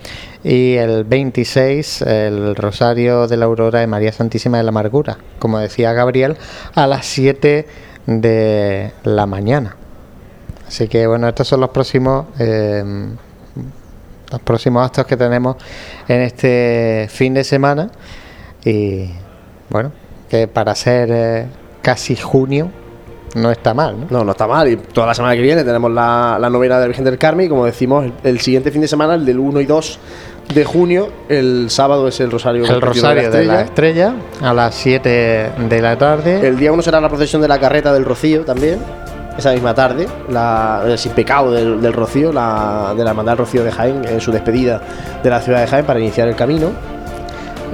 Y 0.46 0.76
el 0.76 1.04
26, 1.04 2.04
el 2.04 2.56
Rosario 2.56 3.28
de 3.28 3.36
la 3.36 3.44
Aurora 3.44 3.82
de 3.82 3.88
María 3.88 4.14
Santísima 4.14 4.56
de 4.56 4.64
la 4.64 4.70
Amargura. 4.70 5.18
Como 5.38 5.60
decía 5.60 5.92
Gabriel, 5.92 6.38
a 6.74 6.88
las 6.88 7.06
7 7.08 7.68
de 8.06 8.94
la 9.04 9.26
mañana. 9.26 9.76
Así 10.70 10.88
que 10.88 11.06
bueno, 11.06 11.28
estos 11.28 11.50
son 11.50 11.60
los 11.60 11.70
próximos. 11.72 12.28
eh, 12.40 13.10
los 14.32 14.42
próximos 14.42 14.86
actos 14.86 15.06
que 15.06 15.18
tenemos 15.18 15.58
en 16.08 16.22
este 16.22 17.08
fin 17.12 17.34
de 17.34 17.44
semana 17.44 17.92
y 18.64 19.12
bueno, 19.70 19.92
que 20.30 20.48
para 20.48 20.74
ser 20.74 21.10
eh, 21.12 21.46
casi 21.82 22.16
junio 22.16 22.72
no 23.36 23.52
está 23.52 23.74
mal, 23.74 24.00
¿no? 24.00 24.08
No, 24.10 24.24
no 24.24 24.32
está 24.32 24.48
mal. 24.48 24.68
Y 24.68 24.78
toda 24.78 25.08
la 25.08 25.14
semana 25.14 25.36
que 25.36 25.42
viene 25.42 25.64
tenemos 25.64 25.92
la, 25.92 26.38
la 26.40 26.50
novena 26.50 26.76
de 26.76 26.82
la 26.82 26.88
Virgen 26.88 27.06
del 27.06 27.18
Carmen 27.18 27.46
y 27.46 27.50
como 27.50 27.66
decimos, 27.66 28.06
el, 28.06 28.14
el 28.24 28.40
siguiente 28.40 28.72
fin 28.72 28.82
de 28.82 28.88
semana, 28.88 29.16
el 29.16 29.26
del 29.26 29.40
1 29.40 29.62
y 29.62 29.66
2 29.66 30.00
de 30.54 30.64
junio, 30.64 31.10
el 31.28 31.70
sábado 31.70 32.08
es 32.08 32.20
el 32.20 32.32
Rosario 32.32 32.66
El 32.66 32.82
Rosario 32.82 33.30
de 33.32 33.46
la 33.46 33.62
Estrella 33.62 34.14
a 34.42 34.54
las 34.54 34.76
7 34.76 35.52
de 35.70 35.82
la 35.82 35.98
tarde. 35.98 36.48
El 36.48 36.58
día 36.58 36.72
1 36.72 36.82
será 36.82 37.02
la 37.02 37.10
procesión 37.10 37.42
de 37.42 37.48
la 37.48 37.60
carreta 37.60 37.92
del 37.94 38.06
Rocío 38.06 38.46
también. 38.46 38.80
Esa 39.38 39.52
misma 39.52 39.74
tarde, 39.74 40.08
la, 40.30 40.84
el 40.88 40.98
sin 40.98 41.12
pecado 41.12 41.52
del, 41.52 41.82
del 41.82 41.92
Rocío, 41.92 42.32
la, 42.32 42.94
de 42.96 43.04
la 43.04 43.10
Hermandad 43.10 43.34
del 43.34 43.40
Rocío 43.40 43.66
de 43.66 43.72
Jaén, 43.72 44.06
en 44.06 44.22
su 44.22 44.32
despedida 44.32 44.82
de 45.22 45.30
la 45.30 45.42
ciudad 45.42 45.60
de 45.60 45.68
Jaén 45.68 45.86
para 45.86 46.00
iniciar 46.00 46.30
el 46.30 46.38
camino. 46.38 46.72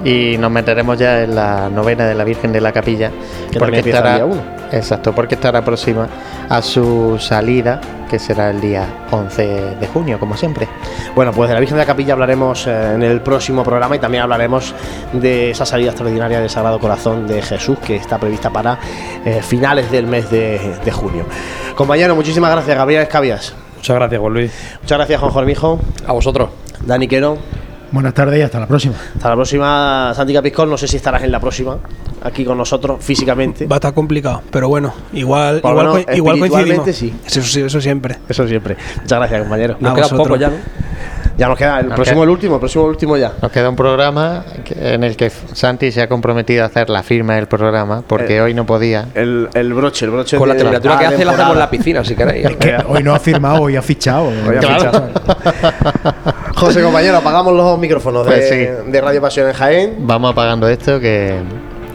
Y 0.04 0.38
nos 0.38 0.52
meteremos 0.52 0.98
ya 0.98 1.22
en 1.24 1.36
la 1.36 1.70
novena 1.70 2.06
de 2.08 2.16
la 2.16 2.24
Virgen 2.24 2.52
de 2.52 2.62
la 2.62 2.72
Capilla 2.72 3.12
Que 3.52 3.58
el 3.58 3.74
estará 3.76 4.16
día 4.16 4.26
uno. 4.26 4.42
exacto 4.72 5.14
porque 5.14 5.36
estará 5.36 5.64
próxima 5.64 6.08
a 6.50 6.62
su 6.62 7.18
salida 7.20 7.80
que 8.10 8.20
será 8.20 8.50
el 8.50 8.60
día 8.60 8.86
11 9.12 9.76
de 9.80 9.88
junio 9.88 10.20
como 10.20 10.36
siempre 10.36 10.68
Bueno, 11.16 11.32
pues 11.32 11.48
de 11.50 11.54
la 11.54 11.60
Virgen 11.60 11.78
de 11.78 11.84
la 11.84 11.88
Capilla 11.88 12.14
hablaremos 12.14 12.68
eh, 12.68 12.94
en 12.96 13.04
el 13.04 13.22
próximo 13.22 13.64
programa 13.64 13.96
y 13.96 14.00
también 14.00 14.24
hablaremos 14.24 14.74
de 15.14 15.52
esa 15.52 15.66
salida 15.66 15.92
extraordinaria 15.92 16.40
del 16.40 16.50
Sagrado 16.50 16.80
Corazón 16.80 17.28
de 17.28 17.42
Jesús 17.42 17.78
que 17.80 17.96
está 17.96 18.18
prevista 18.18 18.50
para 18.50 18.78
eh, 19.24 19.42
finales 19.42 19.90
del 19.92 20.08
mes 20.08 20.30
de, 20.30 20.60
de 20.84 20.92
junio. 20.92 21.26
Compañero, 21.76 22.16
muchísimas 22.16 22.52
gracias, 22.52 22.76
Gabriel 22.78 23.04
Escabias. 23.04 23.54
Muchas 23.78 23.96
gracias, 23.96 24.20
Juan 24.22 24.34
Luis. 24.34 24.52
Muchas 24.82 24.98
gracias, 24.98 25.20
Juan 25.20 25.32
Jormijo. 25.32 25.80
A 26.06 26.12
vosotros. 26.12 26.50
Dani 26.86 27.08
Quero. 27.08 27.61
Buenas 27.92 28.14
tardes 28.14 28.40
y 28.40 28.42
hasta 28.42 28.60
la 28.60 28.68
próxima. 28.68 28.96
Hasta 29.16 29.30
la 29.30 29.36
próxima, 29.36 30.14
Santi 30.16 30.34
Capiscol. 30.34 30.70
No 30.70 30.78
sé 30.78 30.88
si 30.88 30.96
estarás 30.96 31.24
en 31.24 31.32
la 31.32 31.40
próxima, 31.42 31.78
aquí 32.24 32.46
con 32.46 32.58
nosotros 32.58 33.04
físicamente. 33.04 33.66
Va 33.68 33.76
a 33.76 33.80
estar 33.80 33.94
complicado, 33.94 34.42
pero 34.50 34.70
bueno, 34.70 34.94
igual, 35.12 35.60
Por 35.60 35.72
igual, 35.72 35.86
lo 35.88 35.94
menos 35.96 36.06
co- 36.06 36.14
igual 36.14 36.40
coincidimos. 36.40 36.96
sí. 36.96 37.14
Eso, 37.26 37.82
siempre. 37.82 38.18
Eso 38.30 38.48
siempre. 38.48 38.78
Muchas 39.02 39.20
gracias, 39.20 39.42
compañero. 39.42 39.76
Nos 39.80 39.92
A 39.92 39.96
queda 39.96 40.04
vosotros. 40.06 40.28
poco 40.28 40.40
ya, 40.40 40.48
¿no? 40.50 40.56
Ya 41.38 41.48
nos 41.48 41.58
queda 41.58 41.80
el 41.80 41.88
Nos 41.88 41.96
próximo, 41.96 42.16
queda- 42.18 42.24
el 42.24 42.30
último, 42.30 42.56
el 42.56 42.60
próximo, 42.60 42.84
el 42.86 42.90
último 42.92 43.18
ya. 43.18 43.34
nos 43.42 43.52
queda 43.52 43.70
un 43.70 43.76
programa 43.76 44.44
en 44.70 45.04
el 45.04 45.16
que 45.18 45.30
Santi 45.30 45.92
se 45.92 46.02
ha 46.02 46.08
comprometido 46.08 46.64
a 46.64 46.68
hacer 46.68 46.90
la 46.90 47.04
firma 47.04 47.36
del 47.36 47.48
programa 47.48 48.04
porque 48.06 48.38
Eh, 48.38 48.42
hoy 48.42 48.54
no 48.54 48.66
podía 48.66 49.08
El, 49.16 49.50
el 49.54 49.74
broche, 49.74 50.06
el 50.06 50.12
broche 50.12 50.38
Con 50.38 50.48
la 50.50 50.56
temperatura 50.56 51.00
que 51.00 51.06
hace 51.08 51.26
la 51.26 51.32
hacemos 51.32 51.54
en 51.54 51.60
la 51.60 51.70
piscina, 51.70 52.04
si 52.06 52.16
queréis. 52.16 52.46
Es 52.46 52.56
que 52.58 52.78
hoy 52.88 53.02
no 53.04 53.14
ha 53.16 53.20
firmado, 53.20 53.64
hoy 53.64 53.76
ha 53.76 53.82
fichado. 53.82 54.28
Hoy 54.28 54.58
ha 54.58 54.62
fichado. 54.62 55.10
José, 56.62 56.84
compañero, 56.84 57.18
apagamos 57.18 57.56
los 57.56 57.80
micrófonos 57.80 58.28
Pues 58.28 58.48
de, 58.52 58.84
de 58.84 59.02
Radio 59.02 59.20
Pasión 59.20 59.48
en 59.48 59.54
Jaén. 59.54 59.96
vamos 60.02 60.32
apagando 60.32 60.68
esto 60.68 61.00
que, 61.00 61.40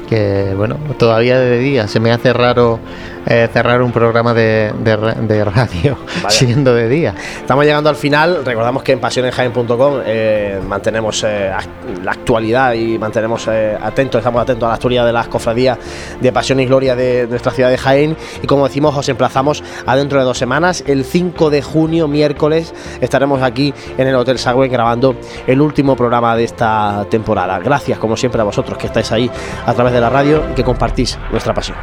que, 0.09 0.55
bueno 0.57 0.77
todavía 0.99 1.39
de 1.39 1.59
día 1.59 1.87
se 1.87 2.01
me 2.01 2.11
hace 2.11 2.33
raro 2.33 2.81
eh, 3.27 3.49
cerrar 3.53 3.83
un 3.83 3.93
programa 3.93 4.33
de, 4.33 4.73
de 4.79 4.97
ra- 4.97 5.15
de 5.15 5.45
radio 5.45 5.99
Vaya. 6.23 6.31
siendo 6.31 6.75
de 6.75 6.89
día 6.89 7.15
Estamos 7.37 7.65
llegando 7.65 7.91
al 7.91 7.97
final. 7.97 8.45
Recordamos 8.45 8.83
que 8.83 8.93
en 8.93 9.01
pasionenjaén.com 9.01 10.01
eh, 10.05 10.61
mantenemos 10.67 11.23
eh, 11.25 11.51
la 12.03 12.13
actualidad 12.13 12.73
y 12.75 12.99
mantenemos 12.99 13.47
atentos, 13.49 14.19
estamos 14.21 14.43
atentos 14.43 14.67
a 14.67 14.69
la 14.71 14.75
actualidad 14.75 15.07
de 15.07 15.13
las 15.13 15.29
cofradías 15.29 15.79
de 16.21 16.33
Pasión 16.33 16.61
y 16.61 16.67
Gloria 16.67 16.95
de 16.97 17.27
nuestra 17.29 17.53
ciudad 17.53 17.71
de 17.71 17.79
Jaén. 17.79 18.17
Y 18.43 18.47
como 18.47 18.67
decimos, 18.67 18.97
os 18.97 19.09
emplazamos 19.09 19.63
a 19.87 19.97
dentro 19.97 20.19
de 20.19 20.25
dos 20.25 20.39
semanas. 20.39 20.83
El 20.87 21.05
5 21.05 21.51
de 21.51 21.63
junio, 21.63 22.09
miércoles, 22.09 22.75
estaremos 23.01 23.43
aquí 23.43 23.73
en 23.99 24.07
el 24.09 24.15
Hotel 24.17 24.39
Sagüen 24.39 24.71
grabando 24.71 25.17
el 25.47 25.61
último 25.61 25.97
programa 25.97 26.37
de 26.37 26.45
esta 26.45 27.07
temporada. 27.11 27.59
Gracias, 27.59 27.99
como 27.99 28.17
siempre, 28.17 28.41
a 28.41 28.45
vosotros 28.45 28.79
que 28.79 28.87
estáis 28.87 29.11
ahí 29.13 29.31
a 29.67 29.75
través 29.75 29.93
de 29.93 30.01
la 30.01 30.11
radio 30.11 30.43
y 30.51 30.55
que 30.55 30.65
compartís 30.65 31.19
nuestra 31.31 31.55
pasión. 31.55 31.77